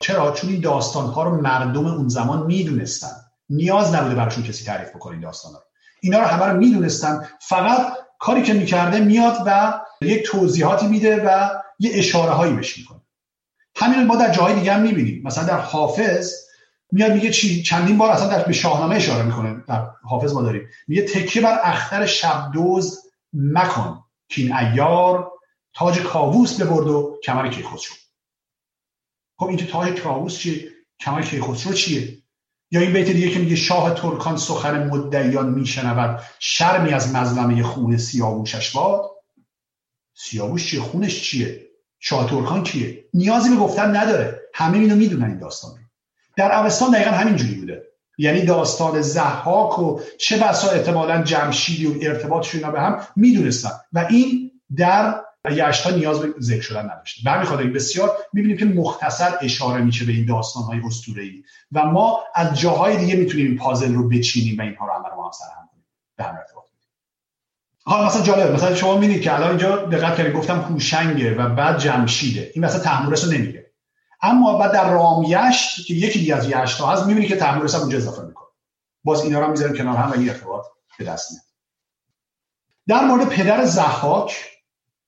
چرا؟ 0.00 0.32
چون 0.32 0.50
این 0.50 0.60
داستان 0.60 1.06
ها 1.06 1.22
رو 1.22 1.40
مردم 1.40 1.86
اون 1.86 2.08
زمان 2.08 2.46
می‌دونستن. 2.46 3.16
نیاز 3.50 3.94
نبوده 3.94 4.14
براشون 4.14 4.44
کسی 4.44 4.64
تعریف 4.64 4.88
بکنه 4.88 5.12
این 5.12 5.22
داستان 5.22 5.52
ها 5.52 5.62
اینا 6.00 6.18
رو 6.18 6.24
همه 6.24 6.44
رو 6.44 6.56
می‌دونستن. 6.58 7.28
فقط 7.40 7.92
کاری 8.24 8.42
که 8.42 8.54
می‌کرده 8.54 9.00
میاد 9.00 9.42
و 9.46 9.80
یک 10.00 10.26
توضیحاتی 10.26 10.86
میده 10.86 11.24
و 11.26 11.48
یه 11.78 11.90
اشاره 11.94 12.30
هایی 12.30 12.52
بهش 12.52 12.78
می‌کنه. 12.78 13.00
همین 13.76 14.06
ما 14.06 14.16
در 14.16 14.32
جاهای 14.32 14.54
دیگه 14.54 14.72
هم 14.72 14.82
می‌بینیم. 14.82 15.22
مثلا 15.24 15.44
در 15.44 15.58
حافظ 15.58 16.32
میاد 16.92 17.12
میگه 17.12 17.30
چی؟ 17.30 17.62
چندین 17.62 17.98
بار 17.98 18.10
اصلا 18.10 18.28
در 18.28 18.42
به 18.42 18.52
شاهنامه 18.52 18.96
اشاره 18.96 19.22
می‌کنه. 19.22 19.64
در 19.68 19.86
حافظ 20.02 20.32
ما 20.32 20.42
داریم. 20.42 20.68
میگه 20.88 21.02
تکیه 21.02 21.42
بر 21.42 21.60
اختر 21.62 22.06
شبدوز 22.06 22.98
مکن 23.32 24.04
کین 24.28 24.56
ایار 24.56 25.32
تاج 25.74 26.00
کاووس 26.00 26.60
ببرد 26.60 26.86
و 26.86 27.18
کمر 27.24 27.48
کیخسرو. 27.48 27.96
خب 29.38 29.46
این 29.46 29.66
تاج 29.66 30.00
کاووس 30.00 30.38
چیه؟ 30.38 30.68
کمر 31.00 31.22
کیخسرو 31.22 31.72
چیه؟ 31.72 32.18
یا 32.70 32.80
این 32.80 32.92
بیت 32.92 33.10
دیگه 33.10 33.30
که 33.30 33.38
میگه 33.38 33.56
شاه 33.56 33.94
ترکان 33.94 34.36
سخن 34.36 34.88
مدعیان 34.88 35.50
میشنود 35.50 36.20
شرمی 36.38 36.92
از 36.92 37.14
مظلمه 37.14 37.62
خون 37.62 37.96
سیاووشش 37.96 38.70
باد؟ 38.70 39.10
سیاووش 40.14 40.70
چیه؟ 40.70 40.80
خونش 40.80 41.22
چیه؟ 41.22 41.60
شاه 42.00 42.30
ترکان 42.30 42.62
کیه؟ 42.62 43.04
نیازی 43.14 43.50
به 43.50 43.56
گفتن 43.56 43.96
نداره. 43.96 44.40
همه 44.54 44.78
اینو 44.78 44.96
می‌دونن 44.96 45.24
این 45.24 45.38
داستان 45.38 45.72
در 46.36 46.58
اوستان 46.60 46.90
دقیقا 46.90 47.10
همینجوری 47.10 47.54
بوده. 47.54 47.82
یعنی 48.18 48.42
داستان 48.42 49.02
زحاک 49.02 49.78
و 49.78 50.00
چه 50.18 50.38
بسا 50.38 50.70
احتمالا 50.70 51.22
جمشیدی 51.22 51.86
و 51.86 52.10
ارتباطشون 52.10 52.72
به 52.72 52.80
هم 52.80 53.06
می‌دونستن. 53.16 53.70
و 53.92 54.06
این 54.10 54.50
در 54.76 55.23
یشتا 55.50 55.90
نیاز 55.90 56.20
به 56.20 56.34
ذکر 56.40 56.60
شدن 56.60 56.84
نداشته 56.84 57.20
به 57.24 57.30
همین 57.30 57.72
بسیار 57.72 58.16
می‌بینیم 58.32 58.56
که 58.56 58.64
مختصر 58.64 59.38
اشاره 59.40 59.82
میشه 59.82 60.04
به 60.04 60.12
این 60.12 60.26
داستان 60.26 60.62
های 60.62 60.80
ای 61.16 61.42
و 61.72 61.84
ما 61.84 62.20
از 62.34 62.60
جاهای 62.60 62.96
دیگه 62.96 63.16
می‌تونیم 63.16 63.46
این 63.46 63.56
پازل 63.56 63.94
رو 63.94 64.08
بچینیم 64.08 64.58
و 64.58 64.62
اینها 64.62 64.86
رو 64.86 64.92
همه 64.92 65.08
رو 65.08 65.24
هم 65.24 65.30
سرهم 65.30 65.68
کنیم. 65.72 65.84
به 66.16 66.24
هم 66.24 66.36
ارتباط 66.36 66.64
حالا 67.86 68.06
مثلا 68.06 68.22
جالب 68.22 68.52
مثلا 68.52 68.74
شما 68.74 68.94
می‌بینید 68.94 69.22
که 69.22 69.34
الان 69.34 69.48
اینجا 69.48 69.76
دقت 69.76 70.16
کردید 70.16 70.32
گفتم 70.32 70.60
هوشنگه 70.60 71.34
و 71.34 71.48
بعد 71.48 71.78
جمشیده. 71.78 72.50
این 72.54 72.64
مثلا 72.64 72.80
تحمورس 72.80 73.24
رو 73.24 73.32
نمیگه 73.32 73.70
اما 74.22 74.58
بعد 74.58 74.72
در 74.72 74.90
رامیشت 74.90 75.86
که 75.86 75.94
یکی 75.94 76.18
دیگه 76.18 76.36
از 76.36 76.48
یشتا 76.48 76.86
هست 76.86 77.06
می‌بینی 77.06 77.26
که 77.26 77.36
تحمورس 77.36 77.74
هم 77.74 77.80
اونجا 77.80 77.98
اضافه 77.98 78.22
می‌کنه. 78.22 78.48
باز 79.04 79.22
اینا 79.22 79.40
رو 79.40 79.50
می‌ذاریم 79.50 79.76
کنار 79.76 79.96
هم 79.96 80.10
و 80.10 80.14
این 80.14 80.30
ارتباط 80.30 80.64
به 80.98 81.04
دست 81.04 81.30
میاد. 81.32 81.44
در 82.88 83.04
مورد 83.04 83.28
پدر 83.28 83.64
زحاک 83.64 84.53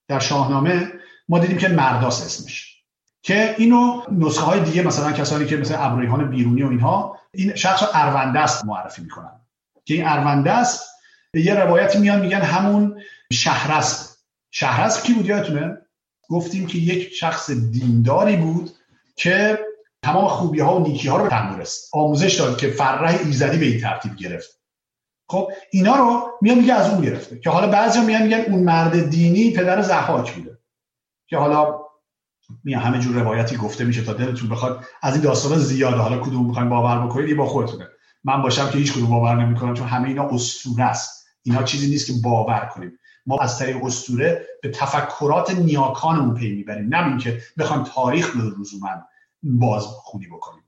در 0.07 0.19
شاهنامه 0.19 0.91
ما 1.29 1.39
دیدیم 1.39 1.57
که 1.57 1.67
مرداس 1.67 2.25
اسمش. 2.25 2.77
که 3.21 3.55
اینو 3.57 4.01
نسخه 4.11 4.45
های 4.45 4.59
دیگه 4.59 4.81
مثلا 4.81 5.11
کسانی 5.11 5.45
که 5.45 5.57
مثل 5.57 5.75
ابرویهان 5.77 6.29
بیرونی 6.29 6.63
و 6.63 6.67
اینها 6.67 7.19
این 7.33 7.55
شخص 7.55 7.83
رو 7.83 7.89
اروندست 7.93 8.65
معرفی 8.65 9.01
می‌کنن. 9.01 9.41
که 9.85 9.93
این 9.93 10.07
اروندست 10.07 10.87
به 11.31 11.41
یه 11.41 11.53
روایتی 11.53 11.97
میان 11.97 12.21
میگن 12.21 12.41
همون 12.41 13.01
شهرست 13.33 14.25
شهرست 14.51 15.03
کی 15.03 15.13
بود 15.13 15.25
یادتونه؟ 15.25 15.77
گفتیم 16.29 16.67
که 16.67 16.77
یک 16.77 17.13
شخص 17.13 17.51
دینداری 17.51 18.35
بود 18.35 18.71
که 19.15 19.59
تمام 20.01 20.27
خوبی 20.27 20.59
ها 20.59 20.79
و 20.79 20.87
نیکی 20.87 21.07
ها 21.07 21.17
رو 21.17 21.29
به 21.29 21.65
آموزش 21.93 22.35
داد 22.35 22.57
که 22.57 22.67
فرح 22.67 23.19
ایزدی 23.25 23.57
به 23.57 23.65
این 23.65 23.81
ترتیب 23.81 24.15
گرفت. 24.15 24.56
خب 25.29 25.51
اینا 25.71 25.95
رو 25.95 26.31
میان 26.41 26.57
میگه 26.57 26.73
از 26.73 26.89
اون 26.89 27.01
گرفته. 27.01 27.39
که 27.39 27.49
حالا 27.49 27.67
بعضی 27.67 28.01
میان 28.01 28.21
میگن 28.21 28.39
اون 28.39 28.63
مرد 28.63 29.09
دینی 29.09 29.51
پدر 29.51 29.81
زحاک 29.81 30.33
بوده. 30.33 30.57
که 31.27 31.37
حالا 31.37 31.79
میان 32.63 32.81
همه 32.81 32.99
جور 32.99 33.15
روایتی 33.15 33.57
گفته 33.57 33.83
میشه 33.83 34.03
تا 34.03 34.13
دلتون 34.13 34.49
بخواد. 34.49 34.85
از 35.01 35.13
این 35.13 35.23
داستان 35.23 35.57
زیاده. 35.57 35.97
حالا 35.97 36.19
کدوم 36.19 36.45
می‌خواین 36.47 36.69
باور 36.69 37.07
بکنید؟ 37.07 37.37
با 37.37 37.45
خودتونه. 37.45 37.87
من 38.23 38.41
باشم 38.41 38.69
که 38.69 38.77
هیچ 38.77 38.93
کدوم 38.93 39.09
باور 39.09 39.35
نمی‌کنم 39.35 39.73
چون 39.73 39.87
همه 39.87 40.07
اینا 40.07 40.23
اسطوره 40.23 40.83
است. 40.83 41.25
اینا 41.43 41.63
چیزی 41.63 41.89
نیست 41.89 42.07
که 42.07 42.13
باور 42.23 42.69
کنیم. 42.73 42.99
ما 43.25 43.37
از 43.41 43.59
طریق 43.59 43.85
اسطوره 43.85 44.47
به 44.61 44.71
تفکرات 44.71 45.51
نیاکانمون 45.51 46.35
پی 46.35 46.55
می‌بریم. 46.55 46.95
نه 46.95 47.07
اینکه 47.07 47.41
بخوایم 47.57 47.83
تاریخ 47.83 48.33
رو 48.33 48.41
لزوما 48.41 48.89
باز 49.43 49.83
خونی 49.83 50.27
بکنیم. 50.27 50.63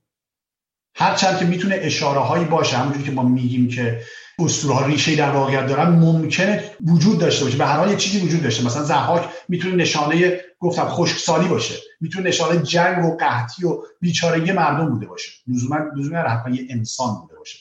هرچند 0.94 1.38
که 1.38 1.44
می‌تونه 1.44 1.76
اشاره 1.78 2.20
هایی 2.20 2.44
باشه 2.44 2.76
همونجوری 2.76 3.04
که 3.04 3.10
ما 3.10 3.22
میگیم 3.22 3.68
که 3.68 4.00
اسطوره 4.44 4.74
ها 4.74 4.86
ریشه 4.86 5.16
در 5.16 5.30
واقعیت 5.30 5.66
دارن 5.66 5.88
ممکنه 5.88 6.64
وجود 6.86 7.18
داشته 7.18 7.44
باشه. 7.44 7.56
به 7.58 7.66
هر 7.66 7.76
حال 7.76 7.90
یه 7.90 7.96
چیزی 7.96 8.26
وجود 8.26 8.42
داشته. 8.42 8.64
مثلا 8.64 8.82
زحاک 8.82 9.28
می‌تونه 9.48 9.74
نشانه 9.74 10.40
گفتم 10.58 10.88
خشکسالی 10.88 11.48
باشه. 11.48 11.74
می‌تونه 12.00 12.28
نشانه 12.28 12.62
جنگ 12.62 13.04
و 13.04 13.16
قحطی 13.16 13.66
و 13.66 13.82
بیچارگی 14.00 14.52
مردم 14.52 14.90
بوده 14.90 15.06
باشه. 15.06 15.30
لزوما 15.46 15.78
لزوما 15.96 16.18
حتما 16.18 16.54
یه 16.54 16.66
انسان 16.70 17.14
بوده 17.20 17.34
باشه. 17.38 17.58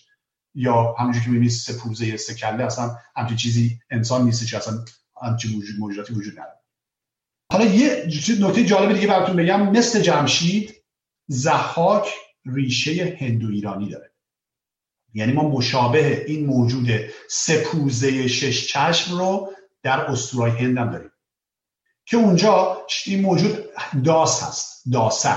یا 0.56 0.96
همونجوری 1.00 1.26
که 1.26 1.32
می‌بینید 1.32 1.52
سه 1.52 1.74
پوزه 1.74 2.18
سه 2.18 2.34
کله 2.34 2.64
اصلا 2.64 2.96
همچین 3.16 3.38
چیزی 3.38 3.80
انسان 3.90 4.26
نیست 4.26 4.50
که 4.50 4.58
اصلا 4.58 4.74
همچین 5.22 5.58
وجود 5.58 5.80
موجوداتی 5.80 6.14
وجود 6.14 6.34
نداره. 6.34 6.60
حالا 7.52 7.66
یه 7.66 8.08
نکته 8.40 8.66
جالب 8.66 8.94
دیگه 8.94 9.08
براتون 9.08 9.36
بگم. 9.36 9.72
مثل 9.72 10.02
جمشید 10.02 10.84
زحاک 11.28 12.08
ریشه 12.46 13.18
هندو 13.22 13.48
ایرانی 13.48 13.90
داره. 13.90 14.09
یعنی 15.14 15.32
ما 15.32 15.50
مشابه 15.50 16.26
این 16.28 16.46
موجود 16.46 16.90
سپوزه 17.30 18.28
شش 18.28 18.68
چشم 18.68 19.18
رو 19.18 19.54
در 19.84 20.00
اسطورهای 20.00 20.52
هند 20.52 20.78
هم 20.78 20.92
داریم. 20.92 21.12
که 22.06 22.18
اونجا 22.18 22.78
این 23.06 23.22
موجود 23.22 23.66
داس 24.04 24.44
هست 24.44 24.84
داسه. 24.92 25.36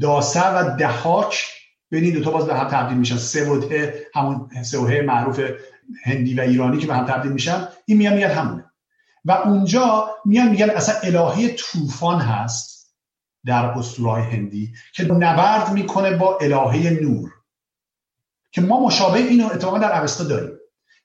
داسه 0.00 0.48
و 0.48 0.76
دهاک 0.76 1.44
بین 1.90 2.04
این 2.04 2.22
تا 2.22 2.30
باز 2.30 2.46
به 2.46 2.54
هم 2.54 2.68
تبدیل 2.68 2.98
میشن. 2.98 3.16
سه 3.16 3.50
و 3.50 3.62
همون 4.14 4.62
سه 4.62 5.02
معروف 5.02 5.40
هندی 6.04 6.34
و 6.34 6.40
ایرانی 6.40 6.78
که 6.78 6.86
به 6.86 6.94
هم 6.94 7.06
تبدیل 7.06 7.32
میشن 7.32 7.68
این 7.86 7.98
میان 7.98 8.14
میاد 8.14 8.30
همونه. 8.30 8.64
و 9.24 9.32
اونجا 9.32 10.10
میان 10.24 10.48
میگن 10.48 10.70
اصلا 10.70 10.94
الهه 10.94 11.48
طوفان 11.48 12.20
هست 12.20 12.94
در 13.44 13.64
اسطورهای 13.64 14.22
هندی 14.22 14.72
که 14.94 15.04
نبرد 15.04 15.72
می‌کنه 15.72 16.16
با 16.16 16.38
الهه 16.38 16.90
نور. 17.02 17.30
که 18.52 18.60
ما 18.60 18.86
مشابه 18.86 19.18
اینو 19.18 19.46
اتفاقا 19.46 19.78
در 19.78 20.00
اوستا 20.00 20.24
داریم. 20.24 20.50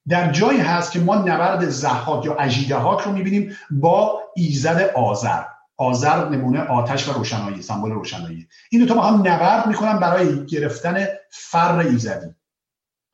در 0.07 0.31
جایی 0.31 0.59
هست 0.59 0.91
که 0.91 0.99
ما 0.99 1.15
نبرد 1.15 1.69
زحاک 1.69 2.25
یا 2.25 2.35
اجیدهاک 2.35 3.01
رو 3.01 3.11
می‌بینیم 3.11 3.57
با 3.71 4.21
ایزد 4.35 4.91
آذر. 4.95 5.43
آذر 5.77 6.29
نمونه 6.29 6.61
آتش 6.61 7.09
و 7.09 7.13
روشنایی 7.13 7.61
سمبل 7.61 7.91
روشنایی. 7.91 8.47
این 8.71 8.81
دو 8.81 8.87
تا 8.87 8.93
با 8.93 9.01
هم 9.01 9.19
نبرد 9.19 9.67
می‌کنن 9.67 9.99
برای 9.99 10.45
گرفتن 10.45 11.07
فر 11.29 11.77
ایزدی. 11.77 12.35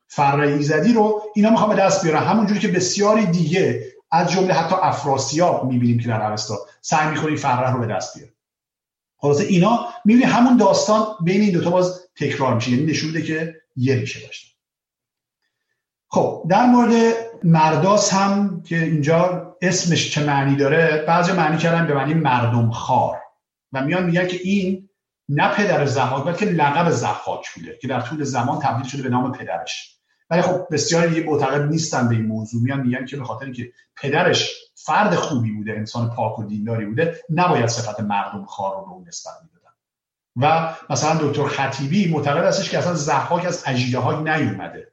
فر 0.08 0.40
ایزدی 0.40 0.92
رو 0.92 1.22
اینا 1.34 1.50
می‌خوام 1.50 1.70
به 1.70 1.76
دست 1.76 2.02
بیارن. 2.02 2.22
همونجوری 2.22 2.60
که 2.60 2.68
بسیاری 2.68 3.26
دیگه 3.26 3.84
از 4.10 4.30
جمله 4.30 4.54
حتی 4.54 4.74
افراسیاب 4.82 5.64
می‌بینیم 5.64 5.98
که 5.98 6.08
در 6.08 6.30
اوستا 6.30 6.58
سعی 6.80 7.10
می‌کنه 7.10 7.36
فرح 7.36 7.72
رو 7.72 7.80
به 7.80 7.86
دست 7.86 8.18
بیاره 8.18 8.32
خلاصه 9.16 9.44
اینا 9.44 9.88
می‌بینی 10.04 10.24
همون 10.24 10.56
داستان 10.56 11.06
بین 11.24 11.40
این 11.40 11.52
دوتا 11.52 11.70
باز 11.70 12.00
تکرار 12.16 12.54
میشه. 12.54 12.70
یعنی 12.70 12.86
نشون 12.86 13.22
که 13.22 13.61
یه 13.76 13.94
ریشه 13.94 14.26
داشته 14.26 14.52
خب 16.08 16.46
در 16.50 16.66
مورد 16.66 17.14
مرداس 17.44 18.12
هم 18.12 18.62
که 18.62 18.76
اینجا 18.76 19.56
اسمش 19.62 20.10
چه 20.10 20.24
معنی 20.24 20.56
داره 20.56 21.04
بعضی 21.08 21.32
معنی 21.32 21.58
کردن 21.58 21.86
به 21.86 21.94
معنی 21.94 22.14
مردم 22.14 22.70
خار 22.70 23.18
و 23.72 23.84
میان 23.84 24.06
میگن 24.06 24.26
که 24.26 24.36
این 24.42 24.88
نه 25.28 25.54
پدر 25.54 25.86
زحاک 25.86 26.24
بلکه 26.24 26.46
لقب 26.46 26.90
زحاک 26.90 27.54
بوده 27.54 27.78
که 27.80 27.88
در 27.88 28.00
طول 28.00 28.24
زمان 28.24 28.58
تبدیل 28.58 28.90
شده 28.90 29.02
به 29.02 29.08
نام 29.08 29.32
پدرش. 29.32 29.98
ولی 30.30 30.42
خب 30.42 30.66
بسیاری 30.70 31.14
دیگه 31.14 31.26
معتقد 31.26 31.70
نیستن 31.70 32.08
به 32.08 32.14
این 32.14 32.26
موضوع. 32.26 32.62
میان 32.62 32.80
میگن 32.80 33.04
که 33.04 33.16
به 33.16 33.24
خاطر 33.24 33.52
که 33.52 33.72
پدرش 33.96 34.54
فرد 34.74 35.14
خوبی 35.14 35.52
بوده 35.52 35.72
انسان 35.72 36.10
پاک 36.10 36.38
و 36.38 36.44
دینداری 36.44 36.86
بوده 36.86 37.20
نباید 37.30 37.66
صفت 37.66 38.00
مردم 38.00 38.44
خار 38.44 38.76
رو 38.76 38.84
به 38.86 38.92
اون 38.92 39.08
نسبت 39.08 39.32
و 40.36 40.74
مثلا 40.90 41.14
دکتر 41.14 41.46
خطیبی 41.46 42.08
معتقد 42.08 42.44
هستش 42.44 42.70
که 42.70 42.78
اصلا 42.78 42.94
زحاک 42.94 43.46
از 43.46 43.62
اجیده 43.66 43.98
های 43.98 44.16
نیومده. 44.16 44.92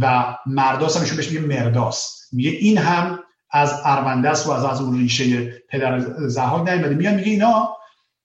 و 0.00 0.36
مرداس 0.46 0.96
هم 0.96 1.02
ایشون 1.02 1.16
بهش 1.16 1.30
میگه 1.30 1.46
مرداس 1.46 2.28
میگه 2.32 2.50
این 2.50 2.78
هم 2.78 3.18
از 3.50 3.80
اروندس 3.84 4.46
و 4.46 4.50
از 4.50 4.64
از 4.64 4.80
اون 4.80 4.98
ریشه 4.98 5.46
پدر 5.68 6.00
زحاک 6.28 6.68
نیومده. 6.68 6.94
میگن 6.94 7.14
میگه 7.14 7.30
اینا 7.30 7.76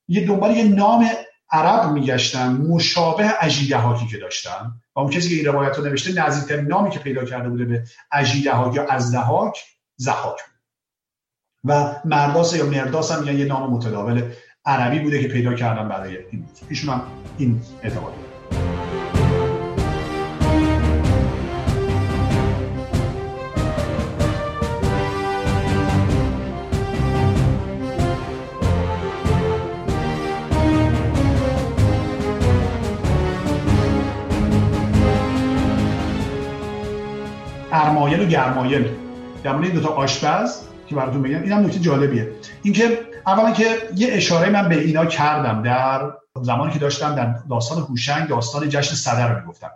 یه 0.08 0.28
دنبال 0.28 0.52
یه 0.52 0.64
نام 0.64 1.10
عرب 1.52 1.92
میگشتن 1.92 2.52
مشابه 2.52 3.34
اجیده 3.42 3.78
هاکی 3.78 4.08
که 4.08 4.18
داشتن. 4.18 4.72
و 4.96 5.00
اون 5.00 5.10
کسی 5.10 5.30
که 5.30 5.36
این 5.36 5.46
روایت 5.46 5.78
رو 5.78 5.84
نوشته 5.84 6.14
نزدیکترین 6.14 6.66
نامی 6.66 6.90
که 6.90 7.00
پیدا 7.00 7.26
کرده 7.26 7.50
بوده 7.50 7.66
به 7.66 7.84
اجیده 8.12 8.54
هاک 8.54 8.76
یا 8.76 8.88
ازدهاک 8.88 9.64
زحاک 9.96 10.40
و 11.64 11.96
مرداس 12.06 12.56
یا 12.56 12.66
مرداس 12.66 13.12
هم 13.12 13.40
یه 13.40 13.46
نام 13.46 13.74
متداول 13.74 14.32
عربی 14.66 15.00
بوده 15.00 15.22
که 15.22 15.28
پیدا 15.28 15.54
کردن 15.54 15.88
برای 15.88 16.18
این 16.32 16.46
ایشون 16.70 16.94
هم 16.94 17.02
این 17.38 17.62
اعتقاد 17.84 18.14
ارمایل 37.72 38.20
و 38.20 38.26
گرمایل. 38.26 38.90
در 39.44 39.54
مورد 39.54 39.66
این 39.66 39.74
دوتا 39.74 39.90
آشپز 39.90 40.62
که 40.88 40.96
براتون 40.96 41.22
بگم 41.22 41.42
اینم 41.42 41.66
نکته 41.66 41.80
جالبیه. 41.80 42.32
اینکه 42.64 43.09
اولا 43.28 43.52
که 43.52 43.66
یه 43.96 44.08
اشاره 44.12 44.50
من 44.50 44.70
به 44.70 44.80
اینا 44.80 45.06
کردم 45.06 45.62
در 45.62 46.12
زمانی 46.42 46.74
که 46.74 46.80
داشتم 46.80 47.16
در 47.16 47.36
داستان 47.50 47.78
هوشنگ 47.78 48.28
داستان 48.28 48.70
جشن 48.70 48.96
صدر 48.96 49.34
رو 49.34 49.40
می‌گفتم. 49.40 49.72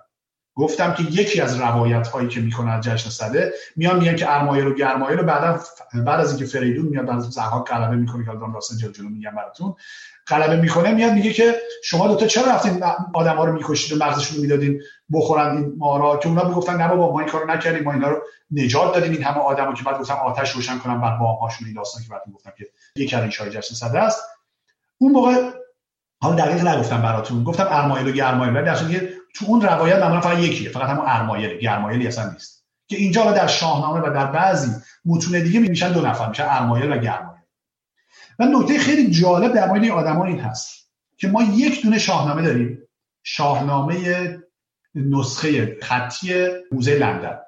گفتم 0.55 0.93
که 0.93 1.03
یکی 1.03 1.41
از 1.41 1.59
روایت 1.59 2.07
هایی 2.07 2.27
که 2.27 2.39
می‌کنه 2.39 2.71
از 2.71 2.83
جشن 2.83 3.09
صده 3.09 3.53
میان 3.75 3.99
میگن 3.99 4.15
که 4.15 4.31
ارمایل 4.31 4.67
و 4.67 4.73
گرمایل 4.73 5.17
رو 5.17 5.25
بعد 5.25 5.61
بعد 5.93 6.19
از 6.19 6.29
اینکه 6.29 6.45
فریدون 6.45 6.85
میاد 6.85 7.05
بعد 7.05 7.19
زهاک 7.19 7.69
غلبه 7.69 7.95
می‌کنه 7.95 8.25
که 8.25 8.31
داستان 8.53 8.77
جلو 8.77 8.91
جلو 8.91 9.09
میگم 9.09 9.35
براتون. 9.35 9.75
غلبه 10.27 10.55
می‌کنه 10.61 10.93
میاد 10.93 11.13
میگه 11.13 11.33
که 11.33 11.55
شما 11.83 12.07
دوتا 12.07 12.27
چرا 12.27 12.51
رفتین 12.51 12.83
ها 13.15 13.45
رو 13.45 13.53
می‌کشید 13.53 14.01
و 14.01 14.05
مغزشون 14.05 14.35
رو 14.35 14.41
می‌دادین 14.41 14.81
بخورن 15.13 15.57
این 15.57 15.73
مارا؟ 15.77 16.17
که 16.17 16.29
اونا 16.29 16.47
می‌گفتن 16.47 16.75
نه 16.75 16.87
بابا 16.87 17.13
ما 17.13 17.19
این 17.19 17.29
کارو 17.29 17.51
نکردیم 17.51 17.83
ما 17.83 17.93
اینا 17.93 18.09
رو 18.09 18.21
نجات 18.51 18.93
دادیم 18.93 19.11
این 19.11 19.23
همه 19.23 19.37
آدمو 19.37 19.73
که 19.73 19.83
بعد 19.83 19.99
گفتم 19.99 20.13
آتش 20.13 20.51
روشن 20.51 20.79
کنم 20.79 21.01
بعد 21.01 21.19
با 21.19 21.33
هاشون 21.33 21.67
این 21.67 21.75
داستان 21.75 22.03
که 22.03 22.09
بعد 22.09 22.21
گفتم 22.33 22.53
که 22.57 22.65
یک 22.95 23.13
از 23.13 23.21
این 23.21 23.29
جشن 23.29 23.75
صده 23.75 23.99
است. 23.99 24.21
اون 24.97 25.11
موقع 25.11 25.49
حالا 26.21 26.35
دقیق 26.35 26.67
نگفتم 26.67 27.01
براتون 27.01 27.43
گفتم 27.43 27.67
ارمایل 27.69 28.07
و 28.07 28.11
گرمایل 28.11 28.55
ولی 28.55 28.65
در 28.65 28.75
تو 29.33 29.45
اون 29.45 29.61
روایت 29.61 29.99
معمولا 29.99 30.21
فقط 30.21 30.39
یکیه 30.39 30.69
فقط 30.69 30.89
همون 30.89 31.05
ارمایل 31.07 31.57
گرمایلی 31.57 32.07
اصلا 32.07 32.31
نیست. 32.31 32.65
که 32.87 32.97
اینجا 32.97 33.31
در 33.31 33.47
شاهنامه 33.47 33.99
و 33.99 34.13
در 34.13 34.25
بعضی 34.25 34.71
متون 35.05 35.43
دیگه 35.43 35.59
میشن 35.59 35.93
دو 35.93 36.01
نفر 36.01 36.29
میشن 36.29 36.45
ارمایل 36.49 36.91
و 36.91 36.97
گرمایل. 36.97 37.41
و 38.39 38.45
نکته 38.45 38.79
خیلی 38.79 39.11
جالب 39.11 39.53
در 39.53 39.67
مورد 39.67 39.83
این 39.83 39.91
آدما 39.91 40.25
این 40.25 40.39
هست 40.39 40.89
که 41.17 41.27
ما 41.27 41.43
یک 41.43 41.83
دونه 41.83 41.99
شاهنامه 41.99 42.41
داریم. 42.41 42.79
شاهنامه 43.23 44.37
نسخه 44.95 45.77
خطی 45.81 46.47
موزه 46.71 46.95
لندن 46.95 47.39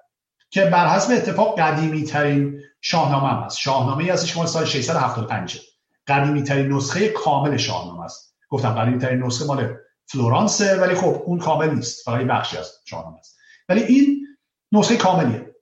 که 0.50 0.66
بر 0.66 0.88
حسب 0.88 1.14
اتفاق 1.14 1.60
قدیمی 1.60 2.04
ترین 2.04 2.62
شاهنامه 2.82 3.28
هم 3.28 3.44
هست. 3.44 3.58
شاهنامه 3.58 4.04
ای 4.04 4.10
هست 4.10 4.28
که 4.28 4.46
سال 4.46 4.66
675 4.66 5.62
قدیمی 6.08 6.44
ترین 6.44 6.74
نسخه 6.74 7.10
کامل 7.10 7.58
شاهنامه 7.58 8.04
است. 8.04 8.36
گفتم 8.50 8.70
قدیمی 8.70 9.00
ترین 9.00 9.24
نسخه 9.24 9.46
مال 9.46 9.76
فلورانسه 10.08 10.76
ولی 10.82 10.96
خب 10.96 11.22
اون 11.26 11.40
کامل 11.40 11.76
نیست. 11.76 12.06
فقط 12.06 12.22
بخشی 12.22 12.58
از 12.58 12.72
شاهنامه 12.86 13.18
است. 13.18 13.38
ولی 13.70 13.84
این 13.84 14.28
نسخه 14.72 14.98
کاملیه. 14.98 15.56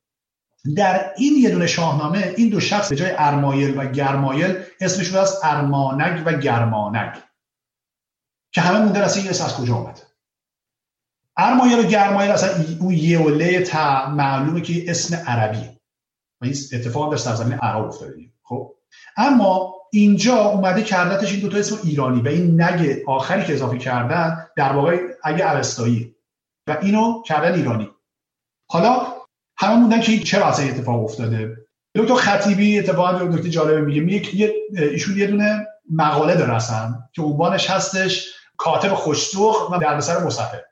در 0.76 1.14
این 1.18 1.34
یه 1.38 1.50
دونه 1.50 1.68
شاهنامه 1.68 2.34
این 2.38 2.50
دو 2.50 2.60
شخص 2.60 2.90
به 2.90 2.96
جای 2.96 3.12
ارمایل 3.18 3.78
و 3.78 3.92
گرمایل 3.92 4.64
اسمشون 4.82 5.20
از 5.20 5.40
ارمانگ 5.44 6.24
و 6.26 6.34
گرمانگ. 6.34 7.12
که 8.52 8.62
همه 8.62 8.80
مونده 8.80 9.00
اصلا 9.00 9.22
این 9.22 9.30
اسم 9.30 9.46
از 9.46 9.56
کجا 9.56 9.76
آمده 9.76 10.02
ارمایل 11.38 11.80
و 11.80 11.84
گرمایل 11.84 12.32
اصلا 12.32 12.50
اون 12.80 12.94
یه 12.94 13.22
و 13.22 13.30
له 13.30 13.64
تا 13.64 14.10
معلومه 14.10 14.62
که 14.62 14.92
اسم 14.92 15.16
عربیه. 15.16 15.80
و 16.42 16.46
این 16.46 16.56
اتفاق 16.74 17.12
در 17.12 17.18
سرزمین 17.18 17.58
عرب 17.58 17.86
افتاده. 17.86 18.14
خب. 18.44 18.76
اما 19.18 19.76
اینجا 19.94 20.36
اومده 20.36 20.84
کردتش 20.84 21.32
این 21.32 21.42
دوتا 21.42 21.58
اسم 21.58 21.78
ایرانی 21.84 22.22
و 22.22 22.28
این 22.28 22.62
نگ 22.62 22.98
آخری 23.08 23.46
که 23.46 23.54
اضافه 23.54 23.78
کردن 23.78 24.48
در 24.56 24.74
واقع 24.74 25.00
اگه 25.24 25.46
عرستایی 25.46 26.16
و 26.68 26.78
اینو 26.82 27.24
کردن 27.26 27.54
ایرانی. 27.54 27.90
حالا 28.70 29.08
همه 29.58 29.76
موندن 29.76 30.02
که 30.02 30.20
چرا 30.20 30.46
اصلا 30.46 30.66
اتفاق 30.66 31.04
افتاده. 31.04 31.58
دکتر 31.96 32.16
خطیبی 32.16 32.80
اتفاقا 32.80 33.26
دکتر 33.26 33.50
جالبه 33.50 33.82
میگه 33.82 34.02
میگه 34.02 34.54
ایشون 34.74 35.18
یه 35.18 35.28
دونه 35.28 35.68
مقاله 35.92 36.36
داره 36.36 36.58
که 37.14 37.22
عنوانش 37.22 37.70
هستش 37.70 38.34
کاتب 38.58 38.94
خوشسوخ 38.94 39.72
و 39.72 39.78
در 39.78 40.00
سر 40.00 40.24
مصفه 40.24 40.66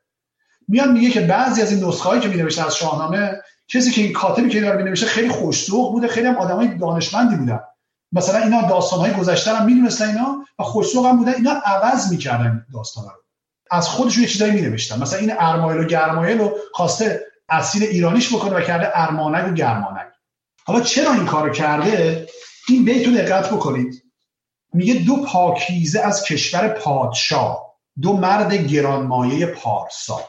میاد 0.67 0.89
میگه 0.89 1.09
که 1.09 1.21
بعضی 1.21 1.61
از 1.61 1.71
این 1.71 1.83
نسخه 1.83 2.09
هایی 2.09 2.21
که 2.21 2.27
مینوشته 2.27 2.65
از 2.65 2.75
شاهنامه 2.75 3.41
کسی 3.67 3.91
که 3.91 4.01
این 4.01 4.13
کاتبی 4.13 4.49
که 4.49 4.61
داره 4.61 4.77
مینوشته 4.77 5.05
خیلی 5.05 5.29
خوشسوخ 5.29 5.91
بوده 5.91 6.07
خیلی 6.07 6.27
هم 6.27 6.35
آدمای 6.35 6.77
دانشمندی 6.77 7.35
بودن. 7.35 7.59
مثلا 8.11 8.39
اینا 8.39 8.61
داستان 8.61 8.99
های 8.99 9.13
گذشته 9.13 9.53
هم 9.53 9.65
می‌دونستن 9.65 10.07
اینا 10.07 10.45
و 10.59 10.63
خوشسوق 10.63 11.05
هم 11.05 11.17
بودن. 11.17 11.33
اینا 11.33 11.51
عوض 11.51 12.11
می‌کردن 12.11 12.65
داستان 12.73 13.03
رو. 13.03 13.11
از 13.71 13.87
خودشون 13.87 14.23
یه 14.23 14.29
چیزایی 14.29 14.51
مینوشتن. 14.51 14.99
مثلا 14.99 15.19
این 15.19 15.33
ارمایل 15.39 15.81
و 15.81 15.85
گرمایل 15.85 16.37
رو 16.37 16.57
خواسته 16.73 17.25
اصیل 17.49 17.83
ایرانیش 17.83 18.33
بکنه 18.33 18.55
و 18.55 18.61
کرده 18.61 18.91
ارمانک 18.93 19.47
و 19.47 19.53
گرمانک 19.53 20.07
حالا 20.65 20.81
چرا 20.81 21.13
این 21.13 21.25
کارو 21.25 21.53
کرده؟ 21.53 22.27
این 22.67 22.85
بیتو 22.85 23.11
دقت 23.11 23.49
بکنید. 23.49 24.03
میگه 24.73 24.93
دو 24.93 25.15
پاکیزه 25.15 25.99
از 25.99 26.23
کشور 26.23 26.67
پادشاه. 26.67 27.75
دو 28.01 28.13
مرد 28.13 28.53
گرانمایه 28.53 29.45
پارسا. 29.45 30.21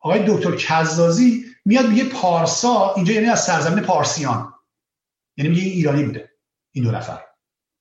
آقای 0.00 0.24
دکتر 0.28 0.56
کزازی 0.56 1.44
میاد 1.64 1.88
میگه 1.88 2.04
پارسا 2.04 2.94
اینجا 2.94 3.12
یعنی 3.12 3.26
از 3.26 3.44
سرزمین 3.44 3.84
پارسیان. 3.84 4.51
یعنی 5.36 5.50
میگه 5.50 5.62
این 5.62 5.72
ایرانی 5.72 6.04
بوده 6.04 6.30
این 6.72 6.84
دو 6.84 6.90
نفر. 6.90 7.18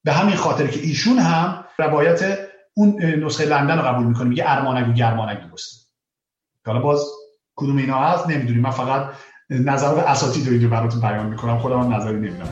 به 0.03 0.13
همین 0.13 0.35
خاطر 0.35 0.67
که 0.67 0.79
ایشون 0.79 1.17
هم 1.17 1.65
روایت 1.77 2.39
اون 2.73 3.03
نسخه 3.03 3.45
لندن 3.45 3.77
رو 3.77 3.83
قبول 3.83 4.07
می‌کنه 4.07 4.27
میگه 4.27 4.43
ارمانک 4.47 4.89
و 4.89 4.93
گرمانک 4.93 5.49
درسته 5.49 5.87
حالا 6.65 6.79
باز 6.79 7.05
کدوم 7.55 7.77
اینا 7.77 7.99
هست؟ 7.99 8.29
نمی‌دونیم. 8.29 8.61
من 8.61 8.71
فقط 8.71 9.13
نظرات 9.49 10.03
اساتید 10.03 10.45
رو 10.45 10.51
اینجا 10.51 10.67
براتون 10.67 11.01
بیان 11.01 11.25
می‌کنم. 11.25 11.59
خودم 11.59 11.93
نظری 11.93 12.15
نمی‌دونم. 12.15 12.49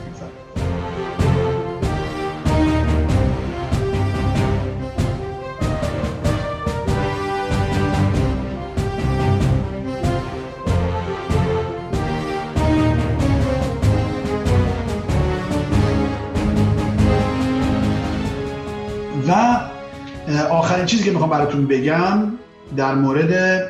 می‌خوام 21.20 21.38
براتون 21.38 21.66
بگم 21.66 22.38
در 22.76 22.94
مورد 22.94 23.62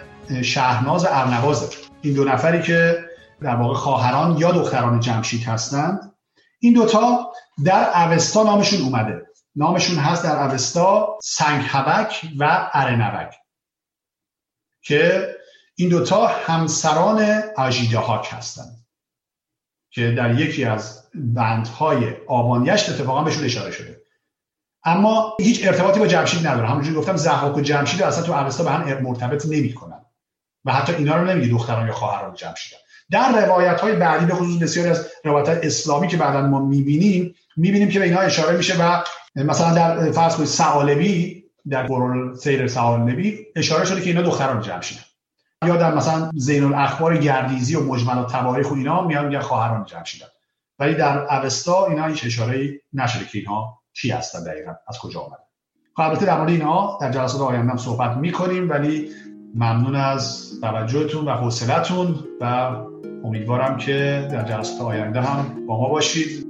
شهناز 0.43 1.05
ارنواز 1.05 1.75
این 2.03 2.15
دو 2.15 2.25
نفری 2.25 2.63
که 2.63 3.05
در 3.41 3.57
واقع 3.57 3.75
خواهران 3.75 4.39
یا 4.39 4.53
دختران 4.53 5.01
جمشید 5.01 5.45
هستند. 5.45 6.13
این 6.61 6.75
دوتا 6.75 7.33
در 7.65 8.03
اوستا 8.05 8.43
نامشون 8.43 8.81
اومده. 8.81 9.27
نامشون 9.57 9.99
هست 9.99 10.25
در 10.25 10.43
اوستا 10.43 11.19
سنگحبک 11.23 12.27
و 12.39 12.71
ارنبک 12.73 13.35
که 14.83 15.29
این 15.75 15.89
دوتا 15.89 16.27
همسران 16.27 17.43
هاک 18.07 18.29
هستند 18.31 18.87
که 19.91 20.11
در 20.11 20.41
یکی 20.41 20.65
از 20.65 21.11
بندهای 21.15 22.17
آبانیشت 22.29 22.91
اتفاقا 22.91 23.23
بهشون 23.25 23.45
اشاره 23.45 23.71
شده. 23.71 24.00
اما 24.85 25.37
هیچ 25.41 25.67
ارتباطی 25.67 26.01
با 26.01 26.07
جمشید 26.07 26.47
نداره. 26.47 26.69
همونجوری 26.69 26.97
گفتم 26.97 27.17
زحاک 27.17 27.57
و 27.57 27.61
جمشید 27.61 28.03
اصلا 28.03 28.25
تو 28.25 28.33
اوستا 28.33 28.65
به 28.65 28.71
هم 28.71 29.03
مرتبط 29.03 29.47
نمی‌کنن. 29.47 30.05
و 30.65 30.73
حتی 30.73 30.93
اینا 30.93 31.17
رو 31.17 31.25
نمیگه 31.25 31.49
دختران 31.49 31.87
یا 31.87 31.93
خواهران 31.93 32.35
جمشید. 32.35 32.79
در 33.11 33.47
روایت 33.47 33.81
های 33.81 33.97
بعدی 33.97 34.27
به 34.27 34.35
خصوص 34.35 34.63
بسیاری 34.63 34.91
از 34.91 35.07
روایت 35.25 35.49
های 35.49 35.59
اسلامی 35.63 36.09
که 36.09 36.17
بعدا 36.17 36.47
ما 36.47 36.59
می‌بینیم 36.59 37.35
می‌بینیم 37.57 37.89
که 37.89 37.99
به 37.99 38.05
اینها 38.05 38.21
اشاره 38.21 38.57
میشه 38.57 38.75
و 38.83 39.03
مثلا 39.37 39.75
در 39.75 40.11
فرض 40.13 40.37
کنید 40.37 40.49
سعالبی 40.49 41.45
در 41.69 41.87
قرون 41.87 42.35
سیر 42.35 42.69
سعالبی 42.69 43.47
اشاره 43.57 43.85
شده 43.85 44.01
که 44.01 44.11
اینا 44.11 44.23
دختران 44.23 44.63
جمشید 44.63 44.99
یا 45.67 45.77
در 45.77 45.95
مثلا 45.95 46.31
زین 46.35 46.65
الاخبار 46.65 47.17
گردیزی 47.17 47.77
و 47.77 47.85
مجمل 47.85 48.25
تواریخ 48.25 48.71
و 48.71 48.75
اینا 48.75 49.07
میان 49.07 49.27
میگن 49.27 49.41
خواهران 49.41 49.85
جمشیدن. 49.85 50.27
ولی 50.79 50.95
در 50.95 51.19
اوستا 51.19 51.87
اینا 51.87 52.07
هیچ 52.07 52.25
اشاره 52.25 52.81
نشده 52.93 53.25
که 53.25 53.39
اینها 53.39 53.80
کی 53.95 54.11
هستن 54.11 54.45
دقیقا؟ 54.45 54.73
از 54.89 54.99
کجا 54.99 55.21
آمدن 55.21 55.43
خب 55.97 56.03
البته 56.03 56.27
در 56.27 56.39
مورد 56.39 56.51
اینها 56.51 56.99
در 57.01 57.13
جلسات 57.13 57.41
آینده 57.41 57.71
هم 57.71 57.77
صحبت 57.77 58.17
می‌کنیم 58.17 58.71
ولی 58.71 59.11
ممنون 59.55 59.95
از 59.95 60.51
توجهتون 60.61 61.25
و 61.25 61.31
حوصلتون 61.31 62.25
و 62.41 62.45
امیدوارم 63.25 63.77
که 63.77 64.29
در 64.33 64.45
جلسات 64.45 64.81
آینده 64.81 65.21
هم 65.21 65.67
با 65.67 65.81
ما 65.81 65.89
باشید. 65.89 66.50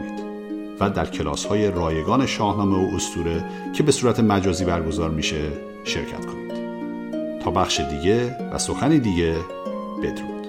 و 0.81 0.89
در 0.89 1.05
کلاس 1.05 1.45
های 1.45 1.71
رایگان 1.71 2.25
شاهنامه 2.25 2.77
و 2.77 2.95
استوره 2.95 3.45
که 3.73 3.83
به 3.83 3.91
صورت 3.91 4.19
مجازی 4.19 4.65
برگزار 4.65 5.09
میشه 5.09 5.51
شرکت 5.83 6.25
کنید. 6.25 6.51
تا 7.39 7.51
بخش 7.51 7.79
دیگه 7.79 8.37
و 8.53 8.57
سخنی 8.57 8.99
دیگه 8.99 9.35
بدرود. 10.03 10.40